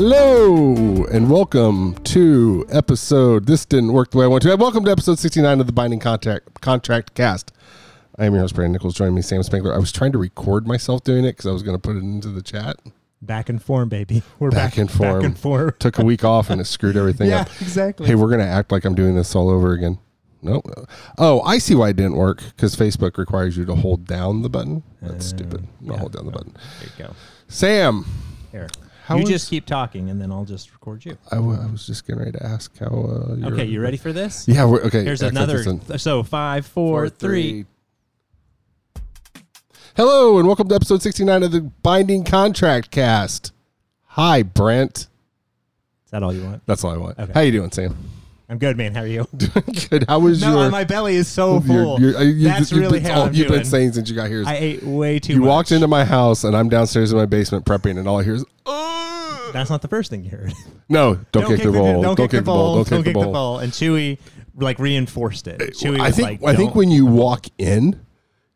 Hello 0.00 1.06
and 1.06 1.30
welcome 1.30 1.94
to 2.04 2.66
episode. 2.68 3.46
This 3.46 3.64
didn't 3.64 3.94
work 3.94 4.10
the 4.10 4.18
way 4.18 4.26
I 4.26 4.28
wanted 4.28 4.50
to. 4.50 4.56
Welcome 4.56 4.84
to 4.84 4.90
episode 4.90 5.18
69 5.18 5.58
of 5.58 5.66
the 5.66 5.72
Binding 5.72 6.00
Contract 6.00 6.60
Contract 6.60 7.14
Cast. 7.14 7.50
I 8.18 8.26
am 8.26 8.34
your 8.34 8.42
host, 8.42 8.54
Brandon 8.54 8.72
Nichols. 8.74 8.94
Joining 8.94 9.14
me, 9.14 9.22
Sam 9.22 9.42
Spangler. 9.42 9.72
I 9.72 9.78
was 9.78 9.90
trying 9.92 10.12
to 10.12 10.18
record 10.18 10.66
myself 10.66 11.02
doing 11.02 11.24
it 11.24 11.30
because 11.30 11.46
I 11.46 11.50
was 11.50 11.62
going 11.62 11.78
to 11.78 11.80
put 11.80 11.96
it 11.96 12.00
into 12.00 12.28
the 12.28 12.42
chat. 12.42 12.76
Back 13.22 13.48
in 13.48 13.58
form, 13.58 13.88
baby. 13.88 14.22
We're 14.38 14.50
Back 14.50 14.72
back, 14.72 14.78
and 14.80 14.90
form. 14.92 15.20
Back 15.20 15.24
and 15.24 15.38
form. 15.38 15.72
Took 15.78 15.98
a 15.98 16.04
week 16.04 16.24
off 16.24 16.50
and 16.50 16.60
it 16.60 16.66
screwed 16.66 16.98
everything 16.98 17.30
yeah, 17.30 17.40
up. 17.40 17.62
exactly. 17.62 18.06
Hey, 18.06 18.16
we're 18.16 18.28
going 18.28 18.40
to 18.40 18.46
act 18.46 18.70
like 18.72 18.84
I'm 18.84 18.94
doing 18.94 19.14
this 19.16 19.34
all 19.34 19.48
over 19.48 19.72
again. 19.72 19.98
Nope. 20.42 20.66
Oh, 21.16 21.40
I 21.40 21.56
see 21.56 21.74
why 21.74 21.88
it 21.88 21.96
didn't 21.96 22.16
work 22.16 22.42
because 22.54 22.76
Facebook 22.76 23.16
requires 23.16 23.56
you 23.56 23.64
to 23.64 23.74
hold 23.74 24.06
down 24.06 24.42
the 24.42 24.50
button. 24.50 24.82
That's 25.00 25.32
Uh, 25.32 25.36
stupid. 25.36 25.66
Not 25.80 25.94
yeah. 25.94 26.00
hold 26.00 26.12
down 26.12 26.26
the 26.26 26.32
button. 26.32 26.54
there 26.80 26.90
you 26.98 27.04
go. 27.06 27.14
Sam, 27.48 28.04
Here. 28.52 28.68
How 29.06 29.14
you 29.14 29.20
was- 29.22 29.30
just 29.30 29.50
keep 29.50 29.66
talking, 29.66 30.10
and 30.10 30.20
then 30.20 30.32
I'll 30.32 30.44
just 30.44 30.72
record 30.72 31.04
you. 31.04 31.16
I, 31.30 31.36
w- 31.36 31.56
I 31.60 31.66
was 31.70 31.86
just 31.86 32.04
getting 32.06 32.18
ready 32.18 32.32
to 32.32 32.44
ask 32.44 32.76
how. 32.76 32.86
Uh, 32.86 33.34
you're- 33.36 33.52
Okay, 33.52 33.64
you 33.64 33.80
ready 33.80 33.96
for 33.96 34.12
this? 34.12 34.48
Yeah. 34.48 34.64
We're, 34.64 34.80
okay. 34.82 35.04
Here's 35.04 35.22
excellent, 35.22 35.36
another. 35.50 35.58
excellent. 35.58 36.00
So 36.00 36.24
five, 36.24 36.66
four, 36.66 37.08
three. 37.08 37.66
Hello 39.96 40.38
and 40.38 40.46
welcome 40.48 40.68
to 40.68 40.74
episode 40.74 41.02
69 41.02 41.44
of 41.44 41.52
the 41.52 41.60
Binding 41.60 42.24
Contract 42.24 42.90
Cast. 42.90 43.52
Hi, 44.06 44.42
Brent. 44.42 44.98
Is 44.98 46.10
that 46.10 46.24
all 46.24 46.32
you 46.34 46.42
want? 46.44 46.62
That's 46.66 46.82
all 46.82 46.90
I 46.90 46.96
want. 46.96 47.16
Okay. 47.18 47.32
How 47.32 47.40
you 47.42 47.52
doing, 47.52 47.70
Sam? 47.70 47.96
I'm 48.48 48.58
good, 48.58 48.76
man. 48.76 48.94
How 48.94 49.00
are 49.00 49.06
you? 49.08 49.26
Good. 49.90 50.04
How 50.08 50.20
was 50.20 50.40
your. 50.40 50.50
no, 50.50 50.60
your? 50.62 50.70
my 50.70 50.84
belly 50.84 51.16
is 51.16 51.26
so 51.26 51.60
full. 51.60 52.00
your- 52.00 52.16
uh, 52.16 52.22
you- 52.22 52.44
That's 52.44 52.70
you've 52.70 52.80
really 52.80 53.00
been, 53.00 53.10
how 53.10 53.20
all 53.22 53.26
I'm 53.26 53.34
you've 53.34 53.48
doing. 53.48 53.60
been 53.60 53.68
saying 53.68 53.92
since 53.94 54.08
you 54.08 54.14
got 54.14 54.28
here. 54.28 54.42
Is 54.42 54.46
I 54.46 54.54
ate 54.54 54.84
way 54.84 55.18
too 55.18 55.32
you 55.32 55.40
much. 55.40 55.48
walked 55.48 55.72
into 55.72 55.88
my 55.88 56.04
house 56.04 56.44
and 56.44 56.56
I'm 56.56 56.68
downstairs 56.68 57.10
in 57.10 57.18
my 57.18 57.26
basement 57.26 57.64
prepping, 57.64 57.98
and 57.98 58.06
all 58.06 58.20
I 58.20 58.22
hear 58.22 58.34
is, 58.34 58.44
"Ugh." 58.64 59.52
That's 59.52 59.68
not 59.68 59.82
the 59.82 59.88
first 59.88 60.10
thing 60.10 60.22
you 60.22 60.30
heard. 60.30 60.52
"No, 60.88 61.18
don't, 61.32 61.46
kick, 61.48 61.60
the 61.64 61.72
ball. 61.72 62.02
Don't, 62.02 62.16
kick 62.16 62.30
the 62.30 62.42
ball. 62.42 62.84
Don't 62.84 63.02
kick 63.02 63.14
the 63.14 63.20
ball." 63.24 63.58
And 63.58 63.72
Chewy 63.72 64.18
like 64.54 64.78
reinforced 64.78 65.48
it. 65.48 65.58
Chewy 65.74 65.98
I 65.98 66.12
think 66.12 66.40
like, 66.40 66.54
I 66.54 66.56
think 66.56 66.76
when 66.76 66.88
you 66.90 67.04
walk 67.04 67.46
in 67.58 68.00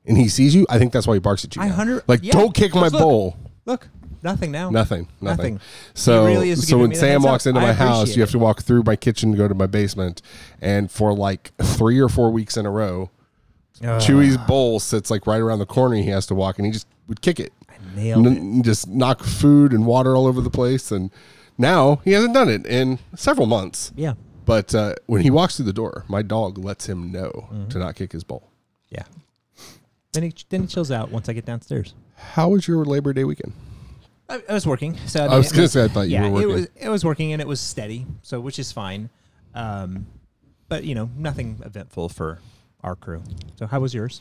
and 0.07 0.17
he 0.17 0.29
sees 0.29 0.55
you, 0.55 0.67
I 0.71 0.79
think 0.79 0.93
that's 0.93 1.09
why 1.09 1.15
he 1.15 1.21
barks 1.21 1.45
at 1.45 1.57
you. 1.57 1.63
I 1.63 1.67
hundred 1.67 2.05
like, 2.07 2.21
yeah, 2.23 2.31
don't 2.33 2.55
kick 2.55 2.75
my 2.77 2.89
look, 2.89 2.93
bowl. 2.93 3.37
Look, 3.67 3.89
nothing 4.23 4.51
now. 4.53 4.71
Nothing, 4.71 5.09
nothing. 5.21 5.55
Nothing. 5.55 5.61
So, 5.95 6.27
really 6.27 6.55
so 6.55 6.79
when 6.79 6.95
Sam 6.95 7.23
up. 7.25 7.31
walks 7.31 7.47
into 7.47 7.61
my 7.61 7.73
house, 7.73 8.15
you 8.17 8.23
have 8.23 8.31
to 8.33 8.39
walk 8.39 8.63
through 8.63 8.83
my 8.85 8.97
kitchen 8.97 9.33
to 9.33 9.39
go 9.39 9.49
to 9.49 9.55
my 9.55 9.67
basement, 9.67 10.23
and 10.61 10.91
for 10.91 11.13
like 11.13 11.53
three 11.63 11.99
or 12.01 12.09
four 12.09 12.31
weeks 12.31 12.57
in 12.57 12.67
a 12.67 12.71
row, 12.71 13.11
Ugh. 13.83 14.01
Chewy's 14.01 14.37
bowl 14.37 14.79
sits 14.81 15.11
like 15.11 15.27
right 15.27 15.41
around 15.41 15.59
the 15.59 15.67
corner. 15.67 15.97
He 15.97 16.09
has 16.09 16.27
to 16.27 16.35
walk, 16.35 16.59
and 16.59 16.67
he 16.67 16.73
just 16.73 16.87
would 17.09 17.21
kick 17.23 17.41
it, 17.41 17.53
nailed 17.97 18.27
it. 18.27 18.39
and 18.39 18.65
just 18.65 18.87
knock 18.89 19.23
food 19.25 19.73
and 19.73 19.87
water 19.87 20.15
all 20.15 20.27
over 20.27 20.41
the 20.41 20.51
place. 20.51 20.91
And 20.93 21.11
now 21.57 21.97
he 22.05 22.13
hasn't 22.13 22.35
done 22.35 22.49
it 22.49 22.67
in 22.67 22.99
several 23.17 23.47
months. 23.47 23.93
Yeah. 23.97 24.15
But 24.45 24.75
uh, 24.75 24.95
when 25.07 25.23
he 25.23 25.31
walks 25.31 25.57
through 25.57 25.67
the 25.67 25.73
door, 25.73 26.05
my 26.09 26.23
dog 26.23 26.59
lets 26.59 26.87
him 26.89 27.11
know 27.13 27.49
Mm-hmm. 27.53 27.69
to 27.69 27.79
not 27.79 27.95
kick 27.95 28.13
his 28.13 28.25
bowl. 28.25 28.51
Yeah. 28.91 29.05
Then 30.13 30.25
he 30.25 30.35
then 30.49 30.63
he 30.63 30.67
chills 30.67 30.91
out 30.91 31.11
once 31.11 31.29
I 31.29 31.33
get 31.33 31.45
downstairs. 31.47 31.95
How 32.17 32.49
was 32.49 32.67
your 32.67 32.85
Labor 32.85 33.13
Day 33.13 33.25
weekend? 33.25 33.53
I, 34.31 34.43
I 34.49 34.55
was 34.55 34.67
working, 34.67 34.97
so 35.07 35.25
I 35.25 35.37
was 35.37 35.51
going 35.51 35.65
to 35.65 35.69
say 35.69 35.85
I 35.85 35.89
thought 35.89 36.03
you 36.03 36.13
yeah, 36.15 36.29
were 36.29 36.31
working. 36.31 36.51
it 36.51 36.53
was 36.53 36.69
it 36.77 36.89
was 36.89 37.05
working 37.05 37.33
and 37.33 37.43
it 37.43 37.49
was 37.49 37.61
steady, 37.61 38.07
so 38.23 38.41
which 38.41 38.59
is 38.59 38.71
fine. 38.71 39.11
Um, 39.55 40.07
but 40.69 40.85
you 40.85 40.95
know, 40.95 41.11
nothing 41.17 41.61
eventful 41.65 42.11
for 42.11 42.39
our 42.83 42.95
crew. 42.95 43.23
So 43.57 43.67
how 43.67 43.81
was 43.81 43.95
yours? 43.95 44.21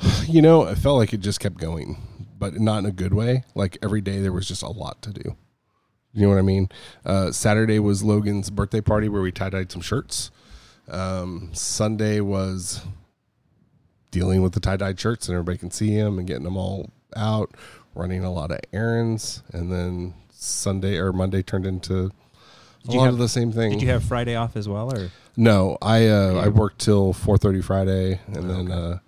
You 0.26 0.42
know, 0.42 0.66
it 0.66 0.78
felt 0.78 0.98
like 0.98 1.12
it 1.12 1.20
just 1.20 1.38
kept 1.38 1.58
going, 1.58 1.96
but 2.36 2.58
not 2.58 2.78
in 2.78 2.86
a 2.86 2.90
good 2.90 3.14
way. 3.14 3.44
Like 3.54 3.78
every 3.82 4.00
day 4.00 4.18
there 4.18 4.32
was 4.32 4.48
just 4.48 4.62
a 4.62 4.68
lot 4.68 5.00
to 5.02 5.10
do. 5.10 5.36
You 6.12 6.22
know 6.22 6.28
what 6.30 6.38
I 6.38 6.42
mean? 6.42 6.68
Uh, 7.04 7.30
Saturday 7.30 7.78
was 7.78 8.02
Logan's 8.02 8.50
birthday 8.50 8.80
party 8.80 9.08
where 9.08 9.22
we 9.22 9.30
tie 9.30 9.50
dyed 9.50 9.70
some 9.70 9.80
shirts. 9.80 10.32
Um, 10.88 11.50
Sunday 11.52 12.20
was 12.20 12.82
dealing 14.10 14.42
with 14.42 14.54
the 14.54 14.60
tie 14.60 14.76
dyed 14.76 14.98
shirts 14.98 15.28
and 15.28 15.34
everybody 15.34 15.58
can 15.58 15.70
see 15.70 15.94
them 15.94 16.18
and 16.18 16.26
getting 16.26 16.44
them 16.44 16.56
all 16.56 16.90
out, 17.14 17.54
running 17.94 18.24
a 18.24 18.32
lot 18.32 18.50
of 18.50 18.58
errands. 18.72 19.42
And 19.52 19.70
then 19.72 20.14
Sunday 20.30 20.96
or 20.96 21.12
Monday 21.12 21.42
turned 21.42 21.66
into 21.66 22.10
a 22.88 22.92
you 22.92 22.98
lot 22.98 23.04
have- 23.04 23.14
of 23.14 23.18
the 23.20 23.28
same 23.28 23.52
thing. 23.52 23.72
Did 23.72 23.82
you 23.82 23.88
have 23.88 24.02
Friday 24.04 24.34
off 24.34 24.56
as 24.56 24.68
well, 24.68 24.92
or 24.96 25.10
No, 25.36 25.78
I 25.80 26.08
uh, 26.08 26.34
I 26.44 26.48
worked 26.48 26.80
till 26.80 27.12
four 27.12 27.38
thirty 27.38 27.62
Friday, 27.62 28.20
and 28.26 28.50
then 28.50 28.70
uh, 28.72 28.98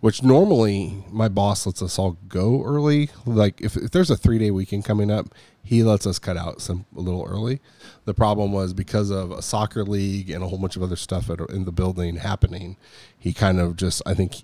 which 0.00 0.22
normally 0.22 1.04
my 1.10 1.28
boss 1.28 1.66
lets 1.66 1.82
us 1.82 1.98
all 1.98 2.16
go 2.28 2.64
early. 2.64 3.10
Like 3.26 3.60
if, 3.60 3.76
if 3.76 3.90
there's 3.90 4.10
a 4.10 4.16
three 4.16 4.38
day 4.38 4.50
weekend 4.50 4.84
coming 4.86 5.10
up, 5.10 5.26
he 5.62 5.82
lets 5.82 6.06
us 6.06 6.18
cut 6.18 6.38
out 6.38 6.62
some 6.62 6.86
a 6.96 7.00
little 7.00 7.26
early. 7.28 7.60
The 8.06 8.14
problem 8.14 8.50
was 8.52 8.72
because 8.72 9.10
of 9.10 9.30
a 9.30 9.42
soccer 9.42 9.84
league 9.84 10.30
and 10.30 10.42
a 10.42 10.48
whole 10.48 10.58
bunch 10.58 10.74
of 10.76 10.82
other 10.82 10.96
stuff 10.96 11.28
at, 11.28 11.38
in 11.50 11.66
the 11.66 11.72
building 11.72 12.16
happening. 12.16 12.78
He 13.18 13.34
kind 13.34 13.60
of 13.60 13.76
just 13.76 14.00
I 14.06 14.14
think 14.14 14.36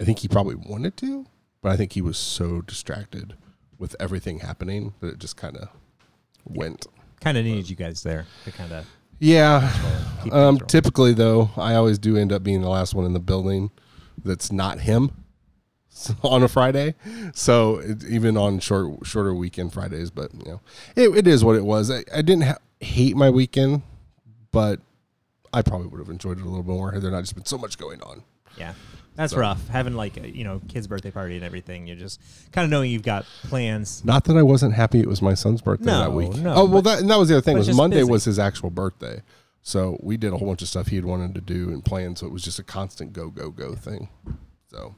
I 0.00 0.04
think 0.04 0.20
he 0.20 0.28
probably 0.28 0.54
wanted 0.56 0.96
to, 0.96 1.26
but 1.62 1.70
I 1.72 1.76
think 1.76 1.92
he 1.92 2.02
was 2.02 2.18
so 2.18 2.60
distracted 2.60 3.34
with 3.78 3.96
everything 3.98 4.40
happening 4.40 4.94
that 5.00 5.14
it 5.14 5.18
just 5.18 5.36
kind 5.36 5.56
of 5.56 5.68
went. 6.44 6.86
kind 7.20 7.38
of 7.38 7.44
needed 7.44 7.70
you 7.70 7.76
guys 7.76 8.02
there 8.02 8.26
to 8.44 8.52
kind 8.52 8.72
of 8.72 8.86
Yeah, 9.18 9.72
um, 10.30 10.58
typically, 10.58 11.12
though, 11.14 11.50
I 11.56 11.74
always 11.74 11.98
do 11.98 12.16
end 12.16 12.32
up 12.32 12.42
being 12.42 12.60
the 12.60 12.68
last 12.68 12.94
one 12.94 13.06
in 13.06 13.12
the 13.12 13.20
building 13.20 13.70
that's 14.24 14.52
not 14.52 14.80
him 14.80 15.24
on 16.22 16.42
a 16.42 16.48
Friday. 16.48 16.94
So 17.32 17.78
it, 17.78 18.04
even 18.04 18.36
on 18.36 18.58
short, 18.58 19.06
shorter 19.06 19.32
weekend 19.34 19.72
Fridays, 19.72 20.10
but 20.10 20.34
you 20.34 20.44
know, 20.44 20.60
it, 20.96 21.16
it 21.16 21.26
is 21.26 21.44
what 21.44 21.56
it 21.56 21.64
was. 21.64 21.90
I, 21.90 22.04
I 22.14 22.22
didn't 22.22 22.42
ha- 22.42 22.58
hate 22.80 23.16
my 23.16 23.30
weekend, 23.30 23.82
but 24.50 24.80
I 25.52 25.62
probably 25.62 25.88
would 25.88 25.98
have 26.00 26.08
enjoyed 26.08 26.38
it 26.38 26.42
a 26.42 26.48
little 26.48 26.62
bit 26.62 26.72
more 26.72 26.92
had 26.92 27.02
there 27.02 27.10
not 27.10 27.20
just 27.22 27.34
been 27.34 27.44
so 27.44 27.58
much 27.58 27.78
going 27.78 28.02
on. 28.02 28.22
Yeah. 28.56 28.74
That's 29.14 29.32
So- 29.32 29.38
rough. 29.40 29.68
Having 29.68 29.94
like 29.94 30.16
a, 30.16 30.28
you 30.28 30.44
know 30.44 30.60
kid's 30.68 30.86
birthday 30.86 31.10
party 31.10 31.36
and 31.36 31.44
everything. 31.44 31.86
You're 31.86 31.96
just 31.96 32.20
kind 32.52 32.64
of 32.64 32.70
knowing 32.70 32.90
you've 32.90 33.02
got 33.02 33.24
plans. 33.44 34.02
Not 34.04 34.24
that 34.24 34.36
I 34.36 34.42
wasn't 34.42 34.74
happy 34.74 35.00
it 35.00 35.06
was 35.08 35.20
my 35.20 35.34
son's 35.34 35.60
birthday 35.60 35.86
No, 35.86 36.00
that 36.00 36.12
week. 36.12 36.34
no, 36.36 36.54
oh 36.54 36.64
well, 36.64 36.80
but- 36.82 36.90
that 36.94 37.00
and 37.00 37.10
that 37.10 37.18
was 37.18 37.28
the 37.28 37.34
other 37.36 37.42
thing 37.42 37.56
was 37.58 37.74
Monday 37.76 37.98
busy. 37.98 38.10
was 38.10 38.24
his 38.24 38.38
actual 38.38 38.70
birthday, 38.70 39.22
so 39.62 39.98
we 40.02 40.16
did 40.16 40.32
a 40.32 40.36
whole 40.38 40.48
bunch 40.48 40.62
of 40.62 40.68
stuff 40.68 40.88
he 40.88 40.96
had 40.96 41.04
wanted 41.04 41.34
to 41.34 41.40
do 41.40 41.68
and 41.70 41.84
plan. 41.84 42.16
So 42.16 42.26
it 42.26 42.32
was 42.32 42.42
just 42.42 42.58
a 42.58 42.62
constant 42.62 43.12
go 43.12 43.28
go 43.28 43.50
go 43.50 43.74
thing. 43.74 44.08
So, 44.70 44.94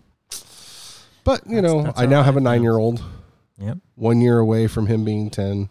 but 1.25 1.47
you 1.47 1.57
That's- 1.57 1.73
know, 1.73 1.83
that's 1.85 2.01
I 2.01 2.07
now 2.07 2.23
have 2.23 2.37
a 2.37 2.41
nine 2.41 2.63
year 2.63 2.77
old, 2.77 3.03
Yep. 3.59 3.79
one 3.97 4.21
year 4.21 4.39
away 4.39 4.67
from 4.69 4.87
him 4.87 5.05
being 5.05 5.31
ten. 5.31 5.69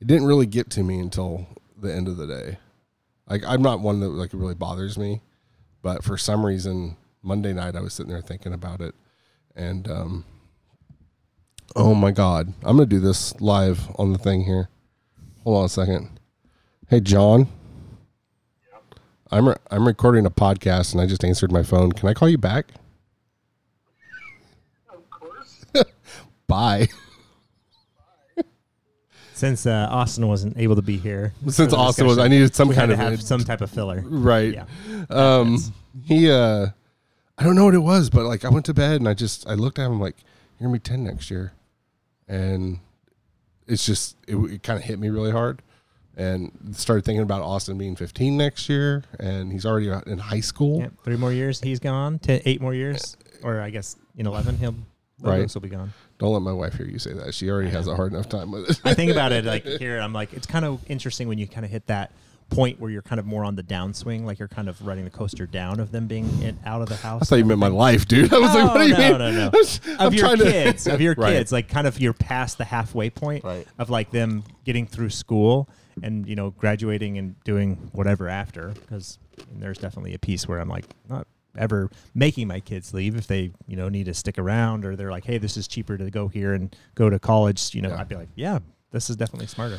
It 0.00 0.06
didn't 0.06 0.26
really 0.26 0.46
get 0.46 0.70
to 0.70 0.82
me 0.82 0.98
until 0.98 1.46
the 1.80 1.94
end 1.94 2.08
of 2.08 2.16
the 2.16 2.26
day. 2.26 2.58
Like 3.28 3.44
I'm 3.46 3.62
not 3.62 3.80
one 3.80 4.00
that 4.00 4.08
like 4.08 4.30
really 4.34 4.54
bothers 4.54 4.98
me, 4.98 5.22
but 5.82 6.02
for 6.04 6.18
some 6.18 6.44
reason 6.44 6.96
Monday 7.22 7.52
night 7.52 7.76
I 7.76 7.80
was 7.80 7.92
sitting 7.94 8.10
there 8.12 8.22
thinking 8.22 8.52
about 8.52 8.80
it, 8.80 8.94
and 9.54 9.90
um, 9.90 10.24
oh 11.76 11.94
my 11.94 12.10
god, 12.10 12.52
I'm 12.62 12.76
gonna 12.76 12.86
do 12.86 13.00
this 13.00 13.38
live 13.40 13.88
on 13.98 14.12
the 14.12 14.18
thing 14.18 14.44
here. 14.44 14.68
Hold 15.44 15.58
on 15.58 15.64
a 15.64 15.68
second. 15.68 16.18
Hey 16.88 17.00
John, 17.00 17.46
I'm 19.30 19.48
re- 19.48 19.56
I'm 19.70 19.86
recording 19.86 20.26
a 20.26 20.30
podcast 20.30 20.92
and 20.92 21.00
I 21.00 21.06
just 21.06 21.24
answered 21.24 21.52
my 21.52 21.62
phone. 21.62 21.92
Can 21.92 22.08
I 22.08 22.14
call 22.14 22.28
you 22.28 22.38
back? 22.38 22.66
Of 24.92 25.08
course. 25.10 25.64
Bye. 26.46 26.88
Since 29.34 29.64
uh, 29.64 29.88
Austin 29.90 30.26
wasn't 30.28 30.58
able 30.58 30.76
to 30.76 30.82
be 30.82 30.98
here, 30.98 31.32
Since 31.48 31.72
Austin 31.72 32.06
was, 32.06 32.18
I 32.18 32.28
needed 32.28 32.54
some 32.54 32.68
we 32.68 32.74
kind 32.74 32.90
had 32.90 33.00
of 33.00 33.04
to 33.04 33.10
have 33.10 33.22
some 33.22 33.40
type 33.42 33.62
of 33.62 33.70
filler. 33.70 34.02
right. 34.06 34.52
Yeah. 34.52 34.64
Um, 35.08 35.56
he 36.04 36.30
uh, 36.30 36.66
I 37.40 37.44
don't 37.44 37.54
know 37.56 37.64
what 37.64 37.74
it 37.74 37.78
was, 37.78 38.10
but 38.10 38.26
like 38.26 38.44
I 38.44 38.50
went 38.50 38.66
to 38.66 38.74
bed 38.74 39.00
and 39.00 39.08
I 39.08 39.14
just 39.14 39.48
I 39.48 39.54
looked 39.54 39.78
at 39.78 39.86
him 39.86 39.98
like 39.98 40.16
you're 40.58 40.68
gonna 40.68 40.76
be 40.76 40.80
ten 40.80 41.02
next 41.02 41.30
year, 41.30 41.54
and 42.28 42.80
it's 43.66 43.86
just 43.86 44.16
it, 44.28 44.36
it 44.36 44.62
kind 44.62 44.78
of 44.78 44.84
hit 44.84 44.98
me 44.98 45.08
really 45.08 45.30
hard, 45.30 45.62
and 46.18 46.52
started 46.72 47.06
thinking 47.06 47.22
about 47.22 47.40
Austin 47.40 47.78
being 47.78 47.96
15 47.96 48.36
next 48.36 48.68
year, 48.68 49.04
and 49.18 49.50
he's 49.50 49.64
already 49.64 49.90
in 50.06 50.18
high 50.18 50.40
school. 50.40 50.80
Yeah, 50.80 50.88
three 51.02 51.16
more 51.16 51.32
years 51.32 51.62
he's 51.62 51.80
gone. 51.80 52.18
Ten, 52.18 52.42
eight 52.44 52.60
more 52.60 52.74
years, 52.74 53.16
uh, 53.42 53.46
or 53.48 53.60
I 53.62 53.70
guess 53.70 53.96
in 54.18 54.26
eleven 54.26 54.58
he'll 54.58 54.74
Right. 55.22 55.54
Will 55.54 55.60
be 55.60 55.68
gone. 55.68 55.92
Don't 56.18 56.32
let 56.32 56.42
my 56.42 56.52
wife 56.52 56.74
hear 56.74 56.86
you 56.86 56.98
say 56.98 57.12
that. 57.12 57.34
She 57.34 57.50
already 57.50 57.70
has 57.70 57.86
a 57.86 57.94
hard 57.94 58.12
enough 58.12 58.28
time 58.28 58.50
with 58.50 58.70
it. 58.70 58.80
I 58.84 58.94
think 58.94 59.10
about 59.10 59.32
it 59.32 59.44
like 59.44 59.64
here. 59.78 59.98
I'm 59.98 60.12
like, 60.12 60.32
it's 60.32 60.46
kind 60.46 60.64
of 60.64 60.80
interesting 60.88 61.28
when 61.28 61.38
you 61.38 61.46
kind 61.46 61.64
of 61.64 61.70
hit 61.70 61.86
that 61.86 62.12
point 62.50 62.80
where 62.80 62.90
you're 62.90 63.00
kind 63.02 63.18
of 63.18 63.26
more 63.26 63.44
on 63.44 63.54
the 63.54 63.62
downswing, 63.62 64.24
like 64.24 64.38
you're 64.38 64.48
kind 64.48 64.68
of 64.68 64.84
riding 64.86 65.04
the 65.04 65.10
coaster 65.10 65.46
down 65.46 65.80
of 65.80 65.92
them 65.92 66.06
being 66.06 66.26
in, 66.42 66.58
out 66.66 66.82
of 66.82 66.88
the 66.88 66.96
house. 66.96 67.22
I 67.22 67.24
thought 67.24 67.36
you 67.36 67.44
meant 67.44 67.60
my 67.60 67.68
life, 67.68 68.06
dude. 68.08 68.32
I 68.34 68.38
was 68.38 68.54
like, 68.54 68.74
what 68.74 68.78
do 68.82 68.88
you 68.88 68.94
oh, 68.94 68.98
no, 68.98 69.08
mean? 69.08 69.18
no, 69.18 69.50
no. 69.50 69.50
I'm 69.98 70.06
of 70.08 70.14
your 70.14 70.24
trying 70.26 70.38
to- 70.38 70.44
kids, 70.44 70.86
of 70.86 71.00
your 71.00 71.14
Right. 71.18 71.32
kids, 71.34 71.52
like 71.52 71.68
kind 71.68 71.86
of 71.86 71.98
you're 72.00 72.12
past 72.12 72.58
the 72.58 72.64
halfway 72.64 73.08
point 73.10 73.44
Right. 73.44 73.66
of 73.78 73.88
like 73.90 74.10
them 74.10 74.44
getting 74.64 74.86
through 74.86 75.10
school 75.10 75.68
and 76.02 76.26
you 76.28 76.34
know 76.36 76.50
graduating 76.50 77.18
and 77.18 77.42
doing 77.44 77.76
whatever 77.92 78.28
after. 78.28 78.68
Because 78.70 79.18
there's 79.52 79.78
definitely 79.78 80.14
a 80.14 80.18
piece 80.18 80.46
where 80.48 80.58
I'm 80.60 80.68
like 80.68 80.84
not 81.08 81.26
ever 81.58 81.90
making 82.14 82.46
my 82.46 82.60
kids 82.60 82.94
leave 82.94 83.16
if 83.16 83.26
they 83.26 83.50
you 83.66 83.76
know 83.76 83.88
need 83.88 84.06
to 84.06 84.14
stick 84.14 84.38
around 84.38 84.84
or 84.84 84.96
they're 84.96 85.10
like, 85.10 85.24
hey, 85.24 85.38
this 85.38 85.56
is 85.56 85.66
cheaper 85.68 85.96
to 85.98 86.10
go 86.10 86.28
here 86.28 86.52
and 86.54 86.74
go 86.94 87.08
to 87.10 87.18
college. 87.18 87.74
You 87.74 87.82
know, 87.82 87.90
Yeah. 87.90 88.00
I'd 88.00 88.08
be 88.08 88.14
like, 88.16 88.28
yeah, 88.36 88.58
this 88.92 89.08
is 89.10 89.16
definitely 89.16 89.46
smarter, 89.46 89.78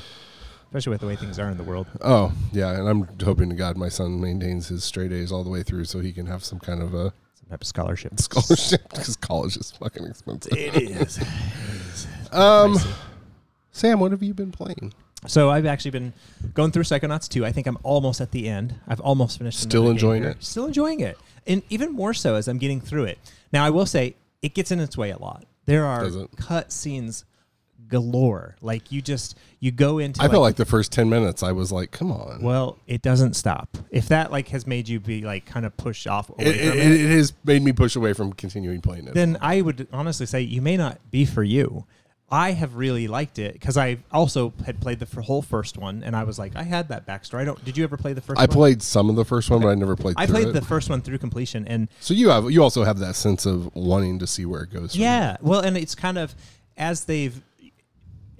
especially 0.71 0.91
with 0.91 1.01
the 1.01 1.07
way 1.07 1.17
things 1.17 1.37
are 1.37 1.49
in 1.49 1.57
the 1.57 1.63
world. 1.63 1.85
Oh 1.99 2.31
yeah, 2.53 2.71
and 2.71 2.87
I'm 2.87 3.05
hoping 3.21 3.49
to 3.49 3.55
God 3.55 3.75
my 3.75 3.89
son 3.89 4.21
maintains 4.21 4.69
his 4.69 4.85
straight 4.85 5.11
A's 5.11 5.29
all 5.29 5.43
the 5.43 5.49
way 5.49 5.63
through, 5.63 5.83
so 5.83 5.99
he 5.99 6.13
can 6.13 6.27
have 6.27 6.45
some 6.45 6.59
kind 6.59 6.81
of 6.81 6.93
a 6.93 7.11
Some 7.35 7.49
type 7.49 7.59
of 7.61 7.67
scholarship. 7.67 8.17
scholarship 8.21 8.81
because 8.89 9.17
college 9.17 9.57
is 9.57 9.71
fucking 9.71 10.05
expensive. 10.05 10.53
It 10.57 10.75
is. 10.77 11.17
Um, 12.31 12.75
Pricey. 12.75 12.93
Sam, 13.73 13.99
what 13.99 14.11
have 14.11 14.23
you 14.23 14.33
been 14.33 14.51
playing? 14.53 14.93
So 15.27 15.49
I've 15.49 15.65
actually 15.65 15.91
been 15.91 16.13
going 16.53 16.71
through 16.71 16.83
Psychonauts 16.83 17.27
2. 17.27 17.45
I 17.45 17.51
think 17.51 17.67
I'm 17.67 17.77
almost 17.83 18.21
at 18.21 18.31
the 18.31 18.47
end. 18.47 18.75
I've 18.87 19.01
almost 19.01 19.37
finished. 19.39 19.59
Still 19.59 19.89
enjoying 19.89 20.23
it? 20.23 20.41
Still 20.41 20.65
enjoying 20.67 21.01
it, 21.01 21.17
and 21.45 21.63
even 21.69 21.91
more 21.91 22.13
so 22.13 22.35
as 22.35 22.47
I'm 22.47 22.57
getting 22.59 22.79
through 22.79 23.03
it. 23.05 23.19
Now 23.51 23.65
I 23.65 23.71
will 23.71 23.85
say 23.85 24.15
it 24.41 24.53
gets 24.53 24.71
in 24.71 24.79
its 24.79 24.97
way 24.97 25.09
a 25.11 25.17
lot. 25.17 25.43
There 25.65 25.85
are 25.85 26.05
it? 26.05 26.29
cut 26.37 26.71
scenes 26.71 27.25
galore. 27.91 28.55
Like 28.61 28.91
you 28.91 29.01
just 29.01 29.37
you 29.59 29.71
go 29.71 29.99
into. 29.99 30.21
I 30.23 30.27
felt 30.27 30.41
like 30.41 30.55
the 30.55 30.65
first 30.65 30.91
ten 30.91 31.09
minutes, 31.09 31.43
I 31.43 31.51
was 31.51 31.71
like, 31.71 31.91
"Come 31.91 32.11
on." 32.11 32.41
well, 32.41 32.79
it 32.87 33.03
doesn't 33.03 33.35
stop. 33.35 33.77
If 33.91 34.07
that 34.07 34.31
like 34.31 34.47
has 34.47 34.65
made 34.65 34.89
you 34.89 34.99
be 34.99 35.21
like 35.21 35.45
kind 35.45 35.65
of 35.65 35.77
pushed 35.77 36.07
off 36.07 36.29
away 36.29 36.45
it, 36.45 36.57
from 36.57 36.79
it, 36.79 36.85
it, 36.85 37.01
it 37.01 37.09
has 37.11 37.33
made 37.43 37.61
me 37.61 37.71
push 37.71 37.95
away 37.95 38.13
from 38.13 38.33
continuing 38.33 38.81
playing 38.81 39.07
it. 39.07 39.13
then 39.13 39.37
I 39.41 39.61
would 39.61 39.87
honestly 39.93 40.25
say 40.25 40.41
you 40.41 40.61
may 40.61 40.77
not 40.77 40.99
be 41.11 41.25
for 41.25 41.43
you. 41.43 41.85
I 42.33 42.53
have 42.53 42.75
really 42.75 43.09
liked 43.09 43.39
it 43.39 43.51
because 43.51 43.75
I 43.75 43.97
also 44.09 44.53
had 44.65 44.79
played 44.79 44.99
the 44.99 45.05
f- 45.05 45.25
whole 45.25 45.41
first 45.41 45.77
one, 45.77 46.01
and 46.01 46.15
I 46.15 46.23
was 46.23 46.39
like, 46.39 46.55
I 46.55 46.63
had 46.63 46.87
that 46.87 47.05
backstory. 47.05 47.39
I 47.39 47.43
don't. 47.43 47.63
Did 47.65 47.75
you 47.75 47.83
ever 47.83 47.97
play 47.97 48.13
the 48.13 48.21
first? 48.21 48.39
I 48.39 48.43
one? 48.43 48.49
played 48.49 48.81
some 48.81 49.09
of 49.09 49.17
the 49.17 49.25
first 49.25 49.49
one, 49.49 49.59
but 49.61 49.67
I 49.67 49.75
never 49.75 49.97
played. 49.97 50.15
I 50.17 50.27
played 50.27 50.47
it. 50.47 50.53
the 50.53 50.61
first 50.61 50.89
one 50.89 51.01
through 51.01 51.17
completion, 51.17 51.67
and 51.67 51.89
So 51.99 52.13
you 52.13 52.29
have 52.29 52.49
you 52.49 52.63
also 52.63 52.85
have 52.85 52.99
that 52.99 53.17
sense 53.17 53.45
of 53.45 53.75
wanting 53.75 54.17
to 54.19 54.27
see 54.27 54.45
where 54.45 54.61
it 54.63 54.71
goes. 54.71 54.93
from 54.93 55.01
yeah, 55.01 55.35
well, 55.41 55.59
and 55.59 55.75
it's 55.75 55.93
kind 55.93 56.17
of 56.17 56.33
as 56.77 57.03
they've 57.03 57.41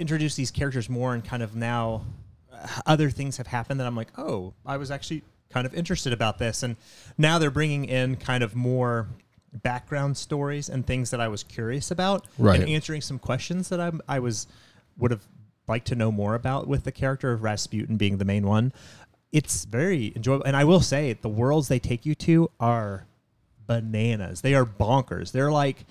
introduced 0.01 0.35
these 0.35 0.51
characters 0.51 0.89
more, 0.89 1.13
and 1.13 1.23
kind 1.23 1.41
of 1.43 1.55
now 1.55 2.03
uh, 2.51 2.67
other 2.85 3.09
things 3.09 3.37
have 3.37 3.47
happened 3.47 3.79
that 3.79 3.87
I'm 3.87 3.95
like, 3.95 4.09
oh, 4.17 4.53
I 4.65 4.77
was 4.77 4.91
actually 4.91 5.21
kind 5.49 5.65
of 5.65 5.73
interested 5.73 6.11
about 6.13 6.37
this, 6.39 6.63
and 6.63 6.75
now 7.17 7.37
they're 7.39 7.51
bringing 7.51 7.85
in 7.85 8.15
kind 8.17 8.43
of 8.43 8.55
more 8.55 9.07
background 9.53 10.15
stories 10.17 10.69
and 10.69 10.85
things 10.87 11.11
that 11.11 11.19
I 11.21 11.27
was 11.27 11.43
curious 11.43 11.91
about, 11.91 12.25
Right. 12.37 12.59
and 12.59 12.69
answering 12.69 13.01
some 13.01 13.19
questions 13.19 13.69
that 13.69 13.79
I 13.79 13.91
I 14.07 14.19
was 14.19 14.47
would 14.97 15.11
have 15.11 15.25
liked 15.67 15.87
to 15.87 15.95
know 15.95 16.11
more 16.11 16.35
about 16.35 16.67
with 16.67 16.83
the 16.83 16.91
character 16.91 17.31
of 17.31 17.43
Rasputin 17.43 17.97
being 17.97 18.17
the 18.17 18.25
main 18.25 18.45
one. 18.47 18.73
It's 19.31 19.63
very 19.65 20.11
enjoyable, 20.15 20.45
and 20.45 20.55
I 20.57 20.63
will 20.63 20.81
say 20.81 21.13
the 21.13 21.29
worlds 21.29 21.67
they 21.67 21.79
take 21.79 22.05
you 22.05 22.15
to 22.15 22.49
are 22.59 23.05
bananas. 23.67 24.41
They 24.41 24.53
are 24.55 24.65
bonkers. 24.65 25.31
They're 25.31 25.51
like 25.51 25.85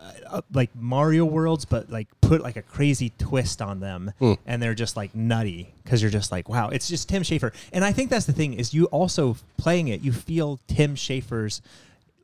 uh, 0.00 0.40
like 0.52 0.70
Mario 0.76 1.24
worlds, 1.24 1.64
but 1.64 1.90
like 1.90 2.06
put 2.20 2.40
like 2.42 2.56
a 2.56 2.62
crazy 2.62 3.12
twist 3.18 3.60
on 3.60 3.80
them, 3.80 4.12
Hmm. 4.18 4.34
and 4.46 4.62
they're 4.62 4.74
just 4.74 4.96
like 4.96 5.14
nutty 5.14 5.74
because 5.82 6.00
you're 6.02 6.10
just 6.10 6.30
like, 6.30 6.48
wow, 6.48 6.68
it's 6.68 6.88
just 6.88 7.08
Tim 7.08 7.22
Schafer. 7.22 7.52
And 7.72 7.84
I 7.84 7.92
think 7.92 8.08
that's 8.10 8.26
the 8.26 8.32
thing 8.32 8.54
is 8.54 8.72
you 8.72 8.84
also 8.86 9.36
playing 9.56 9.88
it, 9.88 10.00
you 10.02 10.12
feel 10.12 10.60
Tim 10.68 10.94
Schafer's 10.94 11.60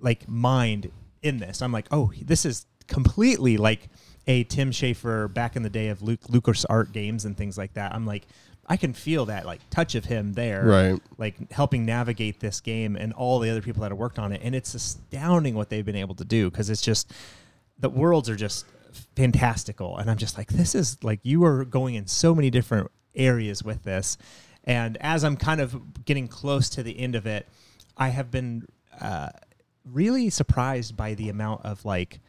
like 0.01 0.29
mind 0.29 0.91
in 1.23 1.39
this. 1.39 1.63
I'm 1.63 1.73
like, 1.73 1.87
oh, 1.91 2.13
this 2.23 2.45
is 2.45 2.67
completely 2.87 3.57
like 3.57 3.89
a 4.27 4.45
Tim 4.45 4.71
Schafer 4.71 5.33
back 5.33 5.57
in 5.57 5.63
the 5.63 5.71
day 5.71 5.89
of 5.89 6.01
Luke 6.03 6.21
Lucas 6.29 6.65
Art 6.67 6.93
games 6.93 7.25
and 7.25 7.37
things 7.37 7.59
like 7.59 7.75
that. 7.75 7.95
I'm 7.95 8.07
like, 8.07 8.27
I 8.67 8.77
can 8.77 8.93
feel 8.95 9.27
that 9.27 9.45
like 9.47 9.61
touch 9.71 9.95
of 9.95 10.05
him 10.07 10.33
there, 10.35 10.65
Right. 10.65 11.03
Like 11.19 11.51
helping 11.53 11.85
navigate 11.85 12.41
this 12.41 12.61
game 12.61 12.97
and 12.97 13.13
all 13.13 13.39
the 13.41 13.51
other 13.51 13.61
people 13.61 13.83
that 13.83 13.91
have 13.91 13.99
worked 13.99 14.19
on 14.19 14.33
it, 14.33 14.41
and 14.45 14.55
it's 14.55 14.75
astounding 14.75 15.55
what 15.55 15.69
they've 15.71 15.85
been 15.85 15.97
able 15.97 16.15
to 16.15 16.25
do 16.25 16.51
because 16.51 16.71
it's 16.71 16.81
just 16.81 17.13
the 17.79 17.89
worlds 17.91 18.29
are 18.29 18.37
just 18.37 18.67
fantastical, 19.17 19.97
and 19.99 20.11
I'm 20.11 20.17
just 20.17 20.39
like, 20.39 20.49
this 20.53 20.75
is 20.75 21.03
like 21.03 21.21
you 21.23 21.45
are 21.45 21.65
going 21.65 21.95
in 21.95 22.07
so 22.07 22.35
many 22.35 22.51
different 22.51 22.91
areas 23.15 23.63
with 23.63 23.83
this, 23.83 24.17
and 24.65 24.97
as 25.01 25.25
I'm 25.25 25.37
kind 25.37 25.61
of 25.61 26.05
getting 26.05 26.29
close 26.29 26.69
to 26.71 26.83
the 26.83 26.99
end 26.99 27.15
of 27.15 27.27
it, 27.27 27.47
I 27.97 28.09
have 28.09 28.31
been 28.31 28.67
uh, 29.01 29.31
really 29.85 30.31
surprised 30.31 30.97
by 30.97 31.15
the 31.15 31.29
amount 31.29 31.65
of 31.65 31.85
like 31.85 32.21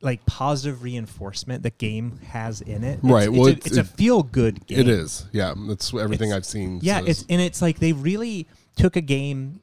like 0.00 0.24
positive 0.26 0.82
reinforcement 0.82 1.62
the 1.62 1.70
game 1.70 2.18
has 2.28 2.60
in 2.60 2.84
it. 2.84 2.98
It's- 2.98 3.04
Right, 3.10 3.28
It's, 3.28 3.32
well, 3.38 3.46
a, 3.46 3.50
it's- 3.52 3.66
it's 3.68 3.76
a 3.78 3.84
feel 3.84 4.22
good 4.22 4.66
game. 4.66 4.80
It 4.80 4.88
is. 4.88 5.24
Yeah, 5.32 5.54
that's 5.66 5.94
everything 5.94 6.28
It's- 6.28 6.36
I've 6.36 6.44
seen. 6.46 6.80
Yeah, 6.82 7.00
it's 7.06 7.24
and 7.30 7.40
it's 7.40 7.62
like 7.62 7.78
they 7.78 7.92
really 7.94 8.46
took 8.76 8.96
a 8.96 9.00
game 9.00 9.60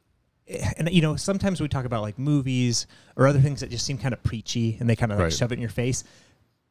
Eh, 0.48 0.72
and 0.78 0.90
you 0.92 1.02
know, 1.02 1.16
sometimes 1.16 1.62
we 1.62 1.68
talk 1.68 1.86
about 1.86 2.02
like 2.02 2.18
movies 2.20 2.88
or 3.16 3.28
other 3.28 3.40
things 3.40 3.60
that 3.62 3.70
just 3.70 3.86
seem 3.86 3.98
kind 3.98 4.14
of 4.14 4.22
preachy 4.24 4.78
and 4.80 4.90
they 4.90 4.96
kind 4.96 5.12
of 5.12 5.18
like 5.18 5.26
Right. 5.26 5.34
shove 5.34 5.52
it 5.52 5.56
in 5.56 5.62
your 5.62 5.70
face. 5.70 6.04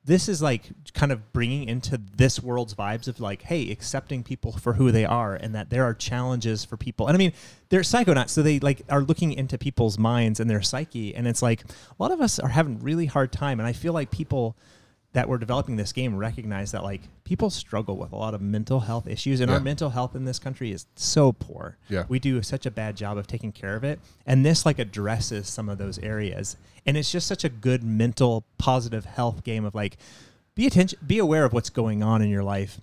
This 0.03 0.31
is 0.31 0.41
like 0.41 0.63
kind 0.95 1.13
of 1.13 1.31
bringing 1.35 1.69
into 1.69 1.99
this 1.99 2.41
world's 2.43 2.75
vibes 2.75 3.07
of 3.07 3.21
like, 3.21 3.43
hey, 3.43 3.71
accepting 3.71 4.23
people 4.23 4.53
for 4.53 4.73
who 4.73 4.91
they 4.91 5.05
are 5.05 5.35
and 5.35 5.55
that 5.55 5.69
there 5.69 5.85
are 5.85 5.93
challenges 5.93 6.65
for 6.65 6.79
people. 6.79 7.07
And 7.07 7.15
I 7.15 7.19
mean, 7.19 7.33
they're 7.69 7.83
psychonauts, 7.83 8.31
so 8.31 8.43
they 8.43 8.61
like 8.61 8.81
are 8.89 9.03
looking 9.03 9.33
into 9.35 9.59
people's 9.59 9.99
minds 9.99 10.41
and 10.41 10.49
their 10.49 10.63
psyche. 10.63 11.15
And 11.15 11.29
it's 11.29 11.43
like 11.43 11.63
a 11.65 12.03
lot 12.03 12.13
of 12.13 12.21
us 12.23 12.39
are 12.39 12.49
having 12.49 12.81
really 12.81 13.07
hard 13.07 13.31
time. 13.31 13.61
And 13.61 13.67
I 13.67 13.75
feel 13.75 13.93
like 13.93 14.11
people 14.11 14.57
that 15.13 15.29
were 15.29 15.39
developing 15.39 15.75
this 15.77 15.93
game 15.93 16.17
recognize 16.17 16.71
that 16.71 16.85
like 16.85 17.01
people 17.25 17.51
struggle 17.51 17.97
with 17.97 18.13
a 18.13 18.17
lot 18.17 18.33
of 18.33 18.41
mental 18.41 18.81
health 18.81 19.09
issues 19.09 19.41
and 19.41 19.51
Yeah. 19.51 19.57
our 19.57 19.61
mental 19.61 19.91
health 19.91 20.15
in 20.15 20.25
this 20.25 20.39
country 20.39 20.71
is 20.71 20.87
so 20.95 21.33
poor. 21.33 21.77
Yeah. 21.89 22.05
We 22.09 22.21
do 22.21 22.41
such 22.43 22.65
a 22.65 22.71
bad 22.71 22.97
job 22.97 23.19
of 23.19 23.27
taking 23.27 23.51
care 23.51 23.75
of 23.75 23.83
it. 23.83 23.99
And 24.25 24.47
this 24.47 24.65
like 24.65 24.79
addresses 24.79 25.49
some 25.49 25.69
of 25.69 25.79
those 25.79 25.99
areas. 25.99 26.57
And 26.87 26.97
it's 26.97 27.11
just 27.11 27.27
such 27.27 27.43
a 27.43 27.49
good 27.49 27.83
mental 27.83 28.45
positive 28.57 29.05
health 29.05 29.43
game 29.43 29.65
of 29.65 29.75
like 29.75 29.97
be 30.55 30.67
attention 30.67 30.99
be 31.05 31.19
aware 31.19 31.45
of 31.45 31.53
what's 31.53 31.71
going 31.71 32.03
on 32.05 32.23
in 32.23 32.29
your 32.29 32.45
life 32.45 32.81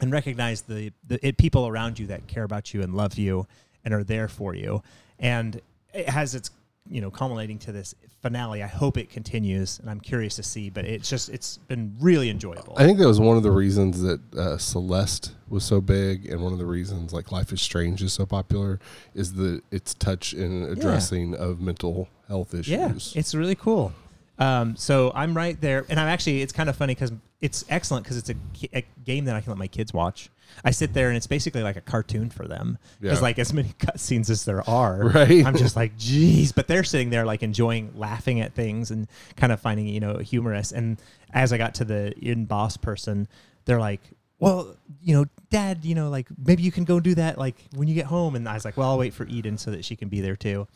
and 0.00 0.12
recognize 0.12 0.62
the, 0.62 0.92
the 1.06 1.26
it, 1.26 1.36
people 1.36 1.66
around 1.66 1.98
you 1.98 2.06
that 2.06 2.28
care 2.28 2.44
about 2.44 2.74
you 2.74 2.82
and 2.82 2.94
love 2.94 3.18
you 3.18 3.46
and 3.84 3.92
are 3.92 4.04
there 4.04 4.28
for 4.28 4.54
you. 4.54 4.82
And 5.18 5.60
it 5.92 6.10
has 6.10 6.34
its 6.34 6.50
you 6.90 7.00
know 7.00 7.10
culminating 7.10 7.58
to 7.60 7.72
this 7.72 7.94
finale. 8.22 8.62
I 8.62 8.66
hope 8.66 8.96
it 8.96 9.10
continues, 9.10 9.78
and 9.78 9.90
I'm 9.90 10.00
curious 10.00 10.36
to 10.36 10.42
see. 10.42 10.70
But 10.70 10.84
it's 10.84 11.08
just 11.08 11.28
it's 11.28 11.58
been 11.58 11.96
really 12.00 12.30
enjoyable. 12.30 12.74
I 12.76 12.84
think 12.84 12.98
that 12.98 13.06
was 13.06 13.20
one 13.20 13.36
of 13.36 13.42
the 13.42 13.50
reasons 13.50 14.02
that 14.02 14.20
uh, 14.34 14.58
Celeste 14.58 15.32
was 15.48 15.64
so 15.64 15.80
big, 15.80 16.26
and 16.26 16.42
one 16.42 16.52
of 16.52 16.58
the 16.58 16.66
reasons 16.66 17.12
like 17.12 17.32
Life 17.32 17.52
is 17.52 17.62
Strange 17.62 18.02
is 18.02 18.12
so 18.12 18.26
popular 18.26 18.80
is 19.14 19.34
the 19.34 19.62
its 19.70 19.94
touch 19.94 20.32
in 20.32 20.64
addressing 20.64 21.34
of 21.34 21.60
mental 21.60 22.08
health 22.28 22.54
issues. 22.54 22.68
Yeah, 22.68 23.18
it's 23.18 23.34
really 23.34 23.54
cool. 23.54 23.92
Um, 24.38 24.76
so 24.76 25.12
I'm 25.14 25.34
right 25.36 25.58
there, 25.60 25.86
and 25.88 25.98
I'm 25.98 26.08
actually. 26.08 26.42
It's 26.42 26.52
kind 26.52 26.68
of 26.68 26.76
funny 26.76 26.94
because 26.94 27.12
it's 27.40 27.64
excellent 27.68 28.04
because 28.04 28.16
it's 28.18 28.30
a, 28.30 28.34
a 28.74 28.84
game 29.04 29.24
that 29.26 29.36
I 29.36 29.40
can 29.40 29.50
let 29.50 29.58
my 29.58 29.66
kids 29.66 29.92
watch. 29.92 30.30
I 30.64 30.70
sit 30.70 30.94
there 30.94 31.08
and 31.08 31.16
it's 31.16 31.26
basically 31.26 31.62
like 31.62 31.76
a 31.76 31.80
cartoon 31.80 32.30
for 32.30 32.46
them. 32.46 32.78
Because 33.00 33.18
Yeah. 33.18 33.22
like 33.22 33.38
as 33.38 33.52
many 33.52 33.68
cutscenes 33.78 34.30
as 34.30 34.44
there 34.44 34.68
are, 34.68 35.08
Right. 35.08 35.44
I'm 35.44 35.56
just 35.56 35.76
like, 35.76 35.96
geez. 35.98 36.52
But 36.52 36.66
they're 36.68 36.84
sitting 36.84 37.10
there 37.10 37.24
like 37.26 37.42
enjoying 37.42 37.92
laughing 37.94 38.40
at 38.40 38.54
things 38.54 38.90
and 38.90 39.06
kind 39.36 39.52
of 39.52 39.60
finding 39.60 39.86
you 39.88 40.00
know 40.00 40.18
humorous. 40.18 40.72
And 40.72 40.98
as 41.34 41.52
I 41.52 41.58
got 41.58 41.74
to 41.76 41.84
the 41.84 42.14
in 42.18 42.44
boss 42.46 42.76
person, 42.76 43.28
they're 43.64 43.80
like, 43.80 44.00
well, 44.38 44.76
you 45.02 45.14
know, 45.14 45.24
Dad, 45.50 45.84
you 45.84 45.94
know, 45.94 46.08
like 46.10 46.28
maybe 46.44 46.62
you 46.62 46.70
can 46.72 46.84
go 46.84 47.00
do 47.00 47.14
that 47.16 47.38
like 47.38 47.56
when 47.74 47.88
you 47.88 47.94
get 47.94 48.06
home. 48.06 48.34
And 48.36 48.48
I 48.48 48.54
was 48.54 48.64
like, 48.64 48.76
well, 48.76 48.90
I'll 48.90 48.98
wait 48.98 49.14
for 49.14 49.26
Eden 49.26 49.58
so 49.58 49.70
that 49.72 49.84
she 49.84 49.96
can 49.96 50.08
be 50.08 50.20
there 50.20 50.36
too. 50.36 50.68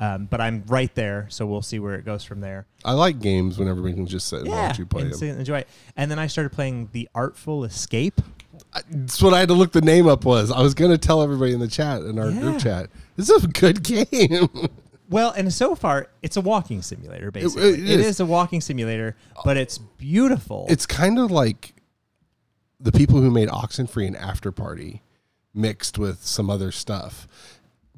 Um, 0.00 0.24
but 0.24 0.40
I'm 0.40 0.64
right 0.66 0.92
there, 0.94 1.26
so 1.28 1.44
we'll 1.46 1.60
see 1.62 1.78
where 1.78 1.94
it 1.94 2.06
goes 2.06 2.24
from 2.24 2.40
there. 2.40 2.66
I 2.86 2.92
like 2.92 3.20
games 3.20 3.58
when 3.58 3.68
everybody 3.68 3.92
can 3.94 4.06
just 4.06 4.28
sit 4.28 4.40
and 4.40 4.48
watch 4.48 4.78
you 4.78 4.86
play 4.86 5.02
and 5.02 5.12
them. 5.12 5.38
enjoy 5.38 5.58
it. 5.58 5.68
And 5.94 6.10
then 6.10 6.18
I 6.18 6.26
started 6.26 6.50
playing 6.52 6.88
the 6.92 7.06
Artful 7.14 7.64
Escape. 7.64 8.20
I- 8.72 8.80
That's 8.90 9.20
what 9.22 9.34
I 9.34 9.40
had 9.40 9.48
to 9.48 9.54
look 9.54 9.72
the 9.72 9.82
name 9.82 10.08
up 10.08 10.24
was. 10.24 10.50
I 10.50 10.60
was 10.62 10.72
going 10.72 10.90
to 10.90 10.96
tell 10.98 11.22
everybody 11.22 11.52
in 11.52 11.60
the 11.60 11.68
chat 11.68 12.00
in 12.02 12.18
our 12.18 12.30
Yeah. 12.30 12.40
group 12.40 12.60
chat. 12.60 12.88
This 13.16 13.28
is 13.28 13.44
a 13.44 13.48
good 13.48 13.82
game. 13.82 14.48
Well, 15.10 15.32
and 15.32 15.52
so 15.52 15.74
far 15.74 16.06
it's 16.22 16.36
a 16.36 16.40
walking 16.40 16.82
simulator. 16.82 17.32
Basically, 17.32 17.70
it 17.70 17.80
it 17.80 17.98
is. 18.00 18.06
is 18.06 18.20
a 18.20 18.24
walking 18.24 18.60
simulator, 18.60 19.16
but 19.44 19.56
it's 19.56 19.76
beautiful. 19.76 20.66
it's 20.68 20.86
kind 20.86 21.18
of 21.18 21.32
like 21.32 21.74
the 22.78 22.92
people 22.92 23.20
who 23.20 23.28
made 23.28 23.48
Oxenfree 23.48 24.06
and 24.06 24.16
After 24.16 24.52
Party 24.52 25.02
mixed 25.52 25.98
with 25.98 26.24
some 26.24 26.48
other 26.48 26.70
stuff. 26.70 27.26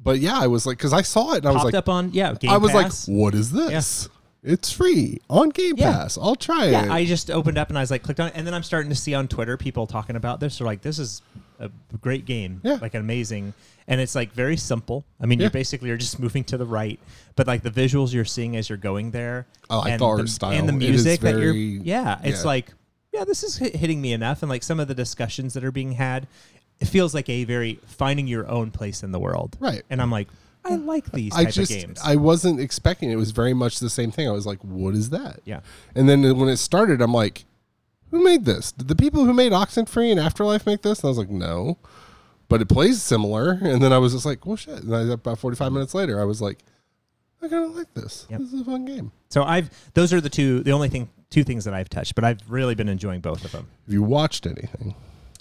But 0.03 0.19
yeah, 0.19 0.37
I 0.37 0.47
was 0.47 0.65
like, 0.65 0.77
because 0.77 0.93
I 0.93 1.01
saw 1.01 1.33
it 1.33 1.37
and 1.37 1.47
I 1.47 1.51
was 1.51 1.61
popped 1.61 1.65
like, 1.73 1.75
up 1.75 1.89
on 1.89 2.11
yeah. 2.13 2.33
Game 2.33 2.51
I 2.51 2.57
was 2.57 2.71
Pass. 2.71 3.07
like, 3.07 3.17
what 3.17 3.33
is 3.33 3.51
this? 3.51 4.09
It's 4.45 4.69
free 4.71 5.21
on 5.29 5.49
Game 5.49 5.75
Yeah. 5.77 5.93
Pass. 5.93 6.17
I'll 6.17 6.35
try 6.35 6.65
yeah, 6.65 6.83
it. 6.85 6.91
I 6.91 7.05
just 7.05 7.31
opened 7.31 7.57
up 7.57 7.69
and 7.69 7.77
I 7.77 7.81
was 7.81 7.89
like, 7.91 8.03
clicked 8.03 8.19
on 8.19 8.27
it, 8.27 8.33
and 8.35 8.45
then 8.45 8.53
I'm 8.53 8.63
starting 8.63 8.89
to 8.89 8.95
see 8.95 9.13
on 9.13 9.29
Twitter 9.29 9.55
people 9.55 9.87
talking 9.87 10.17
about 10.17 10.41
this. 10.41 10.57
They're 10.57 10.67
like, 10.67 10.81
this 10.81 10.99
is 10.99 11.21
a 11.59 11.71
great 12.01 12.25
game, 12.25 12.59
Yeah. 12.61 12.77
like 12.81 12.93
an 12.93 12.99
amazing, 12.99 13.53
and 13.87 14.01
it's 14.01 14.15
like 14.15 14.33
very 14.33 14.57
simple. 14.57 15.05
I 15.21 15.27
mean, 15.27 15.39
Yeah. 15.39 15.45
you 15.45 15.51
basically 15.51 15.91
are 15.91 15.97
just 15.97 16.19
moving 16.25 16.43
to 16.45 16.57
the 16.57 16.65
right, 16.65 16.99
but 17.37 17.47
like 17.47 17.63
the 17.63 17.71
visuals 17.71 18.13
you're 18.13 18.25
seeing 18.25 18.57
as 18.57 18.67
you're 18.67 18.77
going 18.77 19.11
there, 19.11 19.45
I 19.69 19.75
like 19.77 19.91
and 19.93 20.01
the 20.01 20.05
art 20.05 20.27
style. 20.27 20.51
and 20.51 20.67
the 20.67 20.73
It 20.73 20.83
is 20.83 20.89
music 21.05 21.21
that 21.21 21.31
you're, 21.35 21.53
very- 21.53 21.79
yeah, 21.83 22.19
it's 22.25 22.41
yeah. 22.41 22.45
like, 22.47 22.73
yeah, 23.13 23.23
this 23.23 23.43
is 23.43 23.55
hit- 23.57 23.77
hitting 23.77 24.01
me 24.01 24.11
enough, 24.11 24.43
and 24.43 24.49
like 24.49 24.63
some 24.63 24.81
of 24.81 24.89
the 24.89 24.95
discussions 24.95 25.53
that 25.53 25.63
are 25.63 25.71
being 25.71 25.93
had, 25.93 26.27
it 26.79 26.87
feels 26.87 27.13
like 27.13 27.29
a 27.29 27.43
very 27.45 27.79
finding 27.85 28.27
your 28.27 28.47
own 28.49 28.71
place 28.71 29.03
in 29.03 29.11
the 29.11 29.19
world, 29.19 29.57
Right. 29.59 29.83
And 29.89 30.01
I'm 30.01 30.11
like, 30.11 30.27
I 30.65 30.75
like 30.75 31.11
these 31.11 31.33
I 31.35 31.43
type 31.45 31.53
just 31.53 31.71
of 31.71 31.77
games. 31.77 31.99
I 32.03 32.15
wasn't 32.15 32.59
expecting 32.59 33.09
it. 33.09 33.13
it 33.13 33.17
was 33.17 33.31
very 33.31 33.53
much 33.53 33.79
the 33.79 33.89
same 33.89 34.11
thing. 34.11 34.27
I 34.27 34.31
was 34.31 34.45
like, 34.45 34.59
what 34.59 34.93
is 34.93 35.09
that? 35.09 35.41
yeah. 35.45 35.59
And 35.93 36.07
then 36.07 36.21
when 36.37 36.47
it 36.49 36.57
started, 36.57 37.01
I'm 37.01 37.13
like, 37.13 37.45
who 38.11 38.23
made 38.23 38.45
this? 38.45 38.71
Did 38.71 38.87
the 38.87 38.95
people 38.95 39.25
who 39.25 39.33
made 39.33 39.51
Oxenfree 39.51 40.11
and 40.11 40.19
Afterlife 40.19 40.65
make 40.65 40.81
this? 40.83 40.99
And 40.99 41.05
I 41.05 41.09
was 41.09 41.17
like, 41.17 41.29
no, 41.29 41.77
but 42.47 42.61
it 42.61 42.69
plays 42.69 43.01
similar. 43.01 43.57
And 43.61 43.81
then 43.81 43.91
I 43.91 43.97
was 43.97 44.13
just 44.13 44.25
like, 44.25 44.45
well, 44.45 44.55
shit. 44.55 44.83
And 44.83 44.95
I, 44.95 45.01
about 45.13 45.39
forty 45.39 45.57
five 45.57 45.71
minutes 45.71 45.93
later, 45.93 46.21
I 46.21 46.23
was 46.23 46.41
like, 46.41 46.59
I 47.41 47.49
kind 47.49 47.65
of 47.65 47.75
like 47.75 47.93
this. 47.93 48.25
Yep. 48.29 48.39
This 48.39 48.53
is 48.53 48.61
a 48.61 48.65
fun 48.65 48.85
game. 48.85 49.11
So 49.29 49.43
I've 49.43 49.69
those 49.95 50.13
are 50.13 50.21
the 50.21 50.29
two 50.29 50.61
the 50.63 50.71
only 50.71 50.89
thing 50.89 51.09
two 51.29 51.43
things 51.43 51.65
that 51.65 51.73
I've 51.73 51.89
touched, 51.89 52.15
but 52.15 52.23
I've 52.23 52.39
really 52.47 52.75
been 52.75 52.87
enjoying 52.87 53.19
both 53.19 53.43
of 53.43 53.51
them. 53.51 53.67
Have 53.85 53.93
you 53.93 54.03
watched 54.03 54.45
anything? 54.45 54.95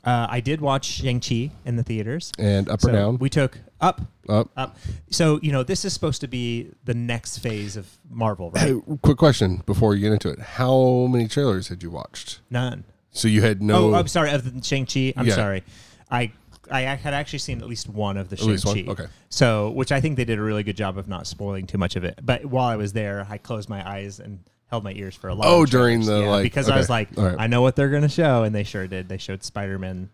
Uh, 0.05 0.27
I 0.29 0.41
did 0.41 0.61
watch 0.61 0.85
Shang 0.87 1.21
Chi 1.21 1.51
in 1.65 1.77
the 1.77 1.83
theaters. 1.85 2.33
And 2.39 2.69
up 2.69 2.81
So 2.81 2.89
or 2.89 2.93
down? 2.93 3.19
We 3.19 3.31
took 3.31 3.59
up, 3.81 4.01
up. 4.29 4.51
up. 4.57 4.77
So 5.11 5.39
you 5.43 5.53
know 5.53 5.63
this 5.63 5.85
is 5.85 5.93
supposed 5.93 6.21
to 6.23 6.29
be 6.29 6.73
the 6.85 6.95
next 6.95 7.39
phase 7.39 7.77
of 7.77 7.87
Marvel, 8.11 8.51
right? 8.51 8.63
Hey, 8.69 8.81
quick 9.03 9.17
question 9.19 9.63
before 9.65 9.95
you 9.95 10.01
get 10.01 10.13
into 10.13 10.29
it. 10.31 10.41
How 10.41 11.07
many 11.09 11.29
trailers 11.29 11.69
had 11.69 11.83
you 11.83 11.91
watched? 11.91 12.41
None. 12.51 12.85
So 13.13 13.29
you 13.29 13.43
had 13.43 13.63
no. 13.63 13.93
Oh, 13.93 13.95
I'm 13.95 14.09
sorry. 14.09 14.31
Of 14.33 14.45
the 14.53 14.63
Shang 14.65 14.87
Chi, 14.87 15.13
I'm 15.17 15.27
Yeah. 15.27 15.35
sorry. 15.35 15.63
I 16.11 16.33
I 16.71 16.81
had 16.83 17.13
actually 17.15 17.41
seen 17.41 17.61
at 17.61 17.69
least 17.69 17.89
one 17.89 18.17
of 18.17 18.29
the 18.29 18.37
Shang? 18.37 18.59
Chi. 18.59 18.91
Okay. 18.91 19.07
So, 19.29 19.71
which 19.71 19.93
I 19.93 20.01
think 20.01 20.17
they 20.17 20.25
did 20.25 20.39
a 20.39 20.43
really 20.43 20.63
good 20.63 20.77
job 20.77 20.97
of 20.99 21.07
not 21.09 21.27
spoiling 21.27 21.67
too 21.67 21.79
much 21.79 21.97
of 21.97 22.05
it. 22.05 22.19
But 22.23 22.45
while 22.47 22.67
I 22.67 22.77
was 22.77 22.93
there, 22.93 23.27
I 23.29 23.39
closed 23.39 23.69
my 23.69 23.87
eyes 23.89 24.19
and 24.21 24.41
held 24.73 24.83
my 24.83 24.93
ears 24.95 25.15
for 25.15 25.29
a 25.29 25.35
lot. 25.35 25.47
Oh, 25.47 25.67
during 25.67 26.01
the, 26.05 26.21
Yeah, 26.23 26.31
like- 26.31 26.43
because 26.45 26.71
I 26.71 26.77
was 26.79 26.89
like, 26.89 27.11
All 27.19 27.25
right. 27.25 27.37
I 27.39 27.47
know 27.47 27.61
what 27.61 27.77
they're 27.77 27.91
gonna 27.91 28.09
show, 28.09 28.43
and 28.43 28.55
they 28.55 28.65
sure 28.65 28.87
did. 28.87 29.07
They 29.07 29.19
showed 29.19 29.45
Spider 29.45 29.79
Man, 29.79 30.09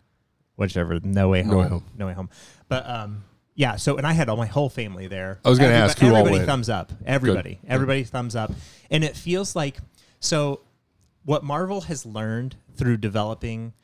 whichever, 0.57 0.99
No 1.00 1.29
Way 1.29 1.43
Home, 1.45 1.50
No 1.53 1.59
Way 1.59 1.69
Home. 1.69 1.85
No 1.97 2.07
Way 2.09 2.12
Home. 2.15 2.29
But 2.69 2.91
um, 2.91 3.23
yeah. 3.55 3.77
So, 3.77 3.97
and 3.99 4.05
I 4.07 4.12
had 4.15 4.29
all 4.29 4.37
my 4.37 4.47
whole 4.47 4.69
family 4.69 5.07
there. 5.07 5.38
I 5.45 5.49
was 5.49 5.61
gonna 5.61 5.71
Everybo- 5.71 5.79
ask 5.79 5.99
who 6.00 6.07
all 6.09 6.17
Everybody 6.17 6.37
went. 6.38 6.47
thumbs 6.49 6.69
up. 6.69 6.93
Everybody, 7.07 7.59
Good. 7.62 7.71
everybody 7.71 8.03
thumbs 8.05 8.35
up, 8.35 8.53
and 8.91 9.05
it 9.05 9.17
feels 9.17 9.55
like 9.55 9.77
so. 10.21 10.61
What 11.25 11.45
Marvel 11.45 11.83
has 11.83 12.05
learned 12.05 12.57
through 12.75 12.97
developing 12.97 13.75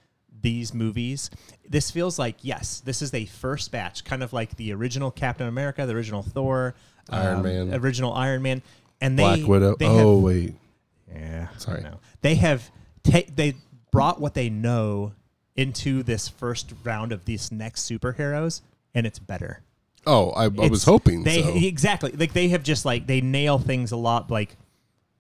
these 0.41 0.73
movies, 0.75 1.31
this 1.69 1.91
feels 1.91 2.19
like 2.19 2.37
yes, 2.43 2.81
this 2.81 3.01
is 3.01 3.15
a 3.15 3.27
first 3.27 3.71
batch, 3.71 4.05
kind 4.05 4.23
of 4.25 4.33
like 4.33 4.57
the 4.57 4.73
original 4.73 5.11
Captain 5.13 5.47
America, 5.47 5.87
the 5.87 5.95
original 5.95 6.23
Thor, 6.23 6.75
Iron 7.11 7.37
um, 7.37 7.43
Man. 7.43 7.75
original 7.75 8.13
Iron 8.13 8.43
Man, 8.43 8.63
and 9.01 9.17
they 9.19 9.23
Black 9.23 9.47
Widow. 9.49 9.77
They 9.79 9.87
Oh 9.87 10.17
have, 10.17 10.25
wait. 10.25 10.55
Yeah, 11.15 11.49
Sorry. 11.59 11.83
no. 11.83 12.01
they 12.21 12.35
have 12.37 12.71
ta- 13.03 13.29
they 13.35 13.55
brought 13.91 14.21
what 14.21 14.35
they 14.35 14.51
know 14.51 15.13
into 15.57 16.03
this 16.03 16.29
first 16.29 16.73
round 16.85 17.13
of 17.13 17.25
these 17.25 17.53
next 17.53 17.89
superheroes, 17.89 18.61
and 18.95 19.07
it's 19.07 19.19
better. 19.19 19.63
Oh, 20.07 20.31
I, 20.31 20.45
I 20.45 20.49
was 20.49 20.85
hoping. 20.85 21.23
they 21.25 21.43
so. 21.43 21.55
exactly 21.55 22.13
like 22.13 22.33
they 22.33 22.49
have 22.49 22.63
just 22.63 22.85
like 22.85 23.07
they 23.07 23.21
nail 23.21 23.59
things 23.59 23.93
a 23.93 23.97
lot 23.97 24.31
like 24.31 24.57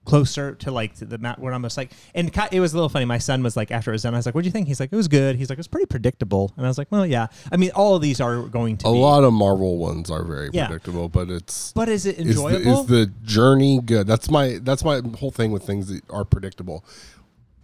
closer 0.04 0.54
to 0.56 0.70
like 0.70 0.94
to 0.96 1.04
the 1.04 1.18
map 1.18 1.38
where 1.38 1.52
I'm 1.52 1.62
just 1.62 1.76
like 1.76 1.90
and 2.14 2.30
it 2.52 2.60
was 2.60 2.72
a 2.72 2.76
little 2.76 2.88
funny. 2.88 3.04
My 3.04 3.18
son 3.18 3.42
was 3.42 3.56
like 3.56 3.70
after 3.70 3.90
it 3.90 3.94
was 3.94 4.02
done, 4.02 4.14
I 4.14 4.18
was 4.18 4.26
like, 4.26 4.34
"What 4.34 4.42
do 4.42 4.46
you 4.46 4.52
think?" 4.52 4.68
He's 4.68 4.80
like, 4.80 4.92
"It 4.92 4.96
was 4.96 5.08
good." 5.08 5.36
He's 5.36 5.48
like, 5.48 5.56
"It 5.56 5.60
was 5.60 5.68
pretty 5.68 5.86
predictable," 5.86 6.52
and 6.56 6.66
I 6.66 6.68
was 6.68 6.78
like, 6.78 6.90
"Well, 6.90 7.06
yeah. 7.06 7.28
I 7.50 7.56
mean, 7.56 7.70
all 7.74 7.96
of 7.96 8.02
these 8.02 8.20
are 8.20 8.42
going 8.42 8.76
to 8.78 8.88
a 8.88 8.92
be, 8.92 8.98
lot 8.98 9.24
of 9.24 9.32
Marvel 9.32 9.78
ones 9.78 10.10
are 10.10 10.22
very 10.24 10.50
Yeah. 10.52 10.66
predictable, 10.66 11.08
but 11.08 11.30
it's 11.30 11.72
but 11.72 11.88
is 11.88 12.06
it 12.06 12.18
is 12.18 12.36
the, 12.36 12.46
enjoyable? 12.48 12.80
is 12.82 12.86
the 12.86 13.06
journey 13.24 13.80
good? 13.80 14.06
That's 14.06 14.30
my 14.30 14.58
that's 14.62 14.84
my 14.84 15.00
whole 15.18 15.30
thing 15.30 15.50
with 15.52 15.64
things 15.64 15.88
that 15.88 16.02
are 16.10 16.24
predictable. 16.24 16.84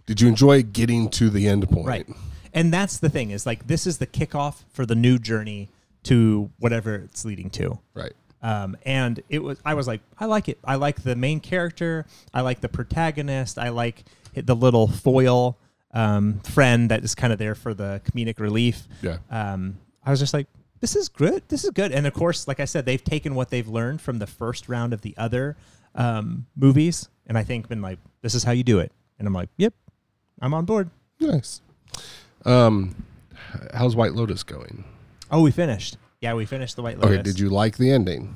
Did 0.05 0.19
you 0.21 0.27
enjoy 0.27 0.63
getting 0.63 1.09
to 1.11 1.29
the 1.29 1.47
end 1.47 1.69
point? 1.69 1.87
Right. 1.87 2.07
And 2.53 2.73
that's 2.73 2.97
the 2.97 3.09
thing 3.09 3.31
is 3.31 3.45
like 3.45 3.67
this 3.67 3.87
is 3.87 3.99
the 3.99 4.07
kickoff 4.07 4.63
for 4.73 4.85
the 4.85 4.95
new 4.95 5.17
journey 5.19 5.69
to 6.03 6.49
whatever 6.59 6.95
it's 6.95 7.23
leading 7.23 7.49
to. 7.51 7.79
Right. 7.93 8.13
Um, 8.43 8.75
and 8.85 9.21
it 9.29 9.39
was 9.39 9.59
I 9.63 9.73
was 9.75 9.87
like 9.87 10.01
I 10.17 10.25
like 10.25 10.49
it. 10.49 10.57
I 10.63 10.75
like 10.75 11.03
the 11.03 11.15
main 11.15 11.39
character. 11.39 12.05
I 12.33 12.41
like 12.41 12.61
the 12.61 12.69
protagonist. 12.69 13.57
I 13.57 13.69
like 13.69 14.03
the 14.33 14.55
little 14.55 14.87
foil 14.87 15.57
um, 15.93 16.39
friend 16.39 16.89
that 16.89 17.03
is 17.03 17.15
kind 17.15 17.33
of 17.33 17.39
there 17.39 17.55
for 17.55 17.73
the 17.73 18.01
comedic 18.05 18.39
relief. 18.39 18.87
Yeah. 19.01 19.17
Um, 19.29 19.77
I 20.03 20.09
was 20.09 20.19
just 20.19 20.33
like 20.33 20.47
this 20.79 20.95
is 20.95 21.09
good. 21.09 21.43
This 21.47 21.63
is 21.63 21.69
good. 21.69 21.91
And 21.91 22.07
of 22.07 22.13
course, 22.13 22.47
like 22.47 22.59
I 22.59 22.65
said, 22.65 22.85
they've 22.85 23.03
taken 23.03 23.35
what 23.35 23.49
they've 23.49 23.67
learned 23.67 24.01
from 24.01 24.17
the 24.19 24.27
first 24.27 24.67
round 24.67 24.93
of 24.93 25.01
the 25.01 25.13
other 25.17 25.55
um, 25.93 26.47
movies, 26.55 27.09
and 27.27 27.37
I 27.37 27.43
think 27.43 27.69
been 27.69 27.81
like 27.81 27.99
this 28.21 28.33
is 28.33 28.43
how 28.43 28.51
you 28.51 28.63
do 28.63 28.79
it. 28.79 28.91
And 29.19 29.27
I'm 29.27 29.33
like, 29.33 29.49
yep, 29.57 29.73
I'm 30.41 30.53
on 30.53 30.65
board. 30.65 30.89
Nice. 31.19 31.61
Um, 32.43 32.95
how's 33.73 33.95
White 33.95 34.13
Lotus 34.13 34.41
going? 34.41 34.83
Oh, 35.29 35.43
we 35.43 35.51
finished. 35.51 35.97
Yeah, 36.21 36.35
we 36.35 36.45
finished 36.45 36.75
the 36.75 36.83
White 36.83 36.99
Lotus. 36.99 37.15
Okay. 37.15 37.23
Did 37.23 37.39
you 37.39 37.49
like 37.49 37.77
the 37.77 37.91
ending? 37.91 38.33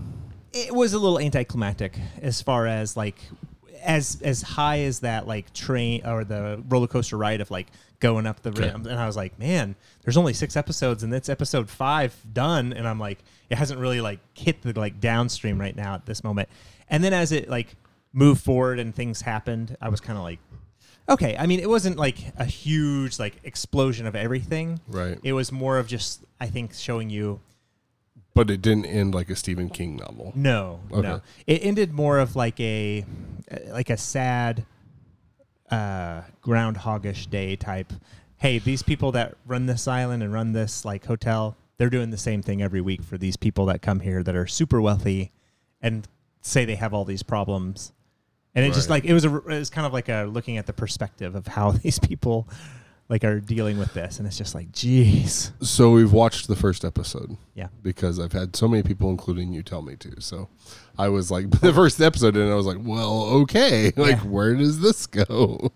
It 0.54 0.74
was 0.74 0.94
a 0.94 1.00
little 1.00 1.20
anticlimactic 1.20 1.98
as 2.22 2.42
far 2.42 2.66
as 2.66 2.98
like 2.98 3.18
as 3.84 4.20
as 4.24 4.42
high 4.42 4.80
as 4.80 5.02
that 5.02 5.28
like 5.28 5.54
train 5.54 6.04
or 6.06 6.24
the 6.24 6.64
roller 6.68 6.88
coaster 6.88 7.18
ride 7.18 7.42
of 7.42 7.52
like 7.52 7.68
going 8.00 8.26
up 8.26 8.42
the 8.42 8.50
Okay. 8.50 8.70
rim. 8.72 8.88
And 8.88 9.00
I 9.00 9.06
was 9.06 9.16
like, 9.16 9.38
man, 9.38 9.76
there's 10.04 10.18
only 10.18 10.34
six 10.34 10.58
episodes 10.58 11.04
and 11.04 11.14
it's 11.14 11.30
episode 11.30 11.70
five 11.70 12.16
done. 12.34 12.74
And 12.74 12.88
I'm 12.88 13.00
like, 13.00 13.20
it 13.50 13.58
hasn't 13.58 13.80
really 13.80 14.02
like 14.02 14.20
hit 14.38 14.64
the 14.64 14.78
like 14.78 15.00
downstream 15.00 15.60
right 15.62 15.76
now 15.76 15.94
at 15.94 16.08
this 16.08 16.24
moment. 16.24 16.50
And 16.90 17.04
then 17.04 17.14
as 17.14 17.32
it 17.32 17.50
like 17.50 17.76
moved 18.14 18.42
forward 18.42 18.80
and 18.80 18.96
things 18.96 19.22
happened, 19.22 19.78
I 19.80 19.90
was 19.90 20.00
kind 20.02 20.18
of 20.18 20.24
like, 20.24 20.40
okay. 21.08 21.36
I 21.38 21.46
mean, 21.46 21.60
it 21.60 21.70
wasn't 21.70 21.98
like 21.98 22.18
a 22.38 22.46
huge 22.46 23.20
like 23.20 23.36
explosion 23.44 24.08
of 24.08 24.16
everything. 24.16 24.80
Right. 24.88 25.20
It 25.22 25.34
was 25.34 25.52
more 25.52 25.78
of 25.78 25.88
just 25.88 26.24
I 26.40 26.48
think 26.48 26.74
showing 26.74 27.12
you 27.12 27.42
But 28.36 28.52
it 28.52 28.62
didn't 28.62 28.86
end 28.86 29.16
like 29.16 29.30
a 29.30 29.36
Stephen 29.36 29.70
King 29.70 29.96
novel. 29.96 30.34
No, 30.36 30.82
no. 30.92 31.22
It 31.48 31.66
ended 31.66 31.94
more 31.94 32.20
of 32.20 32.36
like 32.36 32.60
a 32.60 33.06
like 33.70 33.90
a 33.90 33.98
sad 33.98 34.66
uh 35.72 36.22
groundhogish 36.44 37.30
day 37.30 37.56
type. 37.56 37.94
Hey, 38.38 38.60
these 38.60 38.84
people 38.84 39.14
that 39.14 39.36
run 39.48 39.66
this 39.66 39.88
island 39.88 40.22
and 40.22 40.32
run 40.34 40.52
this 40.52 40.86
like 40.86 41.06
hotel, 41.06 41.56
they're 41.78 41.90
doing 41.90 42.12
the 42.12 42.18
same 42.18 42.44
thing 42.44 42.62
every 42.62 42.82
week 42.82 43.02
for 43.02 43.18
these 43.18 43.38
people 43.38 43.66
that 43.68 43.82
come 43.82 44.02
here 44.02 44.22
that 44.22 44.36
are 44.36 44.46
super 44.46 44.82
wealthy 44.82 45.32
and 45.82 46.08
say 46.42 46.66
they 46.66 46.76
have 46.76 46.94
all 46.94 47.06
these 47.06 47.24
problems. 47.24 47.94
And 48.54 48.66
it 48.66 48.74
just 48.74 48.90
like 48.90 49.06
it 49.06 49.14
was 49.14 49.26
a 49.26 49.36
it 49.36 49.60
was 49.60 49.70
kind 49.70 49.88
of 49.88 49.94
like 49.94 50.10
a 50.10 50.24
looking 50.26 50.58
at 50.58 50.66
the 50.66 50.74
perspective 50.74 51.36
of 51.36 51.48
how 51.48 51.72
these 51.84 52.00
people 52.00 52.48
like 53.08 53.24
are 53.24 53.40
dealing 53.40 53.78
with 53.78 53.94
this 53.94 54.18
and 54.18 54.28
it's 54.28 54.38
just 54.38 54.56
like 54.56 54.72
geez. 54.72 55.52
So 55.62 55.92
we've 55.92 56.12
watched 56.12 56.48
the 56.48 56.56
first 56.56 56.84
episode. 56.84 57.38
Yeah. 57.54 57.68
Because 57.84 58.20
I've 58.20 58.34
had 58.34 58.56
so 58.56 58.68
many 58.68 58.82
people, 58.84 59.10
including 59.12 59.54
you, 59.54 59.62
tell 59.62 59.82
me 59.84 59.96
to. 59.98 60.20
So 60.22 60.50
I 60.98 61.10
was 61.10 61.30
like, 61.30 61.50
the 61.62 61.72
first 61.74 62.02
episode, 62.02 62.36
and 62.36 62.52
I 62.52 62.56
was 62.56 62.66
like, 62.66 62.78
well, 62.82 63.24
okay. 63.42 63.92
Like, 63.98 64.18
Yeah. 64.18 64.30
where 64.30 64.56
does 64.56 64.80
this 64.80 65.06
go? 65.08 65.72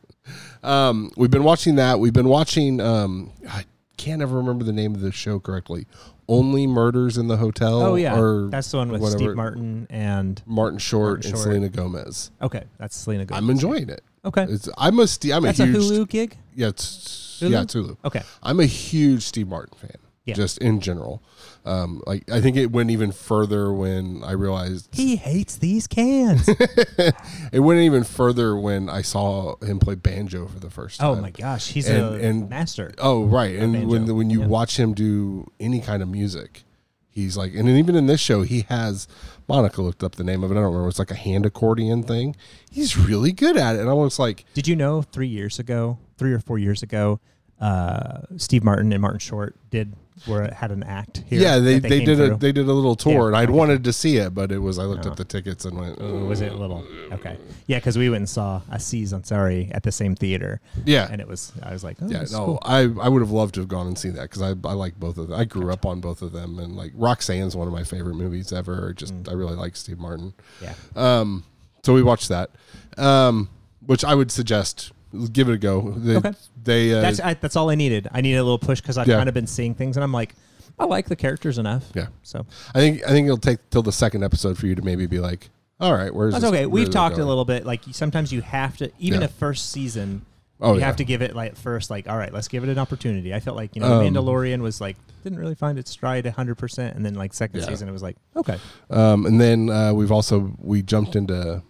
Um, 0.63 1.11
we've 1.17 1.31
been 1.31 1.43
watching 1.43 1.75
that. 1.75 1.99
We've 1.99 2.13
been 2.13 2.27
watching, 2.29 2.79
um, 2.81 3.31
I 3.49 3.65
can't 3.97 4.21
ever 4.21 4.35
remember 4.37 4.63
the 4.63 4.73
name 4.73 4.95
of 4.95 5.01
the 5.01 5.11
show 5.11 5.39
correctly. 5.39 5.85
Only 6.27 6.67
Murders 6.67 7.17
in 7.17 7.27
the 7.27 7.37
Hotel. 7.37 7.81
Oh 7.81 7.95
yeah. 7.95 8.15
Or 8.19 8.49
That's 8.49 8.69
the 8.69 8.77
one 8.77 8.89
with 8.91 9.01
whatever. 9.01 9.17
Steve 9.19 9.35
Martin 9.35 9.87
and 9.89 10.41
Martin 10.45 10.77
Short 10.77 11.23
Martin 11.23 11.31
and 11.31 11.39
Selena 11.39 11.69
Gomez. 11.69 12.29
Okay, 12.39 12.65
that's 12.77 12.95
Selena 12.95 13.25
Gomez. 13.25 13.43
I'm 13.43 13.49
enjoying 13.49 13.89
it. 13.89 14.03
Okay. 14.25 14.43
It's 14.43 14.67
I'm 14.77 14.99
a 14.99 15.07
Ste- 15.07 15.31
I'm 15.31 15.43
That's 15.43 15.59
a 15.59 15.63
a, 15.63 15.67
Hulu 15.67 16.07
gig? 16.09 16.37
yeah 16.55 16.67
it's 16.67 17.39
Hulu? 17.41 17.49
yeah 17.51 17.61
it's 17.61 17.73
Hulu. 17.75 17.97
Okay. 18.05 18.21
I'm 18.43 18.59
a 18.59 18.65
huge 18.65 19.23
Steve 19.23 19.47
Martin 19.47 19.77
fan. 19.77 19.95
Yeah. 20.25 20.35
Just 20.35 20.59
in 20.59 20.79
general. 20.79 21.23
Um, 21.65 22.03
like 22.05 22.29
I 22.31 22.39
think 22.41 22.55
it 22.55 22.71
went 22.71 22.91
even 22.91 23.11
further 23.11 23.73
when 23.73 24.21
I 24.23 24.33
realized 24.33 24.89
He 24.93 25.15
hates 25.15 25.57
these 25.57 25.87
cans. 25.87 26.47
it 27.51 27.59
went 27.61 27.79
even 27.79 28.03
further 28.03 28.55
when 28.55 28.89
I 28.89 29.01
saw 29.01 29.55
him 29.63 29.79
play 29.79 29.95
banjo 29.95 30.47
for 30.47 30.59
the 30.59 30.69
first 30.69 30.99
time. 30.99 31.09
oh 31.09 31.15
my 31.21 31.31
gosh, 31.31 31.69
he's 31.69 31.87
And- 31.87 32.03
a 32.03 32.11
and- 32.27 32.49
master. 32.49 32.91
Oh 32.97 33.23
right, 33.25 33.55
and 33.55 33.87
when 33.89 34.13
when 34.15 34.29
you 34.29 34.41
Yeah. 34.41 34.47
watch 34.47 34.77
him 34.79 34.93
do 34.93 35.49
any 35.59 35.79
kind 35.81 36.03
of 36.03 36.09
music, 36.09 36.63
he's 37.09 37.35
like, 37.37 37.53
and 37.55 37.67
then 37.67 37.77
even 37.77 37.95
in 37.95 38.05
this 38.07 38.19
show, 38.21 38.41
he 38.43 38.65
has. 38.69 39.07
Monica 39.49 39.81
looked 39.81 40.03
up 40.03 40.15
the 40.15 40.23
name 40.23 40.43
of 40.43 40.51
it. 40.51 40.53
I 40.53 40.57
don't 40.57 40.65
remember. 40.65 40.87
It's 40.87 40.99
like 40.99 41.11
a 41.11 41.15
hand 41.15 41.45
accordion 41.45 42.03
thing. 42.03 42.35
He's 42.69 42.95
really 42.95 43.31
good 43.31 43.57
at 43.57 43.75
it, 43.75 43.81
and 43.81 43.89
I 43.89 43.93
was 43.93 44.19
like, 44.19 44.45
Did 44.53 44.67
you 44.67 44.75
know 44.75 45.01
three 45.01 45.27
years 45.27 45.57
ago, 45.57 45.97
three 46.17 46.31
or 46.33 46.39
four 46.39 46.59
years 46.59 46.83
ago, 46.83 47.19
uh, 47.59 48.21
Steve 48.37 48.63
Martin 48.63 48.93
and 48.93 49.01
Martin 49.01 49.19
Short 49.19 49.55
did 49.71 49.95
were 50.27 50.49
had 50.53 50.71
an 50.71 50.83
act 50.83 51.23
here? 51.27 51.41
yeah, 51.41 51.57
they, 51.59 51.79
they, 51.79 51.89
came 51.99 52.05
did 52.05 52.19
a 52.19 52.35
they 52.37 52.51
did 52.51 52.67
a 52.67 52.73
little 52.73 52.95
tour, 52.95 53.11
Yeah, 53.23 53.27
and 53.27 53.35
I'd 53.37 53.49
okay. 53.49 53.57
wanted 53.57 53.83
to 53.85 53.93
see 53.93 54.17
it, 54.17 54.33
but 54.33 54.51
it 54.51 54.59
was 54.59 54.77
I 54.79 54.83
looked 54.83 55.05
Oh. 55.05 55.11
at 55.11 55.17
the 55.17 55.25
tickets 55.25 55.65
and 55.65 55.77
went, 55.77 55.97
oh. 56.01 56.25
was 56.25 56.41
it 56.41 56.51
a 56.51 56.55
little 56.55 56.85
okay? 57.11 57.37
Yeah, 57.67 57.77
because 57.77 57.97
we 57.97 58.09
went 58.09 58.21
and 58.21 58.29
saw 58.29 58.61
Aziz 58.71 59.13
Ansari 59.13 59.69
at 59.73 59.83
the 59.83 59.91
same 59.91 60.15
theater, 60.15 60.61
yeah, 60.85 61.07
and 61.11 61.21
it 61.21 61.27
was 61.27 61.51
I 61.63 61.71
was 61.73 61.83
like, 61.83 61.97
oh, 62.01 62.07
Yeah, 62.09 62.25
no, 62.31 62.45
cool. 62.45 62.59
I, 62.63 62.79
I 63.01 63.07
would 63.09 63.21
have 63.21 63.31
loved 63.31 63.53
to 63.55 63.59
have 63.61 63.69
gone 63.69 63.87
and 63.87 63.97
seen 63.97 64.13
that 64.13 64.23
because 64.29 64.41
I, 64.41 64.49
I 64.67 64.73
like 64.73 64.99
both 64.99 65.17
of 65.17 65.29
them. 65.29 65.39
I 65.39 65.45
grew 65.45 65.71
up 65.71 65.85
on 65.85 65.99
both 66.01 66.21
of 66.21 66.31
them, 66.31 66.59
and 66.59 66.75
like 66.75 66.91
Roxanne's 66.95 67.55
one 67.55 67.67
of 67.67 67.73
my 67.73 67.83
favorite 67.83 68.15
movies 68.15 68.51
ever. 68.53 68.93
Just 68.93 69.13
Mm. 69.13 69.29
I 69.29 69.33
really 69.33 69.55
like 69.55 69.75
Steve 69.75 69.97
Martin. 69.99 70.33
yeah. 70.61 70.73
Um, 70.95 71.43
so 71.83 71.93
we 71.93 72.03
watched 72.03 72.29
that, 72.29 72.51
um, 72.97 73.49
which 73.85 74.03
I 74.03 74.13
would 74.13 74.31
suggest 74.31 74.91
give 75.31 75.49
it 75.49 75.53
a 75.53 75.57
go. 75.57 75.91
They, 75.97 76.17
Okay. 76.17 76.33
They 76.63 76.93
uh, 76.93 77.01
That's 77.01 77.19
I, 77.19 77.33
that's 77.35 77.55
all 77.55 77.69
I 77.69 77.75
needed. 77.75 78.07
I 78.11 78.21
needed 78.21 78.37
a 78.37 78.43
little 78.43 78.59
push 78.59 78.81
because 78.81 78.97
I've 78.97 79.07
Yeah. 79.07 79.17
kind 79.17 79.27
of 79.29 79.33
been 79.35 79.47
seeing 79.47 79.73
things, 79.75 79.97
and 79.97 80.03
I'm 80.03 80.11
like, 80.11 80.35
I 80.77 80.85
like 80.85 81.07
the 81.07 81.15
characters 81.15 81.57
enough. 81.57 81.85
yeah. 81.95 82.07
So 82.23 82.45
I 82.73 82.79
think 82.79 83.03
I 83.05 83.09
think 83.09 83.25
it'll 83.25 83.37
take 83.37 83.69
till 83.69 83.81
the 83.83 83.91
second 83.91 84.23
episode 84.23 84.57
for 84.57 84.67
you 84.67 84.75
to 84.75 84.81
maybe 84.81 85.05
be 85.07 85.19
like, 85.19 85.49
all 85.79 85.93
right, 85.93 86.13
where's 86.13 86.33
That's 86.33 86.43
this- 86.43 86.51
okay. 86.53 86.65
where's 86.65 86.85
We've 86.85 86.93
talked 86.93 87.17
a 87.17 87.25
little 87.25 87.45
bit. 87.45 87.65
Like 87.65 87.81
sometimes 87.91 88.31
you 88.31 88.41
have 88.41 88.77
to, 88.77 88.91
even 88.99 89.21
Yeah. 89.21 89.25
a 89.25 89.29
first 89.29 89.71
season, 89.71 90.25
Oh, 90.61 90.73
you 90.73 90.79
yeah. 90.79 90.85
have 90.87 90.97
to 90.97 91.05
give 91.05 91.21
it 91.21 91.35
like 91.35 91.55
first, 91.55 91.89
like 91.89 92.09
all 92.09 92.17
right, 92.17 92.33
let's 92.33 92.47
give 92.49 92.63
it 92.63 92.69
an 92.69 92.77
opportunity. 92.77 93.33
I 93.33 93.39
felt 93.39 93.55
like 93.57 93.75
you 93.75 93.81
know, 93.81 94.01
Um, 94.01 94.05
Mandalorian 94.13 94.59
was 94.61 94.81
like 94.81 94.97
didn't 95.23 95.39
really 95.39 95.55
find 95.55 95.77
its 95.79 95.91
stride 95.91 96.25
hundred 96.25 96.55
percent, 96.55 96.95
and 96.95 97.05
then 97.05 97.15
like 97.15 97.33
second 97.33 97.59
Yeah. 97.61 97.67
season, 97.67 97.87
it 97.89 97.91
was 97.93 98.03
like 98.03 98.17
okay, 98.35 98.57
Um, 98.89 99.25
and 99.25 99.39
then 99.39 99.69
uh, 99.69 99.93
we've 99.93 100.11
also 100.11 100.53
we 100.59 100.81
jumped 100.81 101.15
into 101.15 101.61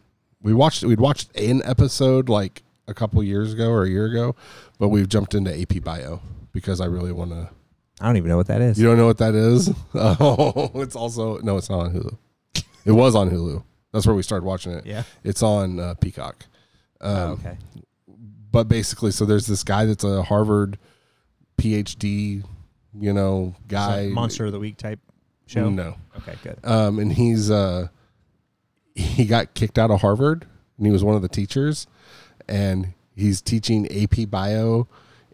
we 0.42 0.54
watched 0.54 0.84
we'd 0.84 1.00
watched 1.00 1.36
an 1.38 1.62
episode 1.66 2.30
like 2.30 2.64
a 2.88 2.94
couple 2.94 3.22
years 3.24 3.54
ago 3.54 3.70
or 3.70 3.84
a 3.84 3.90
year 3.90 4.06
ago, 4.06 4.36
but 4.80 4.88
we've 4.90 5.08
jumped 5.08 5.36
into 5.36 5.52
AP 5.60 5.84
Bio 5.84 6.22
because 6.52 6.82
I 6.82 6.86
really 6.86 7.12
want 7.12 7.32
to. 7.32 7.50
I 8.02 8.06
don't 8.08 8.18
even 8.18 8.30
know 8.30 8.38
what 8.38 8.48
that 8.48 8.62
is. 8.62 8.80
You 8.80 8.88
don't 8.88 8.98
know 8.98 9.06
what 9.06 9.18
that 9.20 9.36
is? 9.36 9.70
Oh, 9.94 10.72
it's 10.76 10.96
also 10.96 11.38
no, 11.40 11.58
it's 11.58 11.70
not 11.70 11.80
on 11.82 11.94
Hulu. 11.94 12.18
It 12.86 12.92
was 12.94 13.14
on 13.16 13.30
Hulu. 13.30 13.64
That's 13.92 14.08
where 14.08 14.16
we 14.16 14.24
started 14.24 14.46
watching 14.46 14.72
it. 14.74 14.86
yeah. 14.86 15.04
It's 15.24 15.44
on 15.44 15.80
uh, 15.80 15.94
Peacock. 15.96 16.46
Um, 17.02 17.16
oh, 17.18 17.32
okay. 17.34 17.58
But 18.52 18.68
basically, 18.68 19.12
so 19.12 19.26
there's 19.26 19.48
this 19.48 19.64
guy 19.64 19.86
that's 19.86 20.04
a 20.04 20.24
Harvard 20.24 20.78
PhD, 21.58 22.44
you 23.00 23.14
know, 23.14 23.56
guy. 23.68 24.06
So 24.08 24.14
Monster 24.14 24.46
of 24.46 24.54
the 24.54 24.60
Week 24.60 24.78
type 24.78 25.00
show. 25.46 25.70
No. 25.70 25.96
Okay, 26.18 26.36
good. 26.44 26.58
um, 26.64 27.00
and 27.00 27.12
he's 27.14 27.52
uh, 27.52 27.88
he 28.96 29.26
got 29.26 29.54
kicked 29.54 29.78
out 29.78 29.92
of 29.92 30.02
Harvard, 30.02 30.46
and 30.78 30.86
he 30.86 30.92
was 30.92 31.04
one 31.04 31.16
of 31.16 31.22
the 31.22 31.28
teachers, 31.30 31.86
and 32.48 32.94
he's 33.20 33.42
teaching 33.42 33.86
AP 33.88 34.30
Bio 34.30 34.88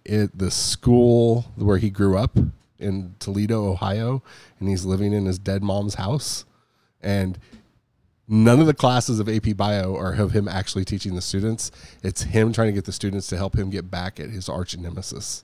at 0.07 0.37
the 0.37 0.51
school 0.51 1.45
where 1.55 1.77
he 1.77 1.89
grew 1.89 2.17
up 2.17 2.37
in 2.77 3.15
Toledo, 3.19 3.65
Ohio, 3.65 4.21
and 4.59 4.69
he's 4.69 4.85
living 4.85 5.13
in 5.13 5.25
his 5.25 5.39
dead 5.39 5.63
mom's 5.63 5.95
house, 5.95 6.45
and 7.01 7.39
none 8.27 8.59
of 8.59 8.67
the 8.67 8.73
classes 8.73 9.19
of 9.19 9.29
AP 9.29 9.55
Bio 9.55 9.95
are 9.95 10.13
of 10.13 10.31
him 10.31 10.47
actually 10.47 10.85
teaching 10.85 11.15
the 11.15 11.21
students. 11.21 11.71
It's 12.03 12.23
him 12.23 12.51
trying 12.53 12.67
to 12.67 12.73
get 12.73 12.85
the 12.85 12.91
students 12.91 13.27
to 13.27 13.37
help 13.37 13.55
him 13.55 13.69
get 13.69 13.89
back 13.89 14.19
at 14.19 14.29
his 14.29 14.49
arch 14.49 14.77
nemesis. 14.77 15.43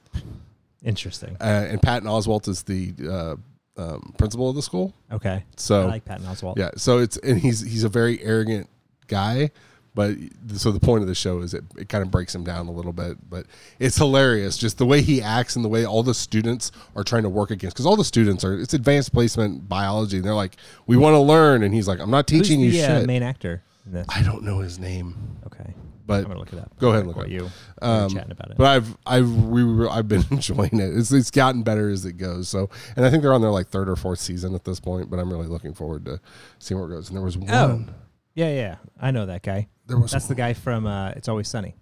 Interesting. 0.84 1.38
Uh, 1.40 1.68
and 1.70 1.82
Patton 1.82 2.08
Oswalt 2.08 2.48
is 2.48 2.64
the 2.64 2.94
uh, 3.08 3.36
um, 3.78 4.14
principal 4.18 4.50
of 4.50 4.56
the 4.56 4.62
school. 4.62 4.94
Okay. 5.12 5.44
So 5.56 5.84
I 5.84 5.86
like 5.86 6.06
Patton 6.06 6.26
Oswalt. 6.26 6.58
yeah, 6.58 6.72
so 6.76 6.98
it's 6.98 7.18
and 7.18 7.40
he's 7.40 7.62
he's 7.62 7.84
a 7.84 7.90
very 7.90 8.22
arrogant 8.24 8.68
guy, 9.08 9.52
but 9.94 10.16
so 10.56 10.72
the 10.72 10.80
point 10.80 11.02
of 11.02 11.08
the 11.08 11.16
show 11.16 11.40
is 11.42 11.54
it, 11.54 11.64
it 11.78 11.90
kind 11.90 12.02
of 12.02 12.10
breaks 12.12 12.34
him 12.34 12.44
down 12.44 12.68
a 12.68 12.72
little 12.72 12.94
bit, 12.94 13.18
but 13.30 13.46
it's 13.80 13.98
hilarious 13.98 14.58
just 14.58 14.78
the 14.78 14.86
way 14.86 15.02
he 15.02 15.22
acts 15.22 15.56
and 15.56 15.66
the 15.66 15.70
way 15.70 15.86
all 15.86 16.02
the 16.04 16.14
students 16.14 16.72
are 16.96 17.04
trying 17.04 17.24
to 17.24 17.30
work 17.30 17.52
against 17.52 17.76
because 17.76 17.86
all 17.86 17.98
the 17.98 18.06
students 18.06 18.44
are 18.46 18.58
it's 18.58 18.74
advanced 18.74 19.12
placement 19.14 19.68
biology 19.68 20.18
and 20.18 20.26
they're 20.26 20.34
like 20.34 20.56
we 20.88 20.96
want 20.96 21.14
to 21.14 21.20
learn 21.20 21.64
and 21.64 21.74
he's 21.74 21.88
like 21.88 22.00
I'm 22.00 22.10
not 22.12 22.30
Who's 22.30 22.42
teaching 22.48 22.62
you 22.62 22.72
the 22.72 23.02
uh, 23.04 23.06
main 23.06 23.22
actor 23.24 23.64
in 23.86 23.92
this? 23.94 24.08
I 24.10 24.22
don't 24.22 24.44
know 24.44 24.60
his 24.60 24.80
name, 24.80 25.14
Okay. 25.48 25.74
but 26.08 26.20
I'm 26.20 26.24
gonna 26.28 26.40
look 26.40 26.54
it 26.54 26.60
up. 26.60 26.72
Go 26.80 26.90
ahead 26.92 27.06
and 27.06 27.10
look 27.14 27.26
it 27.26 27.32
you 27.32 27.50
Um, 27.82 27.92
um, 28.04 28.10
chatting 28.12 28.32
about 28.32 28.52
it. 28.52 28.58
but 28.58 28.68
I've 28.68 28.98
I've 29.06 29.30
we 29.30 29.64
were, 29.66 29.90
I've 29.90 30.08
been 30.08 30.24
enjoying 30.32 30.80
it. 30.80 30.96
It's 30.98 31.12
it's 31.12 31.32
gotten 31.32 31.64
better 31.64 31.90
as 31.90 32.06
it 32.06 32.14
goes. 32.14 32.48
So 32.48 32.70
and 32.96 33.06
I 33.06 33.10
think 33.10 33.24
they're 33.24 33.34
on 33.34 33.42
their 33.42 33.52
like 33.52 33.68
third 33.68 33.90
or 33.90 33.98
fourth 33.98 34.20
season 34.20 34.56
at 34.56 34.64
this 34.64 34.80
point. 34.80 35.10
But 35.10 35.20
I'm 35.20 35.30
really 35.30 35.48
looking 35.48 35.74
forward 35.74 36.06
to 36.06 36.22
seeing 36.60 36.80
where 36.80 36.90
it 36.90 36.94
goes. 36.94 37.10
And 37.10 37.18
there 37.18 37.26
was 37.26 37.38
one. 37.38 37.94
Yeah, 38.34 38.50
yeah. 38.54 38.76
I 39.00 39.12
know 39.12 39.26
that 39.26 39.44
guy. 39.44 39.68
There 39.88 39.98
was 40.00 40.12
That's 40.12 40.28
the 40.28 40.36
guy 40.36 40.54
from 40.54 40.86
uh, 40.88 41.10
It's 41.12 41.28
Always 41.28 41.48
Sunny. 41.48 41.76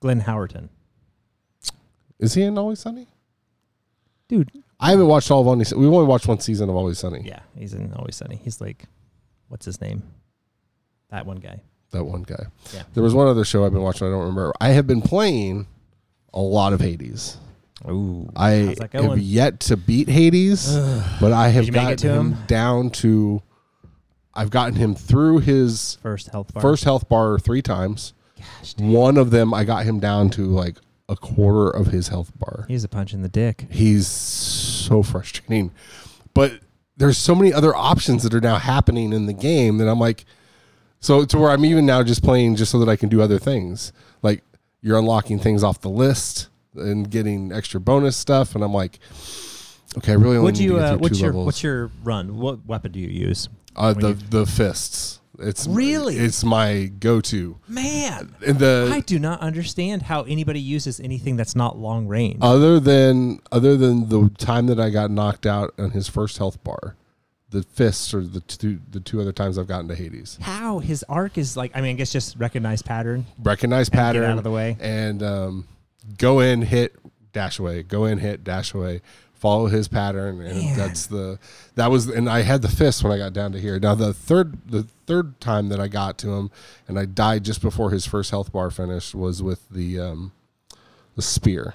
Glenn 0.00 0.20
Howerton. 0.22 0.68
Is 2.18 2.34
he 2.34 2.42
in 2.42 2.56
Always 2.58 2.80
Sunny? 2.80 3.08
Dude. 4.28 4.50
I 4.80 4.90
haven't 4.90 5.08
watched 5.08 5.30
all 5.30 5.40
of 5.40 5.46
Always. 5.48 5.74
We've 5.74 5.92
only 5.92 6.06
watched 6.06 6.28
one 6.28 6.40
season 6.40 6.68
of 6.68 6.76
Always 6.76 6.98
Sunny. 6.98 7.22
Yeah, 7.24 7.40
he's 7.56 7.74
in 7.74 7.92
Always 7.94 8.16
Sunny. 8.16 8.40
He's 8.42 8.60
like, 8.60 8.84
what's 9.48 9.64
his 9.66 9.80
name? 9.80 10.02
That 11.10 11.26
one 11.26 11.38
guy. 11.38 11.62
That 11.90 12.04
one 12.04 12.22
guy. 12.22 12.46
Yeah. 12.74 12.82
There 12.94 13.02
was 13.02 13.14
one 13.14 13.26
other 13.26 13.44
show 13.44 13.64
I've 13.64 13.72
been 13.72 13.82
watching. 13.82 14.06
I 14.06 14.10
don't 14.10 14.20
remember. 14.20 14.52
I 14.60 14.68
have 14.68 14.86
been 14.86 15.00
playing 15.00 15.66
a 16.34 16.40
lot 16.40 16.72
of 16.72 16.80
Hades. 16.80 17.38
Ooh. 17.88 18.28
I 18.36 18.50
How's 18.66 18.76
that 18.76 18.92
have 18.92 19.02
going? 19.06 19.20
yet 19.22 19.60
to 19.60 19.76
beat 19.76 20.08
Hades, 20.08 20.76
but 21.20 21.32
I 21.32 21.48
have 21.48 21.64
Did 21.64 21.74
you 21.74 21.80
make 21.80 21.82
gotten 21.82 21.96
to 21.98 22.08
him, 22.12 22.32
him? 22.34 22.44
down 22.46 22.90
to. 22.90 23.42
I've 24.38 24.50
gotten 24.50 24.74
him 24.76 24.94
through 24.94 25.38
his 25.40 25.98
First 26.02 26.28
health 26.28 26.54
bar. 26.54 26.60
first 26.62 26.84
health 26.84 27.08
bar 27.08 27.38
three 27.38 27.62
times. 27.62 28.14
Gosh, 28.38 28.74
One 28.78 29.16
of 29.16 29.30
them, 29.30 29.52
I 29.52 29.64
got 29.64 29.84
him 29.84 29.98
down 30.00 30.30
to 30.30 30.42
like 30.46 30.76
a 31.08 31.16
quarter 31.16 31.68
of 31.70 31.88
his 31.88 32.08
health 32.08 32.32
bar. 32.38 32.64
he's 32.68 32.84
a 32.84 32.88
punch 32.88 33.12
in 33.14 33.22
the 33.22 33.28
dick. 33.28 33.66
He's 33.70 34.06
so 34.06 35.02
frustrating. 35.02 35.72
But 36.34 36.60
there's 36.96 37.18
so 37.18 37.34
many 37.34 37.52
other 37.52 37.74
options 37.74 38.22
that 38.22 38.34
are 38.34 38.40
now 38.40 38.56
happening 38.58 39.12
in 39.12 39.26
the 39.26 39.32
game 39.32 39.78
that 39.78 39.88
I'm 39.88 39.98
like, 39.98 40.24
so 41.00 41.24
to 41.24 41.38
where 41.38 41.50
I'm 41.50 41.64
even 41.64 41.86
now 41.86 42.02
just 42.02 42.22
playing 42.22 42.56
just 42.56 42.70
so 42.72 42.78
that 42.80 42.88
I 42.88 42.96
can 42.96 43.08
do 43.08 43.20
other 43.22 43.38
things. 43.38 43.92
Like 44.22 44.42
you're 44.82 44.98
unlocking 44.98 45.38
things 45.38 45.62
off 45.64 45.80
the 45.80 45.88
list 45.90 46.48
and 46.74 47.10
getting 47.10 47.50
extra 47.52 47.80
bonus 47.80 48.16
stuff, 48.16 48.54
and 48.54 48.62
I'm 48.62 48.72
like, 48.74 48.98
okay, 49.96 50.12
I 50.12 50.14
really 50.16 50.36
only 50.36 50.40
What'd 50.40 50.60
need 50.60 50.64
you? 50.66 50.72
to 50.74 50.78
get 50.78 50.84
Uh, 50.84 50.88
through 50.90 50.98
what's 51.00 51.18
two 51.18 51.22
your 51.24 51.28
levels. 51.32 51.46
What's 51.46 51.62
your 51.62 51.90
run? 52.04 52.36
What 52.38 52.66
weapon 52.66 52.92
do 52.92 53.00
you 53.00 53.08
use? 53.08 53.48
Uh, 53.78 53.92
the 53.94 54.12
the 54.12 54.46
fists? 54.46 55.20
It's 55.40 55.68
Really? 55.68 56.16
it's 56.16 56.42
my 56.42 56.90
go-to. 56.98 57.58
Man, 57.68 58.34
And 58.44 58.58
the 58.58 58.90
I 58.92 58.98
do 59.00 59.20
not 59.20 59.38
understand 59.40 60.02
how 60.02 60.24
anybody 60.24 60.58
uses 60.60 60.98
anything 60.98 61.36
that's 61.36 61.54
not 61.54 61.78
long 61.78 62.08
range. 62.08 62.38
other 62.42 62.80
than 62.80 63.38
other 63.52 63.76
than 63.76 64.08
the 64.08 64.30
time 64.38 64.66
that 64.66 64.80
I 64.80 64.90
got 64.90 65.12
knocked 65.12 65.46
out 65.46 65.74
on 65.78 65.92
his 65.92 66.08
first 66.08 66.38
health 66.38 66.64
bar, 66.64 66.96
the 67.50 67.62
fists 67.62 68.12
are 68.14 68.26
the 68.26 68.40
two 68.40 68.80
the 68.90 68.98
two 68.98 69.20
other 69.20 69.30
times 69.32 69.58
I've 69.58 69.68
gotten 69.68 69.86
to 69.88 69.94
Hades. 69.94 70.38
how 70.40 70.80
his 70.80 71.04
arc 71.08 71.38
is 71.38 71.56
like? 71.56 71.70
I 71.72 71.82
mean, 71.82 71.90
I 71.90 71.94
guess 71.94 72.10
just 72.10 72.36
recognize 72.36 72.82
pattern. 72.82 73.24
Recognize 73.40 73.88
get 73.88 73.96
pattern 73.96 74.24
out 74.24 74.38
of 74.38 74.44
the 74.44 74.50
way. 74.50 74.76
and 74.80 75.22
um, 75.22 75.68
go 76.18 76.40
in, 76.40 76.62
hit, 76.62 76.96
dash 77.32 77.60
away, 77.60 77.84
go 77.84 78.06
in, 78.06 78.18
hit, 78.18 78.42
dash 78.42 78.74
away. 78.74 79.02
Follow 79.38 79.66
his 79.66 79.86
pattern, 79.88 80.40
and 80.40 80.58
Man. 80.58 80.76
that's 80.76 81.06
the 81.06 81.38
that 81.76 81.90
was. 81.90 82.08
And 82.08 82.28
I 82.28 82.42
had 82.42 82.60
the 82.60 82.68
fist 82.68 83.04
when 83.04 83.12
I 83.12 83.18
got 83.18 83.32
down 83.32 83.52
to 83.52 83.60
here. 83.60 83.78
Now 83.78 83.94
the 83.94 84.12
third 84.12 84.58
the 84.68 84.82
third 85.06 85.40
time 85.40 85.68
that 85.68 85.78
I 85.78 85.86
got 85.88 86.18
to 86.18 86.30
him, 86.32 86.50
and 86.88 86.98
I 86.98 87.04
died 87.04 87.44
just 87.44 87.62
before 87.62 87.90
his 87.90 88.04
first 88.04 88.30
health 88.32 88.52
bar 88.52 88.70
finished 88.70 89.14
was 89.14 89.40
with 89.42 89.68
the 89.70 90.00
um, 90.00 90.32
the 91.14 91.22
spear. 91.22 91.74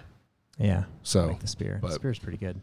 Yeah, 0.60 0.84
So 1.04 1.28
like 1.28 1.40
the 1.40 1.48
spear. 1.48 1.80
but- 1.82 1.88
the 1.90 1.94
spear's 1.96 2.20
pretty 2.20 2.38
good. 2.38 2.62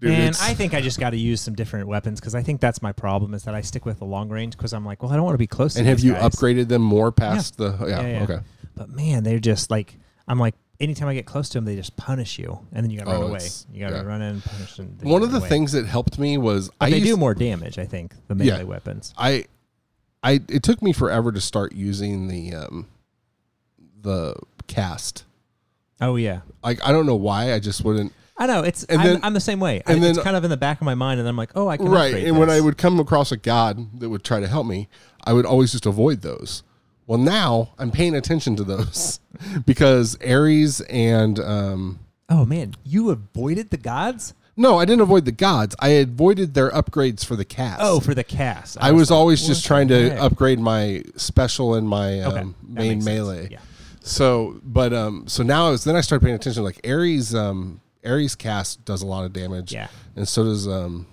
dude, 0.00 0.10
and 0.12 0.36
I 0.42 0.54
think 0.54 0.72
I 0.74 0.80
just 0.80 0.98
got 0.98 1.10
to 1.10 1.16
use 1.16 1.40
some 1.40 1.54
different 1.54 1.86
weapons 1.86 2.18
because 2.18 2.34
I 2.34 2.42
think 2.42 2.60
that's 2.60 2.80
my 2.82 2.92
problem 2.92 3.32
is 3.34 3.44
that 3.44 3.54
I 3.54 3.60
stick 3.60 3.84
with 3.86 3.98
the 4.00 4.04
long 4.06 4.28
range 4.28 4.56
because 4.56 4.72
I'm 4.72 4.84
like, 4.84 5.02
well, 5.02 5.12
I 5.12 5.16
don't 5.16 5.24
want 5.24 5.34
to 5.34 5.38
be 5.38 5.46
close. 5.46 5.74
to 5.74 5.80
and 5.80 5.88
have 5.88 6.00
you 6.00 6.12
guys. 6.12 6.22
upgraded 6.34 6.68
them 6.68 6.82
more 6.82 7.12
past 7.12 7.58
the? 7.58 7.76
Yeah, 7.82 7.86
Yeah, 8.00 8.06
yeah. 8.08 8.22
okay. 8.24 8.38
But 8.74 8.88
man, 8.90 9.22
they're 9.24 9.38
just 9.38 9.70
like 9.70 9.98
I'm 10.26 10.38
like. 10.40 10.54
Anytime 10.78 11.08
I 11.08 11.14
get 11.14 11.24
close 11.26 11.48
to 11.50 11.58
them, 11.58 11.64
they 11.64 11.74
just 11.76 11.96
punish 11.96 12.38
you, 12.38 12.58
and 12.72 12.84
then 12.84 12.90
you 12.90 12.98
got 12.98 13.06
to 13.06 13.12
Oh, 13.12 13.20
run 13.22 13.30
away. 13.30 13.48
You 13.72 13.80
got 13.80 13.90
to 13.90 13.96
yeah. 13.96 14.02
run 14.02 14.20
in 14.22 14.34
and 14.34 14.44
punish 14.44 14.76
them. 14.76 14.98
One 15.02 15.22
of 15.22 15.32
the 15.32 15.38
away. 15.38 15.48
things 15.48 15.72
that 15.72 15.86
helped 15.86 16.18
me 16.18 16.36
was 16.36 16.68
but 16.78 16.86
I 16.86 16.90
they 16.90 16.96
used, 16.98 17.10
do 17.12 17.16
more 17.16 17.34
damage. 17.34 17.78
I 17.78 17.86
think 17.86 18.12
the 18.28 18.34
melee 18.34 18.58
Yeah. 18.58 18.62
weapons. 18.64 19.14
I, 19.16 19.46
I 20.22 20.40
it 20.48 20.62
took 20.62 20.82
me 20.82 20.92
forever 20.92 21.32
to 21.32 21.40
start 21.40 21.72
using 21.72 22.28
the 22.28 22.54
um, 22.54 22.88
the 24.02 24.34
cast. 24.66 25.24
Oh 26.00 26.16
yeah, 26.16 26.40
Like 26.62 26.86
I 26.86 26.92
don't 26.92 27.06
know 27.06 27.16
why 27.16 27.54
I 27.54 27.58
just 27.58 27.82
wouldn't. 27.82 28.12
I 28.36 28.46
know. 28.46 28.60
It's 28.62 28.84
And 28.84 29.00
I'm, 29.00 29.06
then- 29.06 29.20
I'm 29.22 29.32
the 29.32 29.40
same 29.40 29.60
way. 29.60 29.82
and 29.86 30.04
I, 30.04 30.08
it's 30.08 30.18
kind 30.18 30.36
of 30.36 30.44
in 30.44 30.50
the 30.50 30.58
back 30.58 30.78
of 30.78 30.84
my 30.84 30.94
mind, 30.94 31.20
and 31.20 31.26
I'm 31.28 31.38
like, 31.38 31.52
oh, 31.54 31.68
I 31.68 31.78
can 31.78 31.88
right. 31.88 32.14
And 32.26 32.38
when 32.38 32.50
I 32.50 32.60
would 32.60 32.76
come 32.76 33.00
across 33.00 33.32
a 33.32 33.38
god 33.38 33.98
that 34.00 34.10
would 34.10 34.22
try 34.24 34.40
to 34.40 34.46
help 34.46 34.66
me, 34.66 34.88
I 35.24 35.32
would 35.32 35.46
always 35.46 35.72
just 35.72 35.86
avoid 35.86 36.20
those. 36.20 36.62
Well, 37.06 37.18
now 37.18 37.70
I'm 37.78 37.90
paying 37.90 38.14
attention 38.14 38.56
to 38.56 38.64
those 38.64 39.20
because 39.66 40.16
Ares 40.26 40.80
and 40.82 41.38
um, 41.38 42.00
Oh 42.28 42.44
man, 42.44 42.74
you 42.84 43.10
avoided 43.10 43.70
the 43.70 43.76
gods. 43.76 44.34
no, 44.56 44.78
I 44.78 44.84
didn't 44.84 45.02
avoid 45.02 45.24
the 45.24 45.32
gods. 45.32 45.76
I 45.78 45.88
avoided 45.90 46.54
their 46.54 46.70
upgrades 46.70 47.24
for 47.24 47.36
the 47.36 47.44
cast. 47.44 47.80
Oh, 47.82 48.00
for 48.00 48.14
the 48.14 48.24
cast. 48.24 48.76
I 48.80 48.90
was 48.92 49.10
like, 49.10 49.16
always 49.18 49.42
what 49.42 49.48
just 49.48 49.62
the 49.62 49.66
trying 49.68 49.88
to 49.88 50.10
heck? 50.10 50.20
upgrade 50.20 50.58
my 50.58 51.02
special 51.16 51.74
and 51.74 51.88
my 51.88 52.22
Okay, 52.22 52.38
um, 52.40 52.54
that 52.70 52.80
main 52.80 52.88
makes 52.98 53.04
sense. 53.04 53.16
melee. 53.16 53.48
Yeah. 53.52 53.58
So, 54.00 54.60
but 54.64 54.92
um, 54.92 55.24
so 55.28 55.42
now 55.42 55.68
I 55.68 55.70
was 55.70 55.84
then 55.84 55.94
I 55.96 56.00
started 56.00 56.24
paying 56.24 56.34
attention. 56.36 56.64
Like 56.64 56.80
Ares, 56.86 57.34
um, 57.34 57.80
Ares 58.04 58.34
cast 58.34 58.84
does 58.84 59.02
a 59.02 59.06
lot 59.06 59.24
of 59.24 59.32
damage. 59.32 59.72
Yeah. 59.72 59.88
and 60.16 60.26
so 60.28 60.42
does 60.44 60.66
um, 60.66 61.06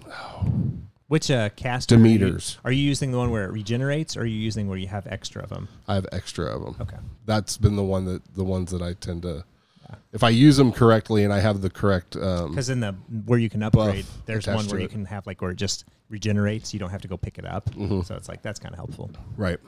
Which 1.13 1.29
uh, 1.29 1.49
cast 1.49 1.89
Demeters. 1.89 2.57
Are 2.65 2.71
you, 2.71 2.75
are 2.75 2.81
you 2.81 2.87
using 2.87 3.11
the 3.11 3.19
one 3.19 3.29
where 3.29 3.43
it 3.45 3.51
regenerates, 3.51 4.17
or 4.17 4.21
are 4.21 4.25
you 4.25 4.35
using 4.39 4.67
where 4.67 4.79
you 4.79 4.87
have 4.87 5.05
extra 5.05 5.43
of 5.43 5.49
them? 5.49 5.67
I 5.87 5.93
have 5.93 6.07
extra 6.11 6.45
of 6.47 6.63
them. 6.65 6.75
Okay. 6.81 6.97
That's 7.27 7.55
been 7.55 7.75
the 7.75 7.83
one 7.83 8.05
that 8.05 8.33
the 8.33 8.43
ones 8.43 8.71
that 8.71 8.81
I 8.81 8.93
tend 8.93 9.21
to. 9.21 9.43
If 10.11 10.23
I 10.23 10.29
use 10.29 10.57
them 10.57 10.71
correctly 10.71 11.23
and 11.23 11.31
I 11.31 11.39
have 11.39 11.61
the 11.61 11.69
correct, 11.69 12.15
um, 12.15 12.49
Because 12.49 12.69
in 12.71 12.79
the 12.79 12.93
where 13.27 13.37
you 13.37 13.47
can 13.47 13.61
upgrade, 13.61 14.07
there's 14.25 14.47
one 14.47 14.65
where 14.65 14.79
you 14.79 14.85
it. 14.85 14.89
can 14.91 15.05
have 15.05 15.27
like 15.27 15.39
where 15.39 15.51
it 15.51 15.55
just 15.55 15.85
regenerates. 16.09 16.73
You 16.73 16.79
don't 16.79 16.89
have 16.89 17.01
to 17.03 17.07
go 17.07 17.15
pick 17.15 17.37
it 17.37 17.45
up. 17.45 17.69
Mm-hmm. 17.69 18.01
So 18.01 18.15
it's 18.15 18.27
like 18.27 18.41
that's 18.41 18.57
kind 18.57 18.73
of 18.73 18.79
helpful. 18.79 19.11
right. 19.37 19.59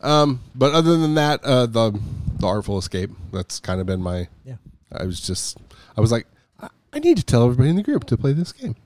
Um, 0.00 0.42
but 0.54 0.74
other 0.74 0.96
than 0.96 1.14
that, 1.16 1.42
uh, 1.42 1.66
the 1.66 1.98
the 2.38 2.46
artful 2.46 2.78
escape. 2.78 3.10
That's 3.32 3.58
kind 3.58 3.80
of 3.80 3.86
been 3.88 4.00
my. 4.00 4.28
Yeah. 4.44 4.58
I 4.92 5.02
was 5.06 5.18
just, 5.20 5.58
I 5.96 6.00
was 6.00 6.12
like, 6.12 6.28
I, 6.60 6.68
I 6.92 7.00
need 7.00 7.16
to 7.16 7.24
tell 7.24 7.42
everybody 7.42 7.68
in 7.70 7.74
the 7.74 7.82
group 7.82 8.04
to 8.04 8.16
play 8.16 8.32
this 8.32 8.52
game, 8.52 8.76
Yeah. 8.76 8.83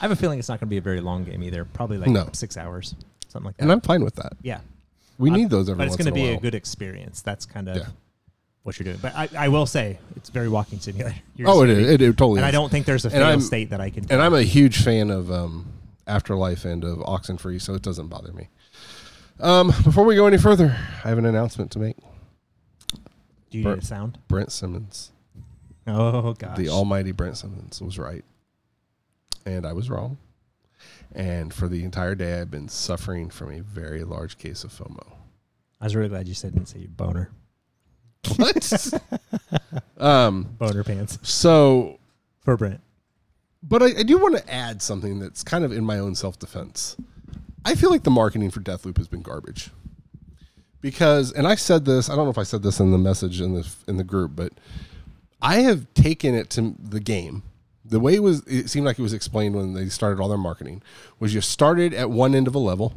I 0.00 0.04
have 0.04 0.10
a 0.12 0.16
feeling 0.16 0.38
it's 0.38 0.48
not 0.48 0.60
going 0.60 0.68
to 0.68 0.70
be 0.70 0.78
a 0.78 0.80
very 0.82 1.00
long 1.00 1.24
game 1.24 1.42
either. 1.42 1.64
Probably 1.64 1.98
like 1.98 2.08
No. 2.10 2.28
six 2.32 2.56
hours, 2.56 2.94
something 3.28 3.46
like 3.46 3.56
that. 3.58 3.62
and 3.64 3.72
I'm 3.72 3.80
fine 3.80 4.02
with 4.04 4.14
that. 4.16 4.32
yeah. 4.42 4.60
We 5.18 5.28
need 5.28 5.50
those 5.50 5.68
every 5.68 5.76
But 5.78 5.88
it's 5.88 5.92
once 5.98 6.04
going 6.04 6.14
to 6.14 6.20
in 6.20 6.26
be 6.28 6.32
a 6.32 6.38
a 6.38 6.40
good 6.40 6.54
experience. 6.54 7.20
That's 7.20 7.44
kind 7.44 7.68
of 7.68 7.76
Yeah. 7.76 7.86
what 8.62 8.78
you're 8.78 8.84
doing. 8.84 8.96
But 9.02 9.14
I, 9.14 9.28
I 9.36 9.48
will 9.48 9.66
say 9.66 9.98
it's 10.16 10.30
very 10.30 10.48
walking 10.48 10.78
simulator. 10.80 11.14
You're 11.36 11.50
Oh, 11.50 11.62
it 11.62 11.66
just- 11.66 11.78
is. 11.80 11.90
It, 11.90 12.00
it 12.00 12.16
totally 12.16 12.38
And 12.38 12.46
I 12.46 12.48
is. 12.48 12.52
don't 12.54 12.70
think 12.70 12.86
there's 12.86 13.04
a 13.04 13.08
And 13.08 13.16
fail 13.16 13.26
I'm- 13.26 13.40
state 13.42 13.68
that 13.68 13.82
I 13.82 13.90
can. 13.90 14.06
And 14.10 14.22
I'm 14.22 14.32
a 14.32 14.42
huge 14.42 14.82
fan 14.82 15.10
of 15.10 15.30
um, 15.30 15.66
Afterlife 16.06 16.64
and 16.64 16.82
of 16.84 17.00
Oxenfree, 17.00 17.60
so 17.60 17.74
it 17.74 17.82
doesn't 17.82 18.08
bother 18.08 18.32
me. 18.32 18.48
Um, 19.40 19.66
before 19.84 20.04
we 20.04 20.14
go 20.16 20.26
any 20.26 20.38
further, 20.38 20.74
I 21.04 21.08
have 21.10 21.18
an 21.18 21.26
announcement 21.26 21.70
to 21.72 21.78
make. 21.78 21.96
Do 23.50 23.58
you 23.58 23.64
need 23.64 23.78
a 23.78 23.84
sound? 23.84 24.16
Brent 24.28 24.52
Simmons, 24.52 25.10
Oh 25.86 26.32
gosh. 26.34 26.56
the 26.56 26.68
almighty 26.70 27.12
Brent 27.12 27.36
Simmons, 27.36 27.82
was 27.82 27.98
right, 27.98 28.24
and 29.46 29.66
I 29.66 29.72
was 29.72 29.90
wrong. 29.90 30.18
And 31.14 31.52
for 31.52 31.68
the 31.68 31.84
entire 31.84 32.14
day, 32.14 32.40
I've 32.40 32.50
been 32.50 32.68
suffering 32.68 33.30
from 33.30 33.52
a 33.52 33.60
very 33.60 34.04
large 34.04 34.38
case 34.38 34.64
of 34.64 34.72
FOMO. 34.72 35.12
I 35.80 35.84
was 35.84 35.96
really 35.96 36.08
glad 36.08 36.28
you 36.28 36.34
said 36.34 36.54
didn't 36.54 36.68
say 36.68 36.86
boner. 36.86 37.30
What? 38.36 38.92
um. 39.98 40.54
Boner 40.58 40.84
pants 40.84 41.18
So, 41.22 41.98
for 42.42 42.56
Brent. 42.56 42.80
but 43.62 43.82
I, 43.82 43.86
I 43.98 44.02
do 44.02 44.18
want 44.18 44.36
to 44.36 44.52
add 44.52 44.82
something 44.82 45.18
that's 45.18 45.42
kind 45.42 45.64
of 45.64 45.72
in 45.72 45.84
my 45.84 45.98
own 45.98 46.14
self 46.14 46.38
defense. 46.38 46.96
I 47.64 47.74
feel 47.74 47.90
like 47.90 48.04
the 48.04 48.10
marketing 48.10 48.50
for 48.50 48.60
Deathloop 48.60 48.96
has 48.98 49.08
been 49.08 49.22
garbage. 49.22 49.70
Because, 50.80 51.32
and 51.32 51.46
I 51.46 51.56
said 51.56 51.84
this, 51.84 52.08
I 52.08 52.16
don't 52.16 52.24
know 52.24 52.30
if 52.30 52.38
I 52.38 52.42
said 52.42 52.62
this 52.62 52.80
in 52.80 52.90
the 52.90 52.96
message 52.98 53.40
in 53.42 53.52
the 53.54 53.68
in 53.86 53.96
the 53.98 54.04
group, 54.04 54.32
but 54.34 54.52
I 55.42 55.56
have 55.60 55.92
taken 55.94 56.34
it 56.34 56.48
to 56.50 56.74
the 56.78 57.00
game. 57.00 57.42
The 57.90 58.00
way 58.00 58.14
it 58.14 58.22
was, 58.22 58.46
it 58.46 58.70
seemed 58.70 58.86
like 58.86 58.98
it 58.98 59.02
was 59.02 59.12
explained 59.12 59.56
when 59.56 59.74
they 59.74 59.88
started 59.88 60.22
all 60.22 60.28
their 60.28 60.38
marketing, 60.38 60.80
was 61.18 61.34
you 61.34 61.40
started 61.40 61.92
at 61.92 62.08
one 62.08 62.36
end 62.36 62.46
of 62.46 62.54
a 62.54 62.58
level, 62.58 62.94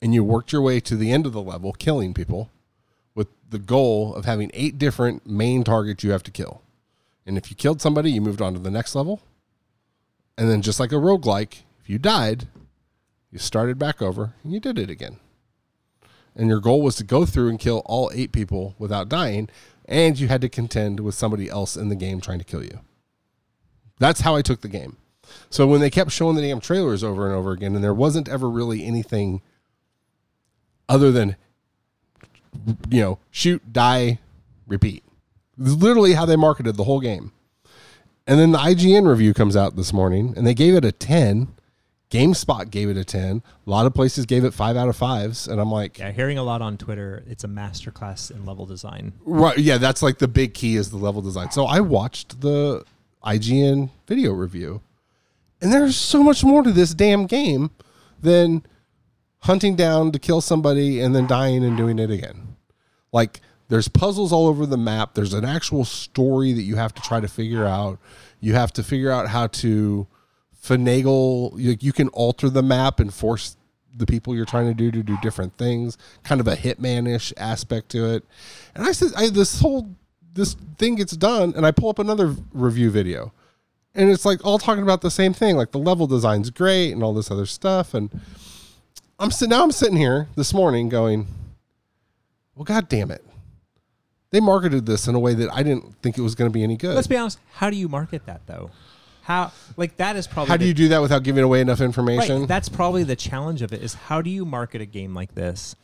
and 0.00 0.14
you 0.14 0.22
worked 0.22 0.52
your 0.52 0.62
way 0.62 0.78
to 0.80 0.96
the 0.96 1.10
end 1.10 1.26
of 1.26 1.32
the 1.32 1.42
level, 1.42 1.72
killing 1.72 2.14
people, 2.14 2.48
with 3.16 3.26
the 3.50 3.58
goal 3.58 4.14
of 4.14 4.24
having 4.24 4.52
eight 4.54 4.78
different 4.78 5.26
main 5.26 5.64
targets 5.64 6.04
you 6.04 6.12
have 6.12 6.22
to 6.22 6.30
kill. 6.30 6.62
And 7.26 7.36
if 7.36 7.50
you 7.50 7.56
killed 7.56 7.82
somebody, 7.82 8.12
you 8.12 8.20
moved 8.20 8.40
on 8.40 8.54
to 8.54 8.60
the 8.60 8.70
next 8.70 8.94
level. 8.94 9.20
And 10.38 10.48
then 10.48 10.62
just 10.62 10.78
like 10.78 10.92
a 10.92 10.96
roguelike, 10.96 11.62
if 11.80 11.90
you 11.90 11.98
died, 11.98 12.46
you 13.32 13.40
started 13.40 13.78
back 13.78 14.00
over 14.00 14.34
and 14.44 14.52
you 14.52 14.60
did 14.60 14.78
it 14.78 14.88
again. 14.88 15.18
And 16.36 16.48
your 16.48 16.60
goal 16.60 16.82
was 16.82 16.94
to 16.96 17.04
go 17.04 17.26
through 17.26 17.48
and 17.48 17.58
kill 17.58 17.82
all 17.84 18.12
eight 18.14 18.30
people 18.30 18.76
without 18.78 19.08
dying, 19.08 19.50
and 19.86 20.18
you 20.20 20.28
had 20.28 20.40
to 20.42 20.48
contend 20.48 21.00
with 21.00 21.16
somebody 21.16 21.48
else 21.48 21.76
in 21.76 21.88
the 21.88 21.96
game 21.96 22.20
trying 22.20 22.38
to 22.38 22.44
kill 22.44 22.62
you. 22.62 22.78
That's 23.98 24.20
how 24.20 24.36
I 24.36 24.42
took 24.42 24.60
the 24.60 24.68
game. 24.68 24.96
So 25.50 25.66
when 25.66 25.80
they 25.80 25.90
kept 25.90 26.10
showing 26.10 26.36
the 26.36 26.42
damn 26.42 26.60
trailers 26.60 27.04
over 27.04 27.26
and 27.26 27.34
over 27.34 27.52
again, 27.52 27.74
and 27.74 27.82
there 27.82 27.94
wasn't 27.94 28.28
ever 28.28 28.48
really 28.48 28.84
anything 28.84 29.42
other 30.88 31.10
than, 31.10 31.36
you 32.88 33.02
know, 33.02 33.18
shoot, 33.30 33.72
die, 33.72 34.18
repeat. 34.66 35.04
It's 35.60 35.72
literally 35.72 36.14
how 36.14 36.24
they 36.24 36.36
marketed 36.36 36.76
the 36.76 36.84
whole 36.84 37.00
game. 37.00 37.32
And 38.26 38.38
then 38.38 38.52
the 38.52 38.58
IGN 38.58 39.08
review 39.08 39.32
comes 39.32 39.56
out 39.56 39.76
this 39.76 39.92
morning, 39.92 40.34
and 40.36 40.46
they 40.46 40.54
gave 40.54 40.74
it 40.74 40.84
a 40.84 40.92
10. 40.92 41.48
GameSpot 42.10 42.70
gave 42.70 42.88
it 42.88 42.96
a 42.96 43.04
10. 43.04 43.42
A 43.66 43.70
lot 43.70 43.84
of 43.86 43.94
places 43.94 44.24
gave 44.24 44.44
it 44.44 44.54
5 44.54 44.76
out 44.76 44.88
of 44.88 44.98
5s. 44.98 45.48
And 45.48 45.60
I'm 45.60 45.70
like, 45.70 45.98
Yeah, 45.98 46.10
hearing 46.10 46.38
a 46.38 46.42
lot 46.42 46.62
on 46.62 46.78
Twitter. 46.78 47.22
It's 47.26 47.44
a 47.44 47.48
masterclass 47.48 48.30
in 48.30 48.46
level 48.46 48.64
design. 48.64 49.12
Right. 49.24 49.58
Yeah, 49.58 49.76
that's 49.76 50.02
like 50.02 50.18
the 50.18 50.28
big 50.28 50.54
key 50.54 50.76
is 50.76 50.90
the 50.90 50.96
level 50.96 51.20
design. 51.20 51.50
So 51.50 51.66
I 51.66 51.80
watched 51.80 52.40
the 52.40 52.84
IGN 53.24 53.90
video 54.06 54.32
review, 54.32 54.82
and 55.60 55.72
there's 55.72 55.96
so 55.96 56.22
much 56.22 56.44
more 56.44 56.62
to 56.62 56.72
this 56.72 56.94
damn 56.94 57.26
game 57.26 57.70
than 58.20 58.64
hunting 59.40 59.76
down 59.76 60.12
to 60.12 60.18
kill 60.18 60.40
somebody 60.40 61.00
and 61.00 61.14
then 61.14 61.26
dying 61.26 61.64
and 61.64 61.76
doing 61.76 61.98
it 61.98 62.10
again. 62.10 62.56
Like 63.12 63.40
there's 63.68 63.88
puzzles 63.88 64.32
all 64.32 64.46
over 64.46 64.66
the 64.66 64.76
map. 64.76 65.14
There's 65.14 65.34
an 65.34 65.44
actual 65.44 65.84
story 65.84 66.52
that 66.52 66.62
you 66.62 66.76
have 66.76 66.94
to 66.94 67.02
try 67.02 67.20
to 67.20 67.28
figure 67.28 67.66
out. 67.66 67.98
You 68.40 68.54
have 68.54 68.72
to 68.74 68.82
figure 68.82 69.10
out 69.10 69.28
how 69.28 69.48
to 69.48 70.06
finagle. 70.62 71.58
You, 71.58 71.76
you 71.80 71.92
can 71.92 72.08
alter 72.08 72.48
the 72.48 72.62
map 72.62 72.98
and 72.98 73.12
force 73.12 73.56
the 73.94 74.06
people 74.06 74.34
you're 74.34 74.44
trying 74.44 74.68
to 74.68 74.74
do 74.74 74.90
to 74.90 75.02
do 75.02 75.16
different 75.22 75.56
things. 75.56 75.98
Kind 76.22 76.40
of 76.40 76.48
a 76.48 76.56
hitman-ish 76.56 77.32
aspect 77.36 77.90
to 77.90 78.14
it. 78.14 78.24
And 78.74 78.86
I 78.86 78.92
said, 78.92 79.12
I, 79.16 79.28
this 79.28 79.60
whole 79.60 79.94
this 80.34 80.54
thing 80.78 80.94
gets 80.96 81.16
done, 81.16 81.52
and 81.56 81.66
I 81.66 81.70
pull 81.70 81.88
up 81.90 81.98
another 81.98 82.34
review 82.52 82.90
video, 82.90 83.32
and 83.94 84.10
it's 84.10 84.24
like 84.24 84.44
all 84.44 84.58
talking 84.58 84.82
about 84.82 85.00
the 85.00 85.10
same 85.10 85.32
thing. 85.32 85.56
Like 85.56 85.72
the 85.72 85.78
level 85.78 86.06
design's 86.06 86.50
great 86.50 86.92
and 86.92 87.02
all 87.02 87.12
this 87.14 87.30
other 87.30 87.46
stuff. 87.46 87.94
And 87.94 88.10
I'm 89.18 89.30
sitting 89.30 89.50
now. 89.50 89.62
I'm 89.64 89.72
sitting 89.72 89.96
here 89.96 90.28
this 90.36 90.54
morning 90.54 90.88
going, 90.88 91.26
well, 92.54 92.64
god 92.64 92.88
damn 92.88 93.10
it. 93.10 93.24
They 94.30 94.40
marketed 94.40 94.84
this 94.86 95.08
in 95.08 95.14
a 95.14 95.18
way 95.18 95.32
that 95.34 95.52
I 95.52 95.62
didn't 95.62 96.00
think 96.02 96.18
it 96.18 96.20
was 96.20 96.34
going 96.34 96.50
to 96.50 96.52
be 96.52 96.62
any 96.62 96.76
good. 96.76 96.94
Let's 96.94 97.06
be 97.06 97.16
honest. 97.16 97.38
How 97.54 97.70
do 97.70 97.76
you 97.76 97.88
market 97.88 98.26
that 98.26 98.46
though? 98.46 98.70
How 99.22 99.52
like 99.76 99.96
that 99.96 100.16
is 100.16 100.26
probably 100.26 100.50
How 100.50 100.56
do 100.56 100.64
the- 100.64 100.68
you 100.68 100.74
do 100.74 100.88
that 100.88 101.00
without 101.02 101.22
giving 101.22 101.44
away 101.44 101.60
enough 101.60 101.80
Right, 101.80 101.86
information? 101.86 102.46
that's 102.46 102.68
probably 102.68 103.04
the 103.04 103.16
challenge 103.16 103.62
of 103.62 103.72
it 103.72 103.82
is 103.82 103.94
how 103.94 104.22
do 104.22 104.30
you 104.30 104.44
market 104.44 104.80
a 104.80 104.86
game 104.86 105.14
like 105.14 105.34
this 105.34 105.74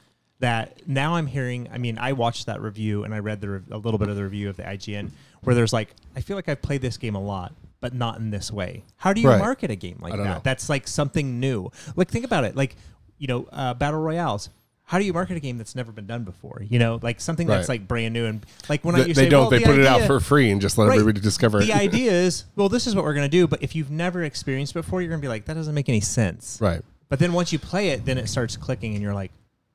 that 0.45 0.87
now 0.87 1.17
I'm 1.17 1.27
hearing 1.27 1.69
I 1.73 1.79
mean 1.79 1.99
I 1.99 2.13
watched 2.13 2.47
that 2.47 2.61
review 2.61 3.05
and 3.05 3.13
I 3.15 3.19
read 3.19 3.41
the 3.41 3.49
rev- 3.51 3.71
a 3.73 3.79
little 3.79 3.99
bit 3.99 4.09
of 4.09 4.17
the 4.17 4.23
review 4.25 4.49
of 4.49 4.57
the 4.57 4.63
IGN 4.63 5.11
where 5.43 5.55
there's 5.55 5.73
like 5.73 5.89
I 6.17 6.21
feel 6.21 6.37
like 6.37 6.49
I've 6.49 6.63
played 6.63 6.81
this 6.83 6.97
game 6.97 7.15
a 7.15 7.23
lot 7.23 7.53
but 7.81 7.93
not 7.93 8.19
in 8.19 8.31
this 8.31 8.51
way. 8.51 8.83
How 8.97 9.13
do 9.13 9.21
you 9.21 9.29
Right. 9.29 9.39
market 9.39 9.71
a 9.71 9.77
game 9.77 9.99
like 10.01 10.13
that? 10.17 10.25
know. 10.25 10.41
That's 10.43 10.69
like 10.71 10.89
something 10.89 11.39
new. 11.41 11.71
Like 11.97 12.09
think 12.09 12.25
about 12.25 12.45
it 12.45 12.57
like 12.57 12.77
you 13.19 13.27
know 13.27 13.47
uh, 13.53 13.75
battle 13.75 14.01
royales 14.01 14.49
how 14.87 14.99
do 14.99 15.05
you 15.07 15.15
market 15.15 15.35
a 15.35 15.41
game 15.41 15.57
that's 15.57 15.75
never 15.75 15.93
been 15.93 16.07
done 16.07 16.25
before? 16.25 16.61
You 16.69 16.79
know, 16.79 16.99
like 17.01 17.19
something 17.19 17.47
that's 17.47 17.71
like 17.71 17.89
brand 17.89 18.13
new 18.13 18.27
and 18.27 18.45
like 18.69 18.85
when 18.85 18.95
I 18.95 19.05
They, 19.05 19.15
say, 19.15 19.29
don't. 19.31 19.45
well, 19.45 19.51
they 19.51 19.59
the 19.61 19.65
put 19.65 19.79
it 19.79 19.87
out 19.87 20.03
for 20.07 20.21
free 20.21 20.51
and 20.51 20.61
just 20.61 20.77
let 20.77 20.89
Right. 20.89 20.99
everybody 20.99 21.21
discover 21.23 21.63
it. 21.63 21.65
the 21.65 21.73
idea 21.89 22.13
is, 22.13 22.45
well, 22.55 22.69
this 22.69 22.87
is 22.87 22.95
what 22.95 23.03
we're 23.03 23.15
going 23.15 23.25
to 23.25 23.35
do. 23.35 23.47
But 23.47 23.63
if 23.63 23.75
you've 23.75 23.91
never 23.91 24.23
experienced 24.25 24.75
before, 24.75 25.01
you're 25.01 25.09
going 25.09 25.23
to 25.23 25.25
be 25.25 25.29
like, 25.31 25.47
that 25.47 25.55
doesn't 25.55 25.75
make 25.75 25.89
any 25.89 26.03
sense. 26.03 26.59
right. 26.61 26.83
But 27.09 27.19
then 27.19 27.33
once 27.33 27.51
you 27.51 27.59
play 27.59 27.89
it, 27.91 28.05
then 28.05 28.19
it 28.19 28.29
starts 28.29 28.59
clicking, 28.59 28.93
and 28.93 29.03
you're 29.03 29.15
like, 29.15 29.31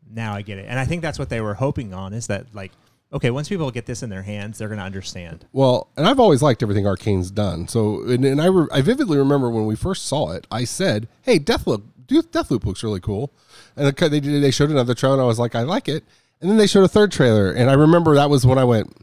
now 0.10 0.34
I 0.34 0.42
get 0.42 0.58
it. 0.58 0.66
And 0.68 0.80
I 0.80 0.86
think 0.86 1.02
that's 1.02 1.20
what 1.20 1.30
they 1.30 1.42
were 1.42 1.54
hoping 1.54 1.94
on 1.94 2.14
is 2.14 2.28
that 2.28 2.54
like, 2.54 2.72
okay, 3.12 3.32
once 3.32 3.50
people 3.50 3.70
get 3.72 3.86
this 3.86 4.04
in 4.04 4.10
their 4.10 4.24
hands, 4.24 4.58
they're 4.58 4.68
going 4.68 4.80
to 4.80 4.86
understand. 4.86 5.46
Well, 5.52 5.90
and 5.98 6.08
I've 6.08 6.20
always 6.20 6.42
liked 6.42 6.62
everything 6.64 6.86
Arkane's 6.86 7.32
done. 7.32 7.68
So, 7.68 8.04
and, 8.04 8.24
and 8.26 8.42
I, 8.42 8.48
re- 8.48 8.68
I 8.72 8.82
vividly 8.82 9.18
remember 9.18 9.50
when 9.50 9.66
we 9.66 9.76
first 9.76 10.06
saw 10.06 10.32
it, 10.32 10.46
I 10.52 10.64
said, 10.64 11.08
"Hey, 11.22 11.40
Deathloop, 11.40 11.84
Deathloop 12.08 12.66
looks 12.66 12.84
really 12.84 13.00
cool." 13.00 13.32
And 13.76 13.88
they 13.88 14.20
did, 14.20 14.44
they 14.44 14.52
showed 14.52 14.70
another 14.72 14.94
trailer, 14.94 15.16
and 15.16 15.24
I 15.24 15.28
was 15.28 15.40
like, 15.40 15.56
"I 15.56 15.62
like 15.62 15.88
it." 15.88 16.04
And 16.42 16.50
then 16.50 16.58
they 16.58 16.68
showed 16.68 16.84
a 16.84 16.88
third 16.90 17.12
trailer, 17.12 17.52
and 17.52 17.70
I 17.70 17.74
remember 17.74 18.16
that 18.16 18.30
was 18.30 18.46
when 18.46 18.58
I 18.58 18.64
went, 18.64 18.96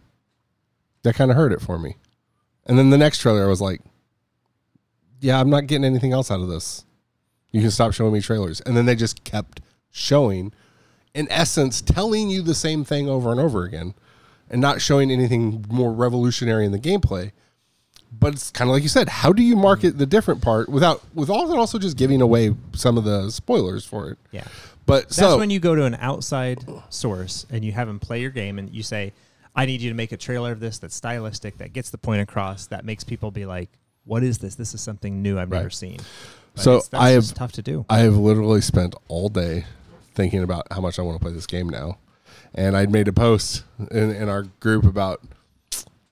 "That 1.02 1.14
kind 1.14 1.30
of 1.30 1.36
hurt 1.36 1.52
it 1.52 1.60
for 1.60 1.78
me." 1.78 1.96
And 2.66 2.78
then 2.78 2.90
the 2.90 2.98
next 2.98 3.18
trailer, 3.18 3.44
I 3.44 3.48
was 3.48 3.60
like, 3.60 3.80
"Yeah, 5.20 5.40
I'm 5.40 5.50
not 5.50 5.66
getting 5.66 5.84
anything 5.84 6.12
else 6.12 6.30
out 6.30 6.40
of 6.40 6.48
this. 6.48 6.84
You 7.52 7.60
can 7.60 7.70
stop 7.70 7.92
showing 7.92 8.12
me 8.12 8.20
trailers." 8.20 8.60
And 8.60 8.76
then 8.76 8.86
they 8.86 8.94
just 8.96 9.24
kept 9.24 9.60
showing, 9.90 10.52
in 11.16 11.26
essence, 11.30 11.80
telling 11.80 12.28
you 12.30 12.42
the 12.42 12.54
same 12.54 12.84
thing 12.84 13.08
over 13.08 13.30
and 13.30 13.40
over 13.40 13.64
again 13.64 13.94
and 14.50 14.60
not 14.60 14.80
showing 14.80 15.10
anything 15.10 15.64
more 15.68 15.92
revolutionary 15.92 16.64
in 16.64 16.72
the 16.72 16.78
gameplay. 16.78 17.32
But 18.18 18.34
it's 18.34 18.50
kind 18.50 18.70
of 18.70 18.74
like 18.74 18.82
you 18.82 18.88
said, 18.88 19.08
how 19.08 19.32
do 19.32 19.42
you 19.42 19.56
market 19.56 19.98
the 19.98 20.06
different 20.06 20.40
part 20.40 20.68
without 20.68 21.02
with 21.14 21.28
all 21.28 21.48
that 21.48 21.56
also 21.56 21.78
just 21.78 21.96
giving 21.96 22.20
away 22.22 22.54
some 22.72 22.96
of 22.96 23.04
the 23.04 23.30
spoilers 23.30 23.84
for 23.84 24.10
it? 24.10 24.18
Yeah. 24.30 24.44
But 24.86 25.04
That's 25.04 25.16
so 25.16 25.38
when 25.38 25.50
you 25.50 25.58
go 25.58 25.74
to 25.74 25.84
an 25.84 25.96
outside 25.96 26.64
source 26.90 27.44
and 27.50 27.64
you 27.64 27.72
have 27.72 27.88
them 27.88 27.98
play 27.98 28.20
your 28.20 28.30
game 28.30 28.58
and 28.58 28.70
you 28.72 28.82
say, 28.84 29.12
I 29.56 29.66
need 29.66 29.80
you 29.80 29.90
to 29.90 29.96
make 29.96 30.12
a 30.12 30.16
trailer 30.16 30.52
of 30.52 30.60
this 30.60 30.78
that's 30.78 30.94
stylistic, 30.94 31.58
that 31.58 31.72
gets 31.72 31.90
the 31.90 31.98
point 31.98 32.20
across, 32.22 32.66
that 32.68 32.84
makes 32.84 33.02
people 33.02 33.30
be 33.32 33.46
like, 33.46 33.68
what 34.04 34.22
is 34.22 34.38
this? 34.38 34.54
This 34.54 34.72
is 34.74 34.80
something 34.80 35.22
new 35.22 35.38
I've 35.38 35.48
never 35.50 35.70
seen. 35.70 35.98
But 36.54 36.62
So 36.62 36.74
that's 36.76 36.94
I 36.94 37.10
have- 37.10 37.34
tough 37.34 37.52
to 37.52 37.62
do. 37.62 37.84
I 37.90 37.98
have 37.98 38.16
literally 38.16 38.60
spent 38.60 38.94
all 39.08 39.28
day 39.28 39.64
thinking 40.16 40.42
about 40.42 40.66
how 40.72 40.80
much 40.80 40.98
I 40.98 41.02
want 41.02 41.18
to 41.18 41.22
play 41.24 41.32
this 41.32 41.46
game 41.46 41.68
now. 41.68 41.98
And 42.54 42.76
I'd 42.76 42.90
made 42.90 43.06
a 43.06 43.12
post 43.12 43.62
in, 43.92 44.10
in 44.14 44.28
our 44.28 44.44
group 44.60 44.84
about 44.84 45.22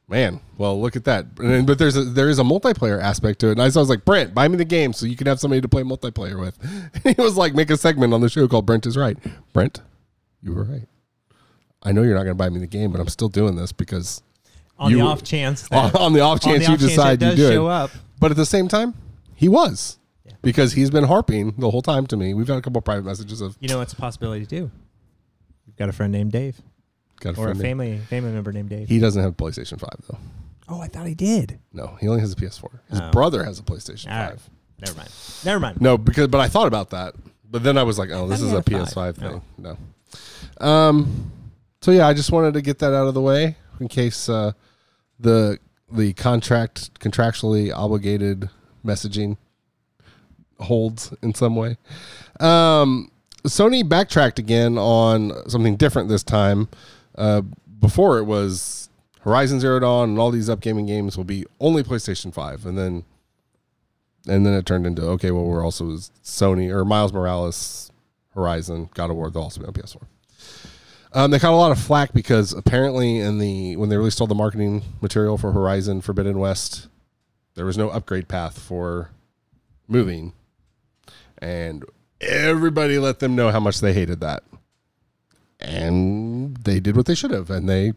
man, 0.06 0.40
well 0.58 0.80
look 0.80 0.94
at 0.96 1.04
that. 1.04 1.26
And, 1.38 1.66
but 1.66 1.78
there's 1.78 1.96
a 1.96 2.04
there 2.04 2.28
is 2.28 2.38
a 2.38 2.42
multiplayer 2.42 3.00
aspect 3.02 3.40
to 3.40 3.48
it. 3.48 3.52
And 3.52 3.62
I, 3.62 3.68
so 3.70 3.80
I 3.80 3.82
was 3.82 3.88
like, 3.88 4.04
Brent, 4.04 4.34
buy 4.34 4.46
me 4.48 4.56
the 4.56 4.64
game 4.64 4.92
so 4.92 5.06
you 5.06 5.16
can 5.16 5.26
have 5.26 5.40
somebody 5.40 5.60
to 5.60 5.68
play 5.68 5.82
multiplayer 5.82 6.38
with. 6.38 6.58
And 7.04 7.16
he 7.16 7.20
was 7.22 7.36
like, 7.36 7.54
make 7.54 7.70
a 7.70 7.76
segment 7.76 8.12
on 8.14 8.20
the 8.20 8.28
show 8.28 8.46
called 8.46 8.66
Brent 8.66 8.86
is 8.86 8.96
right. 8.96 9.16
Brent, 9.52 9.80
you 10.42 10.52
were 10.54 10.64
right. 10.64 10.86
I 11.82 11.92
know 11.92 12.02
you're 12.02 12.14
not 12.14 12.22
gonna 12.24 12.34
buy 12.34 12.50
me 12.50 12.60
the 12.60 12.66
game, 12.66 12.92
but 12.92 13.00
I'm 13.00 13.08
still 13.08 13.28
doing 13.28 13.56
this 13.56 13.72
because 13.72 14.22
On 14.78 14.90
you- 14.90 14.98
the 14.98 15.02
off 15.04 15.22
chance 15.22 15.66
on, 15.72 15.92
that, 15.92 15.98
on 15.98 16.12
the 16.12 16.20
off 16.20 16.40
chance 16.40 16.66
the 16.66 16.72
you 16.72 16.78
chance 16.78 16.90
decide 16.90 17.22
you 17.22 17.30
do 17.36 17.36
show 17.52 17.66
it. 17.68 17.72
up. 17.72 17.90
But 18.20 18.30
at 18.30 18.36
the 18.36 18.46
same 18.46 18.68
time, 18.68 18.94
he 19.34 19.48
was. 19.48 19.98
Because 20.44 20.72
he's 20.74 20.90
been 20.90 21.04
harping 21.04 21.54
the 21.58 21.70
whole 21.70 21.82
time 21.82 22.06
to 22.08 22.16
me. 22.16 22.34
We've 22.34 22.46
had 22.48 22.58
a 22.58 22.62
couple 22.62 22.78
of 22.78 22.84
private 22.84 23.04
messages 23.04 23.40
of 23.40 23.56
You 23.60 23.68
know 23.68 23.78
what's 23.78 23.92
a 23.92 23.96
possibility 23.96 24.46
too? 24.46 24.70
You've 25.66 25.76
got 25.76 25.88
a 25.88 25.92
friend 25.92 26.12
named 26.12 26.32
Dave. 26.32 26.60
got 27.20 27.36
a 27.36 27.40
or 27.40 27.44
a 27.50 27.54
friend 27.54 27.58
named- 27.58 27.62
family 27.62 27.98
family 28.08 28.32
member 28.32 28.52
named 28.52 28.68
Dave. 28.70 28.88
He 28.88 28.98
doesn't 28.98 29.20
have 29.22 29.32
a 29.32 29.34
PlayStation 29.34 29.80
5 29.80 29.88
though. 30.08 30.18
oh, 30.68 30.80
I 30.80 30.88
thought 30.88 31.06
he 31.06 31.14
did. 31.14 31.58
No, 31.72 31.96
he 32.00 32.08
only 32.08 32.20
has 32.20 32.32
a 32.32 32.36
PS4. 32.36 32.80
His 32.90 33.00
Oh. 33.00 33.10
brother 33.10 33.44
has 33.44 33.58
a 33.58 33.62
PlayStation 33.62 34.10
All 34.12 34.28
5. 34.28 34.30
right. 34.30 34.40
Never 34.86 34.96
mind. 34.98 35.10
Never 35.44 35.60
mind. 35.60 35.80
No, 35.80 35.96
because 35.98 36.28
but 36.28 36.40
I 36.40 36.48
thought 36.48 36.66
about 36.66 36.90
that. 36.90 37.14
But 37.50 37.62
then 37.62 37.78
I 37.78 37.82
was 37.84 37.98
like, 37.98 38.10
oh, 38.10 38.26
this 38.26 38.40
thought 38.40 38.46
is 38.46 38.50
he 38.68 38.74
a 38.74 38.78
had 38.78 38.88
a 38.88 38.90
PS5 38.90 38.94
five. 38.94 39.16
thing. 39.16 39.42
No. 39.58 39.76
Um 40.58 41.30
so 41.80 41.90
yeah, 41.90 42.06
I 42.08 42.14
just 42.14 42.32
wanted 42.32 42.54
to 42.54 42.62
get 42.62 42.78
that 42.80 42.92
out 42.94 43.06
of 43.06 43.14
the 43.14 43.20
way. 43.20 43.56
in 43.80 43.88
case 43.88 44.28
uh, 44.28 44.52
the 45.18 45.58
the 45.92 46.12
contract 46.14 46.98
contractually 47.00 47.72
obligated 47.74 48.48
messaging 48.84 49.36
holds 50.60 51.12
in 51.22 51.34
some 51.34 51.56
way. 51.56 51.76
Um, 52.40 53.10
Sony 53.44 53.86
backtracked 53.86 54.38
again 54.38 54.78
on 54.78 55.32
something 55.48 55.76
different 55.76 56.08
this 56.08 56.22
time. 56.22 56.68
Uh, 57.16 57.42
before 57.80 58.18
it 58.18 58.24
was 58.24 58.88
Horizon 59.20 59.60
Zero 59.60 59.78
Dawn 59.80 60.10
and 60.10 60.18
all 60.18 60.30
these 60.30 60.48
upcoming 60.48 60.86
games 60.86 61.16
will 61.16 61.24
be 61.24 61.44
only 61.60 61.82
PlayStation 61.82 62.32
Five, 62.32 62.66
and 62.66 62.76
then 62.76 63.04
and 64.26 64.46
then 64.46 64.54
it 64.54 64.66
turned 64.66 64.86
into 64.86 65.02
okay, 65.02 65.30
well 65.30 65.44
we're 65.44 65.64
also 65.64 65.84
Sony 65.84 66.70
or 66.70 66.84
Miles 66.84 67.12
Morales, 67.12 67.90
Horizon, 68.34 68.90
God 68.94 69.10
of 69.10 69.16
War, 69.16 69.30
they'll 69.30 69.42
also 69.42 69.60
be 69.60 69.66
on 69.66 69.72
PS4. 69.72 70.02
Um, 71.12 71.30
they 71.30 71.38
got 71.38 71.52
a 71.52 71.56
lot 71.56 71.70
of 71.70 71.78
flack 71.78 72.12
because 72.12 72.52
apparently 72.52 73.18
in 73.20 73.38
the 73.38 73.76
when 73.76 73.88
they 73.88 73.96
released 73.96 74.20
all 74.20 74.26
the 74.26 74.34
marketing 74.34 74.82
material 75.00 75.38
for 75.38 75.52
Horizon 75.52 76.00
Forbidden 76.00 76.38
West, 76.38 76.88
there 77.54 77.64
was 77.64 77.78
no 77.78 77.88
upgrade 77.90 78.26
path 78.26 78.58
for 78.58 79.10
moving, 79.86 80.32
and 81.38 81.84
everybody 82.20 82.98
let 82.98 83.18
them 83.18 83.34
know 83.36 83.50
how 83.50 83.60
much 83.60 83.80
they 83.80 83.92
hated 83.92 84.20
that, 84.20 84.42
and 85.60 86.56
they 86.58 86.80
did 86.80 86.96
what 86.96 87.06
they 87.06 87.14
should 87.14 87.30
have, 87.30 87.50
and 87.50 87.68
they 87.68 87.92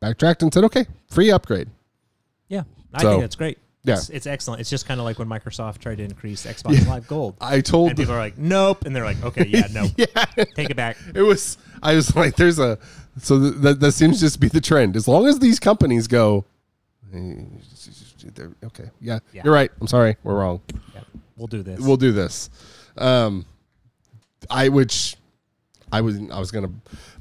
backtracked 0.00 0.42
and 0.42 0.52
said, 0.52 0.64
"Okay, 0.64 0.86
free 1.08 1.30
upgrade." 1.30 1.68
Yeah, 2.48 2.62
I 2.92 3.02
So, 3.02 3.10
think 3.10 3.22
that's 3.22 3.36
great. 3.36 3.58
yeah. 3.84 3.94
It's, 3.94 4.10
it's 4.10 4.26
excellent. 4.26 4.60
It's 4.60 4.70
just 4.70 4.86
kind 4.86 5.00
of 5.00 5.04
like 5.04 5.18
when 5.18 5.28
Microsoft 5.28 5.78
tried 5.78 5.98
to 5.98 6.04
increase 6.04 6.44
Xbox 6.46 6.86
Live 6.86 7.06
Gold. 7.08 7.36
I 7.40 7.60
told 7.60 7.90
And 7.90 7.98
people 7.98 8.14
are 8.14 8.18
like, 8.18 8.38
nope. 8.38 8.84
And 8.84 8.94
they're 8.94 9.04
like, 9.04 9.22
okay, 9.24 9.46
yeah, 9.46 9.66
no. 9.72 9.86
yeah, 9.96 10.06
Take 10.54 10.70
it 10.70 10.76
back. 10.76 10.96
it 11.14 11.22
was. 11.22 11.58
I 11.82 11.94
was 11.94 12.14
like, 12.16 12.36
"There's 12.36 12.58
a." 12.58 12.78
So 13.20 13.38
th- 13.40 13.54
that 13.62 13.80
that 13.80 13.92
seems 13.92 14.20
just 14.20 14.34
to 14.34 14.40
be 14.40 14.48
the 14.48 14.60
trend. 14.60 14.96
As 14.96 15.08
long 15.08 15.26
as 15.26 15.38
these 15.38 15.58
companies 15.58 16.06
go, 16.06 16.44
"Eh, 17.14 17.34
they're- 18.34 18.54
okay, 18.64 18.90
yeah, 19.00 19.20
Yeah. 19.32 19.42
you're 19.44 19.54
right. 19.54 19.70
I'm 19.80 19.86
sorry, 19.86 20.16
we're 20.22 20.34
wrong. 20.38 20.60
Yeah, 20.94 21.00
we'll 21.36 21.46
do 21.46 21.62
this. 21.62 21.80
we'll 21.80 21.96
do 21.96 22.12
this. 22.12 22.50
Um, 22.98 23.44
I 24.50 24.68
which 24.68 25.16
I 25.92 26.00
was 26.00 26.18
I 26.30 26.38
was 26.38 26.50
gonna. 26.50 26.70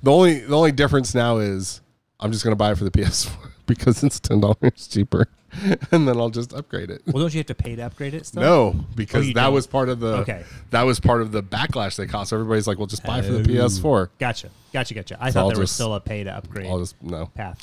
The 0.03 0.11
only 0.11 0.39
the 0.39 0.55
only 0.55 0.71
difference 0.71 1.13
now 1.15 1.37
is 1.37 1.81
I'm 2.19 2.31
just 2.31 2.43
gonna 2.43 2.55
buy 2.55 2.71
it 2.71 2.77
for 2.77 2.83
the 2.83 2.91
PS4 2.97 3.31
because 3.65 4.03
it's 4.03 4.19
ten 4.19 4.39
dollars 4.41 4.87
cheaper, 4.89 5.27
and 5.91 6.07
then 6.07 6.17
I'll 6.17 6.29
just 6.29 6.53
upgrade 6.53 6.89
it. 6.91 7.01
well, 7.07 7.21
don't 7.23 7.33
you 7.33 7.39
have 7.39 7.47
to 7.47 7.55
pay 7.55 7.75
to 7.75 7.81
upgrade 7.83 8.13
it 8.13 8.25
still? 8.25 8.41
No, 8.41 8.75
because 8.95 9.23
Oh, 9.25 9.33
that 9.33 9.33
don't. 9.45 9.53
was 9.53 9.67
part 9.67 9.89
of 9.89 9.99
the 9.99 10.17
Okay. 10.17 10.43
that 10.71 10.83
was 10.83 10.99
part 10.99 11.21
of 11.21 11.31
the 11.31 11.41
backlash 11.43 11.95
they 11.95 12.05
caused. 12.07 12.29
So 12.29 12.35
everybody's 12.37 12.67
like, 12.67 12.77
"Well, 12.77 12.87
just 12.87 13.03
buy 13.03 13.21
for 13.21 13.31
the 13.31 13.39
Oh. 13.39 13.65
PS4." 13.67 14.09
Gotcha. 14.19 14.49
Gotcha. 14.73 14.93
Gotcha. 14.93 15.17
I 15.19 15.29
So 15.29 15.33
thought 15.33 15.39
I'll 15.41 15.49
there 15.49 15.59
was 15.59 15.71
still 15.71 15.93
a 15.95 15.99
pay 15.99 16.23
to 16.23 16.31
upgrade 16.35 16.67
I'll 16.67 16.79
just 16.79 17.01
no. 17.01 17.27
path. 17.35 17.59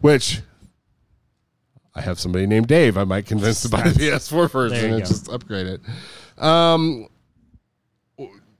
Which 0.00 0.42
I 1.94 2.00
have 2.00 2.18
somebody 2.18 2.46
named 2.46 2.68
Dave. 2.68 2.96
I 2.96 3.04
might 3.04 3.26
convince 3.26 3.62
to 3.62 3.68
buy 3.68 3.82
the 3.88 3.90
PS4 3.98 4.50
version 4.50 4.92
and 4.94 5.04
just 5.06 5.28
upgrade 5.28 5.66
it. 5.66 5.80
Um, 6.42 7.06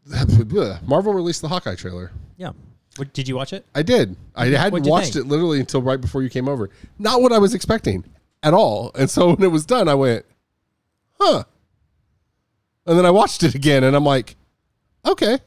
Marvel 0.87 1.15
released 1.15 1.43
the 1.43 1.49
Hawkeye 1.49 1.77
trailer. 1.77 2.11
Yeah. 2.37 2.53
What, 2.97 3.13
did 3.13 3.27
you 3.27 3.37
watch 3.37 3.53
it? 3.53 3.65
I 3.75 3.83
did. 3.83 4.17
I 4.35 4.47
hadn't 4.47 4.73
What'd 4.73 4.87
you 4.87 4.93
watched 4.93 5.15
think? 5.15 5.27
it 5.27 5.29
literally 5.29 5.61
until 5.61 5.81
right 5.81 6.01
before 6.01 6.23
you 6.23 6.29
came 6.29 6.49
over. 6.49 6.69
Not 6.99 7.23
what 7.23 7.33
I 7.33 7.39
was 7.39 7.55
expecting 7.55 8.05
at 8.43 8.53
all. 8.53 8.91
And 8.95 9.09
so 9.09 9.29
when 9.29 9.43
it 9.43 9.51
was 9.51 9.65
done, 9.65 9.89
I 9.89 9.95
went, 9.95 10.27
huh. 11.19 11.45
And 12.87 12.99
then 12.99 13.07
I 13.07 13.11
watched 13.11 13.43
it 13.45 13.55
again 13.55 13.85
and 13.85 13.97
I'm 13.97 14.05
like, 14.05 14.37
okay. 15.07 15.39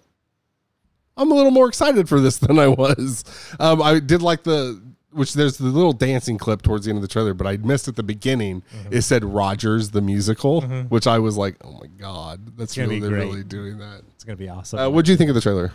I'm 1.17 1.31
a 1.31 1.35
little 1.35 1.51
more 1.51 1.67
excited 1.67 2.09
for 2.09 2.19
this 2.19 2.37
than 2.39 2.57
I 2.57 2.67
was. 2.67 3.23
Um, 3.59 3.81
I 3.81 3.99
did 3.99 4.21
like 4.21 4.43
the, 4.43 4.81
which 5.15 5.33
there's 5.33 5.57
the 5.57 5.65
little 5.65 5.93
dancing 5.93 6.37
clip 6.37 6.61
towards 6.61 6.85
the 6.85 6.91
end 6.91 6.97
of 6.97 7.01
the 7.01 7.07
trailer, 7.07 7.33
but 7.33 7.47
I 7.47 7.57
missed 7.57 7.87
at 7.87 7.95
the 7.95 8.03
beginning. 8.03 8.61
Mm-hmm. 8.73 8.93
It 8.93 9.01
said 9.03 9.23
Rogers 9.23 9.91
the 9.91 10.01
musical, 10.01 10.61
which 10.61 11.07
I 11.07 11.19
was 11.19 11.37
like, 11.37 11.55
oh 11.63 11.71
my 11.81 11.87
God, 11.97 12.57
that's 12.57 12.75
gonna 12.75 12.87
really, 12.89 12.99
be 12.99 13.07
they're 13.07 13.17
great. 13.17 13.25
really 13.27 13.43
doing 13.43 13.77
that. 13.79 14.01
It's 14.15 14.23
going 14.23 14.37
to 14.37 14.43
be 14.43 14.49
awesome. 14.49 14.79
Uh, 14.79 14.89
what 14.89 15.05
do 15.05 15.11
you 15.11 15.17
think 15.17 15.29
of 15.29 15.35
the 15.35 15.41
trailer? 15.41 15.71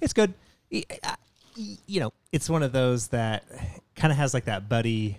it's 0.00 0.12
good. 0.12 0.32
Uh, 0.72 1.14
You 1.56 2.00
know, 2.00 2.12
it's 2.32 2.48
one 2.50 2.62
of 2.62 2.72
those 2.72 3.08
that 3.08 3.44
kind 3.96 4.10
of 4.12 4.16
has 4.18 4.34
like 4.34 4.46
that 4.46 4.68
buddy 4.68 5.18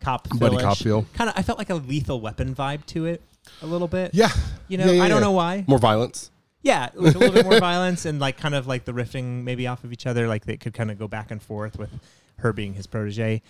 cop 0.00 0.28
Buddy 0.38 0.56
cop 0.58 0.78
feel. 0.78 1.04
Kind 1.14 1.30
of, 1.30 1.36
I 1.38 1.42
felt 1.42 1.58
like 1.58 1.70
a 1.70 1.74
lethal 1.74 2.20
weapon 2.20 2.54
vibe 2.54 2.86
to 2.86 3.06
it 3.06 3.22
a 3.62 3.66
little 3.66 3.88
bit. 3.88 4.12
Yeah. 4.14 4.30
You 4.68 4.78
know, 4.78 4.86
Yeah, 4.86 4.92
yeah, 4.92 5.02
I 5.04 5.08
don't 5.08 5.18
yeah. 5.18 5.24
know 5.24 5.32
why. 5.32 5.64
More 5.66 5.78
violence. 5.78 6.30
Yeah, 6.62 6.88
like 6.94 7.14
a 7.14 7.18
little 7.18 7.34
bit 7.34 7.44
more 7.46 7.60
violence 7.60 8.04
and 8.06 8.18
like 8.18 8.36
kind 8.38 8.54
of 8.54 8.66
like 8.66 8.84
the 8.84 8.92
riffing 8.92 9.44
maybe 9.44 9.66
off 9.68 9.84
of 9.84 9.92
each 9.92 10.06
other, 10.06 10.26
like 10.26 10.46
they 10.46 10.56
could 10.56 10.74
kind 10.74 10.90
of 10.90 10.98
go 10.98 11.06
back 11.06 11.30
and 11.30 11.40
forth 11.40 11.78
with 11.78 11.90
her 12.38 12.52
being 12.52 12.74
his 12.74 12.86
protege. 12.86 13.42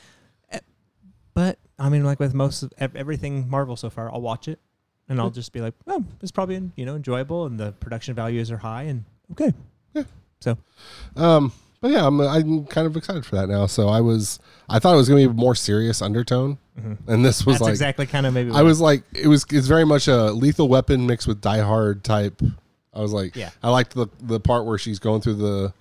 Eh, 0.52 0.58
But 1.34 1.58
I 1.78 1.88
mean, 1.88 2.04
like 2.04 2.20
with 2.20 2.34
most 2.34 2.62
of 2.62 2.72
everything 2.96 3.48
Marvel 3.48 3.76
so 3.76 3.90
far, 3.90 4.12
I'll 4.12 4.20
watch 4.20 4.48
it 4.48 4.58
and 5.08 5.20
I'll 5.20 5.30
just 5.30 5.52
be 5.52 5.60
like, 5.60 5.74
oh, 5.86 6.04
it's 6.22 6.32
probably 6.32 6.70
you 6.76 6.86
know 6.86 6.96
enjoyable 6.96 7.46
and 7.46 7.58
the 7.60 7.72
production 7.72 8.14
values 8.14 8.50
are 8.50 8.58
high 8.58 8.84
and 8.84 9.04
okay. 9.32 9.52
Yeah. 9.94 10.04
So 10.40 10.58
Um, 11.16 11.52
but 11.80 11.90
yeah, 11.90 12.06
I'm 12.06 12.20
I'm 12.20 12.64
kind 12.66 12.86
of 12.86 12.96
excited 12.96 13.24
for 13.26 13.36
that 13.36 13.48
now. 13.48 13.66
So 13.66 13.88
I 13.88 14.00
was 14.00 14.38
I 14.68 14.78
thought 14.78 14.94
it 14.94 14.96
was 14.96 15.08
going 15.08 15.22
to 15.22 15.28
be 15.28 15.32
a 15.32 15.36
more 15.40 15.54
serious 15.54 16.00
undertone, 16.02 16.58
and 17.06 17.24
this 17.24 17.44
was 17.46 17.56
that's 17.56 17.62
like 17.62 17.70
exactly 17.70 18.06
kind 18.06 18.26
of 18.26 18.34
maybe. 18.34 18.50
I 18.50 18.62
was 18.62 18.80
like 18.80 19.02
it 19.14 19.28
was 19.28 19.44
it's 19.50 19.66
very 19.66 19.84
much 19.84 20.08
a 20.08 20.32
Lethal 20.32 20.68
Weapon 20.68 21.06
mixed 21.06 21.26
with 21.26 21.40
Die 21.40 21.60
Hard 21.60 22.02
type. 22.04 22.40
I 22.94 23.00
was 23.00 23.12
like, 23.12 23.36
Yeah. 23.36 23.50
I 23.62 23.68
liked 23.70 23.94
the 23.94 24.06
the 24.20 24.40
part 24.40 24.64
where 24.64 24.78
she's 24.78 24.98
going 24.98 25.20
through 25.20 25.34
the 25.34 25.72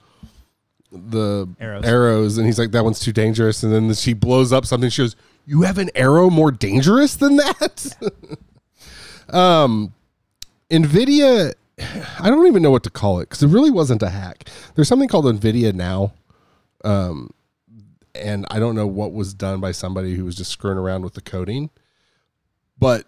the 0.96 1.48
Arrows. 1.60 1.84
arrows, 1.86 2.38
and 2.38 2.46
he's 2.46 2.60
like, 2.60 2.72
that 2.72 2.84
one's 2.84 3.00
too 3.00 3.14
dangerous, 3.14 3.64
and 3.64 3.74
then 3.74 3.94
she 3.94 4.14
blows 4.14 4.52
up 4.52 4.66
something. 4.66 4.90
She 4.90 5.02
goes, 5.02 5.16
"You 5.46 5.64
have 5.64 5.78
an 5.78 5.90
arrow 5.96 6.30
more 6.30 6.52
dangerous 6.52 7.16
than 7.16 7.38
that." 7.38 7.96
um, 9.30 9.94
Nvidia, 10.70 11.54
I 12.20 12.30
don't 12.30 12.48
even 12.48 12.64
know 12.64 12.72
what 12.72 12.84
to 12.84 12.90
call 12.90 13.20
it 13.20 13.30
because 13.30 13.44
it 13.44 13.48
really 13.48 13.72
wasn't 13.72 14.02
a 14.04 14.10
hack. 14.10 14.50
There's 14.76 14.88
something 14.88 15.10
called 15.10 15.26
Nvidia 15.26 15.74
now, 15.74 16.14
um, 16.84 17.32
and 18.14 18.46
I 18.50 18.60
don't 18.60 18.76
know 18.76 18.88
what 18.88 19.14
was 19.14 19.34
done 19.34 19.60
by 19.60 19.72
somebody 19.72 20.16
who 20.16 20.26
was 20.26 20.36
just 20.36 20.52
screwing 20.52 20.78
around 20.78 21.04
with 21.04 21.14
the 21.14 21.22
coding, 21.22 21.70
but 22.78 23.06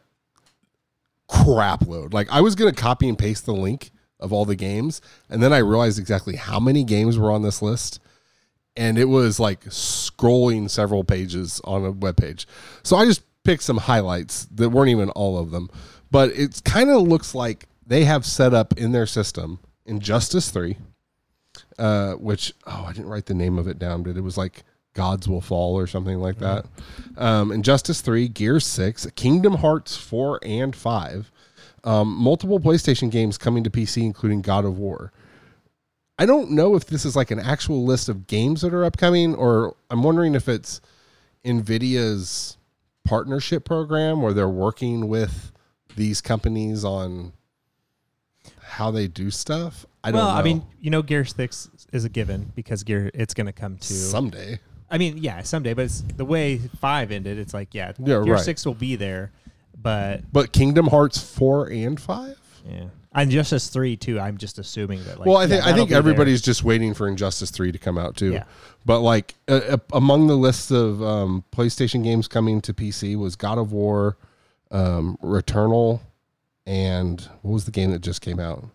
crap 1.28 1.88
load. 1.88 2.14
Like 2.14 2.30
I 2.32 2.42
was 2.42 2.56
gonna 2.56 2.74
copy 2.74 3.08
and 3.10 3.18
paste 3.18 3.46
the 3.46 3.54
link 3.54 3.92
of 4.20 4.34
all 4.34 4.46
the 4.46 4.56
games, 4.56 5.02
and 5.30 5.42
then 5.42 5.54
I 5.54 5.60
realized 5.60 6.00
exactly 6.00 6.36
how 6.36 6.60
many 6.60 6.84
games 6.84 7.18
were 7.18 7.32
on 7.32 7.44
this 7.44 7.62
list, 7.62 8.00
and 8.76 8.98
it 8.98 9.06
was 9.06 9.40
like 9.40 9.66
scrolling 9.66 10.70
several 10.70 11.04
pages 11.04 11.62
on 11.64 11.86
a 11.86 11.92
web 11.92 12.18
page. 12.18 12.48
So 12.84 12.96
I 12.98 13.06
just 13.06 13.24
picked 13.44 13.64
some 13.64 13.78
highlights 13.78 14.46
that 14.46 14.70
weren't 14.70 14.90
even 14.90 15.10
all 15.12 15.38
of 15.38 15.52
them, 15.52 15.70
but 16.12 16.30
it 16.32 16.62
kind 16.66 16.90
of 16.90 17.02
looks 17.02 17.36
like 17.36 17.68
they 17.86 18.06
have 18.06 18.26
set 18.26 18.54
up 18.54 18.78
in 18.78 18.92
their 18.92 19.06
system 19.06 19.60
Injustice 19.86 20.52
Three, 20.52 20.78
uh, 21.80 22.14
which 22.14 22.54
oh 22.66 22.86
I 22.88 22.94
didn't 22.94 23.10
write 23.10 23.26
the 23.26 23.34
name 23.34 23.58
of 23.58 23.68
it 23.68 23.80
down, 23.80 24.04
but 24.04 24.18
it 24.18 24.22
was 24.22 24.38
like 24.38 24.64
Gods 24.94 25.28
Will 25.28 25.42
Fall 25.42 25.78
or 25.78 25.88
something 25.88 26.18
like 26.18 26.40
that. 26.40 26.66
Um, 27.18 27.52
Injustice 27.52 28.02
Three, 28.02 28.28
Gear 28.28 28.60
Six, 28.60 29.06
Kingdom 29.16 29.56
Hearts 29.56 29.96
Four 29.96 30.40
and 30.44 30.76
Five, 30.76 31.32
um, 31.88 32.10
multiple 32.10 32.60
PlayStation 32.60 33.10
games 33.10 33.38
coming 33.38 33.64
to 33.64 33.70
PC, 33.70 34.04
including 34.04 34.42
God 34.42 34.66
of 34.66 34.78
War. 34.78 35.14
I 36.20 36.26
don't 36.26 36.52
know 36.52 36.76
if 36.76 36.86
this 36.86 37.06
is 37.06 37.16
like 37.16 37.32
an 37.32 37.40
actual 37.40 37.86
list 37.86 38.10
of 38.10 38.28
games 38.28 38.62
that 38.62 38.74
are 38.74 38.84
upcoming, 38.84 39.34
or 39.34 39.74
I'm 39.90 40.04
wondering 40.04 40.36
if 40.36 40.50
it's 40.50 40.82
Nvidia's 41.46 42.58
partnership 43.06 43.64
program 43.64 44.22
where 44.22 44.34
they're 44.34 44.50
working 44.50 45.08
with 45.08 45.54
these 45.96 46.20
companies 46.20 46.84
on 46.84 47.32
how 48.62 48.92
they 48.92 49.08
do 49.08 49.32
stuff. 49.32 49.86
I 50.04 50.12
don't 50.12 50.20
well, 50.20 50.34
know. 50.34 50.40
I 50.40 50.44
mean, 50.44 50.64
you 50.82 50.90
know, 50.90 51.02
Gear 51.02 51.24
Six 51.24 51.70
is 51.94 52.04
a 52.04 52.10
given 52.10 52.52
because 52.54 52.84
Gear 52.84 53.12
it's 53.14 53.34
going 53.34 53.48
to 53.48 53.54
come 53.54 53.78
to. 53.78 53.94
someday. 53.94 54.60
I 54.90 54.98
mean, 54.98 55.20
yeah, 55.20 55.42
someday, 55.42 55.74
but 55.74 55.86
it's 55.86 56.02
the 56.02 56.26
way 56.26 56.58
five 56.80 57.12
ended. 57.12 57.38
It's 57.38 57.54
like, 57.54 57.74
yeah, 57.74 57.94
Yeah, 57.98 58.24
Gear 58.24 58.34
right. 58.34 58.44
Six 58.44 58.66
will 58.66 58.74
be 58.74 58.98
there, 58.98 59.32
but 59.82 60.22
But 60.32 60.52
Kingdom 60.54 60.88
Hearts 60.88 61.18
four 61.20 61.68
and 61.70 62.00
five. 62.00 62.38
yeah, 62.70 62.86
Injustice 63.16 63.70
Three 63.70 63.96
too. 63.96 64.20
I'm 64.20 64.38
just 64.38 64.60
assuming 64.60 65.04
that. 65.06 65.20
Like, 65.20 65.28
well, 65.28 65.38
I 65.38 65.44
yeah, 65.44 65.48
think 65.48 65.62
I 65.62 65.66
that'll 65.66 65.78
think 65.78 65.90
be 65.90 65.92
there. 65.92 66.00
everybody's 66.00 66.42
just 66.42 66.64
waiting 66.64 66.94
for 66.94 67.08
Injustice 67.08 67.52
Three 67.52 67.72
to 67.72 67.78
come 67.78 67.98
out 67.98 68.16
too. 68.16 68.34
Yeah. 68.34 68.44
But 68.86 69.00
like 69.02 69.36
uh, 69.48 69.62
uh, 69.70 69.78
among 69.94 70.28
the 70.28 70.36
lists 70.38 70.72
of 70.72 71.02
um, 71.04 71.44
PlayStation 71.52 72.04
games 72.04 72.28
coming 72.28 72.62
to 72.62 72.74
PC 72.74 73.16
was 73.18 73.36
God 73.36 73.58
of 73.58 73.72
War, 73.72 74.18
um, 74.72 75.18
Returnal, 75.22 76.00
and 76.66 77.22
what 77.42 77.52
was 77.54 77.66
the 77.66 77.72
game 77.72 77.92
that 77.92 78.00
just 78.02 78.22
came 78.22 78.40
out? 78.40 78.66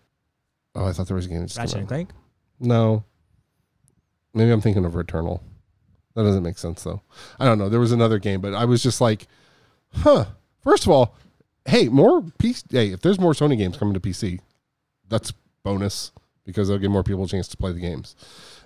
Oh, 0.75 0.85
I 0.87 0.91
thought 0.93 1.07
there 1.07 1.15
was 1.15 1.25
a 1.25 1.29
game 1.29 1.41
that 1.41 1.47
just 1.47 1.57
Ratchet 1.57 1.73
came 1.73 1.79
and 1.81 1.85
out. 1.85 1.89
Clank. 1.89 2.09
No, 2.59 3.03
maybe 4.33 4.51
I'm 4.51 4.61
thinking 4.61 4.85
of 4.85 4.93
Returnal. 4.93 5.41
That 6.15 6.23
doesn't 6.23 6.43
make 6.43 6.57
sense 6.59 6.83
though. 6.83 7.01
I 7.39 7.45
don't 7.45 7.57
know. 7.57 7.69
There 7.69 7.79
was 7.79 7.91
another 7.91 8.19
game, 8.19 8.39
but 8.41 8.53
I 8.53 8.65
was 8.65 8.83
just 8.83 9.01
like, 9.01 9.27
huh. 9.93 10.25
First 10.63 10.85
of 10.85 10.91
all, 10.91 11.15
hey, 11.65 11.89
more 11.89 12.21
PC. 12.21 12.63
Hey, 12.71 12.91
if 12.91 13.01
there's 13.01 13.19
more 13.19 13.33
Sony 13.33 13.57
games 13.57 13.77
coming 13.77 13.93
to 13.93 13.99
PC, 13.99 14.39
that's 15.09 15.33
bonus 15.63 16.11
because 16.45 16.67
they'll 16.67 16.77
give 16.77 16.91
more 16.91 17.03
people 17.03 17.23
a 17.23 17.27
chance 17.27 17.47
to 17.49 17.57
play 17.57 17.71
the 17.71 17.79
games. 17.79 18.15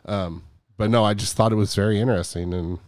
Um, 0.06 0.44
but 0.78 0.90
no, 0.90 1.04
I 1.04 1.14
just 1.14 1.36
thought 1.36 1.52
it 1.52 1.56
was 1.56 1.76
very 1.76 2.00
interesting, 2.00 2.54
and 2.54 2.80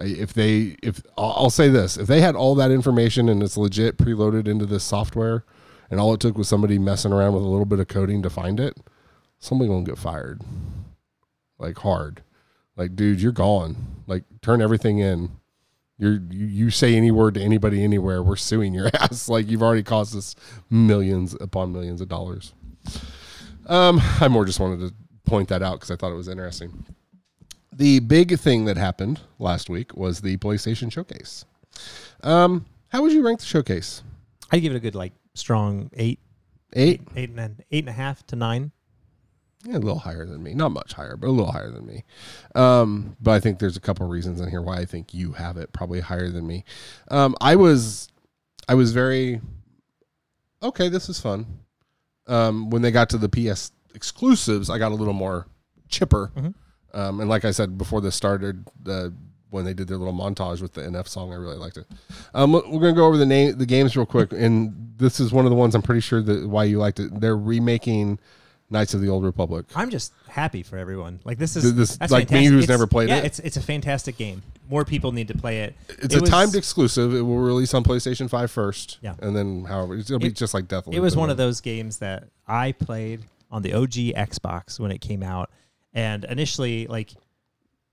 If 0.00 0.32
they, 0.34 0.76
if 0.82 1.02
I'll 1.18 1.34
I'll 1.36 1.50
say 1.50 1.68
this, 1.68 1.96
if 1.96 2.06
they 2.06 2.20
had 2.20 2.36
all 2.36 2.54
that 2.56 2.70
information 2.70 3.28
and 3.28 3.42
it's 3.42 3.56
legit 3.56 3.98
preloaded 3.98 4.46
into 4.48 4.66
this 4.66 4.84
software, 4.84 5.44
and 5.90 5.98
all 5.98 6.14
it 6.14 6.20
took 6.20 6.38
was 6.38 6.48
somebody 6.48 6.78
messing 6.78 7.12
around 7.12 7.34
with 7.34 7.42
a 7.42 7.48
little 7.48 7.66
bit 7.66 7.80
of 7.80 7.88
coding 7.88 8.22
to 8.22 8.30
find 8.30 8.60
it, 8.60 8.76
somebody 9.38 9.68
gonna 9.68 9.84
get 9.84 9.98
fired, 9.98 10.42
like 11.58 11.78
hard. 11.78 12.22
Like, 12.76 12.96
dude, 12.96 13.20
you're 13.20 13.32
gone. 13.32 13.76
Like, 14.06 14.24
turn 14.40 14.62
everything 14.62 14.98
in. 15.00 15.30
You're 16.00 16.14
you, 16.30 16.46
you 16.46 16.70
say 16.70 16.94
any 16.96 17.10
word 17.10 17.34
to 17.34 17.42
anybody 17.42 17.84
anywhere, 17.84 18.22
we're 18.22 18.36
suing 18.36 18.72
your 18.72 18.88
ass. 18.94 19.28
Like 19.28 19.48
you've 19.48 19.62
already 19.62 19.82
cost 19.82 20.16
us 20.16 20.34
millions 20.70 21.36
upon 21.38 21.72
millions 21.72 22.00
of 22.00 22.08
dollars. 22.08 22.54
Um, 23.66 24.00
I 24.20 24.26
more 24.28 24.46
just 24.46 24.58
wanted 24.58 24.80
to 24.80 24.94
point 25.26 25.50
that 25.50 25.62
out 25.62 25.74
because 25.74 25.90
I 25.90 25.96
thought 25.96 26.10
it 26.10 26.16
was 26.16 26.26
interesting. 26.26 26.86
The 27.72 28.00
big 28.00 28.38
thing 28.38 28.64
that 28.64 28.78
happened 28.78 29.20
last 29.38 29.68
week 29.68 29.94
was 29.94 30.22
the 30.22 30.38
PlayStation 30.38 30.90
Showcase. 30.90 31.44
Um, 32.22 32.64
how 32.88 33.02
would 33.02 33.12
you 33.12 33.24
rank 33.24 33.40
the 33.40 33.46
showcase? 33.46 34.02
I 34.50 34.58
give 34.58 34.72
it 34.72 34.76
a 34.76 34.80
good 34.80 34.94
like 34.94 35.12
strong 35.34 35.90
eight, 35.92 36.18
Eight, 36.72 37.02
eight 37.14 37.30
and 37.30 37.38
then 37.38 37.58
eight 37.70 37.84
and 37.84 37.88
a 37.90 37.92
half 37.92 38.26
to 38.28 38.36
nine. 38.36 38.72
Yeah, 39.64 39.76
a 39.76 39.78
little 39.78 39.98
higher 39.98 40.24
than 40.24 40.42
me. 40.42 40.54
Not 40.54 40.70
much 40.72 40.94
higher, 40.94 41.16
but 41.16 41.28
a 41.28 41.30
little 41.30 41.52
higher 41.52 41.70
than 41.70 41.86
me. 41.86 42.04
Um, 42.54 43.16
but 43.20 43.32
I 43.32 43.40
think 43.40 43.58
there's 43.58 43.76
a 43.76 43.80
couple 43.80 44.06
reasons 44.08 44.40
in 44.40 44.48
here 44.50 44.62
why 44.62 44.78
I 44.78 44.84
think 44.86 45.12
you 45.12 45.32
have 45.32 45.56
it 45.56 45.72
probably 45.72 46.00
higher 46.00 46.30
than 46.30 46.46
me. 46.46 46.64
Um, 47.08 47.34
I 47.40 47.56
was, 47.56 48.08
I 48.68 48.74
was 48.74 48.92
very 48.92 49.40
okay. 50.62 50.88
This 50.88 51.08
is 51.08 51.20
fun. 51.20 51.46
Um, 52.26 52.70
when 52.70 52.82
they 52.82 52.90
got 52.90 53.10
to 53.10 53.18
the 53.18 53.28
PS 53.28 53.72
exclusives, 53.94 54.70
I 54.70 54.78
got 54.78 54.92
a 54.92 54.94
little 54.94 55.14
more 55.14 55.46
chipper. 55.88 56.30
Mhm. 56.36 56.54
Um, 56.94 57.20
and 57.20 57.28
like 57.28 57.44
I 57.44 57.50
said 57.50 57.76
before 57.78 58.00
this 58.00 58.14
started, 58.16 58.66
uh, 58.86 59.10
when 59.50 59.64
they 59.64 59.74
did 59.74 59.88
their 59.88 59.96
little 59.96 60.14
montage 60.14 60.62
with 60.62 60.74
the 60.74 60.82
NF 60.82 61.08
song, 61.08 61.32
I 61.32 61.36
really 61.36 61.56
liked 61.56 61.76
it. 61.76 61.86
Um, 62.34 62.52
we're 62.52 62.60
gonna 62.62 62.92
go 62.92 63.06
over 63.06 63.16
the 63.16 63.26
name, 63.26 63.58
the 63.58 63.66
games 63.66 63.96
real 63.96 64.06
quick, 64.06 64.32
and 64.32 64.92
this 64.96 65.18
is 65.18 65.32
one 65.32 65.44
of 65.44 65.50
the 65.50 65.56
ones 65.56 65.74
I'm 65.74 65.82
pretty 65.82 66.00
sure 66.00 66.22
that 66.22 66.48
why 66.48 66.64
you 66.64 66.78
liked 66.78 67.00
it. 67.00 67.20
They're 67.20 67.36
remaking 67.36 68.20
Knights 68.70 68.94
of 68.94 69.00
the 69.00 69.08
Old 69.08 69.24
Republic. 69.24 69.66
I'm 69.74 69.90
just 69.90 70.12
happy 70.28 70.62
for 70.62 70.76
everyone. 70.78 71.18
Like 71.24 71.38
this 71.38 71.56
is 71.56 71.74
this- 71.74 71.96
that's 71.96 72.12
like 72.12 72.30
me 72.30 72.36
fantastic. 72.36 72.52
who's 72.52 72.64
It's- 72.64 72.68
never 72.78 72.86
played 72.86 73.08
yeah, 73.08 73.16
it? 73.18 73.24
it's 73.24 73.38
it's 73.40 73.56
a 73.56 73.62
fantastic 73.62 74.16
game. 74.16 74.42
More 74.68 74.84
people 74.84 75.10
need 75.12 75.26
to 75.28 75.36
play 75.36 75.62
it. 75.62 75.74
It's 75.88 76.14
It 76.14 76.18
a 76.18 76.20
was- 76.20 76.30
timed 76.30 76.54
exclusive. 76.54 77.12
It 77.14 77.22
will 77.22 77.38
release 77.38 77.74
on 77.74 77.82
PlayStation 77.82 78.30
5 78.30 78.50
first. 78.50 78.98
Yeah. 79.02 79.14
And 79.20 79.34
then 79.34 79.64
however 79.64 79.96
it'll 79.96 80.20
be 80.20 80.28
It- 80.28 80.36
just 80.36 80.54
like 80.54 80.66
Deathloop. 80.68 80.94
It 80.94 81.00
was 81.00 81.16
one 81.16 81.30
of 81.30 81.36
those 81.36 81.60
games 81.60 81.98
that 81.98 82.28
I 82.46 82.72
played 82.72 83.22
on 83.50 83.62
the 83.62 83.72
OG 83.74 84.12
Xbox 84.14 84.78
when 84.78 84.92
it 84.92 85.00
came 85.00 85.24
out, 85.24 85.50
and 85.92 86.24
initially, 86.26 86.86
like, 86.86 87.10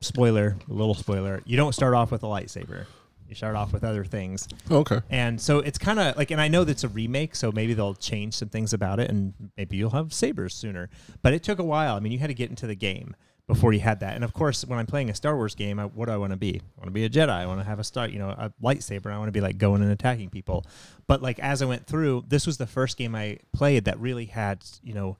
spoiler, 0.02 0.56
a 0.70 0.74
little 0.74 0.94
spoiler, 0.94 1.42
you 1.46 1.58
don't 1.58 1.74
start 1.74 1.96
off 1.96 2.12
with 2.12 2.22
a 2.22 2.28
lightsaber. 2.28 2.86
You 3.30 3.36
start 3.36 3.56
off 3.56 3.74
with 3.74 3.84
other 3.84 4.06
things, 4.06 4.48
Oh, 4.70 4.78
okay. 4.78 5.02
and 5.10 5.40
so 5.40 5.60
it's 5.60 5.78
kind 5.78 6.00
of 6.00 6.16
like, 6.18 6.32
and 6.32 6.40
I 6.40 6.48
know 6.48 6.64
that's 6.64 6.84
a 6.84 6.88
remake, 6.90 7.36
so 7.36 7.52
maybe 7.52 7.74
they'll 7.74 7.96
change 7.96 8.36
some 8.36 8.50
things 8.50 8.74
about 8.74 9.00
it, 9.00 9.10
and 9.10 9.34
maybe 9.58 9.78
you'll 9.78 9.90
have 9.92 10.14
sabers 10.14 10.54
sooner. 10.56 10.90
But 11.22 11.34
it 11.34 11.44
took 11.44 11.60
a 11.60 11.64
while. 11.64 11.96
I 11.96 12.00
mean, 12.00 12.12
you 12.12 12.20
had 12.20 12.28
to 12.28 12.34
get 12.34 12.50
into 12.50 12.68
the 12.68 12.76
game 12.76 13.16
before 13.48 13.72
you 13.72 13.80
had 13.80 14.02
that. 14.02 14.14
And 14.16 14.24
of 14.26 14.34
course, 14.34 14.66
when 14.66 14.78
I'm 14.78 14.86
playing 14.86 15.10
a 15.10 15.16
Star 15.16 15.36
Wars 15.36 15.56
game, 15.56 15.80
I, 15.80 15.86
what 15.86 16.08
do 16.08 16.12
I 16.12 16.18
want 16.18 16.32
to 16.32 16.38
be? 16.38 16.56
I 16.56 16.80
want 16.80 16.88
to 16.88 16.92
be 16.92 17.06
a 17.06 17.10
Jedi. 17.10 17.30
I 17.30 17.46
want 17.46 17.62
to 17.62 17.66
have 17.66 17.80
a 17.80 17.84
star, 17.84 18.10
you 18.10 18.20
know, 18.20 18.30
a 18.30 18.52
lightsaber. 18.62 19.08
I 19.12 19.18
want 19.18 19.30
to 19.30 19.32
be 19.32 19.40
like 19.40 19.58
going 19.58 19.82
and 19.82 19.90
attacking 19.92 20.30
people. 20.30 20.66
But 21.08 21.22
like 21.22 21.40
as 21.40 21.62
I 21.62 21.66
went 21.66 21.88
through, 21.88 22.26
this 22.28 22.46
was 22.46 22.58
the 22.58 22.68
first 22.68 22.98
game 22.98 23.16
I 23.16 23.40
played 23.54 23.86
that 23.86 23.98
really 24.02 24.26
had, 24.26 24.66
you 24.84 24.94
know, 24.94 25.18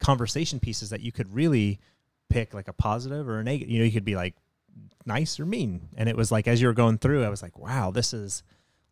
conversation 0.00 0.60
pieces 0.60 0.90
that 0.90 1.00
you 1.00 1.12
could 1.12 1.34
really 1.34 1.78
pick 2.28 2.54
like 2.54 2.68
a 2.68 2.72
positive 2.72 3.28
or 3.28 3.40
a 3.40 3.44
negative. 3.44 3.70
You 3.70 3.80
know, 3.80 3.84
you 3.84 3.92
could 3.92 4.04
be 4.04 4.16
like 4.16 4.34
nice 5.04 5.38
or 5.38 5.46
mean. 5.46 5.88
And 5.96 6.08
it 6.08 6.16
was 6.16 6.32
like 6.32 6.48
as 6.48 6.60
you 6.60 6.66
were 6.66 6.74
going 6.74 6.98
through, 6.98 7.24
I 7.24 7.28
was 7.28 7.42
like, 7.42 7.58
wow, 7.58 7.90
this 7.90 8.12
is 8.12 8.42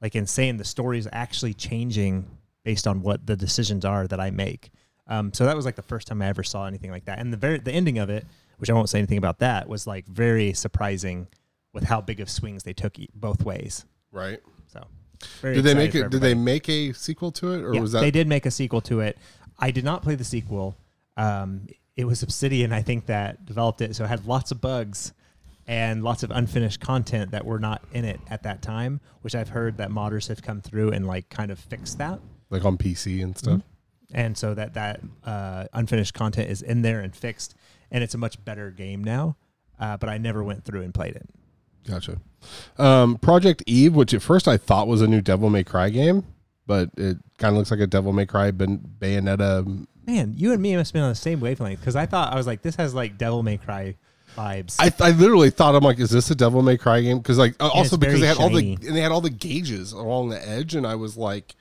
like 0.00 0.14
insane. 0.14 0.56
The 0.56 0.64
story 0.64 0.98
is 0.98 1.08
actually 1.12 1.54
changing 1.54 2.26
based 2.64 2.86
on 2.86 3.02
what 3.02 3.26
the 3.26 3.36
decisions 3.36 3.84
are 3.84 4.06
that 4.06 4.20
I 4.20 4.30
make. 4.30 4.70
Um, 5.06 5.32
so 5.34 5.44
that 5.44 5.54
was 5.54 5.66
like 5.66 5.76
the 5.76 5.82
first 5.82 6.06
time 6.06 6.22
I 6.22 6.28
ever 6.28 6.42
saw 6.42 6.66
anything 6.66 6.90
like 6.90 7.04
that. 7.04 7.18
And 7.18 7.32
the 7.32 7.36
very 7.36 7.58
the 7.58 7.72
ending 7.72 7.98
of 7.98 8.08
it, 8.08 8.24
which 8.58 8.70
I 8.70 8.72
won't 8.72 8.88
say 8.88 8.98
anything 8.98 9.18
about 9.18 9.40
that, 9.40 9.68
was 9.68 9.86
like 9.86 10.06
very 10.06 10.52
surprising 10.52 11.26
with 11.72 11.84
how 11.84 12.00
big 12.00 12.20
of 12.20 12.30
swings 12.30 12.62
they 12.62 12.72
took 12.72 12.96
both 13.14 13.44
ways. 13.44 13.84
Right. 14.12 14.40
So 14.66 14.86
very 15.40 15.56
Did 15.56 15.64
they 15.64 15.74
make 15.74 15.94
it 15.94 16.10
did 16.10 16.20
they 16.20 16.34
make 16.34 16.68
a 16.68 16.92
sequel 16.92 17.32
to 17.32 17.52
it 17.52 17.62
or 17.62 17.74
Yeah, 17.74 17.80
was 17.80 17.92
that 17.92 18.00
they 18.00 18.10
did 18.10 18.26
make 18.26 18.46
a 18.46 18.50
sequel 18.50 18.80
to 18.82 19.00
it. 19.00 19.18
I 19.58 19.70
did 19.70 19.84
not 19.84 20.02
play 20.02 20.14
the 20.14 20.24
sequel. 20.24 20.76
Um, 21.16 21.66
it 21.96 22.06
was 22.06 22.22
Obsidian, 22.22 22.72
I 22.72 22.82
think, 22.82 23.06
that 23.06 23.46
developed 23.46 23.80
it, 23.80 23.94
so 23.94 24.04
it 24.04 24.08
had 24.08 24.26
lots 24.26 24.50
of 24.50 24.60
bugs 24.60 25.12
and 25.66 26.02
lots 26.02 26.22
of 26.22 26.30
unfinished 26.30 26.80
content 26.80 27.30
that 27.30 27.44
were 27.44 27.58
not 27.58 27.82
in 27.92 28.04
it 28.04 28.20
at 28.28 28.42
that 28.42 28.62
time. 28.62 29.00
Which 29.22 29.34
I've 29.34 29.48
heard 29.48 29.78
that 29.78 29.90
modders 29.90 30.28
have 30.28 30.42
come 30.42 30.60
through 30.60 30.90
and 30.90 31.06
like 31.06 31.28
kind 31.30 31.50
of 31.50 31.58
fixed 31.58 31.98
that, 31.98 32.20
like 32.50 32.64
on 32.64 32.76
PC 32.76 33.22
and 33.22 33.36
stuff? 33.36 33.62
and 34.12 34.36
so 34.36 34.54
that 34.54 34.74
that 34.74 35.00
uh, 35.24 35.66
unfinished 35.72 36.14
content 36.14 36.50
is 36.50 36.62
in 36.62 36.82
there 36.82 37.00
and 37.00 37.14
fixed, 37.14 37.54
and 37.90 38.04
it's 38.04 38.14
a 38.14 38.18
much 38.18 38.42
better 38.44 38.70
game 38.70 39.02
now. 39.02 39.36
Uh, 39.78 39.96
but 39.96 40.08
I 40.08 40.18
never 40.18 40.44
went 40.44 40.64
through 40.64 40.82
and 40.82 40.94
played 40.94 41.16
it. 41.16 41.28
Gotcha. 41.86 42.18
Um, 42.78 43.18
Project 43.18 43.62
Eve, 43.66 43.94
which 43.94 44.14
at 44.14 44.22
first 44.22 44.46
I 44.48 44.56
thought 44.56 44.86
was 44.86 45.02
a 45.02 45.06
new 45.06 45.20
Devil 45.20 45.50
May 45.50 45.64
Cry 45.64 45.90
game, 45.90 46.24
but 46.66 46.90
it 46.96 47.18
kind 47.38 47.52
of 47.52 47.58
looks 47.58 47.70
like 47.70 47.80
a 47.80 47.86
Devil 47.86 48.12
May 48.12 48.26
Cry 48.26 48.50
ben- 48.50 48.88
Bayonetta. 48.98 49.86
Man, 50.06 50.34
you 50.36 50.52
and 50.52 50.62
me 50.62 50.76
must 50.76 50.90
have 50.90 50.94
been 50.94 51.02
on 51.02 51.10
the 51.10 51.14
same 51.14 51.40
wavelength 51.40 51.80
because 51.80 51.96
I 51.96 52.06
thought 52.06 52.32
I 52.32 52.36
was 52.36 52.46
like, 52.46 52.62
this 52.62 52.76
has 52.76 52.94
like 52.94 53.18
Devil 53.18 53.42
May 53.42 53.56
Cry 53.56 53.96
vibes. 54.36 54.76
I, 54.78 54.92
I 55.06 55.10
literally 55.12 55.50
thought 55.50 55.74
I'm 55.74 55.82
like, 55.84 55.98
is 55.98 56.10
this 56.10 56.30
a 56.30 56.34
Devil 56.34 56.62
May 56.62 56.76
Cry 56.76 57.00
game? 57.02 57.18
Because 57.18 57.38
like 57.38 57.54
uh, 57.60 57.68
also 57.68 57.96
because 57.96 58.20
they 58.20 58.26
had 58.26 58.38
all 58.38 58.50
the 58.50 58.74
and 58.74 58.96
they 58.96 59.00
had 59.00 59.12
all 59.12 59.20
the 59.20 59.30
gauges 59.30 59.92
along 59.92 60.30
the 60.30 60.48
edge, 60.48 60.74
and 60.74 60.86
I 60.86 60.94
was 60.96 61.16
like, 61.16 61.54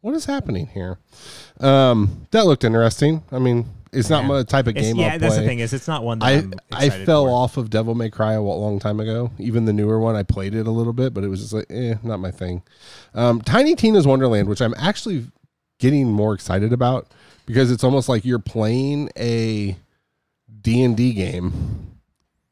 what 0.00 0.14
is 0.14 0.24
happening 0.24 0.66
here? 0.68 0.98
Um, 1.60 2.26
that 2.30 2.46
looked 2.46 2.64
interesting. 2.64 3.22
I 3.32 3.38
mean, 3.38 3.66
it's 3.92 4.08
not 4.08 4.22
Yeah. 4.22 4.28
my 4.28 4.42
type 4.44 4.66
of 4.66 4.76
It's- 4.76 4.86
game. 4.86 4.96
yeah, 4.96 5.18
that's 5.18 5.36
the 5.36 5.42
thing 5.42 5.58
is 5.58 5.72
it's 5.72 5.88
not 5.88 6.02
one 6.04 6.20
that 6.20 6.24
I 6.26 6.32
I'm 6.34 6.52
I 6.72 6.88
fell 6.90 7.24
for. 7.26 7.30
off 7.30 7.56
of 7.56 7.70
Devil 7.70 7.94
May 7.94 8.08
Cry 8.08 8.34
a 8.34 8.40
long 8.42 8.78
time 8.78 9.00
ago. 9.00 9.30
Even 9.38 9.64
the 9.66 9.72
newer 9.72 9.98
one, 9.98 10.16
I 10.16 10.22
played 10.22 10.54
it 10.54 10.66
a 10.66 10.70
little 10.70 10.92
bit, 10.92 11.12
but 11.12 11.24
it 11.24 11.28
was 11.28 11.40
just 11.40 11.52
like, 11.52 11.66
eh, 11.70 11.94
not 12.02 12.20
my 12.20 12.30
thing. 12.30 12.62
Um, 13.14 13.40
Tiny 13.42 13.74
Tina's 13.74 14.06
Wonderland, 14.06 14.48
which 14.48 14.62
I'm 14.62 14.74
actually 14.78 15.26
getting 15.78 16.10
more 16.12 16.34
excited 16.34 16.72
about 16.72 17.08
because 17.46 17.70
it's 17.70 17.82
almost 17.82 18.08
like 18.08 18.24
you're 18.24 18.38
playing 18.38 19.10
a 19.18 19.76
D 20.62 20.82
and 20.84 20.96
D 20.96 21.12
game 21.12 21.89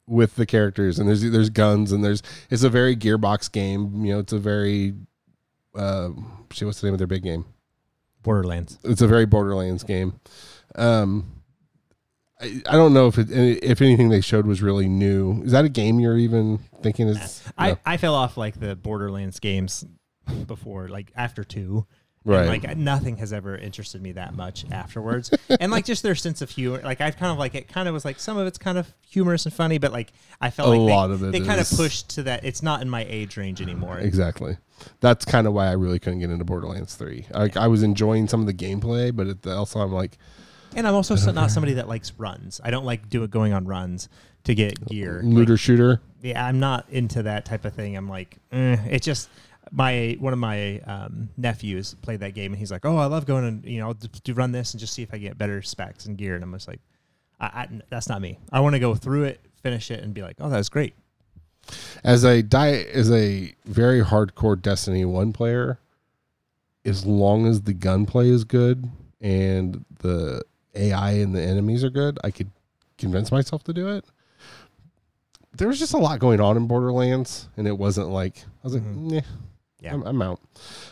with 0.08 0.36
the 0.36 0.46
characters, 0.46 0.98
and 0.98 1.08
there's 1.08 1.22
there's 1.22 1.50
guns, 1.50 1.92
and 1.92 2.02
there's 2.02 2.22
it's 2.50 2.62
a 2.62 2.70
very 2.70 2.96
Gearbox 2.96 3.52
game. 3.52 4.04
You 4.04 4.14
know, 4.14 4.18
it's 4.20 4.32
a 4.32 4.38
very 4.38 4.94
uh, 5.76 6.10
shit. 6.50 6.66
What's 6.66 6.80
the 6.80 6.86
name 6.86 6.94
of 6.94 6.98
their 6.98 7.06
big 7.06 7.22
game? 7.22 7.44
Borderlands. 8.22 8.78
it's 8.84 9.00
a 9.00 9.06
very 9.06 9.26
Borderlands 9.26 9.84
game. 9.84 10.20
Um, 10.74 11.42
I, 12.40 12.62
I 12.66 12.72
don't 12.72 12.92
know 12.92 13.06
if 13.06 13.18
it, 13.18 13.30
if 13.30 13.80
anything 13.80 14.08
they 14.08 14.20
showed 14.20 14.46
was 14.46 14.62
really 14.62 14.88
new. 14.88 15.42
Is 15.44 15.52
that 15.52 15.64
a 15.64 15.68
game 15.68 16.00
you're 16.00 16.18
even 16.18 16.58
thinking 16.82 17.08
is 17.08 17.42
I, 17.56 17.70
no. 17.70 17.78
I 17.86 17.96
fell 17.96 18.14
off 18.14 18.36
like 18.36 18.58
the 18.60 18.76
Borderlands 18.76 19.40
games 19.40 19.84
before, 20.46 20.88
like 20.88 21.12
after 21.16 21.44
two. 21.44 21.86
And, 22.24 22.34
right? 22.34 22.62
like 22.62 22.76
nothing 22.76 23.16
has 23.18 23.32
ever 23.32 23.56
interested 23.56 24.02
me 24.02 24.12
that 24.12 24.34
much 24.34 24.66
afterwards. 24.70 25.30
and 25.60 25.72
like 25.72 25.84
just 25.86 26.02
their 26.02 26.14
sense 26.14 26.42
of 26.42 26.50
humor. 26.50 26.80
Like 26.82 27.00
I've 27.00 27.16
kind 27.16 27.32
of 27.32 27.38
like 27.38 27.54
it 27.54 27.68
kind 27.68 27.88
of 27.88 27.94
was 27.94 28.04
like 28.04 28.20
some 28.20 28.36
of 28.36 28.46
it's 28.46 28.58
kind 28.58 28.76
of 28.76 28.92
humorous 29.08 29.46
and 29.46 29.54
funny, 29.54 29.78
but 29.78 29.92
like 29.92 30.12
I 30.40 30.50
felt 30.50 30.68
A 30.68 30.70
like 30.72 30.78
they, 30.88 30.92
lot 30.94 31.10
of 31.10 31.22
it 31.22 31.32
they 31.32 31.40
kind 31.40 31.60
of 31.60 31.70
is- 31.70 31.76
pushed 31.76 32.10
to 32.10 32.22
that 32.24 32.44
it's 32.44 32.62
not 32.62 32.82
in 32.82 32.90
my 32.90 33.06
age 33.08 33.36
range 33.36 33.62
anymore. 33.62 33.98
exactly. 33.98 34.58
That's 35.00 35.24
kind 35.24 35.46
of 35.46 35.54
why 35.54 35.68
I 35.68 35.72
really 35.72 35.98
couldn't 35.98 36.20
get 36.20 36.30
into 36.30 36.44
Borderlands 36.44 36.94
Three. 36.94 37.26
Like 37.32 37.56
I 37.56 37.66
was 37.68 37.82
enjoying 37.82 38.28
some 38.28 38.40
of 38.40 38.46
the 38.46 38.54
gameplay, 38.54 39.14
but 39.14 39.26
at 39.28 39.42
the, 39.42 39.56
also 39.56 39.80
I'm 39.80 39.92
like, 39.92 40.18
And 40.76 40.86
I'm 40.86 40.94
also 40.94 41.16
so- 41.16 41.32
not 41.32 41.50
somebody 41.52 41.74
that 41.74 41.88
likes 41.88 42.12
runs. 42.18 42.60
I 42.62 42.70
don't 42.70 42.84
like 42.84 43.08
do 43.08 43.22
it 43.24 43.30
going 43.30 43.52
on 43.54 43.66
runs 43.66 44.08
to 44.44 44.54
get 44.54 44.84
gear. 44.86 45.20
Like, 45.24 45.34
looter 45.34 45.56
shooter. 45.56 46.00
yeah, 46.22 46.44
I'm 46.44 46.60
not 46.60 46.86
into 46.90 47.22
that 47.24 47.44
type 47.44 47.64
of 47.64 47.74
thing. 47.74 47.96
I'm 47.96 48.08
like, 48.08 48.36
eh, 48.52 48.76
it 48.88 49.02
just 49.02 49.28
my 49.70 50.16
one 50.18 50.32
of 50.32 50.38
my 50.38 50.80
um, 50.80 51.28
nephews 51.36 51.94
played 52.02 52.20
that 52.20 52.34
game 52.34 52.52
and 52.52 52.58
he's 52.58 52.70
like, 52.70 52.84
oh, 52.84 52.96
I 52.96 53.06
love 53.06 53.26
going 53.26 53.44
and 53.44 53.64
you 53.64 53.80
know 53.80 53.94
to, 54.24 54.34
run 54.34 54.52
this 54.52 54.72
and 54.72 54.80
just 54.80 54.94
see 54.94 55.02
if 55.02 55.12
I 55.12 55.18
get 55.18 55.36
better 55.38 55.62
specs 55.62 56.06
and 56.06 56.16
gear. 56.16 56.34
And 56.34 56.44
I'm 56.44 56.52
just 56.52 56.68
like, 56.68 56.80
I, 57.40 57.46
I, 57.46 57.68
that's 57.90 58.08
not 58.08 58.20
me. 58.20 58.38
I 58.52 58.60
want 58.60 58.74
to 58.74 58.78
go 58.80 58.94
through 58.94 59.24
it, 59.24 59.40
finish 59.62 59.90
it, 59.90 60.02
and 60.02 60.14
be 60.14 60.22
like, 60.22 60.36
oh, 60.40 60.48
that 60.48 60.56
was 60.56 60.68
great. 60.68 60.94
As 62.02 62.24
a 62.24 62.42
die 62.42 62.86
as 62.92 63.10
a 63.10 63.54
very 63.66 64.02
hardcore 64.02 64.60
Destiny 64.60 65.04
One 65.04 65.32
player, 65.32 65.78
as 66.84 67.04
long 67.04 67.46
as 67.46 67.62
the 67.62 67.74
gunplay 67.74 68.30
is 68.30 68.44
good 68.44 68.88
and 69.20 69.84
the 69.98 70.42
AI 70.74 71.12
and 71.12 71.34
the 71.34 71.42
enemies 71.42 71.84
are 71.84 71.90
good, 71.90 72.18
I 72.24 72.30
could 72.30 72.50
convince 72.96 73.30
myself 73.30 73.64
to 73.64 73.72
do 73.72 73.88
it. 73.88 74.04
There 75.56 75.68
was 75.68 75.78
just 75.78 75.92
a 75.92 75.98
lot 75.98 76.20
going 76.20 76.40
on 76.40 76.56
in 76.56 76.66
Borderlands, 76.68 77.48
and 77.56 77.66
it 77.66 77.76
wasn't 77.76 78.10
like 78.10 78.38
I 78.38 78.66
was 78.66 78.74
like, 78.74 78.84
Mhm. 78.84 79.24
"Nah, 79.82 79.88
Yeah. 79.88 79.94
I'm, 79.94 80.02
I'm 80.04 80.22
out." 80.22 80.40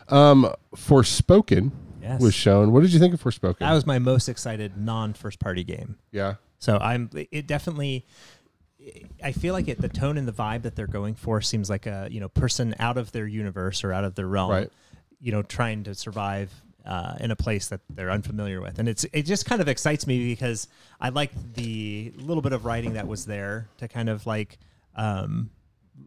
Um, 0.08 0.52
Forspoken 0.74 1.72
Yes, 2.02 2.20
was 2.20 2.34
shown. 2.34 2.72
What 2.72 2.82
did 2.82 2.92
you 2.92 3.00
think 3.00 3.14
of 3.14 3.22
Forspoken? 3.22 3.58
that 3.58 3.72
was 3.72 3.84
my 3.86 3.98
most 3.98 4.28
excited 4.28 4.76
non 4.76 5.12
first 5.14 5.40
party 5.40 5.64
game. 5.64 5.96
yeah, 6.12 6.34
So 6.58 6.78
I'm 6.78 7.10
it 7.32 7.46
definitely 7.46 8.06
I 9.22 9.32
feel 9.32 9.52
like 9.52 9.66
it. 9.66 9.80
The 9.80 9.88
tone 9.88 10.16
and 10.16 10.28
the 10.28 10.32
vibe 10.32 10.62
that 10.62 10.76
they're 10.76 10.86
going 10.86 11.16
for 11.16 11.40
seems 11.40 11.68
like 11.68 11.86
a 11.86 12.06
you 12.10 12.20
know 12.20 12.28
person 12.28 12.74
out 12.78 12.96
of 12.96 13.10
their 13.12 13.26
universe 13.26 13.82
or 13.82 13.92
out 13.92 14.04
of 14.04 14.14
their 14.14 14.28
realm, 14.28 14.50
Right. 14.50 14.70
you 15.20 15.32
know, 15.32 15.42
trying 15.42 15.82
to 15.84 15.94
survive 15.94 16.52
uh, 16.84 17.16
in 17.18 17.32
a 17.32 17.36
place 17.36 17.66
that 17.68 17.80
they're 17.90 18.12
unfamiliar 18.12 18.60
with, 18.60 18.78
and 18.78 18.88
it's 18.88 19.02
it 19.12 19.22
just 19.22 19.44
kind 19.44 19.60
of 19.60 19.66
excites 19.66 20.06
me 20.06 20.24
because 20.28 20.68
I 21.00 21.08
like 21.08 21.32
the 21.54 22.12
little 22.16 22.42
bit 22.42 22.52
of 22.52 22.64
writing 22.64 22.92
that 22.92 23.08
was 23.08 23.26
there 23.26 23.66
to 23.78 23.88
kind 23.88 24.08
of 24.08 24.24
like 24.24 24.58
um, 24.94 25.50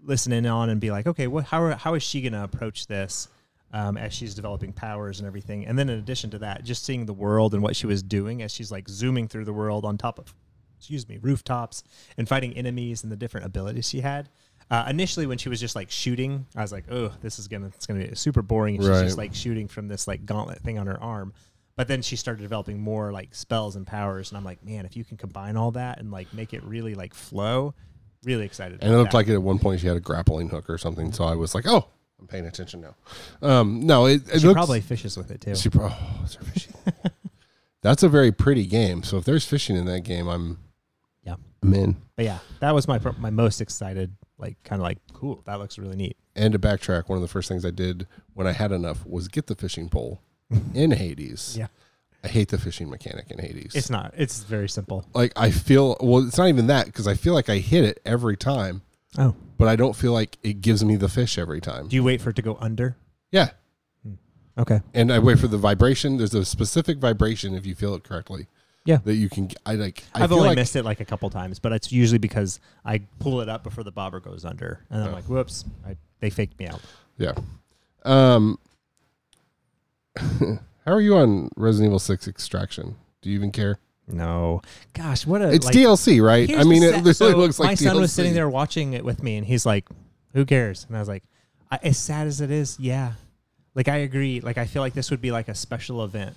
listen 0.04 0.32
in 0.34 0.46
on 0.46 0.70
and 0.70 0.80
be 0.80 0.92
like, 0.92 1.08
okay, 1.08 1.28
what 1.28 1.46
how 1.46 1.62
are, 1.64 1.76
how 1.76 1.94
is 1.96 2.04
she 2.04 2.22
going 2.22 2.34
to 2.34 2.44
approach 2.44 2.88
this? 2.88 3.28
Um, 3.72 3.98
as 3.98 4.14
she's 4.16 4.34
developing 4.34 4.74
powers 4.74 5.20
and 5.20 5.28
everything, 5.28 5.68
and 5.68 5.78
then 5.78 5.90
in 5.90 6.00
addition 6.00 6.32
to 6.32 6.40
that, 6.40 6.64
just 6.64 6.84
seeing 6.84 7.06
the 7.06 7.14
world 7.14 7.54
and 7.54 7.62
what 7.62 7.76
she 7.76 7.86
was 7.86 8.02
doing 8.02 8.42
as 8.42 8.52
she's 8.52 8.72
like 8.72 8.90
zooming 8.90 9.28
through 9.28 9.46
the 9.46 9.54
world 9.54 9.86
on 9.86 9.96
top 9.96 10.18
of 10.18 10.34
excuse 10.80 11.08
me, 11.08 11.20
rooftops 11.22 11.84
and 12.18 12.28
fighting 12.28 12.54
enemies 12.54 13.04
and 13.04 13.12
the 13.12 13.16
different 13.16 13.46
abilities 13.46 13.88
she 13.88 14.02
had. 14.02 14.28
Uh, 14.72 14.86
initially, 14.90 15.28
when 15.28 15.38
she 15.38 15.50
was 15.50 15.60
just 15.60 15.76
like 15.76 15.92
shooting, 15.92 16.48
I 16.56 16.64
was 16.64 16.72
like, 16.72 16.86
"Oh, 16.92 17.12
this 17.22 17.38
is 17.38 17.48
gonna 17.48 17.68
it's 17.68 17.86
gonna 17.86 18.08
be 18.08 18.16
super 18.16 18.42
boring." 18.42 18.76
And 18.78 18.84
she's 18.84 18.90
Right. 18.90 19.04
just 19.04 19.18
like 19.20 19.36
shooting 19.36 19.68
from 19.68 19.88
this 19.88 20.08
like 20.08 20.26
gauntlet 20.26 20.62
thing 20.62 20.80
on 20.80 20.88
her 20.88 21.00
arm. 21.00 21.32
But 21.76 21.88
then 21.88 22.02
she 22.02 22.16
started 22.16 22.42
developing 22.42 22.80
more 22.82 23.12
like 23.12 23.36
spells 23.36 23.76
and 23.76 23.86
powers, 23.86 24.32
and 24.32 24.38
I'm 24.40 24.44
like, 24.44 24.64
man, 24.66 24.86
if 24.88 24.98
you 24.98 25.04
can 25.06 25.18
combine 25.18 25.58
all 25.58 25.70
that 25.72 26.00
and 26.00 26.10
like 26.10 26.34
make 26.34 26.56
it 26.56 26.64
really 26.64 26.96
like 26.96 27.14
flow, 27.14 27.76
really 28.24 28.46
excited. 28.46 28.80
And 28.82 28.94
it 28.94 28.98
looked 28.98 29.12
that. 29.12 29.18
like 29.18 29.30
at 29.30 29.42
one 29.42 29.60
point 29.60 29.82
she 29.82 29.88
had 29.88 29.98
a 29.98 30.02
grappling 30.02 30.50
hook 30.50 30.70
or 30.70 30.78
something. 30.78 31.12
So 31.12 31.24
I 31.24 31.36
was 31.36 31.56
like, 31.56 31.66
oh, 31.68 31.88
I'm 32.20 32.28
paying 32.28 32.46
attention 32.46 32.82
now. 32.82 32.96
Um, 33.42 33.82
no, 33.86 34.06
it, 34.06 34.28
it 34.30 34.42
she 34.42 34.48
looks, 34.48 34.58
probably 34.58 34.82
fishes 34.82 35.18
with 35.18 35.32
it 35.32 35.42
too. 35.42 35.56
She 35.56 35.70
pro- 35.70 35.90
oh, 35.92 36.22
is 36.24 36.36
there 36.36 36.44
fishing? 36.50 36.74
That's 37.82 38.04
a 38.04 38.10
very 38.10 38.32
pretty 38.32 38.66
game. 38.66 39.04
So 39.04 39.18
if 39.18 39.26
there's 39.26 39.46
fishing 39.46 39.78
in 39.78 39.86
that 39.86 40.02
game, 40.02 40.28
I'm 40.28 40.60
Yeah. 41.24 41.36
I'm 41.64 41.74
in. 41.74 41.96
But 42.16 42.26
yeah, 42.26 42.40
that 42.60 42.76
was 42.76 42.88
my 42.88 43.00
my 43.18 43.30
most 43.30 43.62
excited. 43.62 44.16
Like, 44.38 44.62
kind 44.64 44.82
of 44.82 44.84
like, 44.84 45.00
cool. 45.14 45.42
That 45.46 45.60
looks 45.60 45.78
really 45.78 45.98
neat. 45.98 46.16
And 46.36 46.54
to 46.54 46.60
backtrack, 46.60 47.10
one 47.10 47.18
of 47.18 47.22
the 47.22 47.28
first 47.28 47.50
things 47.50 47.66
I 47.66 47.72
did 47.72 48.08
when 48.34 48.48
I 48.48 48.54
had 48.54 48.72
enough 48.72 49.06
was 49.06 49.28
get 49.28 49.48
the 49.48 49.56
fishing 49.56 49.90
pole 49.90 50.22
in 50.74 50.92
Hades. 50.92 51.56
Yeah. 51.58 51.68
I 52.24 52.28
hate 52.28 52.50
the 52.50 52.58
fishing 52.58 52.90
mechanic 52.90 53.32
in 53.32 53.40
Hades. 53.40 53.74
It's 53.76 53.90
not. 53.90 54.14
It's 54.18 54.44
very 54.44 54.68
simple. 54.68 55.06
like 55.14 55.32
I 55.38 55.52
feel 55.52 55.96
well. 56.02 56.28
It's 56.28 56.38
not 56.38 56.50
even 56.50 56.68
that 56.68 56.86
because 56.88 57.08
I 57.08 57.14
feel 57.14 57.34
like 57.34 57.50
I 57.50 57.58
hit 57.60 57.86
it 57.86 58.00
every 58.06 58.36
time, 58.36 58.82
Oh, 59.18 59.36
but 59.58 59.68
I 59.70 59.76
don't 59.78 59.96
feel 59.96 60.12
like 60.14 60.38
it 60.44 60.62
gives 60.62 60.84
me 60.84 60.96
the 60.98 61.08
fish 61.10 61.38
every 61.38 61.62
time. 61.62 61.88
do 61.88 61.96
you 61.96 62.04
wait 62.04 62.22
for 62.22 62.32
it 62.32 62.36
to 62.36 62.42
go 62.42 62.58
under? 62.60 62.98
yeah, 63.32 63.52
Okay. 64.58 64.82
and 64.94 65.14
I 65.14 65.20
wait 65.20 65.40
for 65.40 65.48
the 65.48 65.58
vibration. 65.58 66.18
There's 66.18 66.34
a 66.34 66.44
specific 66.44 66.98
vibration 66.98 67.56
if 67.56 67.66
you 67.66 67.74
feel 67.76 67.96
it 67.96 68.04
correctly. 68.04 68.48
Yeah. 68.86 68.98
that 69.06 69.16
you 69.16 69.30
can. 69.30 69.50
I 69.66 69.76
like. 69.76 70.04
I 70.16 70.24
I've 70.24 70.32
only 70.32 70.48
like, 70.48 70.56
missed 70.56 70.76
it 70.76 70.84
like 70.84 71.00
a 71.00 71.06
couple 71.06 71.30
times, 71.30 71.60
but 71.60 71.72
it's 71.74 71.92
usually 71.92 72.18
because 72.18 72.60
I 72.84 73.00
pull 73.20 73.40
it 73.42 73.48
up 73.48 73.64
before 73.64 73.84
the 73.84 73.92
bobber 73.92 74.20
goes 74.20 74.44
under, 74.46 74.84
and 74.90 75.04
I'm 75.04 75.10
Oh. 75.12 75.14
like, 75.14 75.26
"Whoops!" 75.26 75.64
I, 75.86 75.96
they 76.22 76.30
faked 76.32 76.58
me 76.60 76.68
out. 76.68 76.82
Yeah. 77.18 77.34
Um. 78.04 78.58
how 80.86 80.94
are 80.94 81.02
you 81.02 81.16
on 81.18 81.50
Resident 81.56 81.90
Evil 81.90 82.00
Six 82.00 82.28
Extraction? 82.28 82.96
Do 83.22 83.30
you 83.30 83.36
even 83.36 83.52
care? 83.52 83.80
No, 84.08 84.62
gosh, 84.94 85.28
what 85.28 85.42
a 85.42 85.52
It's 85.54 85.68
like, 85.68 85.76
DLC, 85.76 86.20
right? 86.24 86.50
I 86.58 86.64
mean, 86.64 86.82
it 86.82 87.04
literally 87.04 87.14
so 87.14 87.30
looks 87.38 87.60
like 87.60 87.68
my 87.70 87.76
son 87.76 87.98
was 87.98 88.12
sitting 88.12 88.34
there 88.34 88.50
watching 88.50 88.94
it 88.94 89.06
with 89.06 89.22
me, 89.22 89.38
and 89.38 89.46
he's 89.46 89.66
like, 89.68 89.88
"Who 90.34 90.46
cares?" 90.46 90.86
And 90.88 90.98
I 90.98 91.00
was 91.00 91.08
like, 91.08 91.24
I, 91.70 91.80
"As 91.84 91.98
sad 92.00 92.26
as 92.26 92.42
it 92.42 92.50
is, 92.50 92.78
yeah." 92.80 93.14
Like 93.76 93.88
I 93.88 93.98
agree. 93.98 94.42
Like 94.42 94.58
I 94.58 94.66
feel 94.66 94.82
like 94.82 94.94
this 94.96 95.12
would 95.12 95.22
be 95.22 95.32
like 95.32 95.48
a 95.48 95.54
special 95.54 96.04
event 96.04 96.36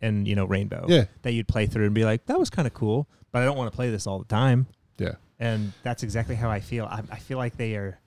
and 0.00 0.26
you 0.26 0.34
know 0.34 0.46
Rainbow, 0.46 0.86
Yeah. 0.88 1.04
that 1.22 1.32
you'd 1.32 1.46
play 1.46 1.66
through 1.66 1.84
and 1.84 1.94
be 1.94 2.04
like, 2.06 2.24
"That 2.24 2.38
was 2.38 2.48
kind 2.48 2.66
of 2.66 2.72
cool," 2.72 3.06
but 3.32 3.42
I 3.42 3.44
don't 3.44 3.58
want 3.58 3.70
to 3.70 3.76
play 3.76 3.90
this 3.90 4.06
all 4.06 4.18
the 4.18 4.24
time. 4.24 4.66
Yeah. 4.98 5.16
and 5.38 5.72
that's 5.82 6.02
exactly 6.02 6.36
how 6.36 6.50
I 6.50 6.60
feel. 6.60 6.86
I, 6.86 7.02
I 7.10 7.18
feel 7.18 7.36
like 7.38 7.56
they 7.58 7.74
are 7.74 7.98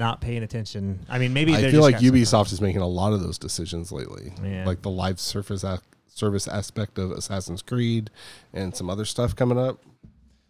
not 0.00 0.20
paying 0.20 0.42
attention. 0.42 0.98
I 1.08 1.18
mean, 1.20 1.32
maybe 1.32 1.54
I 1.54 1.70
feel 1.70 1.82
like 1.82 1.98
Ubisoft 1.98 2.52
is 2.52 2.60
making 2.60 2.80
a 2.80 2.88
lot 2.88 3.12
of 3.12 3.20
those 3.20 3.38
decisions 3.38 3.92
lately, 3.92 4.32
Yeah. 4.42 4.64
like 4.66 4.82
the 4.82 4.90
live 4.90 5.20
surface 5.20 5.62
ac- 5.62 5.82
service 6.08 6.48
aspect 6.48 6.98
of 6.98 7.12
Assassin's 7.12 7.62
Creed 7.62 8.10
and 8.52 8.74
some 8.74 8.90
other 8.90 9.04
stuff 9.04 9.36
coming 9.36 9.58
up. 9.58 9.78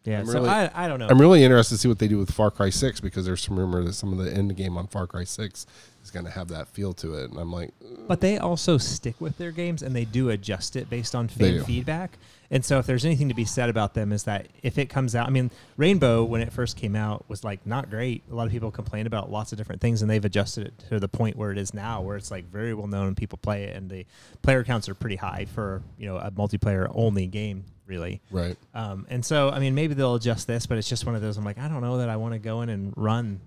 Yeah, 0.04 0.20
I'm 0.20 0.26
so 0.26 0.34
really- 0.34 0.48
I, 0.48 0.84
I 0.86 0.88
don't 0.88 0.98
know. 0.98 1.08
I'm 1.10 1.20
really 1.20 1.44
interested 1.44 1.74
to 1.74 1.78
see 1.80 1.88
what 1.88 1.98
they 1.98 2.08
do 2.08 2.16
with 2.16 2.30
Far 2.30 2.50
Cry 2.50 2.70
Six 2.70 3.00
because 3.00 3.26
there's 3.26 3.42
some 3.42 3.58
rumor 3.58 3.82
that 3.84 3.92
some 3.92 4.12
of 4.18 4.24
the 4.24 4.32
end 4.34 4.56
game 4.56 4.78
on 4.78 4.86
Far 4.86 5.06
Cry 5.06 5.24
Six 5.24 5.66
is 6.02 6.10
going 6.10 6.24
to 6.24 6.30
have 6.30 6.48
that 6.48 6.68
feel 6.68 6.92
to 6.94 7.14
it, 7.14 7.30
and 7.30 7.38
I'm 7.38 7.52
like, 7.52 7.72
but 8.08 8.20
they 8.20 8.38
also 8.38 8.78
stick 8.78 9.20
with 9.20 9.38
their 9.38 9.52
games 9.52 9.82
and 9.82 9.94
they 9.94 10.04
do 10.04 10.30
adjust 10.30 10.76
it 10.76 10.90
based 10.90 11.14
on 11.14 11.28
fan 11.28 11.64
feedback. 11.64 12.18
And 12.52 12.64
so 12.64 12.80
if 12.80 12.86
there's 12.86 13.04
anything 13.04 13.28
to 13.28 13.34
be 13.34 13.44
said 13.44 13.70
about 13.70 13.94
them 13.94 14.10
is 14.10 14.24
that 14.24 14.48
if 14.64 14.76
it 14.76 14.86
comes 14.86 15.14
out, 15.14 15.28
I 15.28 15.30
mean, 15.30 15.52
Rainbow 15.76 16.24
when 16.24 16.40
it 16.40 16.52
first 16.52 16.76
came 16.76 16.96
out 16.96 17.24
was 17.28 17.44
like 17.44 17.64
not 17.64 17.90
great. 17.90 18.24
A 18.28 18.34
lot 18.34 18.46
of 18.46 18.52
people 18.52 18.72
complained 18.72 19.06
about 19.06 19.30
lots 19.30 19.52
of 19.52 19.58
different 19.58 19.80
things, 19.80 20.02
and 20.02 20.10
they've 20.10 20.24
adjusted 20.24 20.66
it 20.66 20.78
to 20.88 20.98
the 20.98 21.06
point 21.06 21.36
where 21.36 21.52
it 21.52 21.58
is 21.58 21.72
now, 21.72 22.00
where 22.02 22.16
it's 22.16 22.30
like 22.32 22.50
very 22.50 22.74
well 22.74 22.88
known 22.88 23.06
and 23.06 23.16
people 23.16 23.38
play 23.38 23.64
it, 23.64 23.76
and 23.76 23.88
the 23.88 24.04
player 24.42 24.64
counts 24.64 24.88
are 24.88 24.94
pretty 24.94 25.16
high 25.16 25.44
for 25.44 25.82
you 25.96 26.06
know 26.06 26.16
a 26.16 26.32
multiplayer 26.32 26.90
only 26.92 27.28
game, 27.28 27.64
really. 27.86 28.20
right, 28.32 28.56
Um, 28.74 29.06
and 29.08 29.24
so, 29.24 29.50
I 29.50 29.60
mean, 29.60 29.76
maybe 29.76 29.94
they'll 29.94 30.16
adjust 30.16 30.48
this, 30.48 30.66
but 30.66 30.76
it's 30.76 30.88
just 30.88 31.06
one 31.06 31.14
of 31.14 31.22
those. 31.22 31.36
I'm 31.36 31.44
like, 31.44 31.58
I 31.58 31.68
don't 31.68 31.82
know 31.82 31.98
that 31.98 32.08
I 32.08 32.16
want 32.16 32.32
to 32.34 32.40
go 32.40 32.62
in 32.62 32.68
and 32.68 32.92
run 32.96 33.40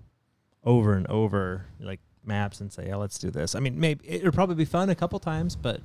over 0.64 0.94
and 0.94 1.06
over 1.08 1.66
like 1.78 2.00
maps 2.26 2.60
and 2.60 2.72
say, 2.72 2.90
"Oh, 2.92 2.98
let's 2.98 3.18
do 3.18 3.30
this." 3.30 3.54
I 3.54 3.60
mean, 3.60 3.78
maybe 3.78 4.00
it'll 4.08 4.32
probably 4.32 4.54
be 4.56 4.64
fun 4.64 4.90
a 4.90 4.94
couple 4.94 5.18
times, 5.18 5.56
but 5.56 5.80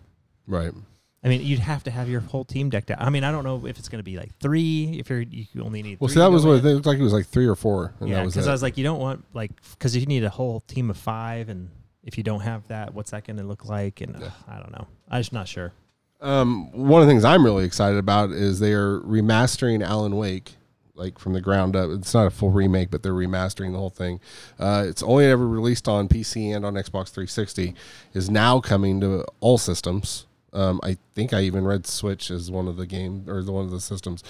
right. 0.48 0.72
I 1.24 1.28
mean, 1.28 1.42
you'd 1.42 1.60
have 1.60 1.84
to 1.84 1.92
have 1.92 2.08
your 2.08 2.22
whole 2.22 2.46
team 2.46 2.70
decked 2.70 2.92
out. 2.92 3.02
I 3.02 3.10
mean, 3.10 3.26
I 3.26 3.32
don't 3.32 3.44
know 3.44 3.66
if 3.66 3.78
it's 3.78 3.90
going 3.90 4.00
to 4.00 4.04
be 4.04 4.16
like 4.16 4.34
three. 4.40 4.96
If 5.00 5.10
you're, 5.10 5.20
you 5.22 5.46
only 5.62 5.82
need. 5.84 6.00
Well, 6.00 6.08
see, 6.08 6.20
that 6.20 6.32
was 6.32 6.46
what 6.46 6.64
it 6.64 6.64
looked 6.64 6.86
like. 6.86 6.98
It 6.98 7.04
was 7.04 7.12
like 7.12 7.26
three 7.28 7.46
or 7.46 7.56
four, 7.56 7.94
and 8.00 8.08
Yeah, 8.10 8.16
that 8.18 8.26
was 8.26 8.34
because 8.36 8.48
it. 8.48 8.50
I 8.50 8.54
was 8.54 8.62
like, 8.62 8.78
you 8.78 8.84
don't 8.86 9.00
want 9.00 9.26
like 9.34 9.52
because 9.72 9.96
you 9.98 10.06
need 10.06 10.24
a 10.24 10.30
whole 10.30 10.62
team 10.62 10.90
of 10.90 10.98
five, 10.98 11.50
and 11.50 11.70
if 12.04 12.18
you 12.18 12.24
don't 12.24 12.40
have 12.40 12.68
that, 12.70 12.94
what's 12.94 13.12
that 13.12 13.26
going 13.28 13.36
to 13.38 13.44
look 13.44 13.66
like? 13.66 14.00
And 14.00 14.16
Yeah. 14.18 14.28
uh, 14.28 14.32
I 14.48 14.60
don't 14.60 14.72
know. 14.72 14.88
I'm 15.10 15.20
just 15.20 15.34
not 15.34 15.48
sure. 15.50 15.74
Um, 16.22 16.72
one 16.72 17.02
of 17.02 17.08
the 17.08 17.12
things 17.12 17.24
I'm 17.26 17.44
really 17.46 17.66
excited 17.66 17.98
about 17.98 18.32
is 18.32 18.60
they 18.60 18.74
are 18.74 19.00
remastering 19.02 19.82
Alan 19.86 20.16
Wake, 20.16 20.56
like 21.00 21.18
from 21.18 21.34
the 21.34 21.42
ground 21.42 21.76
up. 21.76 21.90
It's 21.92 22.14
not 22.14 22.28
a 22.28 22.30
full 22.30 22.52
remake, 22.52 22.92
but 22.92 23.02
they're 23.02 23.14
remastering 23.14 23.72
the 23.72 23.80
whole 23.80 23.90
thing. 23.90 24.20
Uh, 24.60 24.86
it's 24.88 25.02
only 25.02 25.26
ever 25.26 25.48
released 25.48 25.88
on 25.88 26.08
PC 26.08 26.56
and 26.56 26.66
on 26.66 26.76
Xbox 26.76 27.10
360. 27.10 27.74
Is 28.14 28.30
now 28.30 28.60
coming 28.60 29.00
to 29.02 29.26
all 29.40 29.58
systems. 29.58 30.28
Um, 30.54 30.80
I 30.84 30.98
think 31.16 31.34
I 31.34 31.42
even 31.42 31.64
read 31.64 31.88
Switch 31.88 32.30
as 32.30 32.52
one 32.52 32.68
of 32.68 32.76
the 32.78 32.86
game 32.86 33.26
or 33.28 33.42
the 33.42 33.52
one 33.52 33.66
of 33.66 33.72
the 33.72 33.80
systems. 33.82 34.24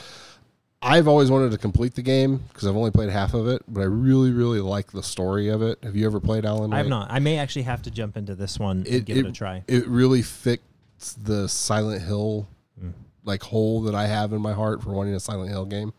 I've 0.81 1.09
always 1.09 1.29
wanted 1.29 1.51
to 1.51 1.57
complete 1.57 1.95
the 1.95 2.01
game 2.01 2.37
because 2.53 2.65
I've 2.65 2.75
only 2.77 2.91
played 2.91 3.09
half 3.09 3.33
of 3.33 3.47
it, 3.49 3.63
but 3.67 3.81
I 3.81 3.85
really, 3.85 4.31
really 4.31 4.61
like 4.61 4.93
the 4.93 5.03
story 5.03 5.49
of 5.49 5.61
it. 5.61 5.77
Have 5.83 5.95
you 5.97 6.05
ever 6.05 6.21
played 6.21 6.45
Alan? 6.45 6.71
I 6.73 6.77
have 6.77 6.87
not. 6.87 7.11
I 7.11 7.19
may 7.19 7.37
actually 7.37 7.63
have 7.63 7.81
to 7.81 7.91
jump 7.91 8.15
into 8.15 8.33
this 8.33 8.57
one 8.57 8.85
and 8.89 9.05
give 9.05 9.17
it, 9.17 9.25
a 9.25 9.31
try. 9.33 9.63
It 9.67 9.85
really 9.87 10.21
fits 10.21 10.63
the 11.21 11.49
Silent 11.49 12.03
Hill 12.03 12.47
Mm. 12.81 12.93
like 13.25 13.43
hole 13.43 13.81
that 13.81 13.93
I 13.93 14.07
have 14.07 14.31
in 14.31 14.41
my 14.41 14.53
heart 14.53 14.81
for 14.81 14.91
wanting 14.91 15.13
a 15.13 15.19
Silent 15.19 15.49
Hill 15.49 15.65
game. 15.65 15.91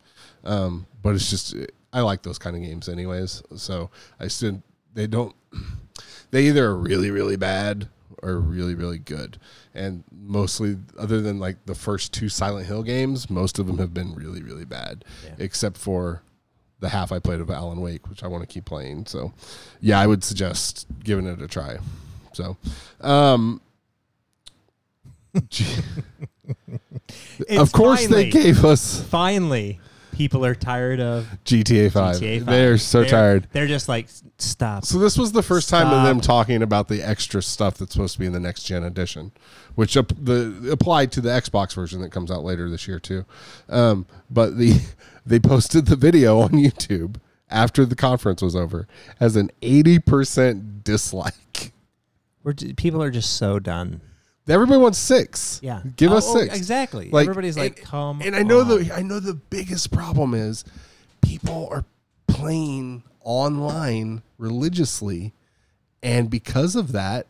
Um, 0.44 0.86
but 1.02 1.14
it's 1.14 1.30
just 1.30 1.54
I 1.92 2.00
like 2.02 2.22
those 2.22 2.38
kind 2.38 2.56
of 2.56 2.62
games 2.62 2.88
anyways. 2.88 3.42
So 3.56 3.90
I 4.18 4.28
still 4.28 4.62
they 4.94 5.06
don't 5.06 5.34
they 6.30 6.46
either 6.46 6.66
are 6.66 6.76
really 6.76 7.10
really 7.10 7.36
bad 7.36 7.88
or 8.22 8.38
really 8.38 8.74
really 8.74 8.98
good. 8.98 9.38
And 9.74 10.04
mostly 10.12 10.76
other 10.98 11.20
than 11.20 11.38
like 11.38 11.64
the 11.66 11.74
first 11.74 12.12
two 12.12 12.28
Silent 12.28 12.66
Hill 12.66 12.82
games, 12.82 13.30
most 13.30 13.58
of 13.58 13.66
them 13.66 13.78
have 13.78 13.94
been 13.94 14.14
really 14.14 14.42
really 14.42 14.64
bad 14.64 15.04
Yeah. 15.24 15.34
except 15.38 15.76
for 15.76 16.22
the 16.80 16.88
half 16.88 17.12
I 17.12 17.18
played 17.18 17.40
of 17.40 17.50
Alan 17.50 17.80
Wake, 17.82 18.08
which 18.08 18.22
I 18.22 18.26
want 18.26 18.42
to 18.42 18.46
keep 18.46 18.64
playing. 18.64 19.04
So, 19.04 19.34
yeah, 19.82 20.00
I 20.00 20.06
would 20.06 20.24
suggest 20.24 20.86
giving 21.04 21.26
it 21.26 21.42
a 21.42 21.46
try. 21.46 21.76
So, 22.32 22.56
um, 23.02 23.60
of 27.50 27.72
course, 27.72 28.06
finally- 28.06 28.24
they 28.24 28.30
gave 28.30 28.64
us 28.64 29.02
Finally, 29.02 29.78
people 30.20 30.44
are 30.44 30.54
tired 30.54 31.00
of 31.00 31.26
GTA 31.46 31.90
Five. 31.90 32.16
GTA 32.16 32.40
5. 32.40 32.46
They're 32.46 32.76
so 32.76 33.04
tired. 33.04 33.48
They're 33.52 33.66
just 33.66 33.88
like, 33.88 34.06
stop. 34.36 34.84
So 34.84 34.98
this 34.98 35.16
was 35.16 35.32
the 35.32 35.42
first 35.42 35.70
time 35.70 35.86
of 35.86 35.94
Stop. 35.94 36.04
them 36.04 36.20
talking 36.20 36.62
about 36.62 36.88
the 36.88 37.02
extra 37.02 37.40
stuff 37.40 37.78
that's 37.78 37.92
supposed 37.92 38.12
to 38.14 38.18
be 38.18 38.26
in 38.26 38.34
the 38.34 38.38
next 38.38 38.64
gen 38.64 38.84
edition, 38.84 39.32
which 39.76 39.96
up, 39.96 40.12
the 40.22 40.68
applied 40.70 41.10
to 41.12 41.22
the 41.22 41.30
Xbox 41.30 41.74
version 41.74 42.02
that 42.02 42.10
comes 42.10 42.30
out 42.30 42.44
later 42.44 42.68
this 42.68 42.86
year 42.86 43.00
too. 43.00 43.24
Um, 43.70 44.04
but 44.28 44.58
the 44.58 44.82
they 45.24 45.38
posted 45.40 45.86
the 45.86 45.96
video 45.96 46.38
on 46.40 46.50
YouTube 46.50 47.16
after 47.48 47.86
the 47.86 47.96
conference 47.96 48.42
was 48.42 48.54
over 48.54 48.86
as 49.18 49.36
an 49.36 49.50
eighty 49.62 49.98
percent 49.98 50.84
dislike. 50.84 51.72
We're 52.44 52.52
j- 52.52 52.74
people 52.74 53.02
are 53.02 53.10
just 53.10 53.38
so 53.38 53.58
done. 53.58 54.02
Everybody 54.50 54.78
wants 54.80 54.98
six. 54.98 55.60
Yeah, 55.62 55.82
give 55.96 56.12
Oh, 56.12 56.16
us 56.16 56.26
oh, 56.28 56.38
six. 56.40 56.56
exactly. 56.56 57.08
Like, 57.10 57.24
Everybody's 57.28 57.56
like, 57.56 57.78
and- 57.78 57.86
come. 57.86 58.20
And 58.22 58.34
I 58.36 58.42
know 58.42 58.60
on. 58.60 58.68
the 58.68 58.92
I 58.94 59.02
know 59.02 59.20
the 59.20 59.34
biggest 59.34 59.90
problem 59.92 60.34
is 60.34 60.64
people 61.22 61.68
are 61.70 61.84
playing 62.26 63.02
online 63.22 64.22
religiously, 64.38 65.32
and 66.02 66.28
because 66.30 66.74
of 66.76 66.92
that, 66.92 67.26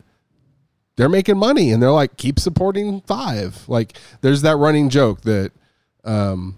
they're 0.95 1.09
making 1.09 1.37
money, 1.37 1.71
and 1.71 1.81
they're 1.81 1.91
like, 1.91 2.17
keep 2.17 2.39
supporting 2.39 3.01
five. 3.01 3.67
Like, 3.69 3.97
there's 4.21 4.41
that 4.43 4.57
running 4.57 4.89
joke 4.89 5.21
that, 5.21 5.51
um, 6.03 6.55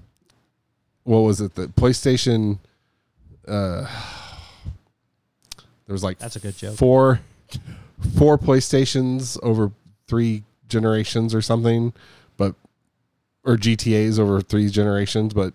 what 1.03 1.19
was 1.19 1.39
it? 1.41 1.55
The 1.55 1.67
PlayStation 1.67 2.59
uh, 3.47 3.85
there 5.85 5.93
was 5.93 6.03
like 6.03 6.17
That's 6.19 6.35
a 6.35 6.39
good 6.39 6.55
joke. 6.57 6.77
four 6.77 7.19
four 8.17 8.37
PlayStations 8.37 9.37
over 9.43 9.71
three 10.07 10.43
generations 10.73 11.33
or 11.33 11.41
something, 11.41 11.93
but 12.35 12.55
or 13.45 13.55
GTA's 13.55 14.19
over 14.19 14.41
three 14.41 14.69
generations, 14.69 15.33
but 15.33 15.53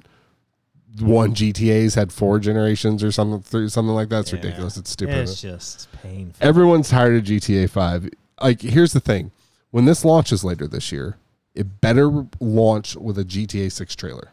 one 1.00 1.34
GTA's 1.34 1.94
had 1.94 2.12
four 2.12 2.38
generations 2.38 3.04
or 3.04 3.12
something 3.12 3.42
three, 3.42 3.68
something 3.68 3.94
like 3.94 4.08
that. 4.08 4.20
It's 4.20 4.32
Yeah. 4.32 4.38
ridiculous. 4.38 4.76
It's 4.76 4.90
stupid. 4.90 5.28
It's 5.28 5.40
just 5.40 5.88
painful. 6.02 6.46
Everyone's 6.46 6.88
tired 6.88 7.16
of 7.16 7.24
GTA 7.24 7.66
5. 7.68 8.08
Like, 8.40 8.62
here's 8.62 8.92
the 8.92 9.00
thing 9.00 9.30
when 9.70 9.84
this 9.84 10.04
launches 10.04 10.44
later 10.44 10.66
this 10.66 10.90
year, 10.92 11.16
it 11.54 11.80
better 11.80 12.26
launch 12.40 12.96
with 12.96 13.18
a 13.18 13.24
GTA 13.24 13.68
6 13.68 13.94
trailer. 13.96 14.30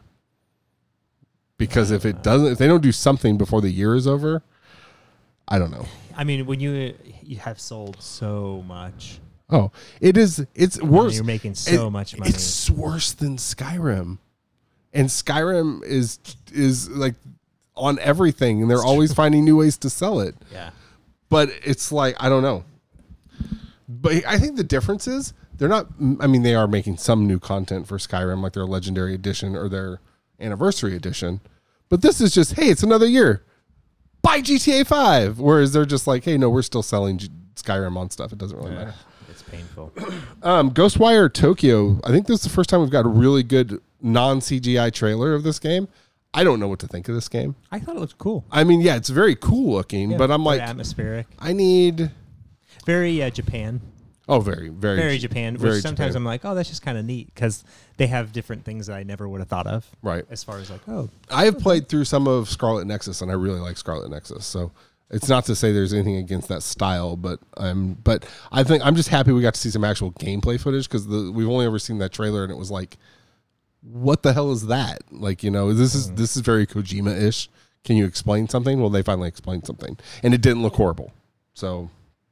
Because 1.58 1.90
if 1.90 2.04
it 2.04 2.16
ah. 2.18 2.22
doesn't, 2.22 2.52
if 2.52 2.58
they 2.58 2.66
don't 2.66 2.82
do 2.82 2.92
something 2.92 3.36
before 3.36 3.60
the 3.60 3.70
year 3.70 3.94
is 3.94 4.06
over, 4.06 4.42
I 5.48 5.58
don't 5.58 5.70
know. 5.70 5.86
I 6.16 6.24
mean, 6.24 6.46
when 6.46 6.60
you 6.60 6.94
you 7.22 7.36
have 7.38 7.60
sold 7.60 8.00
so 8.00 8.62
much, 8.66 9.20
Oh, 9.48 9.70
it 10.00 10.16
is, 10.16 10.44
it's 10.54 10.80
worse. 10.82 11.14
you're 11.14 11.24
making 11.24 11.54
so 11.54 11.86
It- 11.86 11.90
much 11.90 12.18
money. 12.18 12.30
It's 12.30 12.68
worse 12.70 13.12
than 13.12 13.36
Skyrim. 13.36 14.18
And 14.92 15.08
Skyrim 15.08 15.84
is, 15.84 16.18
is 16.52 16.88
like 16.88 17.14
on 17.76 17.98
everything, 18.00 18.62
and 18.62 18.70
they're 18.70 18.82
always 18.82 19.12
finding 19.12 19.44
new 19.44 19.56
ways 19.58 19.76
to 19.78 19.90
sell 19.90 20.20
it. 20.20 20.34
yeah, 20.52 20.70
but 21.28 21.50
it's 21.64 21.92
like 21.92 22.16
I 22.18 22.28
don't 22.28 22.42
know. 22.42 22.64
But 23.88 24.26
I 24.26 24.38
think 24.38 24.56
the 24.56 24.64
difference 24.64 25.06
is 25.06 25.32
they're 25.58 25.68
not. 25.68 25.86
I 26.20 26.26
mean, 26.26 26.42
they 26.42 26.54
are 26.54 26.66
making 26.66 26.96
some 26.96 27.26
new 27.26 27.38
content 27.38 27.86
for 27.86 27.98
Skyrim, 27.98 28.42
like 28.42 28.54
their 28.54 28.64
Legendary 28.66 29.14
Edition 29.14 29.54
or 29.54 29.68
their 29.68 30.00
Anniversary 30.40 30.96
Edition. 30.96 31.40
But 31.88 32.02
this 32.02 32.20
is 32.20 32.34
just, 32.34 32.54
hey, 32.54 32.66
it's 32.68 32.82
another 32.82 33.06
year. 33.06 33.44
Buy 34.22 34.40
GTA 34.40 34.86
Five. 34.86 35.38
Whereas 35.38 35.72
they're 35.72 35.84
just 35.84 36.06
like, 36.06 36.24
hey, 36.24 36.36
no, 36.36 36.50
we're 36.50 36.62
still 36.62 36.82
selling 36.82 37.18
G- 37.18 37.28
Skyrim 37.54 37.96
on 37.96 38.10
stuff. 38.10 38.32
It 38.32 38.38
doesn't 38.38 38.56
really 38.58 38.72
matter. 38.72 38.94
It's 39.58 39.66
painful. 39.68 39.92
Um, 40.42 40.70
Ghostwire 40.70 41.32
Tokyo. 41.32 42.00
I 42.04 42.08
think 42.10 42.26
this 42.26 42.38
is 42.40 42.44
the 42.44 42.50
first 42.50 42.70
time 42.70 42.80
we've 42.80 42.90
got 42.90 43.04
a 43.04 43.08
really 43.08 43.42
good 43.42 43.80
non 44.00 44.40
CGI 44.40 44.92
trailer 44.92 45.34
of 45.34 45.42
this 45.42 45.58
game. 45.58 45.88
I 46.34 46.44
don't 46.44 46.60
know 46.60 46.68
what 46.68 46.78
to 46.80 46.86
think 46.86 47.08
of 47.08 47.14
this 47.14 47.28
game. 47.28 47.56
I 47.72 47.78
thought 47.78 47.96
it 47.96 48.00
looked 48.00 48.18
cool. 48.18 48.44
I 48.50 48.62
mean, 48.64 48.80
yeah, 48.82 48.96
it's 48.96 49.08
very 49.08 49.34
cool 49.34 49.72
looking, 49.72 50.10
but 50.18 50.30
I'm 50.30 50.44
Very 50.44 50.58
like, 50.58 50.60
atmospheric, 50.60 51.26
I 51.38 51.54
need. 51.54 52.10
very 52.84 53.22
uh, 53.22 53.30
Japan, 53.30 53.80
Oh, 54.28 54.40
very, 54.40 54.68
very, 54.70 54.96
very 54.96 55.18
Japan. 55.18 55.54
Which 55.54 55.82
sometimes 55.82 55.98
Japan. 56.12 56.16
I'm 56.16 56.24
like, 56.24 56.44
oh, 56.44 56.54
that's 56.54 56.68
just 56.68 56.82
kind 56.82 56.98
of 56.98 57.04
neat 57.04 57.32
because 57.32 57.62
they 57.96 58.08
have 58.08 58.32
different 58.32 58.64
things 58.64 58.88
that 58.88 58.96
I 58.96 59.04
never 59.04 59.28
would 59.28 59.40
have 59.40 59.48
thought 59.48 59.68
of. 59.68 59.88
Right. 60.02 60.24
As 60.30 60.42
far 60.42 60.58
as 60.58 60.68
like, 60.68 60.80
oh, 60.88 61.08
I 61.30 61.44
have 61.44 61.58
played 61.58 61.88
through 61.88 62.06
some 62.06 62.26
of 62.26 62.48
Scarlet 62.48 62.86
Nexus, 62.86 63.22
and 63.22 63.30
I 63.30 63.34
really 63.34 63.60
like 63.60 63.76
Scarlet 63.76 64.10
Nexus. 64.10 64.44
So 64.44 64.72
it's 65.10 65.28
not 65.28 65.44
to 65.46 65.54
say 65.54 65.72
there's 65.72 65.92
anything 65.92 66.16
against 66.16 66.48
that 66.48 66.62
style, 66.62 67.16
but 67.16 67.38
I'm, 67.56 67.94
but 67.94 68.26
I 68.50 68.64
think 68.64 68.84
I'm 68.84 68.96
just 68.96 69.08
happy 69.08 69.32
we 69.32 69.42
got 69.42 69.54
to 69.54 69.60
see 69.60 69.70
some 69.70 69.84
actual 69.84 70.12
gameplay 70.12 70.60
footage 70.60 70.88
because 70.88 71.06
we've 71.06 71.48
only 71.48 71.66
ever 71.66 71.78
seen 71.78 71.98
that 71.98 72.12
trailer, 72.12 72.42
and 72.42 72.52
it 72.52 72.56
was 72.56 72.70
like, 72.70 72.96
what 73.82 74.22
the 74.22 74.32
hell 74.32 74.50
is 74.50 74.66
that? 74.66 75.02
Like, 75.12 75.44
you 75.44 75.50
know, 75.50 75.72
this 75.72 75.94
is 75.94 76.10
this 76.12 76.36
is 76.36 76.42
very 76.42 76.66
Kojima 76.66 77.22
ish. 77.22 77.48
Can 77.84 77.96
you 77.96 78.04
explain 78.04 78.48
something? 78.48 78.80
Well, 78.80 78.90
they 78.90 79.02
finally 79.02 79.28
explained 79.28 79.64
something, 79.64 79.96
and 80.24 80.34
it 80.34 80.40
didn't 80.40 80.62
look 80.62 80.74
horrible. 80.74 81.12
So 81.54 81.88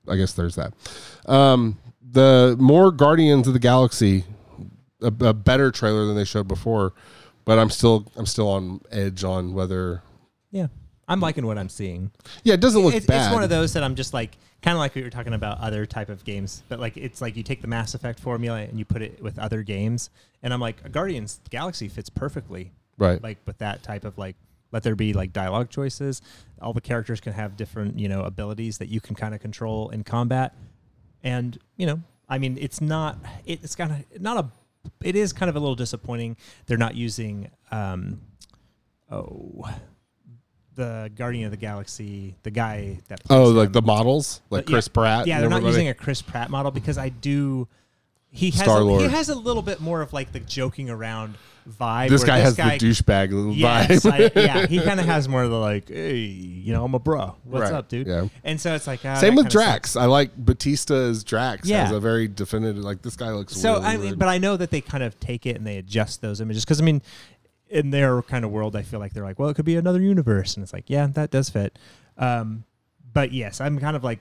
I 0.09 0.17
guess 0.17 0.33
there's 0.33 0.57
that. 0.57 0.75
Um, 1.27 1.79
the 2.03 2.57
more 2.59 2.91
Guardians 2.91 3.47
of 3.47 3.53
the 3.53 3.61
Galaxy, 3.61 4.25
a, 5.01 5.13
a 5.21 5.33
better 5.33 5.71
trailer 5.71 6.07
than 6.07 6.17
they 6.17 6.25
showed 6.25 6.49
before, 6.49 6.93
but 7.45 7.59
I'm 7.59 7.71
still 7.71 8.07
I'm 8.17 8.27
still 8.27 8.49
on 8.49 8.81
edge 8.91 9.23
on 9.23 9.55
whether. 9.55 10.03
yeah, 10.51 10.67
I'm 11.09 11.21
liking 11.21 11.47
what 11.47 11.59
I'm 11.59 11.69
seeing. 11.69 12.11
Yeah, 12.43 12.55
it 12.55 12.61
doesn't 12.61 12.83
look 12.83 12.95
it's, 12.95 13.07
bad. 13.07 13.27
it's 13.27 13.35
one 13.35 13.43
of 13.43 13.51
those 13.51 13.73
that 13.75 13.83
I'm 13.83 13.95
just 13.95 14.15
like 14.15 14.37
kind 14.63 14.75
of 14.75 14.79
like 14.79 14.95
we 14.95 15.03
were 15.03 15.11
talking 15.11 15.35
about 15.35 15.61
other 15.61 15.85
type 15.87 16.09
of 16.09 16.25
games, 16.25 16.63
but 16.69 16.81
like 16.81 16.97
it's 16.97 17.21
like 17.21 17.37
you 17.37 17.43
take 17.43 17.61
the 17.61 17.69
Mass 17.69 17.95
Effect 17.95 18.19
formula 18.19 18.61
and 18.61 18.79
you 18.79 18.85
put 18.85 19.03
it 19.03 19.23
with 19.23 19.39
other 19.39 19.63
games, 19.63 20.11
and 20.43 20.53
I'm 20.53 20.61
like 20.61 20.91
Guardians 20.91 21.41
Galaxy 21.51 21.89
fits 21.89 22.09
perfectly 22.09 22.73
right. 22.99 23.23
like 23.23 23.39
with 23.47 23.59
that 23.59 23.83
type 23.83 24.05
of 24.05 24.17
like 24.19 24.37
let 24.73 24.83
there 24.83 24.97
be 24.97 25.13
like 25.13 25.33
dialogue 25.33 25.71
choices. 25.71 26.23
All 26.61 26.73
the 26.73 26.81
characters 26.81 27.21
can 27.21 27.33
have 27.33 27.57
different 27.57 27.99
you 27.99 28.09
know 28.09 28.23
abilities 28.23 28.79
that 28.79 28.89
you 28.89 29.01
can 29.01 29.15
kind 29.15 29.35
of 29.35 29.41
control 29.41 29.91
in 29.91 30.05
combat, 30.05 30.55
and 31.23 31.59
you 31.77 31.87
know 31.87 32.03
I 32.29 32.39
mean 32.39 32.57
it's 32.61 32.81
not 32.81 33.19
it, 33.45 33.61
it's 33.63 33.75
kind 33.75 33.93
of 33.93 34.21
not 34.21 34.39
a 34.39 34.51
it 35.03 35.17
is 35.17 35.33
kind 35.33 35.49
of 35.49 35.57
a 35.57 35.61
little 35.61 35.75
disappointing 35.75 36.37
they're 36.67 36.77
not 36.77 36.95
using 36.95 37.51
um 37.71 38.21
oh 39.11 39.67
the 40.75 41.11
Guardian 41.15 41.45
of 41.47 41.51
the 41.51 41.57
Galaxy 41.57 42.35
the 42.43 42.51
guy 42.51 42.99
that 43.09 43.21
oh, 43.31 43.45
like 43.45 43.67
him. 43.67 43.73
the 43.73 43.83
models, 43.83 44.41
like 44.51 44.65
But 44.65 44.71
yeah, 44.71 44.75
Chris 44.75 44.89
Pratt. 44.89 45.27
Yeah, 45.27 45.41
they're 45.41 45.51
not 45.51 45.63
using 45.63 45.89
a 45.89 45.95
Chris 45.95 46.23
Pratt 46.23 46.51
model 46.51 46.71
because 46.71 46.99
I 46.99 47.09
do. 47.09 47.69
He 48.31 48.51
has 48.51 48.67
a, 48.67 48.99
he 48.99 49.05
has 49.05 49.29
a 49.29 49.35
little 49.37 49.63
bit 49.63 49.81
more 49.81 50.03
of 50.03 50.13
like 50.13 50.33
the 50.33 50.41
joking 50.41 50.91
around 50.91 51.37
vibe. 51.69 52.09
This 52.09 52.25
guy 52.25 52.39
has 52.39 52.57
guy, 52.57 52.79
the 52.79 52.87
douchebag 52.87 53.31
little 53.31 53.53
Yes, 53.55 54.05
vibe. 54.05 54.37
I, 54.37 54.41
yeah, 54.41 54.67
he 54.67 54.81
kind 54.81 55.01
of 55.01 55.07
has 55.07 55.29
more 55.29 55.45
of 55.45 55.51
the 55.51 55.59
like, 55.59 55.89
hey, 55.89 56.17
you 56.17 56.73
know, 56.73 56.85
I'm 56.85 56.95
a 56.95 56.99
bro. 56.99 57.37
What's 57.45 57.63
Right, 57.63 57.73
up, 57.73 57.89
dude? 57.89 58.07
yeah. 58.07 58.29
And 58.43 58.61
so 58.61 58.75
it's 58.75 58.87
like 58.87 59.05
ah, 59.05 59.15
Same 59.15 59.35
with 59.35 59.49
Drax. 59.49 59.97
I 59.97 60.07
like 60.07 60.37
Bautista 60.37 60.95
as 60.95 61.25
Drax. 61.25 61.69
Yeah. 61.69 61.85
has 61.85 61.93
a 61.93 62.01
very 62.01 62.29
definitive. 62.29 62.83
Like 62.83 63.03
this 63.03 63.17
guy 63.17 63.31
looks. 63.31 63.57
So 63.57 63.75
really 63.75 63.87
I 63.87 63.97
mean, 63.97 64.15
but 64.17 64.29
I 64.29 64.39
know 64.39 64.57
that 64.57 64.71
they 64.71 64.81
kind 64.81 65.03
of 65.03 65.19
take 65.21 65.47
it 65.47 65.57
and 65.57 65.67
they 65.67 65.79
adjust 65.79 66.21
those 66.21 66.41
images 66.41 66.65
because 66.65 66.81
I 66.81 66.85
mean, 66.85 67.03
in 67.75 67.91
their 67.91 68.23
kind 68.23 68.45
of 68.45 68.51
world, 68.53 68.77
I 68.77 68.83
feel 68.83 69.01
like 69.01 69.13
they're 69.13 69.25
like, 69.25 69.39
well, 69.39 69.49
it 69.49 69.55
could 69.55 69.65
be 69.65 69.77
another 69.77 70.01
universe, 70.01 70.55
and 70.55 70.63
it's 70.63 70.73
like, 70.73 70.89
yeah, 70.89 71.07
that 71.09 71.31
does 71.31 71.51
fit. 71.51 71.79
Um, 72.17 72.65
but 73.13 73.33
yes, 73.33 73.61
I'm 73.61 73.79
kind 73.79 73.97
of 73.97 74.05
like 74.05 74.21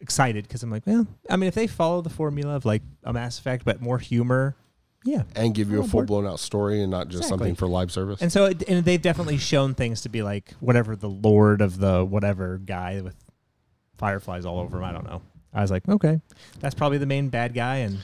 excited 0.00 0.46
because 0.46 0.62
I'm 0.62 0.70
like, 0.70 0.86
well, 0.86 1.06
I 1.30 1.36
mean, 1.36 1.48
if 1.48 1.54
they 1.54 1.66
follow 1.66 2.00
the 2.00 2.10
formula 2.10 2.56
of 2.56 2.64
like 2.64 2.82
a 3.04 3.12
Mass 3.12 3.38
Effect 3.38 3.64
but 3.64 3.80
more 3.80 3.98
humor, 3.98 4.56
yeah, 5.04 5.24
and 5.36 5.54
give 5.54 5.70
you 5.70 5.80
a 5.80 5.84
full 5.86 6.04
blown 6.04 6.26
out 6.26 6.40
story 6.40 6.80
and 6.80 6.90
not 6.90 7.08
just 7.08 7.24
Exactly. 7.24 7.38
something 7.38 7.54
for 7.54 7.68
live 7.68 7.92
service. 7.92 8.22
And 8.22 8.32
so, 8.32 8.46
it, 8.46 8.62
and 8.66 8.84
they've 8.84 9.00
definitely 9.00 9.36
shown 9.36 9.74
things 9.74 10.00
to 10.02 10.08
be 10.08 10.22
like 10.22 10.52
whatever 10.60 10.96
the 10.96 11.10
Lord 11.10 11.60
of 11.60 11.78
the 11.78 12.02
whatever 12.04 12.56
guy 12.58 13.02
with 13.02 13.16
fireflies 13.98 14.46
all 14.46 14.58
over 14.60 14.78
him. 14.78 14.84
I 14.84 14.92
don't 14.92 15.04
know. 15.04 15.20
I 15.52 15.60
was 15.60 15.70
like, 15.70 15.86
okay, 15.88 16.20
that's 16.60 16.74
probably 16.74 16.98
the 16.98 17.06
main 17.06 17.28
bad 17.28 17.52
guy, 17.52 17.76
and 17.76 17.98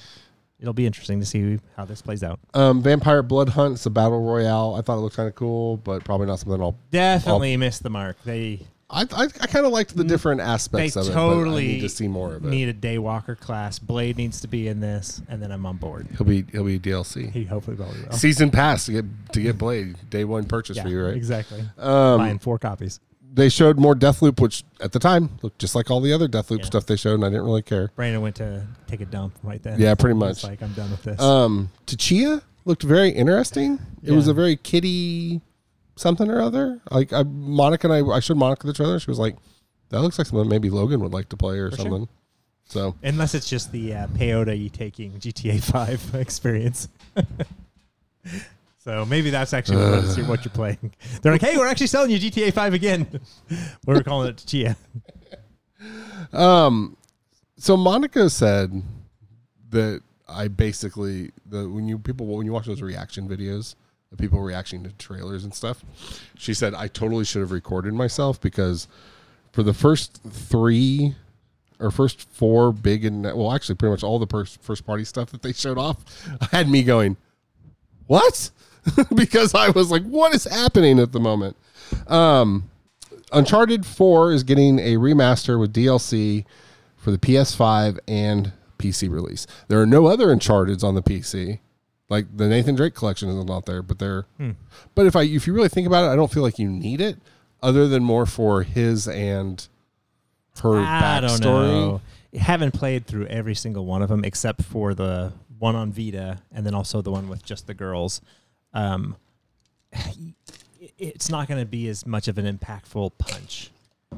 it'll 0.60 0.74
be 0.74 0.86
interesting 0.86 1.20
to 1.20 1.26
see 1.26 1.58
how 1.76 1.84
this 1.84 2.02
plays 2.02 2.22
out. 2.22 2.38
um, 2.54 2.82
Vampire 2.82 3.22
Blood 3.22 3.50
Hunt. 3.50 3.74
It's 3.74 3.86
a 3.86 3.90
battle 3.90 4.22
royale. 4.22 4.76
I 4.78 4.82
thought 4.82 4.98
it 4.98 5.00
looked 5.00 5.16
kind 5.16 5.28
of 5.28 5.34
cool, 5.34 5.78
but 5.78 6.04
probably 6.04 6.26
not 6.26 6.38
something 6.38 6.60
I'll. 6.60 6.78
Definitely 6.90 7.56
missed 7.56 7.82
the 7.82 7.90
mark. 7.90 8.16
They 8.24 8.60
I 8.90 9.02
I, 9.02 9.22
I 9.22 9.46
kind 9.46 9.66
of 9.66 9.72
liked 9.72 9.96
the 9.96 10.04
different 10.04 10.40
they 10.40 10.46
aspects 10.46 10.96
of 10.96 11.08
it. 11.08 11.12
totally 11.12 11.66
but 11.66 11.70
I 11.70 11.74
need 11.74 11.80
to 11.80 11.88
see 11.88 12.08
more 12.08 12.34
of 12.34 12.44
it. 12.44 12.48
need 12.48 12.68
a 12.68 12.74
Daywalker 12.74 13.38
class. 13.38 13.78
Blade 13.78 14.16
needs 14.16 14.40
to 14.42 14.48
be 14.48 14.68
in 14.68 14.80
this, 14.80 15.22
and 15.28 15.42
then 15.42 15.52
I'm 15.52 15.64
on 15.66 15.76
board. 15.76 16.08
He'll 16.16 16.26
be 16.26 16.44
he'll 16.52 16.64
be 16.64 16.78
DLC. 16.78 17.30
He 17.30 17.44
hopefully 17.44 17.76
will. 17.76 18.12
Season 18.12 18.50
pass 18.50 18.86
to 18.86 18.92
get 18.92 19.04
to 19.32 19.40
get 19.40 19.58
Blade 19.58 19.96
day 20.10 20.24
one 20.24 20.44
purchase 20.44 20.76
yeah, 20.76 20.82
for 20.84 20.88
you, 20.88 21.04
right? 21.04 21.16
exactly. 21.16 21.60
Um, 21.78 22.18
Buying 22.18 22.38
four 22.38 22.58
copies. 22.58 23.00
They 23.32 23.48
showed 23.48 23.78
more 23.78 23.94
Deathloop, 23.94 24.40
which 24.40 24.64
at 24.80 24.90
the 24.92 24.98
time 24.98 25.30
looked 25.42 25.58
just 25.60 25.74
like 25.76 25.90
all 25.90 26.00
the 26.00 26.12
other 26.12 26.26
Deathloop 26.28 26.58
Yeah. 26.58 26.64
stuff 26.64 26.86
they 26.86 26.96
showed, 26.96 27.14
and 27.14 27.24
I 27.24 27.28
didn't 27.28 27.44
really 27.44 27.62
care. 27.62 27.90
Brandon 27.94 28.20
went 28.22 28.36
to 28.36 28.66
take 28.88 29.00
a 29.00 29.04
dump 29.06 29.34
right 29.44 29.62
then. 29.62 29.80
Yeah, 29.80 29.94
pretty 29.94 30.14
much. 30.18 30.42
like 30.42 30.60
I'm 30.62 30.72
done 30.72 30.90
with 30.90 31.02
this. 31.04 31.20
Um, 31.20 31.70
Tchia 31.86 32.42
looked 32.64 32.82
very 32.82 33.10
interesting. 33.10 33.78
It 34.02 34.12
was 34.12 34.26
a 34.28 34.34
very 34.34 34.56
kitty 34.56 35.40
something 35.96 36.28
or 36.30 36.40
other. 36.40 36.80
Like 36.90 37.12
I, 37.12 37.22
Monica 37.22 37.86
and 37.92 38.10
I, 38.10 38.16
I 38.16 38.20
showed 38.20 38.36
Monica 38.36 38.66
the 38.66 38.72
trailer. 38.72 38.98
She 38.98 39.10
was 39.10 39.18
like, 39.18 39.36
"That 39.90 40.00
looks 40.00 40.18
like 40.18 40.26
something 40.26 40.48
maybe 40.48 40.68
Logan 40.70 41.00
would 41.00 41.12
like 41.12 41.28
to 41.28 41.36
play 41.36 41.58
or 41.58 41.70
For 41.70 41.76
sure. 41.76 41.84
something." 41.84 42.08
So 42.64 42.94
Unless 43.02 43.34
it's 43.34 43.48
just 43.48 43.70
the 43.72 43.94
uh, 43.94 44.06
peyote 44.08 44.58
you 44.58 44.70
taking 44.70 45.12
GTA 45.20 45.62
5 45.62 46.14
experience. 46.14 46.88
so 48.82 49.04
maybe 49.04 49.28
that's 49.28 49.52
actually 49.52 49.76
what, 49.76 50.16
you're, 50.16 50.26
what 50.26 50.44
you're 50.44 50.52
playing. 50.52 50.94
They're 51.22 51.32
like, 51.32 51.42
hey, 51.42 51.56
we're 51.58 51.66
actually 51.66 51.88
selling 51.88 52.10
you 52.10 52.18
GTA 52.18 52.52
5 52.52 52.72
again. 52.74 53.20
we're 53.86 54.02
calling 54.02 54.28
it 54.28 54.36
Tchia. 54.36 54.76
Um, 56.32 56.98
so 57.56 57.74
Monica 57.74 58.28
said 58.28 58.82
that 59.70 60.02
I 60.28 60.48
basically 60.48 61.30
the 61.46 61.68
when 61.68 61.88
you 61.88 61.98
people 61.98 62.26
when 62.26 62.44
you 62.44 62.52
watch 62.52 62.66
those 62.66 62.82
reaction 62.82 63.26
videos 63.26 63.74
of 64.12 64.18
people 64.18 64.40
reacting 64.40 64.84
to 64.84 64.92
trailers 64.92 65.42
and 65.42 65.54
stuff, 65.54 65.82
she 66.36 66.52
said 66.52 66.74
I 66.74 66.86
totally 66.86 67.24
should 67.24 67.40
have 67.40 67.50
recorded 67.50 67.94
myself 67.94 68.38
because 68.40 68.86
for 69.52 69.62
the 69.62 69.72
first 69.72 70.20
three 70.22 71.14
or 71.80 71.90
first 71.90 72.30
four 72.30 72.72
big 72.72 73.04
and 73.04 73.24
well 73.24 73.52
actually 73.52 73.74
pretty 73.74 73.90
much 73.90 74.04
all 74.04 74.18
the 74.18 74.26
pers- 74.26 74.58
first 74.60 74.86
party 74.86 75.04
stuff 75.04 75.30
that 75.30 75.42
they 75.42 75.52
showed 75.52 75.78
off 75.78 76.04
I 76.42 76.56
had 76.56 76.68
me 76.68 76.82
going 76.82 77.16
what 78.06 78.50
because 79.14 79.54
I 79.54 79.70
was 79.70 79.90
like 79.90 80.02
what 80.04 80.34
is 80.34 80.44
happening 80.44 80.98
at 80.98 81.12
the 81.12 81.20
moment. 81.20 81.56
Um, 82.06 82.70
Uncharted 83.32 83.86
4 83.86 84.32
is 84.32 84.42
getting 84.42 84.78
a 84.78 84.96
remaster 84.96 85.58
with 85.58 85.72
DLC 85.72 86.44
for 86.96 87.10
the 87.10 87.18
PS5 87.18 87.98
and 88.08 88.52
PC 88.78 89.10
release. 89.10 89.46
There 89.68 89.80
are 89.80 89.86
no 89.86 90.06
other 90.06 90.30
Uncharted's 90.32 90.82
on 90.82 90.94
the 90.94 91.02
PC. 91.02 91.60
Like 92.08 92.36
the 92.36 92.48
Nathan 92.48 92.74
Drake 92.74 92.94
collection 92.94 93.28
is 93.28 93.44
not 93.44 93.66
there, 93.66 93.82
but 93.82 93.98
they're 94.00 94.26
Hmm. 94.36 94.50
but 94.96 95.06
if 95.06 95.14
I 95.14 95.22
if 95.22 95.46
you 95.46 95.52
really 95.52 95.68
think 95.68 95.86
about 95.86 96.04
it, 96.04 96.08
I 96.12 96.16
don't 96.16 96.32
feel 96.32 96.42
like 96.42 96.58
you 96.58 96.68
need 96.68 97.00
it 97.00 97.18
other 97.62 97.86
than 97.86 98.02
more 98.02 98.26
for 98.26 98.62
his 98.62 99.06
and 99.06 99.66
her 100.62 100.78
I 100.78 101.20
don't 101.20 101.30
backstory. 101.30 101.42
know. 101.42 102.00
Haven't 102.38 102.72
played 102.72 103.06
through 103.06 103.26
every 103.26 103.54
single 103.54 103.86
one 103.86 104.02
of 104.02 104.08
them 104.08 104.24
except 104.24 104.62
for 104.62 104.92
the 104.94 105.32
one 105.58 105.76
on 105.76 105.92
Vita 105.92 106.40
and 106.52 106.64
then 106.66 106.74
also 106.74 107.00
the 107.02 107.10
one 107.12 107.28
with 107.28 107.44
just 107.44 107.66
the 107.68 107.74
girls. 107.74 108.20
Um, 108.74 109.16
it's 110.98 111.28
not 111.28 111.48
going 111.48 111.60
to 111.60 111.66
be 111.66 111.88
as 111.88 112.06
much 112.06 112.28
of 112.28 112.38
an 112.38 112.46
impactful 112.58 113.12
punch. 113.18 113.70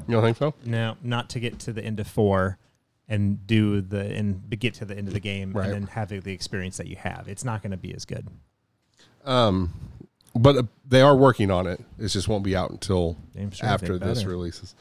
You 0.07 0.15
don't 0.15 0.23
think 0.23 0.37
so? 0.37 0.53
No, 0.65 0.97
not 1.03 1.29
to 1.31 1.39
get 1.39 1.59
to 1.59 1.73
the 1.73 1.83
end 1.83 1.99
of 1.99 2.07
four 2.07 2.57
and 3.07 3.45
do 3.45 3.81
the 3.81 3.99
and 4.15 4.41
get 4.59 4.73
to 4.75 4.85
the 4.85 4.97
end 4.97 5.07
of 5.07 5.13
the 5.13 5.19
game 5.19 5.51
Right. 5.53 5.65
and 5.65 5.73
then 5.73 5.83
have 5.87 6.09
the 6.09 6.31
experience 6.33 6.77
that 6.77 6.87
you 6.87 6.95
have. 6.95 7.27
It's 7.27 7.43
not 7.43 7.61
going 7.61 7.71
to 7.71 7.77
be 7.77 7.93
as 7.93 8.05
good. 8.05 8.27
Um, 9.25 9.73
but 10.35 10.55
uh, 10.57 10.63
they 10.87 11.01
are 11.01 11.15
working 11.15 11.51
on 11.51 11.67
it. 11.67 11.79
It 11.99 12.07
just 12.07 12.27
won't 12.27 12.43
be 12.43 12.55
out 12.55 12.71
until 12.71 13.17
sure 13.51 13.67
after 13.67 13.97
this 13.99 14.23
releases. 14.25 14.73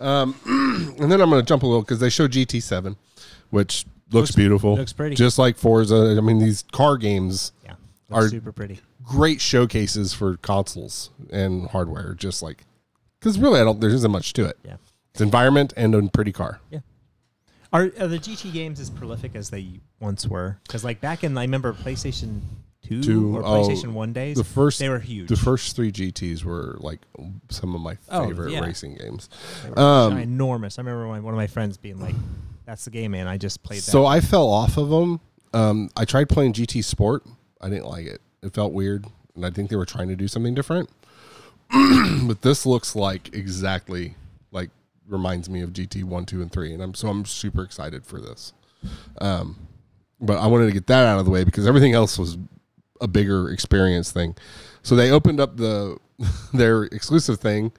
Um, 0.00 0.34
and 1.00 1.10
then 1.10 1.20
I'm 1.20 1.30
going 1.30 1.42
to 1.42 1.46
jump 1.46 1.62
a 1.62 1.66
little 1.66 1.82
because 1.82 1.98
they 1.98 2.10
show 2.10 2.28
GT7, 2.28 2.96
which 3.50 3.84
looks, 4.10 4.30
Looks- 4.30 4.36
beautiful, 4.36 4.76
looks 4.76 4.92
pretty. 4.92 5.16
just 5.16 5.38
like 5.38 5.56
Forza. 5.56 6.14
I 6.16 6.20
mean, 6.20 6.38
these 6.38 6.62
car 6.72 6.96
games 6.98 7.52
Yeah, 7.64 7.74
Are- 8.10 8.28
super 8.28 8.52
pretty. 8.52 8.80
great 9.04 9.40
showcases 9.40 10.12
for 10.14 10.36
consoles 10.38 11.10
and 11.30 11.68
hardware. 11.68 12.14
Just 12.14 12.42
like 12.42 12.64
because 13.20 13.38
really, 13.38 13.60
I 13.60 13.64
don't. 13.64 13.80
There 13.80 13.90
isn't 13.90 14.10
much 14.10 14.32
to 14.34 14.44
it. 14.46 14.58
Yeah. 14.64 14.76
It's 15.12 15.20
environment 15.20 15.72
and 15.76 15.94
a 15.94 16.02
pretty 16.08 16.32
car. 16.32 16.60
Are, 17.70 17.82
are 18.00 18.06
the 18.08 18.18
GT 18.18 18.50
games 18.52 18.80
as 18.80 18.88
prolific 18.88 19.34
as 19.34 19.50
they 19.50 19.80
once 20.00 20.26
were? 20.26 20.58
Because 20.66 20.84
like 20.84 21.00
back 21.02 21.22
in, 21.22 21.36
I 21.36 21.42
remember 21.42 21.74
PlayStation 21.74 22.40
Two, 22.82 23.02
Two, 23.02 23.36
or 23.36 23.44
oh, 23.44 23.62
PlayStation 23.68 23.92
One 23.92 24.14
days. 24.14 24.38
The 24.38 24.44
first, 24.44 24.78
they 24.78 24.88
were 24.88 24.98
huge. 25.00 25.28
the 25.28 25.36
first 25.36 25.76
three 25.76 25.92
GTS 25.92 26.44
were 26.44 26.76
like 26.80 27.00
some 27.50 27.74
of 27.74 27.82
my 27.82 27.98
Oh, 28.08 28.26
favorite 28.26 28.52
yeah. 28.52 28.60
racing 28.60 28.94
games. 28.94 29.28
They 29.64 29.70
were 29.70 29.78
um, 29.78 30.12
ginormous. 30.16 30.78
I 30.78 30.82
remember 30.82 31.06
my, 31.08 31.20
one 31.20 31.34
of 31.34 31.38
my 31.38 31.46
friends 31.46 31.76
being 31.76 32.00
like, 32.00 32.14
"That's 32.64 32.84
the 32.86 32.90
game, 32.90 33.10
man. 33.10 33.26
I 33.28 33.36
just 33.36 33.62
played 33.62 33.80
that." 33.80 33.90
So 33.90 34.06
I 34.06 34.20
fell 34.20 34.48
off 34.48 34.78
of 34.78 34.88
them. 34.88 35.20
Um, 35.52 35.90
I 35.94 36.06
tried 36.06 36.30
playing 36.30 36.54
GT 36.54 36.82
Sport. 36.82 37.24
I 37.60 37.68
didn't 37.68 37.86
like 37.86 38.06
it. 38.06 38.20
It 38.42 38.54
felt 38.54 38.72
weird, 38.72 39.06
and 39.34 39.44
I 39.44 39.50
think 39.50 39.70
they 39.70 39.76
were 39.76 39.86
trying 39.86 40.08
to 40.08 40.16
do 40.16 40.28
something 40.28 40.54
different. 40.54 40.90
but 42.22 42.42
this 42.42 42.64
looks 42.64 42.96
like 42.96 43.34
exactly 43.34 44.14
like 44.52 44.70
reminds 45.06 45.50
me 45.50 45.60
of 45.60 45.70
GT 45.70 46.04
one, 46.04 46.24
two, 46.24 46.40
and 46.40 46.50
three, 46.50 46.72
and 46.72 46.82
I'm 46.82 46.94
so 46.94 47.08
I'm 47.08 47.24
super 47.24 47.62
excited 47.62 48.06
for 48.06 48.20
this. 48.20 48.52
Um, 49.20 49.68
but 50.20 50.38
I 50.38 50.46
wanted 50.46 50.66
to 50.66 50.72
get 50.72 50.86
that 50.86 51.06
out 51.06 51.18
of 51.18 51.24
the 51.24 51.30
way 51.30 51.44
because 51.44 51.66
everything 51.66 51.94
else 51.94 52.18
was 52.18 52.38
a 53.00 53.08
bigger 53.08 53.50
experience 53.50 54.10
thing. 54.10 54.36
So 54.82 54.96
they 54.96 55.10
opened 55.10 55.40
up 55.40 55.56
the 55.56 55.98
their 56.52 56.84
exclusive 56.84 57.40
thing. 57.40 57.72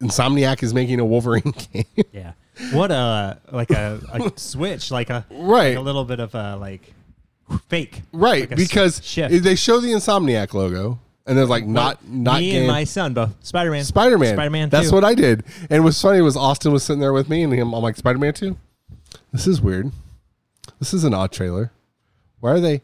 Insomniac 0.00 0.62
is 0.62 0.72
making 0.72 0.98
a 0.98 1.04
Wolverine 1.04 1.52
game. 1.72 1.84
yeah. 2.12 2.32
What 2.72 2.90
a 2.90 3.38
like 3.50 3.70
a, 3.70 4.00
a 4.12 4.32
switch, 4.38 4.90
like 4.90 5.10
a 5.10 5.24
right. 5.30 5.70
like 5.70 5.78
a 5.78 5.80
little 5.80 6.04
bit 6.04 6.20
of 6.20 6.34
a 6.34 6.56
like 6.56 6.92
fake. 7.68 8.02
Right, 8.12 8.48
Like 8.50 8.56
because 8.56 9.04
shift. 9.04 9.42
they 9.42 9.54
show 9.54 9.80
the 9.80 9.88
Insomniac 9.88 10.54
logo, 10.54 10.98
and 11.26 11.36
they're 11.36 11.46
like, 11.46 11.66
not 11.66 12.06
not 12.08 12.40
me 12.40 12.50
game. 12.52 12.58
and 12.62 12.66
my 12.68 12.84
son, 12.84 13.14
both 13.14 13.34
Spider 13.40 13.70
Man. 13.70 13.84
Spider 13.84 14.18
Man. 14.18 14.34
Spider 14.34 14.50
Man. 14.50 14.68
That's 14.68 14.92
what 14.92 15.04
I 15.04 15.14
did. 15.14 15.44
And 15.68 15.84
what's 15.84 16.00
funny 16.00 16.20
was 16.20 16.36
Austin 16.36 16.72
was 16.72 16.82
sitting 16.82 17.00
there 17.00 17.12
with 17.12 17.28
me, 17.28 17.42
and 17.42 17.52
him. 17.52 17.72
I'm 17.74 17.82
like, 17.82 17.96
Spider 17.96 18.18
Man 18.18 18.34
two. 18.34 18.56
This 19.32 19.46
is 19.46 19.60
weird. 19.60 19.90
This 20.78 20.94
is 20.94 21.04
an 21.04 21.14
odd 21.14 21.32
trailer. 21.32 21.72
Why 22.40 22.52
are 22.52 22.60
they 22.60 22.74
I 22.74 22.76
was, 22.76 22.82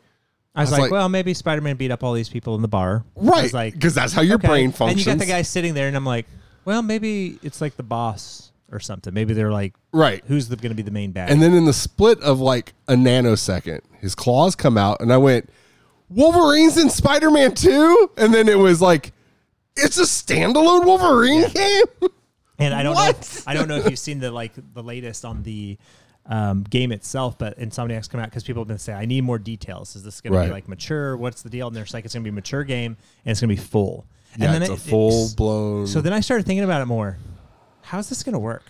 I 0.54 0.60
was 0.62 0.72
like, 0.72 0.80
like- 0.82 0.90
well, 0.90 1.08
maybe 1.08 1.34
Spider 1.34 1.60
Man 1.60 1.76
beat 1.76 1.90
up 1.90 2.02
all 2.04 2.12
these 2.12 2.28
people 2.28 2.54
in 2.54 2.62
the 2.62 2.68
bar. 2.68 3.04
Right? 3.14 3.52
like, 3.52 3.74
Because 3.74 3.94
that's 3.94 4.12
how 4.12 4.22
your 4.22 4.36
okay. 4.36 4.48
brain 4.48 4.72
functions. 4.72 5.06
And 5.06 5.06
you 5.06 5.12
got 5.12 5.18
the 5.26 5.30
guy 5.30 5.42
sitting 5.42 5.74
there, 5.74 5.88
and 5.88 5.96
I'm 5.96 6.06
like, 6.06 6.26
well, 6.64 6.82
maybe 6.82 7.38
it's 7.42 7.60
like 7.60 7.76
the 7.76 7.82
boss 7.82 8.50
or 8.72 8.80
something. 8.80 9.12
Maybe 9.14 9.34
they're 9.34 9.52
like, 9.52 9.74
right. 9.92 10.22
who's 10.26 10.48
the, 10.48 10.56
going 10.56 10.70
to 10.70 10.74
be 10.74 10.82
the 10.82 10.90
main 10.90 11.12
bad? 11.12 11.30
And 11.30 11.40
then 11.42 11.52
in 11.54 11.64
the 11.66 11.72
split 11.72 12.20
of 12.22 12.40
like 12.40 12.72
a 12.88 12.94
nanosecond, 12.94 13.80
his 14.06 14.14
claws 14.14 14.54
come 14.54 14.78
out, 14.78 15.00
and 15.00 15.12
I 15.12 15.16
went, 15.16 15.50
Wolverine's 16.08 16.78
in 16.78 16.88
Spider 16.88 17.30
Man 17.30 17.54
2? 17.54 18.10
And 18.16 18.32
then 18.32 18.48
it 18.48 18.56
was 18.58 18.80
like, 18.80 19.12
it's 19.74 19.98
a 19.98 20.02
standalone 20.02 20.84
Wolverine 20.86 21.48
game? 21.50 22.10
And 22.58 22.72
I 22.72 22.82
don't 22.82 22.94
know. 22.94 23.08
If, 23.10 23.46
I 23.46 23.52
don't 23.52 23.68
know 23.68 23.76
if 23.76 23.90
you've 23.90 23.98
seen 23.98 24.18
the 24.18 24.30
like 24.30 24.52
the 24.72 24.82
latest 24.82 25.26
on 25.26 25.42
the 25.42 25.76
um, 26.24 26.62
game 26.62 26.90
itself, 26.90 27.36
but 27.36 27.58
Insomniac's 27.58 28.08
come 28.08 28.18
out 28.18 28.30
because 28.30 28.44
people 28.44 28.62
have 28.62 28.68
been 28.68 28.78
saying, 28.78 28.98
"I 28.98 29.04
need 29.04 29.24
more 29.24 29.38
details. 29.38 29.94
Is 29.94 30.02
this 30.02 30.22
going 30.22 30.32
to 30.32 30.42
be 30.46 30.50
like 30.50 30.66
mature? 30.66 31.18
What's 31.18 31.42
the 31.42 31.50
deal?" 31.50 31.66
And 31.66 31.76
they're 31.76 31.84
like, 31.92 32.06
"It's 32.06 32.14
going 32.14 32.22
to 32.22 32.30
be 32.30 32.30
a 32.30 32.32
mature 32.32 32.64
game 32.64 32.96
and 33.26 33.30
it's 33.30 33.42
going 33.42 33.54
to 33.54 33.54
be 33.54 33.60
full." 33.60 34.06
yeah, 34.38 34.46
and 34.46 34.54
then 34.54 34.62
it's 34.62 34.70
it- 34.70 34.86
a 34.86 34.90
full 34.90 35.28
blown. 35.36 35.86
So 35.86 36.00
then 36.00 36.14
I 36.14 36.20
started 36.20 36.46
thinking 36.46 36.64
about 36.64 36.80
it 36.80 36.86
more. 36.86 37.18
How's 37.82 38.08
this 38.08 38.22
going 38.22 38.32
to 38.32 38.38
work? 38.38 38.62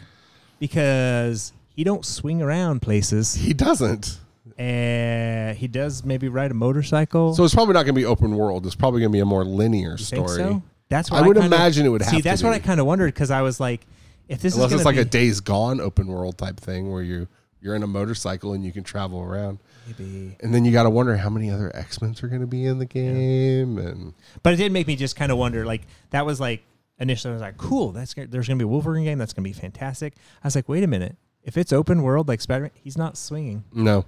Because 0.59 1.53
he 1.77 1.85
don't 1.85 2.05
swing 2.05 2.43
around 2.43 2.83
places, 2.83 3.35
he 3.35 3.55
doesn't. 3.55 4.19
And 4.59 5.57
he 5.57 5.69
does 5.69 6.05
maybe 6.05 6.29
ride 6.29 6.51
a 6.51 6.55
motorcycle. 6.55 7.35
So 7.35 7.45
it's 7.45 7.55
probably 7.55 7.75
not 7.75 7.81
going 7.85 7.95
to 7.95 8.01
be 8.01 8.05
open 8.05 8.37
world. 8.37 8.67
It's 8.67 8.75
probably 8.75 9.01
going 9.01 9.11
to 9.13 9.17
be 9.17 9.21
a 9.21 9.25
more 9.27 9.45
linear 9.45 9.97
story. 9.99 10.29
so? 10.29 10.63
That's 10.89 11.11
what 11.11 11.23
I 11.23 11.27
would 11.27 11.37
kinda- 11.37 11.55
imagine 11.55 11.85
it 11.87 11.89
would 11.91 12.03
See, 12.05 12.11
have 12.13 12.17
to 12.19 12.23
that's 12.23 12.43
what 12.43 12.51
be. 12.51 12.57
I 12.57 12.59
kind 12.61 12.81
of 12.81 12.87
wondered 12.87 13.13
because 13.13 13.31
I 13.31 13.43
was 13.43 13.59
like, 13.61 13.87
if 14.29 14.41
this 14.41 14.55
Unless 14.55 14.73
is 14.73 14.81
it's 14.81 14.85
like 14.87 14.95
to 14.97 15.03
a 15.03 15.05
Days 15.05 15.41
Gone 15.41 15.81
open 15.81 16.07
world 16.07 16.39
type 16.39 16.59
thing 16.59 16.91
where 16.93 17.03
you 17.03 17.29
you're 17.61 17.75
in 17.75 17.83
a 17.83 17.87
motorcycle 17.87 18.53
and 18.53 18.65
you 18.65 18.71
can 18.73 18.85
travel 18.85 19.21
around, 19.21 19.59
maybe 19.87 20.37
and 20.41 20.55
then 20.55 20.65
you 20.65 20.71
got 20.73 20.85
to 20.85 20.91
wonder 20.91 21.17
how 21.17 21.29
many 21.31 21.51
other 21.51 21.75
X 21.75 22.01
Men 22.01 22.15
are 22.23 22.29
going 22.29 22.41
to 22.41 22.47
be 22.47 22.65
in 22.67 22.79
the 22.79 22.87
game, 22.87 23.79
and 23.79 24.15
But 24.43 24.53
it 24.55 24.57
did 24.57 24.73
make 24.73 24.87
me 24.87 24.95
just 24.97 25.17
kind 25.17 25.33
of 25.33 25.39
wonder. 25.39 25.65
Like 25.67 25.83
that 26.11 26.25
was 26.27 26.39
like 26.41 26.63
initially 26.99 27.31
I 27.31 27.35
was 27.35 27.43
like, 27.43 27.57
cool. 27.57 27.93
That's 27.93 28.15
there's 28.15 28.47
gonna 28.49 28.59
be 28.59 28.65
a 28.65 28.69
Wolverine 28.69 29.05
game. 29.05 29.19
That's 29.19 29.33
gonna 29.33 29.45
be 29.45 29.53
fantastic. 29.53 30.15
I 30.43 30.47
was 30.47 30.55
like, 30.57 30.69
wait 30.69 30.83
a 30.85 30.89
minute. 30.89 31.17
If 31.43 31.57
it's 31.57 31.73
open 31.73 32.03
world 32.03 32.27
like 32.29 32.41
Spider, 32.41 32.63
Man, 32.63 32.71
he's 32.75 32.99
not 32.99 33.17
swinging. 33.17 33.63
no, 33.73 34.05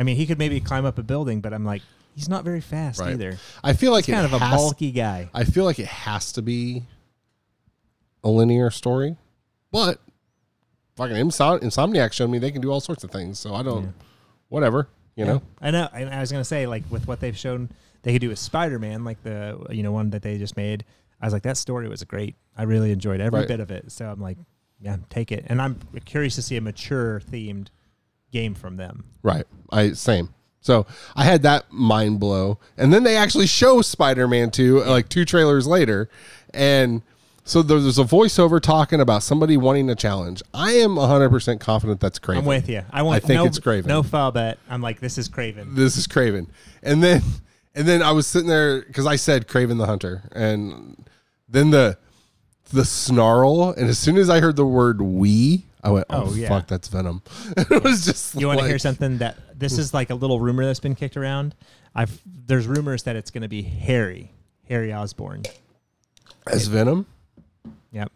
I 0.00 0.02
mean, 0.02 0.16
he 0.16 0.26
could 0.26 0.38
maybe 0.38 0.58
climb 0.60 0.84
up 0.86 0.98
a 0.98 1.02
building, 1.02 1.40
but 1.42 1.52
I'm 1.52 1.64
like, 1.64 1.82
he's 2.16 2.28
not 2.28 2.42
very 2.42 2.60
fast 2.62 2.98
Right. 3.00 3.10
either. 3.12 3.38
I 3.62 3.74
feel 3.74 3.92
like 3.92 4.06
He's 4.06 4.14
kind 4.14 4.24
it 4.26 4.32
of 4.32 4.40
a 4.40 4.44
has- 4.44 4.58
bulky 4.60 4.90
guy. 4.92 5.28
I 5.34 5.44
feel 5.44 5.64
like 5.66 5.78
it 5.78 5.86
has 5.86 6.32
to 6.32 6.42
be 6.42 6.84
a 8.24 8.28
linear 8.30 8.70
story, 8.70 9.16
but 9.70 10.00
fucking 10.96 11.16
Insom- 11.16 11.60
Insomniac 11.60 12.12
showed 12.12 12.30
me 12.30 12.38
they 12.38 12.50
can 12.50 12.60
do 12.62 12.70
all 12.70 12.80
sorts 12.80 13.04
of 13.04 13.10
things. 13.10 13.38
So 13.38 13.54
I 13.54 13.62
don't, 13.62 13.92
whatever, 14.48 14.88
you 15.16 15.24
know. 15.24 15.42
I 15.60 15.70
know. 15.70 15.88
And 15.92 16.08
I 16.08 16.20
was 16.20 16.32
gonna 16.32 16.44
say 16.44 16.66
like 16.66 16.84
with 16.90 17.06
what 17.06 17.20
they've 17.20 17.36
shown 17.36 17.68
they 18.02 18.12
could 18.12 18.22
do 18.22 18.28
with 18.30 18.38
Spider 18.38 18.78
Man, 18.78 19.04
like 19.04 19.22
the 19.22 19.66
you 19.70 19.82
know 19.82 19.92
one 19.92 20.10
that 20.10 20.22
they 20.22 20.38
just 20.38 20.56
made. 20.56 20.84
I 21.20 21.26
was 21.26 21.34
like, 21.34 21.42
that 21.42 21.58
story 21.58 21.88
was 21.88 22.02
great. 22.04 22.36
I 22.56 22.62
really 22.62 22.92
enjoyed 22.92 23.20
every 23.20 23.40
Right. 23.40 23.48
bit 23.48 23.60
of 23.60 23.70
it. 23.70 23.92
So 23.92 24.10
I'm 24.10 24.20
like, 24.20 24.38
yeah, 24.80 24.96
take 25.10 25.30
it. 25.30 25.44
And 25.48 25.60
I'm 25.60 25.78
curious 26.06 26.34
to 26.36 26.42
see 26.42 26.56
a 26.56 26.62
mature 26.62 27.20
themed 27.20 27.68
game 28.32 28.54
from 28.54 28.76
them. 28.76 29.04
Right. 29.22 29.44
I 29.70 29.92
same. 29.92 30.34
So 30.62 30.86
I 31.16 31.24
had 31.24 31.42
that 31.42 31.72
mind 31.72 32.20
blow, 32.20 32.58
and 32.76 32.92
then 32.92 33.02
they 33.02 33.16
actually 33.16 33.46
show 33.46 33.80
Spider 33.82 34.28
Man 34.28 34.50
two 34.50 34.82
uh, 34.84 34.90
like 34.90 35.08
two 35.08 35.24
trailers 35.24 35.66
later, 35.66 36.08
and 36.52 37.02
so 37.44 37.62
there- 37.62 37.80
there's 37.80 37.98
a 37.98 38.04
voiceover 38.04 38.60
talking 38.60 39.00
about 39.00 39.22
somebody 39.22 39.56
wanting 39.56 39.88
a 39.88 39.94
challenge. 39.94 40.42
I 40.52 40.72
am 40.72 40.96
100 40.96 41.30
percent 41.30 41.60
confident 41.60 41.98
that's 42.00 42.18
Kraven. 42.18 42.38
I'm 42.38 42.44
with 42.44 42.68
you. 42.68 42.82
I 42.92 43.00
want. 43.02 43.16
I 43.16 43.26
think 43.26 43.38
no, 43.40 43.46
it's 43.46 43.58
Kraven. 43.58 43.86
No 43.86 44.02
foul 44.02 44.32
bet. 44.32 44.58
I'm 44.68 44.82
like, 44.82 45.00
this 45.00 45.16
is 45.16 45.28
Kraven. 45.30 45.74
This 45.76 45.96
is 45.96 46.06
Kraven, 46.06 46.46
and 46.82 47.02
then 47.02 47.22
and 47.74 47.88
then 47.88 48.02
I 48.02 48.12
was 48.12 48.26
sitting 48.26 48.48
there 48.48 48.82
because 48.82 49.06
I 49.06 49.16
said 49.16 49.48
Kraven 49.48 49.78
the 49.78 49.86
Hunter, 49.86 50.24
and 50.32 51.06
then 51.48 51.70
the 51.70 51.96
the 52.72 52.84
snarl, 52.84 53.70
and 53.70 53.88
as 53.88 53.98
soon 53.98 54.18
as 54.18 54.28
I 54.28 54.40
heard 54.40 54.56
the 54.56 54.66
word 54.66 55.00
"we," 55.00 55.64
I 55.82 55.90
went, 55.90 56.06
"Oh, 56.10 56.24
Oh, 56.28 56.34
yeah. 56.34 56.48
fuck, 56.48 56.66
that's 56.66 56.88
Venom." 56.88 57.22
it 57.56 57.82
was 57.82 58.04
just 58.04 58.34
You 58.34 58.46
want 58.48 58.60
to 58.60 58.66
hear 58.66 58.78
something 58.78 59.18
that 59.18 59.36
this 59.58 59.78
is 59.78 59.92
like 59.94 60.10
a 60.10 60.14
little 60.14 60.40
rumor 60.40 60.64
that's 60.64 60.80
been 60.80 60.94
kicked 60.94 61.16
around. 61.16 61.54
I've 61.94 62.20
there's 62.26 62.66
rumors 62.66 63.02
that 63.04 63.16
it's 63.16 63.30
going 63.30 63.42
to 63.42 63.48
be 63.48 63.62
Harry, 63.62 64.32
Harry 64.68 64.92
Osborn. 64.92 65.42
as 66.46 66.66
Venom. 66.66 67.06
Yep. 67.92 68.12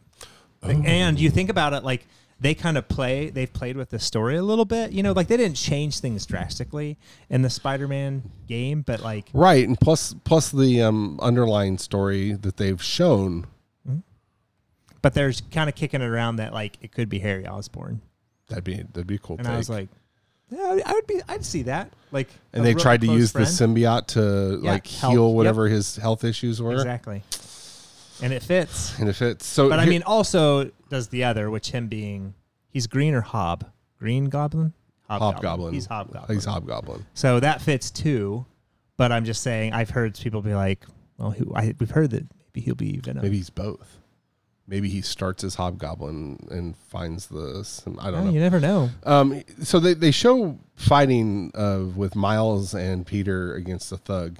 And 0.62 1.18
you 1.20 1.30
think 1.30 1.50
about 1.50 1.72
it, 1.74 1.84
like 1.84 2.06
they 2.40 2.54
kind 2.54 2.76
of 2.78 2.88
play. 2.88 3.30
They've 3.30 3.52
played 3.52 3.76
with 3.76 3.90
the 3.90 3.98
story 3.98 4.36
a 4.36 4.42
little 4.42 4.64
bit. 4.64 4.92
You 4.92 5.02
know, 5.02 5.12
like 5.12 5.28
they 5.28 5.36
didn't 5.36 5.56
change 5.56 5.98
things 6.00 6.24
drastically 6.26 6.98
in 7.30 7.42
the 7.42 7.50
Spider-Man 7.50 8.30
game, 8.46 8.82
but 8.82 9.00
like 9.00 9.28
Right, 9.32 9.66
and 9.66 9.78
plus 9.78 10.14
plus 10.24 10.50
the 10.50 10.82
um, 10.82 11.18
underlying 11.20 11.78
story 11.78 12.32
that 12.32 12.56
they've 12.56 12.82
shown. 12.82 13.46
But 15.04 15.12
there's 15.12 15.42
kind 15.50 15.68
of 15.68 15.74
kicking 15.76 16.00
it 16.00 16.06
around 16.06 16.36
that 16.36 16.54
like 16.54 16.78
it 16.80 16.90
could 16.90 17.10
be 17.10 17.18
Harry 17.18 17.46
Osborn. 17.46 18.00
That'd 18.48 18.64
be 18.64 18.76
that'd 18.76 19.06
be 19.06 19.18
cool. 19.18 19.36
And 19.36 19.44
take. 19.46 19.54
I 19.54 19.58
was 19.58 19.68
like, 19.68 19.88
yeah, 20.50 20.78
I 20.86 20.92
would 20.94 21.06
be. 21.06 21.20
I'd 21.28 21.44
see 21.44 21.64
that. 21.64 21.92
Like, 22.10 22.28
and 22.54 22.64
they 22.64 22.72
tried 22.72 23.02
to 23.02 23.06
use 23.06 23.32
friend. 23.32 23.46
the 23.46 23.50
symbiote 23.50 24.06
to 24.08 24.60
Yeah, 24.62 24.70
like 24.70 24.86
help. 24.86 25.12
heal 25.12 25.26
Yep. 25.28 25.36
whatever 25.36 25.68
his 25.68 25.96
health 25.96 26.24
issues 26.24 26.62
were, 26.62 26.72
exactly, 26.72 27.22
and 28.22 28.32
it 28.32 28.42
fits. 28.42 28.98
and 28.98 29.10
it 29.10 29.12
fits. 29.12 29.44
so. 29.44 29.68
But 29.68 29.78
I 29.78 29.84
mean, 29.84 30.02
also 30.04 30.70
does 30.88 31.08
the 31.08 31.24
other, 31.24 31.50
which 31.50 31.70
him 31.72 31.88
being 31.88 32.32
he's 32.70 32.86
green 32.86 33.12
or 33.12 33.20
hob, 33.20 33.66
green 33.98 34.30
goblin, 34.30 34.72
Hobgoblin. 35.10 35.74
He's 35.74 35.84
hobgoblin. 35.84 36.34
he's 36.34 36.46
hobgoblin. 36.46 37.04
so 37.12 37.40
that 37.40 37.60
fits 37.60 37.90
too. 37.90 38.46
But 38.96 39.12
I'm 39.12 39.26
just 39.26 39.42
saying, 39.42 39.74
I've 39.74 39.90
heard 39.90 40.14
people 40.14 40.40
be 40.40 40.54
like, 40.54 40.86
"Well, 41.18 41.32
who, 41.32 41.54
I, 41.54 41.74
we've 41.78 41.90
heard 41.90 42.10
that 42.12 42.24
maybe 42.54 42.64
he'll 42.64 42.74
be 42.74 43.00
Venom." 43.04 43.22
Maybe 43.22 43.36
he's 43.36 43.50
both. 43.50 43.98
Maybe 44.66 44.88
he 44.88 45.00
starts 45.02 45.44
as 45.44 45.56
Hobgoblin 45.56 46.48
and 46.50 46.76
finds 46.76 47.26
this. 47.26 47.82
And 47.86 47.98
I 48.00 48.10
don't 48.10 48.20
Oh, 48.20 48.24
know. 48.24 48.30
you 48.30 48.40
never 48.40 48.60
know. 48.60 48.90
Um, 49.04 49.42
so 49.62 49.78
they, 49.78 49.94
they 49.94 50.10
show 50.10 50.58
fighting 50.74 51.50
of 51.54 51.96
with 51.96 52.16
Miles 52.16 52.74
and 52.74 53.06
Peter 53.06 53.54
against 53.54 53.90
the 53.90 53.98
thug. 53.98 54.38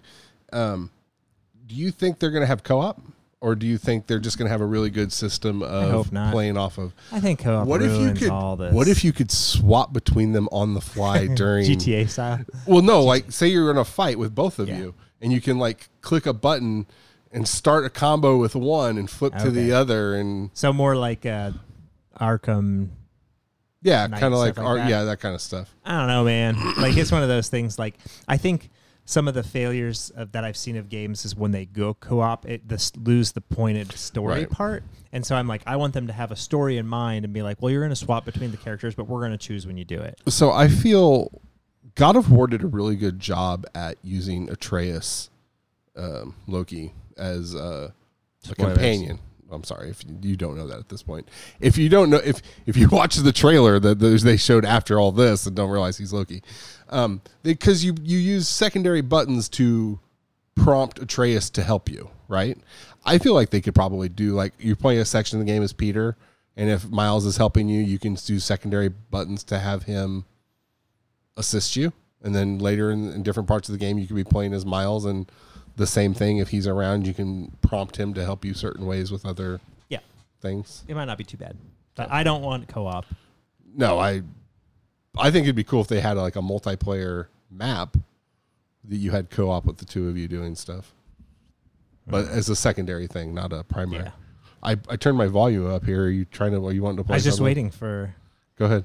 Um, 0.53 0.91
do 1.67 1.75
you 1.75 1.91
think 1.91 2.19
they're 2.19 2.31
going 2.31 2.43
to 2.43 2.47
have 2.47 2.63
co-op, 2.63 3.01
or 3.41 3.55
do 3.55 3.67
you 3.67 3.77
think 3.79 4.07
they're 4.07 4.19
just 4.19 4.39
going 4.39 4.47
to 4.47 4.51
have 4.51 4.61
a 4.61 4.67
really 4.67 4.91
good 4.91 5.13
system 5.13 5.63
of 5.63 6.11
playing 6.31 6.57
off 6.57 6.79
of? 6.79 6.95
I 7.13 7.21
think 7.21 7.41
co-op 7.41 7.67
What 7.67 7.83
if 7.83 7.93
you 8.01 8.13
could? 8.15 8.31
all 8.31 8.57
this. 8.57 8.73
What 8.73 8.89
if 8.89 9.05
you 9.05 9.13
could 9.13 9.31
swap 9.31 9.93
between 9.93 10.33
them 10.33 10.49
on 10.53 10.75
the 10.75 10.81
fly 10.81 11.27
during 11.35 11.67
GTA 11.67 12.09
style? 12.09 12.41
Well, 12.67 12.83
no, 12.83 13.03
like 13.03 13.31
say 13.33 13.49
you're 13.49 13.71
in 13.71 13.77
a 13.79 13.85
fight 13.85 14.19
with 14.19 14.35
both 14.35 14.59
of 14.59 14.69
Yeah. 14.69 14.79
you, 14.79 14.95
and 15.21 15.33
you 15.33 15.41
can 15.41 15.59
like 15.59 15.89
click 16.03 16.27
a 16.27 16.33
button 16.33 16.87
and 17.35 17.47
start 17.47 17.85
a 17.85 17.91
combo 17.91 18.39
with 18.39 18.55
one 18.55 18.97
and 18.97 19.11
flip 19.11 19.35
to 19.39 19.51
the 19.51 19.73
other, 19.73 20.15
and 20.15 20.51
So 20.55 20.73
more 20.73 20.97
like 20.97 21.27
uh, 21.27 21.51
Arkham. 22.21 22.91
yeah, 23.83 24.09
kind 24.09 24.33
of 24.33 24.39
like, 24.41 24.57
like 24.57 24.65
art, 24.67 24.79
that. 24.79 24.89
yeah, 24.89 25.05
that 25.05 25.21
kind 25.21 25.35
of 25.35 25.41
stuff. 25.41 25.75
I 25.85 25.99
don't 25.99 26.09
know, 26.09 26.25
man. 26.25 26.57
like 26.79 26.97
it's 26.97 27.13
one 27.13 27.23
of 27.23 27.29
those 27.29 27.49
things. 27.49 27.79
Like 27.79 27.97
I 28.29 28.37
think 28.37 28.71
some 29.05 29.29
of 29.29 29.35
the 29.35 29.43
failures 29.43 30.11
of, 30.17 30.33
that 30.33 30.45
I've 30.45 30.57
seen 30.57 30.77
of 30.79 30.89
games 30.89 31.27
is 31.27 31.37
when 31.37 31.51
they 31.51 31.67
go 31.67 31.93
co-op, 31.95 32.47
it 32.47 32.67
this 32.67 32.97
lose 32.97 33.33
the 33.33 33.43
pointed 33.43 33.93
story 33.93 34.41
Right. 34.41 34.51
part. 34.51 34.83
And 35.13 35.25
so 35.27 35.37
I'm 35.37 35.47
like, 35.47 35.63
I 35.67 35.77
want 35.77 35.93
them 35.93 36.07
to 36.07 36.13
have 36.13 36.31
a 36.33 36.37
story 36.37 36.79
in 36.79 36.87
mind 36.87 37.25
and 37.25 37.35
be 37.35 37.43
like, 37.43 37.61
well, 37.61 37.71
you're 37.71 37.83
going 37.83 37.91
to 37.91 37.97
swap 37.97 38.25
between 38.25 38.51
the 38.51 38.57
characters, 38.57 38.95
but 38.95 39.07
we're 39.07 39.21
going 39.21 39.33
to 39.33 39.39
choose 39.39 39.67
when 39.67 39.77
you 39.77 39.85
do 39.85 40.01
it. 40.01 40.19
So 40.29 40.51
I 40.53 40.69
feel 40.69 41.31
God 41.97 42.17
of 42.17 42.31
War 42.33 42.47
did 42.47 42.63
a 42.63 42.67
really 42.67 42.97
good 42.97 43.21
job 43.21 43.67
at 43.75 43.99
using 44.03 44.51
Atreus, 44.51 45.29
um, 45.97 46.35
Loki 46.49 46.95
as 47.17 47.55
uh, 47.55 47.91
a 48.51 48.55
companion. 48.55 49.19
I'm 49.51 49.65
sorry 49.65 49.91
if 49.91 50.03
you 50.23 50.37
don't 50.37 50.57
know 50.57 50.67
that 50.67 50.79
at 50.79 50.89
this 50.89 51.03
point. 51.03 51.29
If 51.61 51.79
you 51.79 51.89
don't 51.89 52.11
know, 52.11 52.21
if 52.25 52.43
if 52.67 52.77
you 52.77 52.89
watch 52.93 53.17
the 53.17 53.33
trailer 53.33 53.79
that 53.79 53.95
they 53.97 54.37
showed 54.37 54.65
after 54.65 54.99
all 54.99 55.13
this 55.13 55.47
and 55.47 55.55
don't 55.55 55.71
realize 55.71 55.97
he's 55.99 56.13
Loki, 56.13 56.43
um, 56.89 57.21
because 57.43 57.85
you 57.85 57.95
you 58.03 58.19
use 58.19 58.49
secondary 58.49 59.01
buttons 59.01 59.49
to 59.51 60.01
prompt 60.55 60.99
Atreus 60.99 61.51
to 61.51 61.63
help 61.63 61.89
you, 61.89 62.11
right? 62.29 62.59
I 63.05 63.19
feel 63.19 63.35
like 63.35 63.51
they 63.51 63.61
could 63.61 63.75
probably 63.75 64.09
do 64.09 64.33
like 64.33 64.55
you're 64.59 64.77
playing 64.77 65.01
a 65.01 65.05
section 65.05 65.39
of 65.39 65.47
the 65.47 65.51
game 65.51 65.63
as 65.63 65.73
Peter, 65.73 66.17
and 66.57 66.71
if 66.71 66.89
Miles 66.89 67.27
is 67.27 67.37
helping 67.37 67.69
you, 67.69 67.81
you 67.81 67.99
can 67.99 68.15
do 68.15 68.39
secondary 68.39 68.89
buttons 68.89 69.45
to 69.45 69.59
have 69.59 69.85
him 69.85 70.25
assist 71.37 71.77
you, 71.77 71.93
and 72.23 72.35
then 72.35 72.59
later 72.59 72.91
in, 72.91 73.13
in 73.13 73.23
different 73.23 73.49
parts 73.49 73.69
of 73.69 73.73
the 73.73 73.79
game, 73.79 73.99
you 73.99 74.07
could 74.07 74.17
be 74.17 74.25
playing 74.25 74.55
as 74.55 74.65
Miles, 74.65 75.05
and 75.05 75.31
the 75.77 75.87
same 75.87 76.15
thing 76.15 76.39
if 76.39 76.49
he's 76.49 76.67
around, 76.67 77.07
you 77.07 77.15
can 77.15 77.57
prompt 77.61 77.97
him 77.97 78.15
to 78.15 78.25
help 78.25 78.45
you 78.45 78.55
certain 78.55 78.87
ways 78.87 79.11
with 79.11 79.27
other 79.27 79.61
Yeah, 79.89 80.01
things. 80.41 80.85
it 80.89 80.95
might 80.95 81.07
not 81.07 81.19
be 81.19 81.25
too 81.25 81.37
bad, 81.37 81.57
but 81.95 82.11
I 82.11 82.23
don't 82.23 82.43
want 82.43 82.69
co-op. 82.69 83.07
No, 83.77 83.99
I 83.99 84.23
I 85.17 85.31
think 85.31 85.45
it'd 85.45 85.57
be 85.57 85.65
cool 85.65 85.81
if 85.81 85.89
they 85.89 86.01
had 86.01 86.17
like 86.17 86.37
a 86.37 86.41
multiplayer 86.41 87.27
map 87.51 87.97
that 88.85 88.97
you 88.97 89.11
had 89.11 89.31
co-op 89.31 89.65
with 89.65 89.79
the 89.79 89.85
two 89.85 90.09
of 90.09 90.17
you 90.17 90.29
doing 90.29 90.55
stuff. 90.55 90.93
But 92.07 92.27
hmm. 92.27 92.39
as 92.39 92.49
a 92.49 92.57
secondary 92.57 93.07
thing, 93.07 93.35
not 93.35 93.53
a 93.53 93.65
primary. 93.65 94.05
Yeah. 94.05 94.11
I, 94.63 94.73
I 94.89 94.97
turned 94.97 95.19
my 95.19 95.27
volume 95.27 95.71
up 95.71 95.85
here. 95.85 96.05
Are 96.05 96.11
you 96.11 96.25
trying 96.25 96.53
to? 96.53 96.67
Are 96.67 96.73
you 96.73 96.83
wanting 96.83 96.99
to 96.99 97.05
play? 97.05 97.15
I 97.15 97.17
was 97.17 97.25
just 97.25 97.37
something? 97.37 97.45
waiting 97.45 97.71
for. 97.71 98.15
Go 98.57 98.65
ahead. 98.67 98.85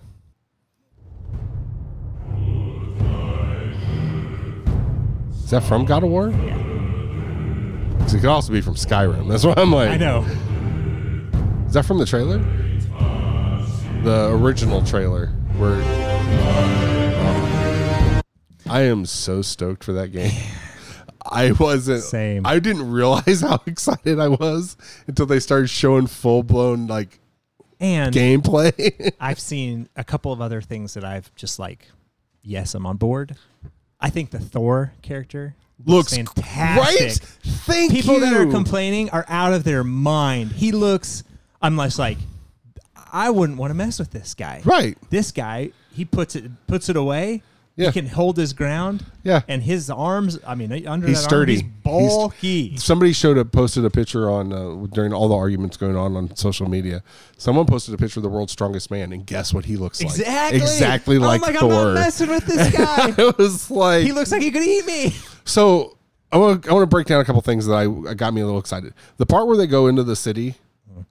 Is 5.32 5.52
that 5.52 5.64
from 5.64 5.86
God 5.86 6.04
of 6.04 6.10
War? 6.10 6.30
Yeah, 6.30 6.58
it 8.14 8.22
could 8.22 8.30
also 8.30 8.51
be 8.53 8.62
from 8.62 8.76
Skyrim. 8.76 9.28
That's 9.28 9.43
why 9.43 9.53
I'm 9.57 9.72
like. 9.72 9.89
I 9.89 9.97
know. 9.97 10.26
Is 11.68 11.74
that 11.74 11.86
from 11.86 11.99
the 11.99 12.05
trailer? 12.05 12.39
The 14.03 14.30
original 14.32 14.84
trailer 14.84 15.28
where 15.57 15.82
oh. 15.84 16.60
I 18.70 18.82
am 18.82 19.05
so 19.05 19.41
stoked 19.41 19.84
for 19.84 19.93
that 19.93 20.12
game. 20.12 20.32
I 21.32 21.51
wasn't 21.51 22.03
Same. 22.03 22.45
I 22.45 22.60
didn't 22.60 22.89
realize 22.89 23.41
how 23.41 23.62
excited 23.68 24.20
I 24.20 24.30
was 24.30 24.78
until 25.07 25.26
they 25.26 25.39
started 25.39 25.68
showing 25.70 26.07
full 26.07 26.43
blown 26.43 26.88
like 26.88 27.20
And 27.80 28.16
gameplay. 28.16 29.14
I've 29.20 29.39
seen 29.39 29.89
a 29.95 30.03
couple 30.03 30.32
of 30.32 30.41
other 30.41 30.62
things 30.62 30.93
that 30.93 31.03
I've 31.03 31.34
just 31.36 31.60
like, 31.60 31.88
yes, 32.41 32.74
I'm 32.74 32.86
on 32.86 32.97
board. 32.97 33.36
I 33.99 34.10
think 34.10 34.32
the 34.32 34.39
Thor 34.39 34.93
character 35.01 35.55
Looks 35.86 36.16
fantastic. 36.16 37.00
Right? 37.02 37.12
Thank 37.66 37.92
People 37.94 38.16
you. 38.16 38.20
that 38.22 38.34
are 38.34 38.46
complaining 38.48 39.10
are 39.12 39.26
out 39.28 39.54
of 39.54 39.64
their 39.64 39.84
mind. 39.84 40.52
He 40.52 40.72
looks. 40.72 41.24
I'm 41.62 41.76
like, 41.76 42.18
I 43.12 43.30
wouldn't 43.30 43.58
want 43.58 43.72
to 43.72 43.76
mess 43.76 44.00
with 44.00 44.12
this 44.12 44.34
guy. 44.34 44.62
Right. 44.66 44.98
This 45.10 45.32
guy, 45.32 45.72
he 45.94 46.06
puts 46.06 46.36
it 46.36 46.50
puts 46.68 46.90
it 46.90 46.96
away. 46.96 47.44
Yeah. 47.76 47.92
He 47.92 48.02
can 48.02 48.08
hold 48.10 48.36
his 48.36 48.52
ground. 48.52 49.06
Yeah. 49.24 49.42
And 49.48 49.64
his 49.64 49.90
arms, 49.90 50.38
I 50.46 50.54
mean, 50.54 50.86
under 50.86 51.08
He's 51.08 51.22
that 51.22 51.30
sturdy. 51.30 51.56
arm, 51.56 51.64
he's 51.64 51.72
bulky. 51.82 52.76
Somebody 52.78 53.14
showed 53.14 53.38
a 53.38 53.46
posted 53.46 53.86
a 53.86 53.90
picture 53.90 54.30
on 54.30 54.52
uh, 54.52 54.86
during 54.92 55.14
all 55.14 55.30
the 55.30 55.36
arguments 55.36 55.78
going 55.78 55.96
on 55.96 56.18
on 56.18 56.36
social 56.36 56.68
media. 56.70 57.02
Someone 57.38 57.66
posted 57.68 57.94
a 57.94 57.98
picture 57.98 58.20
of 58.20 58.24
the 58.24 58.30
world's 58.30 58.52
strongest 58.52 58.92
man, 58.92 59.14
and 59.14 59.26
guess 59.26 59.54
what 59.54 59.64
he 59.64 59.78
looks 59.78 60.04
like? 60.04 60.10
exactly. 60.12 60.60
exactly 60.60 61.16
I'm 61.16 61.22
like 61.22 61.42
like, 61.42 61.56
Thor. 61.56 61.72
I'm 61.72 61.72
not 61.72 61.94
messing 61.94 62.30
with 62.30 62.46
this 62.46 62.70
guy. 62.76 63.14
it 63.18 63.38
was 63.38 63.72
like 63.72 64.04
he 64.04 64.12
looks 64.12 64.34
like 64.34 64.42
he 64.42 64.52
could 64.52 64.64
eat 64.64 64.86
me. 64.86 65.16
So. 65.50 65.95
I 66.32 66.38
want 66.38 66.62
to 66.62 66.70
I 66.70 66.74
want 66.74 66.84
to 66.84 66.88
break 66.88 67.08
down 67.08 67.20
a 67.20 67.26
couple 67.26 67.41
things 67.41 67.66
that 67.66 67.74
I 67.74 67.88
uh, 67.88 68.14
got 68.14 68.36
me 68.36 68.41
a 68.41 68.45
little 68.45 68.60
excited. 68.60 68.93
The 69.18 69.26
part 69.26 69.47
where 69.47 69.58
they 69.58 69.66
go 69.66 69.88
into 69.88 70.04
the 70.04 70.16
city, 70.16 70.54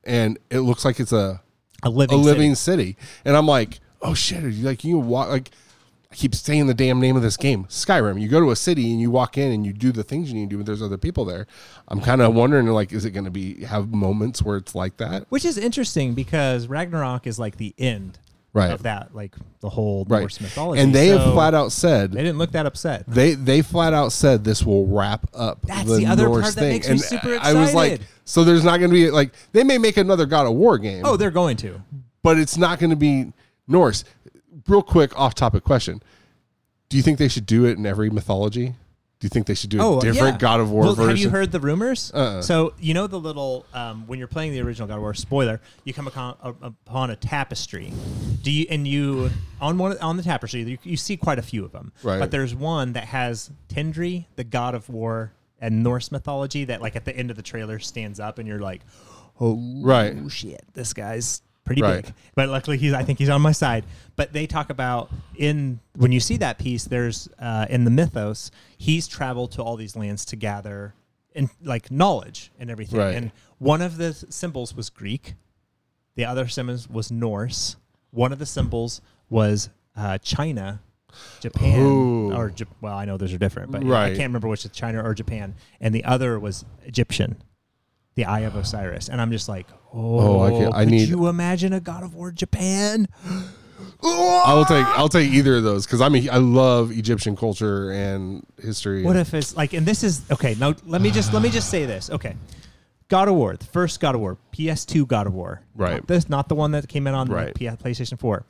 and 0.04 0.38
it 0.48 0.60
looks 0.60 0.84
like 0.84 1.00
it's 1.00 1.10
a 1.10 1.42
A 1.82 1.90
living, 1.90 2.16
a 2.16 2.22
living 2.22 2.54
city. 2.54 2.96
and 3.24 3.36
I'm 3.36 3.46
like, 3.46 3.80
oh 4.00 4.14
shit! 4.14 4.44
Are 4.44 4.48
you 4.48 4.64
like 4.64 4.84
you 4.84 4.96
walk 4.98 5.28
like. 5.28 5.50
I 6.10 6.14
keep 6.14 6.34
saying 6.36 6.68
the 6.68 6.72
damn 6.74 7.00
name 7.00 7.16
of 7.16 7.22
this 7.22 7.36
game, 7.36 7.64
Skyrim. 7.64 8.18
You 8.18 8.28
go 8.28 8.40
to 8.40 8.50
a 8.50 8.56
city 8.56 8.92
and 8.92 9.00
you 9.00 9.10
walk 9.10 9.36
in 9.36 9.52
and 9.52 9.66
you 9.66 9.74
do 9.74 9.90
the 9.92 10.02
things 10.04 10.30
you 10.30 10.36
need 10.36 10.48
to 10.48 10.50
do, 10.50 10.56
but 10.58 10.66
there's 10.66 10.80
other 10.80 10.96
people 10.96 11.26
there. 11.26 11.46
I'm 11.88 12.00
kind 12.00 12.22
of 12.22 12.32
wondering, 12.34 12.66
like, 12.68 12.94
is 12.94 13.04
it 13.04 13.10
going 13.10 13.26
to 13.26 13.30
be 13.30 13.64
have 13.64 13.92
moments 13.92 14.40
where 14.40 14.56
it's 14.56 14.74
like 14.74 14.96
that? 14.98 15.26
which 15.30 15.44
is 15.44 15.58
interesting 15.58 16.14
because 16.14 16.66
Ragnarok 16.68 17.26
is 17.26 17.38
like 17.38 17.56
the 17.58 17.74
end 17.76 18.20
Right. 18.58 18.72
of 18.72 18.82
that, 18.82 19.14
like 19.14 19.34
the 19.60 19.68
whole 19.68 20.04
Right. 20.08 20.20
Norse 20.20 20.40
mythology. 20.40 20.82
And 20.82 20.94
they 20.94 21.08
have 21.08 21.32
flat 21.32 21.54
out 21.54 21.72
said 21.72 22.12
they 22.12 22.22
didn't 22.22 22.38
look 22.38 22.52
that 22.52 22.66
upset. 22.66 23.04
they 23.08 23.34
they 23.34 23.62
flat 23.62 23.94
out 23.94 24.12
said 24.12 24.44
this 24.44 24.62
will 24.64 24.86
wrap 24.86 25.26
up 25.34 25.62
That's 25.62 25.88
the, 25.88 25.96
the 25.96 26.06
other 26.06 26.24
Norse 26.24 26.42
part 26.42 26.54
that 26.54 26.60
thing. 26.60 26.70
makes 26.72 26.86
me 26.86 26.92
and 26.92 27.00
super 27.00 27.38
I 27.40 27.54
was 27.54 27.74
like, 27.74 28.00
so 28.24 28.44
there's 28.44 28.64
not 28.64 28.78
going 28.78 28.90
to 28.90 28.94
be 28.94 29.10
like 29.10 29.32
they 29.52 29.64
may 29.64 29.78
make 29.78 29.96
another 29.96 30.26
God 30.26 30.46
of 30.46 30.54
War 30.54 30.78
game. 30.78 31.02
Oh, 31.04 31.16
they're 31.16 31.30
going 31.30 31.56
to. 31.58 31.80
but 32.22 32.38
it's 32.38 32.56
not 32.56 32.78
going 32.78 32.90
to 32.90 32.96
be 32.96 33.32
Norse. 33.66 34.04
Real 34.66 34.82
quick, 34.82 35.18
off 35.18 35.34
topic 35.34 35.64
question: 35.64 36.02
Do 36.88 36.96
you 36.96 37.02
think 37.02 37.18
they 37.18 37.28
should 37.28 37.46
do 37.46 37.64
it 37.64 37.78
in 37.78 37.86
every 37.86 38.10
mythology? 38.10 38.74
Do 39.20 39.24
you 39.24 39.30
think 39.30 39.46
they 39.46 39.54
should 39.54 39.70
do 39.70 39.80
a 39.80 39.84
Oh, 39.84 40.00
different 40.00 40.34
yeah. 40.34 40.38
God 40.38 40.60
of 40.60 40.70
War 40.70 40.82
Well, 40.84 40.94
version? 40.94 41.08
Have 41.10 41.18
you 41.18 41.30
heard 41.30 41.50
the 41.50 41.58
rumors? 41.58 42.12
Uh-uh. 42.14 42.40
So 42.42 42.74
you 42.78 42.94
know 42.94 43.08
the 43.08 43.18
little 43.18 43.66
um, 43.74 44.06
when 44.06 44.18
you're 44.20 44.28
playing 44.28 44.52
the 44.52 44.60
original 44.60 44.86
God 44.86 44.94
of 44.96 45.00
War. 45.00 45.12
Spoiler: 45.14 45.60
you 45.84 45.92
come 45.92 46.06
upon, 46.06 46.36
upon 46.62 47.10
a 47.10 47.16
tapestry. 47.16 47.92
Do 48.42 48.52
you 48.52 48.66
and 48.70 48.86
you 48.86 49.30
on 49.60 49.76
one 49.76 49.98
on 49.98 50.16
the 50.18 50.22
tapestry? 50.22 50.62
You, 50.62 50.78
you 50.84 50.96
see 50.96 51.16
quite 51.16 51.38
a 51.40 51.42
few 51.42 51.64
of 51.64 51.72
them. 51.72 51.92
Right. 52.04 52.20
But 52.20 52.30
there's 52.30 52.54
one 52.54 52.92
that 52.92 53.06
has 53.06 53.50
Tindri, 53.68 54.26
the 54.36 54.44
God 54.44 54.76
of 54.76 54.88
War 54.88 55.32
and 55.60 55.82
Norse 55.82 56.12
mythology, 56.12 56.64
that 56.66 56.80
like 56.80 56.94
at 56.94 57.04
the 57.04 57.16
end 57.16 57.30
of 57.30 57.36
the 57.36 57.42
trailer 57.42 57.80
stands 57.80 58.20
up, 58.20 58.38
and 58.38 58.46
you're 58.46 58.60
like, 58.60 58.82
oh 59.40 59.60
Right. 59.82 60.16
shit, 60.30 60.62
this 60.74 60.92
guy's 60.92 61.42
pretty 61.68 61.82
Right. 61.82 62.04
big. 62.04 62.14
But 62.34 62.48
luckily, 62.48 62.78
he's 62.78 62.92
I 62.92 63.04
think 63.04 63.18
he's 63.20 63.28
on 63.28 63.40
my 63.42 63.52
side. 63.52 63.84
But 64.16 64.32
they 64.32 64.46
talk 64.46 64.70
about 64.70 65.10
in 65.36 65.78
when 65.94 66.10
you 66.10 66.18
see 66.20 66.36
that 66.38 66.58
piece, 66.58 66.84
there's 66.84 67.28
uh, 67.38 67.66
in 67.70 67.84
the 67.84 67.90
mythos, 67.90 68.50
he's 68.76 69.06
traveled 69.06 69.52
to 69.52 69.62
all 69.62 69.76
these 69.76 69.94
lands 69.94 70.24
to 70.26 70.36
gather 70.36 70.94
and 71.34 71.50
like 71.62 71.90
knowledge 71.90 72.50
and 72.58 72.70
everything. 72.70 72.98
Right. 72.98 73.14
And 73.14 73.30
one 73.58 73.82
of 73.82 73.96
the 73.98 74.12
symbols 74.12 74.74
was 74.74 74.90
Greek, 74.90 75.34
the 76.16 76.24
other 76.24 76.48
symbols 76.48 76.88
was 76.88 77.12
Norse. 77.12 77.76
One 78.10 78.32
of 78.32 78.38
the 78.38 78.46
symbols 78.46 79.00
was 79.30 79.68
uh, 79.96 80.18
China. 80.18 80.80
Japan 81.40 81.80
Ooh. 81.80 82.32
or 82.34 82.52
well, 82.82 82.94
I 82.94 83.06
know 83.06 83.16
those 83.16 83.32
are 83.32 83.38
different, 83.38 83.70
but 83.72 83.82
I 83.82 84.10
can't 84.10 84.28
remember 84.28 84.46
which 84.46 84.64
is 84.66 84.70
China 84.72 85.02
or 85.02 85.14
Japan. 85.14 85.54
And 85.80 85.94
the 85.94 86.04
other 86.04 86.38
was 86.38 86.66
Egyptian, 86.84 87.42
the 88.18 88.24
Eye 88.24 88.40
of 88.40 88.56
Osiris. 88.56 89.08
And 89.08 89.20
I'm 89.20 89.30
just 89.30 89.48
like, 89.48 89.66
oh, 89.94 90.18
Oh, 90.18 90.40
I 90.42 90.50
can- 90.50 90.64
oh, 90.66 90.72
I 90.72 90.84
could 90.84 90.90
need- 90.90 91.08
you 91.08 91.28
imagine 91.28 91.72
a 91.72 91.78
God 91.80 92.02
of 92.02 92.14
War 92.14 92.32
Japan? 92.32 93.06
I 94.02 94.54
will 94.54 94.64
take 94.64 94.84
I'll 94.86 95.08
take 95.08 95.30
either 95.32 95.56
of 95.56 95.62
those 95.62 95.86
because 95.86 96.00
I 96.00 96.08
mean 96.08 96.28
I 96.30 96.38
love 96.38 96.90
Egyptian 96.90 97.36
culture 97.36 97.90
and 97.92 98.44
history. 98.60 99.04
What 99.04 99.16
if 99.16 99.34
it's 99.34 99.56
like, 99.56 99.72
and 99.72 99.86
this 99.86 100.02
is 100.02 100.22
okay. 100.32 100.56
Now 100.58 100.74
let 100.84 101.00
me 101.00 101.10
just 101.12 101.32
let 101.32 101.42
me 101.42 101.48
just 101.48 101.70
say 101.70 101.84
this. 101.84 102.10
Okay, 102.10 102.34
God 103.08 103.28
of 103.28 103.34
War, 103.34 103.56
the 103.56 103.64
first 103.66 104.00
God 104.00 104.14
of 104.16 104.20
War, 104.20 104.36
PS2 104.52 105.06
God 105.06 105.26
of 105.28 105.34
War, 105.34 105.62
Right. 105.76 105.94
Not 105.94 106.06
this, 106.08 106.28
not 106.28 106.48
the 106.48 106.54
one 106.56 106.72
that 106.72 106.88
came 106.88 107.06
in 107.06 107.14
on 107.14 107.28
Right. 107.28 107.54
the 107.54 107.66
PlayStation 107.66 108.18
4. 108.18 108.44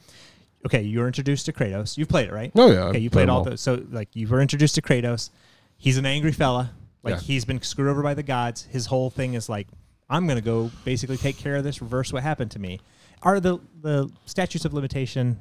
Okay, 0.67 0.83
you 0.83 0.99
were 1.01 1.07
introduced 1.07 1.45
to 1.47 1.53
Kratos. 1.53 1.97
You've 1.99 2.09
played 2.09 2.29
it, 2.29 2.33
right? 2.33 2.51
Oh, 2.57 2.71
yeah, 2.71 2.85
Okay, 2.85 2.99
you 2.99 3.11
played 3.11 3.27
played 3.27 3.29
all. 3.29 3.45
those. 3.45 3.61
So 3.61 3.85
like 3.91 4.09
you 4.15 4.27
were 4.29 4.41
introduced 4.41 4.75
to 4.77 4.83
Kratos. 4.83 5.29
He's 5.77 5.99
an 5.99 6.07
angry 6.07 6.33
fella. 6.33 6.73
Like 7.03 7.15
Yeah. 7.15 7.21
he's 7.21 7.45
been 7.45 7.63
screwed 7.63 7.89
over 7.89 8.03
by 8.03 8.15
the 8.15 8.23
gods. 8.23 8.63
His 8.65 8.87
whole 8.87 9.11
thing 9.11 9.35
is 9.35 9.49
like, 9.49 9.69
I'm 10.11 10.27
gonna 10.27 10.41
go 10.41 10.71
basically 10.85 11.17
take 11.17 11.37
care 11.37 11.57
of 11.57 11.65
this, 11.65 11.81
reverse 11.81 12.13
what 12.13 12.23
happened 12.23 12.51
to 12.53 12.59
me. 12.59 12.81
Are 13.23 13.41
the 13.41 13.59
the 13.81 14.11
statutes 14.27 14.65
of 14.65 14.73
limitation 14.73 15.39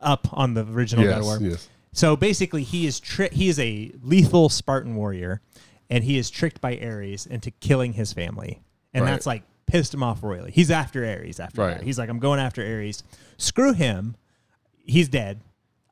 up 0.00 0.28
on 0.32 0.54
the 0.54 0.64
original 0.66 1.04
God 1.04 1.18
of 1.18 1.24
War? 1.24 1.38
Yes, 1.40 1.50
yes. 1.50 1.68
So 1.92 2.16
basically, 2.16 2.62
he 2.62 2.86
is 2.86 2.98
tri- 3.00 3.28
he 3.32 3.48
is 3.48 3.58
a 3.58 3.92
lethal 4.02 4.48
Spartan 4.48 4.94
warrior, 4.96 5.40
and 5.90 6.02
he 6.04 6.16
is 6.18 6.30
tricked 6.30 6.60
by 6.60 6.78
Ares 6.78 7.26
into 7.26 7.50
killing 7.50 7.92
his 7.92 8.12
family, 8.12 8.62
and 8.94 9.04
Right. 9.04 9.10
that's 9.10 9.26
like 9.26 9.42
pissed 9.66 9.92
him 9.94 10.02
off 10.02 10.22
royally. 10.22 10.50
He's 10.50 10.70
after 10.70 11.04
Ares. 11.06 11.38
After 11.38 11.60
Right. 11.62 11.78
that, 11.78 11.82
he's 11.84 11.98
like, 11.98 12.08
I'm 12.10 12.18
going 12.18 12.40
after 12.40 12.62
Ares. 12.62 13.02
Screw 13.36 13.72
him. 13.74 14.16
He's 14.84 15.08
dead. 15.08 15.40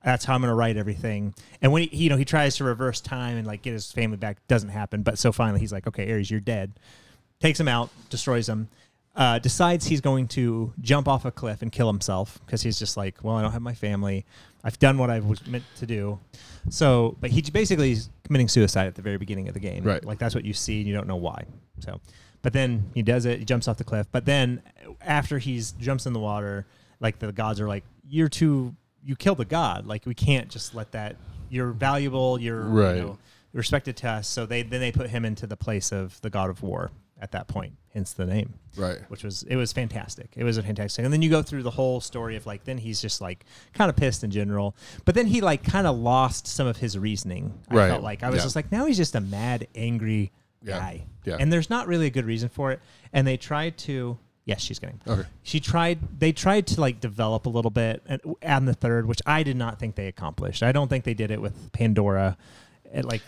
That's 0.04 0.24
how 0.24 0.34
I'm 0.34 0.40
gonna 0.40 0.54
write 0.54 0.76
everything. 0.76 1.34
And 1.60 1.72
when 1.72 1.82
he, 1.82 1.96
you 1.96 2.10
know, 2.10 2.16
he 2.16 2.24
tries 2.24 2.56
to 2.56 2.64
reverse 2.64 3.00
time 3.00 3.36
and 3.36 3.46
like 3.46 3.62
get 3.62 3.72
his 3.72 3.92
family 3.92 4.16
back, 4.16 4.38
doesn't 4.48 4.70
happen. 4.70 5.02
But 5.02 5.18
so 5.18 5.32
finally, 5.32 5.60
he's 5.60 5.72
like, 5.72 5.86
okay, 5.86 6.10
Ares, 6.10 6.30
you're 6.30 6.40
dead. 6.40 6.72
Takes 7.40 7.58
him 7.58 7.68
out, 7.68 7.90
destroys 8.08 8.48
him. 8.48 8.68
Uh, 9.16 9.38
decides 9.38 9.86
he's 9.86 10.00
going 10.00 10.28
to 10.28 10.72
jump 10.80 11.08
off 11.08 11.24
a 11.24 11.30
cliff 11.32 11.62
and 11.62 11.72
kill 11.72 11.88
himself 11.88 12.38
because 12.46 12.62
he's 12.62 12.78
just 12.78 12.96
like, 12.96 13.22
well, 13.24 13.36
I 13.36 13.42
don't 13.42 13.52
have 13.52 13.60
my 13.60 13.74
family. 13.74 14.24
I've 14.62 14.78
done 14.78 14.98
what 14.98 15.10
I 15.10 15.18
was 15.20 15.44
meant 15.46 15.64
to 15.78 15.86
do. 15.86 16.18
So, 16.68 17.16
but 17.20 17.30
he 17.30 17.42
basically 17.42 17.92
is 17.92 18.08
committing 18.24 18.48
suicide 18.48 18.86
at 18.86 18.94
the 18.94 19.02
very 19.02 19.16
beginning 19.16 19.48
of 19.48 19.54
the 19.54 19.60
game. 19.60 19.82
Right. 19.82 20.04
Like 20.04 20.18
that's 20.18 20.34
what 20.34 20.44
you 20.44 20.52
see, 20.52 20.78
and 20.78 20.86
you 20.86 20.94
don't 20.94 21.08
know 21.08 21.16
why. 21.16 21.44
So, 21.80 22.00
but 22.42 22.52
then 22.52 22.90
he 22.94 23.02
does 23.02 23.24
it. 23.24 23.40
He 23.40 23.44
jumps 23.44 23.66
off 23.68 23.78
the 23.78 23.84
cliff. 23.84 24.06
But 24.12 24.24
then 24.26 24.62
after 25.00 25.38
he's 25.38 25.72
jumps 25.72 26.06
in 26.06 26.12
the 26.12 26.20
water, 26.20 26.66
like 27.00 27.18
the 27.18 27.32
gods 27.32 27.60
are 27.60 27.68
like, 27.68 27.84
"You're 28.08 28.28
too. 28.28 28.74
You 29.04 29.16
killed 29.16 29.40
a 29.40 29.44
god. 29.44 29.86
Like 29.86 30.06
we 30.06 30.14
can't 30.14 30.48
just 30.48 30.74
let 30.74 30.92
that. 30.92 31.16
You're 31.48 31.72
valuable. 31.72 32.40
You're 32.40 32.62
Right. 32.62 32.96
You 32.96 33.02
know, 33.02 33.18
respected 33.52 33.96
to 33.98 34.08
us." 34.08 34.28
So 34.28 34.46
they 34.46 34.62
then 34.62 34.80
they 34.80 34.92
put 34.92 35.10
him 35.10 35.24
into 35.24 35.46
the 35.46 35.56
place 35.56 35.90
of 35.92 36.20
the 36.20 36.30
god 36.30 36.50
of 36.50 36.62
war 36.62 36.90
at 37.20 37.32
that 37.32 37.48
point. 37.48 37.74
Hence 37.92 38.12
the 38.12 38.24
name 38.24 38.54
Right. 38.76 38.98
which 39.08 39.24
was 39.24 39.42
it 39.42 39.56
was 39.56 39.72
fantastic. 39.72 40.32
It 40.36 40.44
was 40.44 40.56
a 40.58 40.62
fantastic. 40.62 41.04
And 41.04 41.12
then 41.12 41.22
you 41.22 41.28
go 41.30 41.42
through 41.42 41.64
the 41.64 41.72
whole 41.72 42.00
story 42.00 42.36
of 42.36 42.46
like 42.46 42.64
then 42.64 42.78
he's 42.78 43.00
just 43.02 43.20
like 43.20 43.44
kind 43.74 43.90
of 43.90 43.96
pissed 43.96 44.22
in 44.24 44.30
general, 44.30 44.76
but 45.04 45.14
then 45.14 45.26
he 45.26 45.40
like 45.40 45.64
kind 45.64 45.86
of 45.86 45.98
lost 45.98 46.46
some 46.46 46.66
of 46.66 46.76
his 46.78 46.96
reasoning. 46.96 47.58
I 47.68 47.74
Right. 47.74 47.88
felt 47.88 48.02
like 48.02 48.22
I 48.22 48.30
was 48.30 48.38
Yeah. 48.38 48.44
just 48.44 48.56
like 48.56 48.70
now 48.72 48.86
he's 48.86 48.96
just 48.96 49.14
a 49.16 49.20
mad 49.20 49.66
angry 49.74 50.30
Yeah. 50.62 50.78
guy. 50.78 51.02
Yeah. 51.24 51.36
And 51.40 51.52
there's 51.52 51.68
not 51.68 51.88
really 51.88 52.06
a 52.06 52.10
good 52.10 52.24
reason 52.26 52.48
for 52.48 52.70
it. 52.70 52.80
And 53.12 53.26
they 53.26 53.36
tried 53.36 53.76
to 53.78 54.18
yes, 54.44 54.60
she's 54.60 54.78
getting. 54.78 55.00
Okay. 55.06 55.26
She 55.42 55.60
tried 55.60 55.98
they 56.18 56.32
tried 56.32 56.66
to 56.68 56.80
like 56.80 57.00
develop 57.00 57.46
a 57.46 57.48
little 57.50 57.70
bit 57.70 58.02
and 58.06 58.20
on 58.44 58.64
the 58.64 58.74
third, 58.74 59.06
which 59.06 59.20
I 59.26 59.42
did 59.42 59.56
not 59.56 59.78
think 59.78 59.94
they 59.94 60.06
accomplished. 60.06 60.62
I 60.62 60.72
don't 60.72 60.88
think 60.88 61.04
they 61.04 61.14
did 61.14 61.30
it 61.30 61.40
with 61.40 61.72
Pandora. 61.72 62.36
It, 62.92 63.04
like 63.04 63.22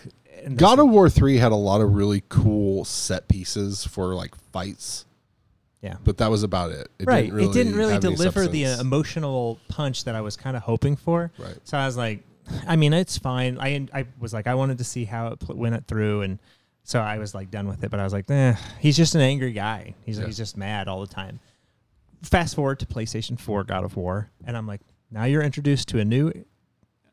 God 0.55 0.79
of 0.79 0.89
War 0.89 1.09
three 1.09 1.37
had 1.37 1.51
a 1.51 1.57
lot 1.57 1.81
of 1.81 1.93
really 1.93 2.23
cool 2.29 2.83
set 2.85 3.27
pieces 3.27 3.85
for 3.85 4.13
like 4.13 4.35
fights, 4.51 5.05
yeah. 5.81 5.95
but 6.03 6.17
that 6.17 6.29
was 6.29 6.43
about 6.43 6.71
it. 6.71 6.89
It 6.99 7.07
right. 7.07 7.31
it 7.31 7.53
didn't 7.53 7.75
really 7.75 7.99
deliver 7.99 8.47
the 8.47 8.65
uh, 8.65 8.81
emotional 8.81 9.59
punch 9.69 10.03
that 10.03 10.15
I 10.15 10.21
was 10.21 10.35
kind 10.35 10.57
of 10.57 10.63
hoping 10.63 10.95
for. 10.95 11.31
Right. 11.37 11.57
So 11.63 11.77
I 11.77 11.85
was 11.85 11.95
like, 11.95 12.23
I 12.67 12.75
mean, 12.75 12.93
it's 12.93 13.17
fine. 13.17 13.57
I 13.59 13.87
I 13.93 14.05
was 14.19 14.33
like, 14.33 14.47
I 14.47 14.55
wanted 14.55 14.79
to 14.79 14.83
see 14.83 15.05
how 15.05 15.27
it 15.27 15.39
pl- 15.39 15.55
went 15.55 15.75
it 15.75 15.85
through, 15.87 16.23
and 16.23 16.39
so 16.83 16.99
I 16.99 17.17
was 17.17 17.33
like 17.33 17.49
done 17.51 17.67
with 17.67 17.83
it. 17.83 17.89
But 17.91 17.99
I 17.99 18.03
was 18.03 18.13
like, 18.13 18.29
eh, 18.29 18.55
he's 18.79 18.97
just 18.97 19.15
an 19.15 19.21
angry 19.21 19.51
guy. 19.53 19.95
He's 20.05 20.19
Yeah. 20.19 20.25
he's 20.25 20.37
just 20.37 20.57
mad 20.57 20.87
all 20.87 21.01
the 21.01 21.07
time. 21.13 21.39
Fast 22.21 22.55
forward 22.55 22.79
to 22.79 22.85
PlayStation 22.85 23.39
Four, 23.39 23.63
God 23.63 23.83
of 23.83 23.95
War, 23.97 24.29
and 24.45 24.55
I'm 24.55 24.65
like, 24.67 24.81
now 25.11 25.25
you're 25.25 25.43
introduced 25.43 25.89
to 25.89 25.99
a 25.99 26.05
new 26.05 26.31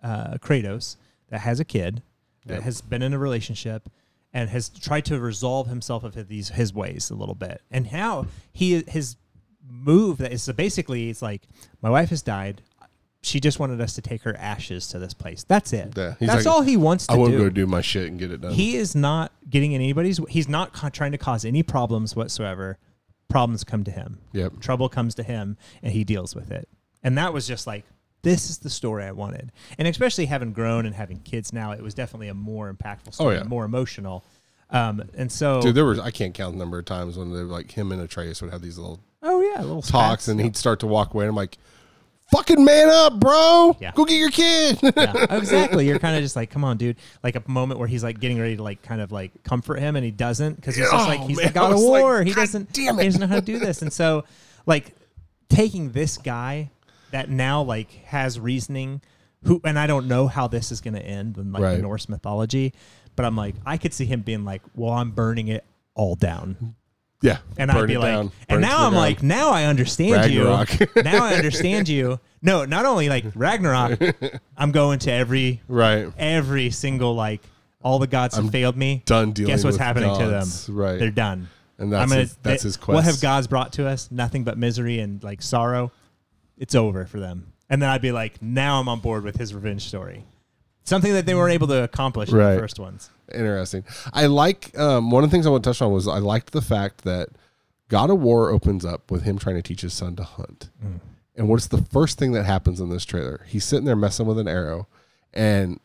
uh, 0.02 0.34
Kratos 0.38 0.96
that 1.28 1.40
has 1.40 1.60
a 1.60 1.64
kid 1.64 2.02
that 2.46 2.54
Yep. 2.54 2.62
has 2.62 2.80
been 2.80 3.02
in 3.02 3.12
a 3.12 3.18
relationship 3.18 3.88
and 4.32 4.48
has 4.50 4.68
tried 4.68 5.04
to 5.06 5.18
resolve 5.18 5.66
himself 5.66 6.04
of 6.04 6.28
these 6.28 6.50
his 6.50 6.72
ways 6.72 7.10
a 7.10 7.14
little 7.14 7.34
bit. 7.34 7.60
And 7.70 7.90
now 7.92 8.26
he 8.52 8.82
his 8.88 9.16
move 9.68 10.18
that 10.18 10.32
is 10.32 10.42
so 10.44 10.52
basically 10.52 11.10
it's 11.10 11.22
like 11.22 11.42
my 11.82 11.90
wife 11.90 12.10
has 12.10 12.22
died. 12.22 12.62
She 13.22 13.38
just 13.38 13.58
wanted 13.58 13.80
us 13.82 13.94
to 13.94 14.02
take 14.02 14.22
her 14.22 14.34
ashes 14.36 14.88
to 14.88 14.98
this 14.98 15.12
place. 15.12 15.44
That's 15.44 15.72
it. 15.74 15.92
Yeah, 15.96 16.14
That's 16.18 16.46
like, 16.46 16.46
all 16.46 16.62
he 16.62 16.76
wants 16.78 17.06
to 17.06 17.12
do. 17.12 17.18
I 17.18 17.20
won't 17.20 17.32
do. 17.32 17.38
go 17.38 17.48
do 17.50 17.66
my 17.66 17.82
shit 17.82 18.06
and 18.06 18.18
get 18.18 18.30
it 18.30 18.40
done. 18.40 18.52
He 18.52 18.76
is 18.76 18.94
not 18.94 19.32
getting 19.48 19.72
in 19.72 19.82
anybody's. 19.82 20.18
He's 20.28 20.48
not 20.48 20.72
ca- 20.72 20.88
trying 20.88 21.12
to 21.12 21.18
cause 21.18 21.44
any 21.44 21.62
problems 21.62 22.16
whatsoever. 22.16 22.78
Problems 23.28 23.62
come 23.62 23.84
to 23.84 23.90
him. 23.90 24.18
yep. 24.32 24.58
Trouble 24.60 24.88
comes 24.88 25.14
to 25.16 25.22
him, 25.22 25.56
and 25.82 25.92
he 25.92 26.02
deals 26.02 26.34
with 26.34 26.50
it. 26.50 26.68
And 27.02 27.16
that 27.18 27.32
was 27.32 27.46
just 27.46 27.66
like 27.66 27.84
this 28.22 28.50
is 28.50 28.58
the 28.58 28.70
story 28.70 29.04
I 29.04 29.12
wanted. 29.12 29.52
And 29.78 29.86
especially 29.86 30.26
having 30.26 30.52
grown 30.52 30.84
and 30.86 30.94
having 30.94 31.20
kids 31.20 31.52
now, 31.52 31.72
it 31.72 31.82
was 31.82 31.94
definitely 31.94 32.28
a 32.28 32.34
more 32.34 32.72
impactful 32.72 33.14
story, 33.14 33.36
Oh, 33.36 33.38
yeah. 33.40 33.44
more 33.44 33.64
emotional. 33.64 34.24
Um, 34.70 35.02
and 35.14 35.30
so, 35.32 35.60
Dude, 35.62 35.74
there 35.74 35.84
was 35.84 35.98
I 35.98 36.10
can't 36.10 36.32
count 36.34 36.54
the 36.54 36.58
number 36.58 36.78
of 36.78 36.84
times 36.86 37.16
when 37.18 37.32
they 37.32 37.40
like 37.40 37.70
him 37.72 37.92
and 37.92 38.00
Atreus 38.02 38.40
would 38.42 38.50
have 38.50 38.62
these 38.62 38.78
little 38.78 39.00
oh 39.22 39.40
yeah, 39.42 39.60
little 39.60 39.82
talks, 39.82 40.24
spats. 40.24 40.28
and 40.28 40.40
he'd 40.40 40.56
start 40.56 40.80
to 40.80 40.86
walk 40.86 41.12
away, 41.14 41.24
and 41.24 41.30
I'm 41.30 41.36
like, 41.36 41.58
"Fucking 42.30 42.64
man 42.64 42.88
up, 42.88 43.18
bro! 43.20 43.76
Yeah. 43.80 43.92
Go 43.94 44.04
get 44.04 44.16
your 44.18 44.30
kid." 44.30 44.78
yeah, 44.82 45.26
oh, 45.30 45.36
exactly. 45.38 45.86
You're 45.86 45.98
kind 45.98 46.16
of 46.16 46.22
just 46.22 46.36
like, 46.36 46.50
come 46.50 46.64
on, 46.64 46.76
dude. 46.76 46.96
Like 47.22 47.36
a 47.36 47.42
moment 47.46 47.78
where 47.80 47.88
he's 47.88 48.02
like 48.04 48.20
getting 48.20 48.38
ready 48.38 48.56
to 48.56 48.62
like 48.62 48.82
kind 48.82 49.00
of 49.00 49.12
like 49.12 49.42
comfort 49.44 49.78
him, 49.80 49.96
and 49.96 50.04
he 50.04 50.10
doesn't 50.10 50.56
because 50.56 50.76
he's 50.76 50.88
just 50.90 50.94
Oh, 50.94 51.08
like 51.08 51.20
he's 51.20 51.36
man, 51.38 51.46
the 51.48 51.52
god 51.52 51.72
of 51.72 51.78
was 51.78 51.84
like, 51.84 52.02
war. 52.02 52.22
he 52.22 52.32
God 52.32 52.40
doesn't. 52.42 52.72
damn 52.72 52.98
He 52.98 53.04
doesn't 53.04 53.20
know 53.20 53.26
how 53.26 53.36
to 53.36 53.40
do 53.40 53.58
this, 53.58 53.82
and 53.82 53.92
so 53.92 54.24
like 54.66 54.94
taking 55.48 55.92
this 55.92 56.16
guy 56.18 56.70
that 57.10 57.28
now 57.28 57.62
like 57.62 57.90
has 58.06 58.38
reasoning, 58.38 59.00
who 59.44 59.60
and 59.64 59.78
I 59.78 59.86
don't 59.86 60.06
know 60.06 60.28
how 60.28 60.46
this 60.48 60.70
is 60.70 60.80
going 60.80 60.94
to 60.94 61.02
end 61.04 61.36
in 61.38 61.52
like 61.52 61.62
Right. 61.62 61.76
the 61.76 61.82
Norse 61.82 62.08
mythology, 62.08 62.72
but 63.16 63.24
I'm 63.26 63.34
like 63.36 63.56
I 63.66 63.76
could 63.76 63.92
see 63.92 64.04
him 64.06 64.20
being 64.22 64.44
like, 64.44 64.62
well, 64.74 64.92
I'm 64.92 65.10
burning 65.10 65.48
it 65.48 65.64
all 65.94 66.14
down. 66.14 66.76
Yeah, 67.22 67.38
And 67.58 67.70
I'd 67.70 67.86
be 67.86 67.98
like, 67.98 68.12
down, 68.12 68.32
and 68.48 68.60
now 68.60 68.86
I'm 68.86 68.94
like, 68.94 69.22
now 69.22 69.50
I 69.50 69.64
understand 69.64 70.32
you. 70.32 70.44
Now 71.04 71.24
I 71.24 71.34
understand 71.34 71.88
you. 71.88 72.18
No, 72.42 72.64
not 72.64 72.86
only 72.86 73.08
like 73.10 73.24
Ragnarok, 73.34 74.00
I'm 74.56 74.72
going 74.72 74.98
to 75.00 75.12
every 75.12 75.60
right, 75.68 76.08
every 76.16 76.70
single 76.70 77.14
like 77.14 77.42
all 77.82 77.98
the 77.98 78.06
gods 78.06 78.36
have 78.36 78.50
failed 78.50 78.76
me. 78.76 79.02
done 79.04 79.32
dealing. 79.32 79.52
Guess 79.52 79.64
what's 79.64 79.74
with 79.74 79.82
happening 79.82 80.16
to 80.18 80.26
them? 80.26 80.48
Right, 80.68 80.98
They're 80.98 81.10
done. 81.10 81.48
and 81.78 81.92
that's 81.92 82.10
gonna, 82.10 82.20
his, 82.22 82.36
that's 82.42 82.62
they- 82.62 82.68
his 82.68 82.76
quest. 82.76 82.94
What 82.94 83.04
have 83.04 83.20
gods 83.20 83.46
brought 83.46 83.72
to 83.74 83.86
us? 83.86 84.10
Nothing 84.10 84.44
but 84.44 84.56
misery 84.58 85.00
and 85.00 85.22
like 85.22 85.42
sorrow. 85.42 85.92
It's 86.56 86.74
over 86.74 87.04
for 87.06 87.20
them. 87.20 87.52
And 87.68 87.80
then 87.80 87.88
I'd 87.88 88.02
be 88.02 88.12
like, 88.12 88.40
now 88.42 88.80
I'm 88.80 88.88
on 88.88 89.00
board 89.00 89.24
with 89.24 89.36
his 89.36 89.54
revenge 89.54 89.86
story. 89.86 90.24
Something 90.84 91.12
that 91.12 91.24
they 91.26 91.34
weren't 91.34 91.52
able 91.54 91.68
to 91.68 91.84
accomplish 91.84 92.30
in 92.30 92.36
the 92.38 92.58
first 92.58 92.78
ones. 92.80 93.10
Interesting. 93.34 93.84
I 94.12 94.26
like 94.26 94.76
um, 94.78 95.10
one 95.10 95.24
of 95.24 95.30
the 95.30 95.34
things 95.34 95.46
I 95.46 95.50
want 95.50 95.64
to 95.64 95.70
touch 95.70 95.82
on 95.82 95.92
was 95.92 96.08
I 96.08 96.18
liked 96.18 96.52
the 96.52 96.62
fact 96.62 97.02
that 97.04 97.28
God 97.88 98.10
of 98.10 98.20
War 98.20 98.50
opens 98.50 98.84
up 98.84 99.10
with 99.10 99.22
him 99.22 99.38
trying 99.38 99.56
to 99.56 99.62
teach 99.62 99.82
his 99.82 99.92
son 99.92 100.16
to 100.16 100.22
hunt. 100.22 100.70
Mm. 100.84 101.00
And 101.36 101.48
what's 101.48 101.66
the 101.68 101.82
first 101.82 102.18
thing 102.18 102.32
that 102.32 102.44
happens 102.44 102.80
in 102.80 102.90
this 102.90 103.04
trailer? 103.04 103.44
He's 103.48 103.64
sitting 103.64 103.84
there 103.84 103.96
messing 103.96 104.26
with 104.26 104.38
an 104.38 104.48
arrow, 104.48 104.88
and 105.32 105.80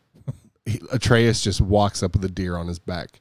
he, 0.64 0.80
Atreus 0.92 1.42
just 1.42 1.60
walks 1.60 2.02
up 2.02 2.14
with 2.14 2.24
a 2.24 2.28
deer 2.28 2.56
on 2.56 2.68
his 2.68 2.78
back 2.78 3.20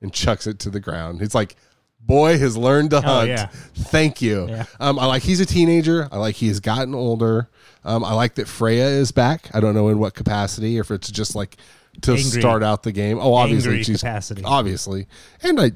and 0.00 0.12
chucks 0.12 0.46
it 0.46 0.58
to 0.60 0.70
the 0.70 0.80
ground. 0.80 1.20
He's 1.20 1.34
like, 1.34 1.56
"Boy 2.00 2.38
has 2.38 2.56
learned 2.56 2.90
to 2.90 3.00
hunt. 3.00 3.30
Oh, 3.30 3.32
yeah. 3.32 3.46
Thank 3.74 4.20
you." 4.20 4.48
Yeah. 4.48 4.64
Um, 4.80 4.98
I 4.98 5.06
like 5.06 5.22
he's 5.22 5.40
a 5.40 5.46
teenager. 5.46 6.08
I 6.10 6.18
like 6.18 6.36
he 6.36 6.48
has 6.48 6.60
gotten 6.60 6.94
older. 6.94 7.48
Um, 7.84 8.04
I 8.04 8.14
like 8.14 8.34
that 8.34 8.48
Freya 8.48 8.86
is 8.86 9.12
back. 9.12 9.48
I 9.54 9.60
don't 9.60 9.74
know 9.74 9.88
in 9.88 9.98
what 9.98 10.14
capacity, 10.14 10.78
or 10.78 10.80
if 10.80 10.90
it's 10.90 11.10
just 11.10 11.36
like 11.36 11.56
to 12.02 12.12
Angry. 12.12 12.40
start 12.40 12.62
out 12.62 12.82
the 12.82 12.92
game. 12.92 13.18
Oh, 13.18 13.34
obviously 13.34 13.70
Angry 13.70 13.84
she's 13.84 14.00
capacity. 14.00 14.42
obviously, 14.44 15.06
and 15.42 15.60
I 15.60 15.72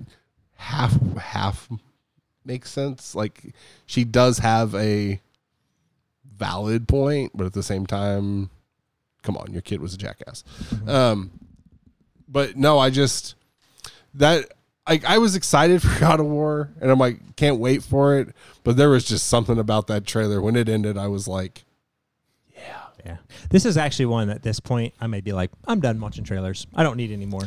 half 0.57 0.99
half 1.17 1.69
makes 2.45 2.71
sense. 2.71 3.15
Like 3.15 3.55
she 3.87 4.05
does 4.05 4.39
have 4.39 4.75
a 4.75 5.21
valid 6.37 6.89
point, 6.89 7.33
but 7.35 7.47
at 7.47 7.53
the 7.53 7.63
same 7.63 7.87
time, 7.87 8.51
come 9.23 9.37
on, 9.37 9.53
your 9.53 9.63
kid 9.63 9.81
was 9.81 9.95
a 9.95 9.99
jackass. 9.99 10.45
Um, 10.87 11.31
but 12.29 12.57
no, 12.57 12.79
I 12.79 12.91
just 12.91 13.35
that 14.15 14.53
I 14.87 15.01
I 15.07 15.19
was 15.19 15.37
excited 15.37 15.83
for 15.83 15.99
God 16.01 16.21
of 16.21 16.27
War, 16.27 16.71
and 16.81 16.91
I'm 16.91 16.99
like, 16.99 17.37
can't 17.37 17.59
wait 17.59 17.83
for 17.83 18.19
it. 18.19 18.29
But 18.65 18.77
there 18.77 18.91
was 18.91 19.05
just 19.05 19.27
something 19.29 19.59
about 19.59 19.87
that 19.89 20.07
trailer 20.07 20.41
when 20.41 20.57
it 20.57 20.69
ended. 20.69 20.97
I 20.99 21.09
was 21.09 21.27
like, 21.29 21.65
Yeah. 23.05 23.17
This 23.51 23.65
is 23.65 23.77
actually 23.77 24.07
one 24.07 24.31
at 24.31 24.43
this 24.43 24.61
point 24.61 24.95
I 25.01 25.07
may 25.07 25.21
be 25.21 25.33
like, 25.33 25.51
I'm 25.67 25.81
done 25.81 26.01
watching 26.01 26.25
trailers. 26.25 26.67
I 26.75 26.83
don't 26.83 26.97
need 26.97 27.11
any 27.11 27.27
more. 27.27 27.43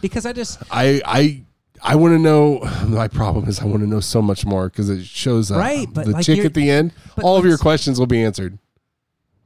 Because 0.00 0.26
I 0.26 0.32
just 0.32 0.62
I 0.70 1.00
I. 1.04 1.44
I 1.84 1.96
want 1.96 2.14
to 2.14 2.18
know. 2.20 2.60
My 2.86 3.08
problem 3.08 3.48
is 3.48 3.58
I 3.58 3.64
want 3.64 3.80
to 3.80 3.88
know 3.88 3.98
so 3.98 4.22
much 4.22 4.46
more 4.46 4.68
because 4.68 4.88
it 4.88 5.04
shows 5.04 5.50
uh, 5.50 5.56
Right, 5.56 5.88
but 5.92 6.04
the 6.06 6.12
like 6.12 6.24
chick 6.24 6.44
at 6.44 6.54
the 6.54 6.70
end. 6.70 6.92
All 7.24 7.36
of 7.36 7.44
your 7.44 7.58
questions 7.58 7.98
will 7.98 8.06
be 8.06 8.22
answered. 8.22 8.56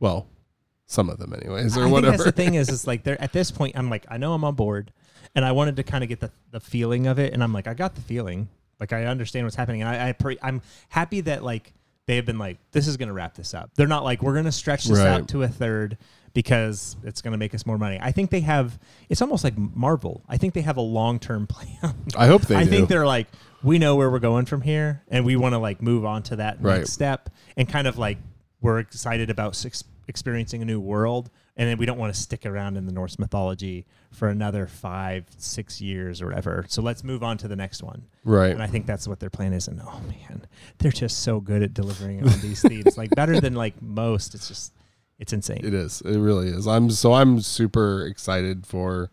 Well, 0.01 0.27
some 0.87 1.09
of 1.09 1.19
them, 1.19 1.33
anyways, 1.33 1.77
or 1.77 1.85
I 1.85 1.91
whatever. 1.91 2.23
the 2.25 2.33
thing 2.33 2.55
is, 2.55 2.69
is 2.77 2.87
like 2.87 3.05
there 3.05 3.21
at 3.23 3.33
this 3.33 3.51
point, 3.51 3.77
I'm 3.77 3.91
like, 3.91 4.07
I 4.11 4.19
know 4.19 4.35
I'm 4.35 4.45
on 4.45 4.55
board, 4.55 4.93
and 5.35 5.45
I 5.45 5.53
wanted 5.53 5.77
to 5.77 5.83
kind 5.83 6.05
of 6.05 6.09
get 6.09 6.21
the, 6.21 6.31
the 6.51 6.61
feeling 6.61 7.07
of 7.07 7.19
it, 7.19 7.33
and 7.33 7.43
I'm 7.43 7.53
like, 7.53 7.67
I 7.67 7.75
got 7.75 7.95
the 7.95 8.01
feeling, 8.03 8.49
like 8.81 8.93
I 8.93 9.07
understand 9.07 9.47
what's 9.47 9.57
happening, 9.57 9.83
and 9.83 9.89
I, 9.89 10.11
I 10.11 10.13
pre- 10.13 10.39
I'm 10.43 10.63
happy 10.91 11.23
that 11.23 11.43
like 11.43 11.73
they 12.07 12.17
have 12.17 12.25
been 12.27 12.39
like, 12.39 12.59
this 12.73 12.87
is 12.87 12.97
going 12.97 13.09
to 13.09 13.13
wrap 13.13 13.35
this 13.35 13.53
up. 13.55 13.71
They're 13.75 13.87
not 13.87 14.05
like, 14.05 14.23
we're 14.23 14.33
going 14.35 14.45
to 14.45 14.53
stretch 14.53 14.85
this 14.85 14.99
Right. 14.99 15.09
out 15.09 15.29
to 15.29 15.43
a 15.43 15.49
third 15.49 15.99
because 16.35 16.97
it's 17.03 17.21
going 17.23 17.33
to 17.33 17.39
make 17.39 17.55
us 17.55 17.67
more 17.67 17.79
money. 17.79 17.99
I 18.01 18.13
think 18.13 18.31
they 18.31 18.41
have, 18.41 18.79
it's 19.09 19.23
almost 19.23 19.43
like 19.43 19.55
Marvel. 19.57 20.23
I 20.29 20.37
think 20.37 20.55
they 20.55 20.61
have 20.61 20.77
a 20.77 20.81
long 20.83 21.19
term 21.19 21.47
plan. 21.49 21.95
I 22.17 22.27
hope 22.27 22.43
they 22.43 22.57
I 22.57 22.65
do. 22.65 22.71
think 22.71 22.89
they're 22.89 23.07
like, 23.07 23.27
we 23.63 23.79
know 23.79 23.97
where 23.97 24.11
we're 24.11 24.19
going 24.21 24.47
from 24.47 24.61
here 24.61 25.03
and 25.09 25.25
we 25.25 25.35
want 25.37 25.55
to 25.55 25.59
like 25.59 25.83
move 25.83 26.05
on 26.05 26.23
to 26.25 26.37
that 26.37 26.59
Right. 26.61 26.79
next 26.79 26.93
step 26.93 27.31
and 27.57 27.69
kind 27.69 27.87
of 27.89 27.99
like, 27.99 28.19
we're 28.61 28.79
excited 28.79 29.31
about 29.31 29.65
ex- 29.67 29.85
experiencing 30.09 30.63
a 30.63 30.65
new 30.65 30.81
world. 30.81 31.31
And 31.59 31.69
then 31.69 31.79
we 31.79 31.87
don't 31.87 31.97
want 31.97 32.15
to 32.15 32.21
stick 32.21 32.45
around 32.45 32.77
in 32.77 32.85
the 32.85 32.93
Norse 32.93 33.19
mythology 33.19 33.87
for 34.11 34.29
another 34.29 34.67
five, 34.67 35.25
six 35.39 35.81
years 35.81 36.21
or 36.21 36.27
whatever. 36.27 36.67
So 36.69 36.83
let's 36.83 37.03
move 37.03 37.23
on 37.23 37.39
to 37.39 37.49
the 37.49 37.57
next 37.57 37.83
one. 37.83 38.05
right. 38.25 38.51
And 38.53 38.63
I 38.63 38.67
think 38.67 38.85
that's 38.85 39.09
what 39.09 39.21
their 39.21 39.31
plan 39.31 39.55
is. 39.55 39.67
And 39.67 39.81
oh 39.83 40.01
man, 40.07 40.47
they're 40.79 40.93
just 40.93 41.23
so 41.23 41.41
good 41.41 41.63
at 41.63 41.73
delivering 41.73 42.23
on 42.29 42.41
these 42.41 42.61
themes. 42.69 42.99
Like 42.99 43.11
better 43.11 43.41
than 43.41 43.55
like 43.55 43.81
most. 43.81 44.35
It's 44.35 44.49
just 44.49 44.75
it's 45.19 45.33
insane. 45.33 45.63
It 45.65 45.73
is. 45.73 46.03
It 46.03 46.19
really 46.19 46.49
is. 46.49 46.67
I'm 46.67 46.91
so 46.91 47.15
I'm 47.15 47.41
super 47.41 48.07
excited 48.07 48.67
for 48.67 49.11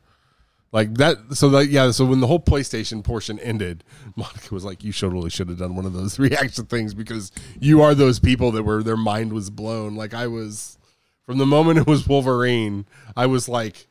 like 0.73 0.95
that. 0.95 1.17
So 1.33 1.47
like 1.47 1.69
yeah. 1.71 1.91
So 1.91 2.03
when 2.03 2.19
the 2.19 2.27
whole 2.27 2.41
PlayStation 2.41 3.03
portion 3.03 3.39
ended, 3.39 3.85
Monica 4.17 4.53
was 4.53 4.65
like, 4.65 4.83
"You 4.83 4.91
should 4.91 5.13
really 5.13 5.29
should 5.29 5.47
have 5.47 5.59
done 5.59 5.75
one 5.75 5.85
of 5.85 5.93
those 5.93 6.19
reaction 6.19 6.65
things 6.65 6.93
because 6.93 7.31
you 7.59 7.81
are 7.81 7.95
those 7.95 8.19
people 8.19 8.51
that 8.51 8.63
were 8.63 8.83
their 8.83 8.97
mind 8.97 9.31
was 9.31 9.49
blown." 9.49 9.95
Like 9.95 10.13
I 10.13 10.27
was 10.27 10.77
from 11.25 11.37
the 11.37 11.45
moment 11.45 11.79
it 11.79 11.87
was 11.87 12.07
Wolverine. 12.07 12.85
I 13.15 13.25
was 13.27 13.47
like, 13.49 13.87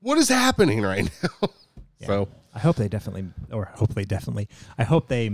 "What 0.00 0.18
is 0.18 0.28
happening 0.28 0.82
right 0.82 1.10
now?" 1.22 1.48
Yeah. 1.98 2.06
So 2.08 2.28
I 2.54 2.58
hope 2.58 2.76
they 2.76 2.88
definitely, 2.88 3.24
or 3.50 3.64
hopefully 3.74 4.04
definitely, 4.04 4.48
I 4.76 4.84
hope 4.84 5.08
they 5.08 5.30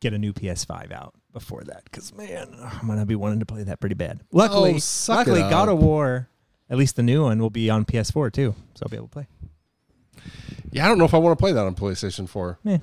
get 0.00 0.14
a 0.14 0.18
new 0.18 0.32
PS5 0.32 0.92
out 0.92 1.12
before 1.30 1.62
that. 1.64 1.84
Because 1.84 2.14
man, 2.14 2.56
I'm 2.58 2.86
gonna 2.88 3.04
be 3.04 3.14
wanting 3.16 3.40
to 3.40 3.46
play 3.46 3.64
that 3.64 3.80
pretty 3.80 3.94
bad. 3.94 4.20
Luckily, 4.32 4.76
Oh, 4.82 5.12
luckily, 5.12 5.40
God 5.40 5.68
of 5.68 5.78
War, 5.78 6.30
at 6.70 6.78
least 6.78 6.96
the 6.96 7.02
new 7.02 7.24
one, 7.24 7.38
will 7.38 7.50
be 7.50 7.68
on 7.68 7.84
PS4 7.84 8.32
too, 8.32 8.54
so 8.74 8.84
I'll 8.86 8.88
be 8.88 8.96
able 8.96 9.08
to 9.08 9.12
play. 9.12 9.26
yeah, 10.72 10.86
I 10.86 10.88
don't 10.88 10.96
know 10.96 11.04
if 11.04 11.12
I 11.12 11.18
want 11.18 11.38
to 11.38 11.42
play 11.42 11.52
that 11.52 11.64
on 11.66 11.74
PlayStation 11.74 12.26
Four. 12.26 12.58
Yeah, 12.64 12.78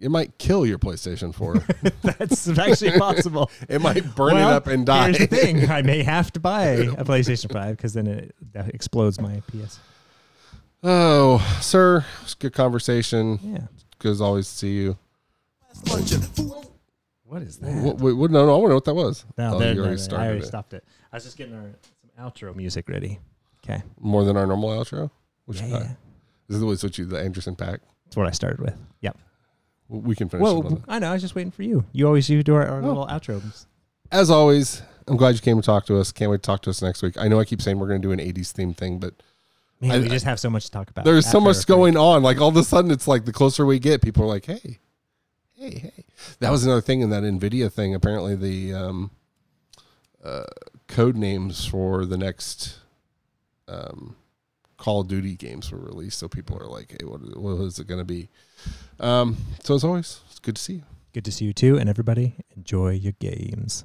It 0.00 0.10
might 0.10 0.36
kill 0.38 0.66
your 0.66 0.78
PlayStation 0.78 1.34
Four. 1.34 1.54
that's 2.02 2.48
actually 2.48 2.98
possible. 2.98 3.50
it 3.68 3.80
might 3.80 4.14
burn 4.14 4.34
Well, 4.34 4.50
it 4.50 4.52
up 4.52 4.66
and 4.66 4.84
die. 4.84 5.12
Here's 5.12 5.18
the 5.18 5.26
thing: 5.26 5.70
I 5.70 5.82
may 5.82 6.02
have 6.02 6.32
to 6.32 6.40
buy 6.40 6.64
a 6.98 7.04
PlayStation 7.04 7.52
5 7.52 7.76
because 7.76 7.94
then 7.94 8.06
it 8.06 8.34
explodes 8.54 9.20
my 9.20 9.42
PS. 9.48 9.78
Oh, 10.82 11.38
sir, 11.62 12.04
it's 12.22 12.34
a 12.34 12.36
good 12.36 12.52
conversation. 12.52 13.38
Yeah. 13.42 13.66
Good 13.98 14.12
as 14.12 14.20
always 14.20 14.48
to 14.48 14.54
see 14.54 14.72
you. 14.72 14.98
What 17.24 17.42
is 17.42 17.56
that? 17.58 17.72
What, 17.72 18.16
what, 18.16 18.30
no, 18.30 18.46
no, 18.46 18.54
I 18.54 18.58
want 18.58 18.64
to 18.64 18.68
know 18.68 18.74
what 18.74 18.84
that 18.84 18.94
was. 18.94 19.24
No, 19.38 19.54
oh, 19.54 19.58
there, 19.58 19.74
you 19.74 19.80
already 19.82 20.02
no, 20.10 20.16
I 20.16 20.26
already 20.26 20.40
it. 20.40 20.46
stopped 20.46 20.74
it. 20.74 20.84
I 21.12 21.16
was 21.16 21.24
just 21.24 21.36
getting 21.36 21.54
our 21.54 21.70
some 22.00 22.30
outro 22.30 22.54
music 22.54 22.88
ready. 22.88 23.18
Okay. 23.64 23.82
More 23.98 24.24
than 24.24 24.36
our 24.36 24.46
normal 24.46 24.70
outro. 24.70 25.10
Which 25.46 25.60
Yeah, 25.60 25.66
yeah. 25.66 25.88
This 26.48 26.58
is 26.58 26.82
what 26.82 26.98
you 26.98 27.06
the 27.06 27.18
Anderson 27.18 27.56
.Paak. 27.56 27.78
That's 28.04 28.16
what 28.16 28.26
I 28.26 28.30
started 28.30 28.60
with. 28.60 28.76
Yep. 29.00 29.18
We 29.88 30.14
can 30.16 30.28
finish. 30.28 30.42
Well. 30.42 30.82
I 30.88 30.98
know. 30.98 31.10
I 31.10 31.12
was 31.12 31.22
just 31.22 31.34
waiting 31.34 31.50
for 31.52 31.62
you. 31.62 31.84
You 31.92 32.06
always 32.06 32.28
you 32.30 32.42
do 32.42 32.54
our, 32.54 32.66
our 32.66 32.82
Oh. 32.82 32.86
little 32.86 33.06
outros. 33.06 33.66
As 34.10 34.30
always, 34.30 34.82
I'm 35.06 35.16
glad 35.16 35.34
you 35.34 35.40
came 35.40 35.56
to 35.60 35.62
talk 35.64 35.86
to 35.86 35.98
us. 35.98 36.10
Can't 36.12 36.30
wait 36.30 36.38
to 36.42 36.46
talk 36.46 36.62
to 36.62 36.70
us 36.70 36.80
next 36.82 37.02
week. 37.02 37.16
I 37.18 37.28
know 37.28 37.38
I 37.38 37.44
keep 37.44 37.60
saying 37.60 37.78
we're 37.78 37.88
going 37.88 38.00
to 38.00 38.08
do 38.08 38.12
an 38.12 38.18
80s 38.20 38.52
theme 38.52 38.72
thing, 38.74 38.98
but 38.98 39.14
Man, 39.80 39.90
I- 39.90 39.98
we 39.98 40.08
just 40.08 40.24
have 40.24 40.40
so 40.40 40.48
much 40.48 40.64
to 40.66 40.70
talk 40.70 40.88
about. 40.90 41.04
there's 41.04 41.26
so 41.26 41.40
much 41.40 41.66
going 41.66 41.96
on. 41.96 42.22
Like 42.22 42.40
all 42.40 42.48
of 42.48 42.56
a 42.56 42.64
sudden, 42.64 42.90
it's 42.90 43.06
like 43.08 43.24
the 43.24 43.32
closer 43.32 43.66
we 43.66 43.78
get, 43.78 44.00
people 44.02 44.22
are 44.24 44.28
like, 44.28 44.46
"Hey, 44.46 44.78
hey, 45.54 45.78
hey." 45.78 46.04
That 46.40 46.50
was 46.50 46.64
another 46.64 46.80
thing 46.80 47.00
in 47.02 47.10
that 47.10 47.22
Nvidia 47.22 47.70
thing. 47.70 47.94
Apparently, 47.94 48.34
the 48.36 48.72
um, 48.72 49.10
uh, 50.24 50.44
code 50.88 51.16
names 51.16 51.66
for 51.66 52.06
the 52.06 52.16
next 52.16 52.78
um, 53.68 54.16
Call 54.78 55.00
of 55.02 55.08
Duty 55.08 55.34
games 55.36 55.70
were 55.70 55.78
released, 55.78 56.18
so 56.18 56.28
people 56.28 56.56
are 56.60 56.66
like, 56.66 56.92
"Hey, 56.98 57.04
what, 57.04 57.20
what 57.36 57.60
is 57.62 57.78
it 57.78 57.86
going 57.86 58.00
to 58.00 58.04
be?" 58.04 58.28
Um, 59.00 59.36
so 59.62 59.74
as 59.74 59.84
always, 59.84 60.20
it's 60.30 60.38
good 60.38 60.56
to 60.56 60.62
see 60.62 60.74
you. 60.74 60.82
Good 61.12 61.24
to 61.26 61.32
see 61.32 61.44
you 61.44 61.52
too, 61.52 61.78
and 61.78 61.88
everybody 61.88 62.34
enjoy 62.56 62.92
your 62.92 63.12
games. 63.20 63.84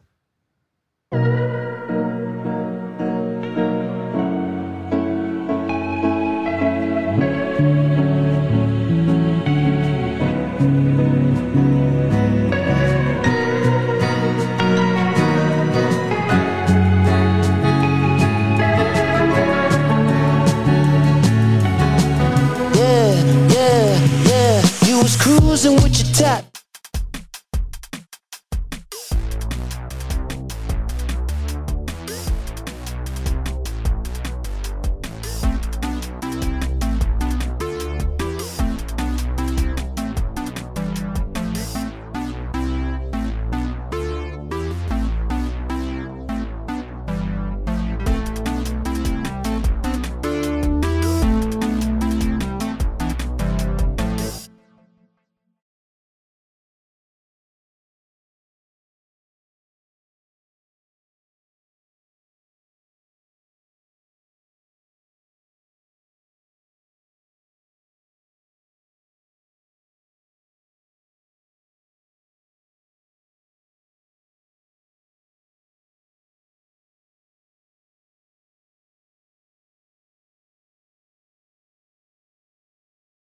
tap 26.19 26.48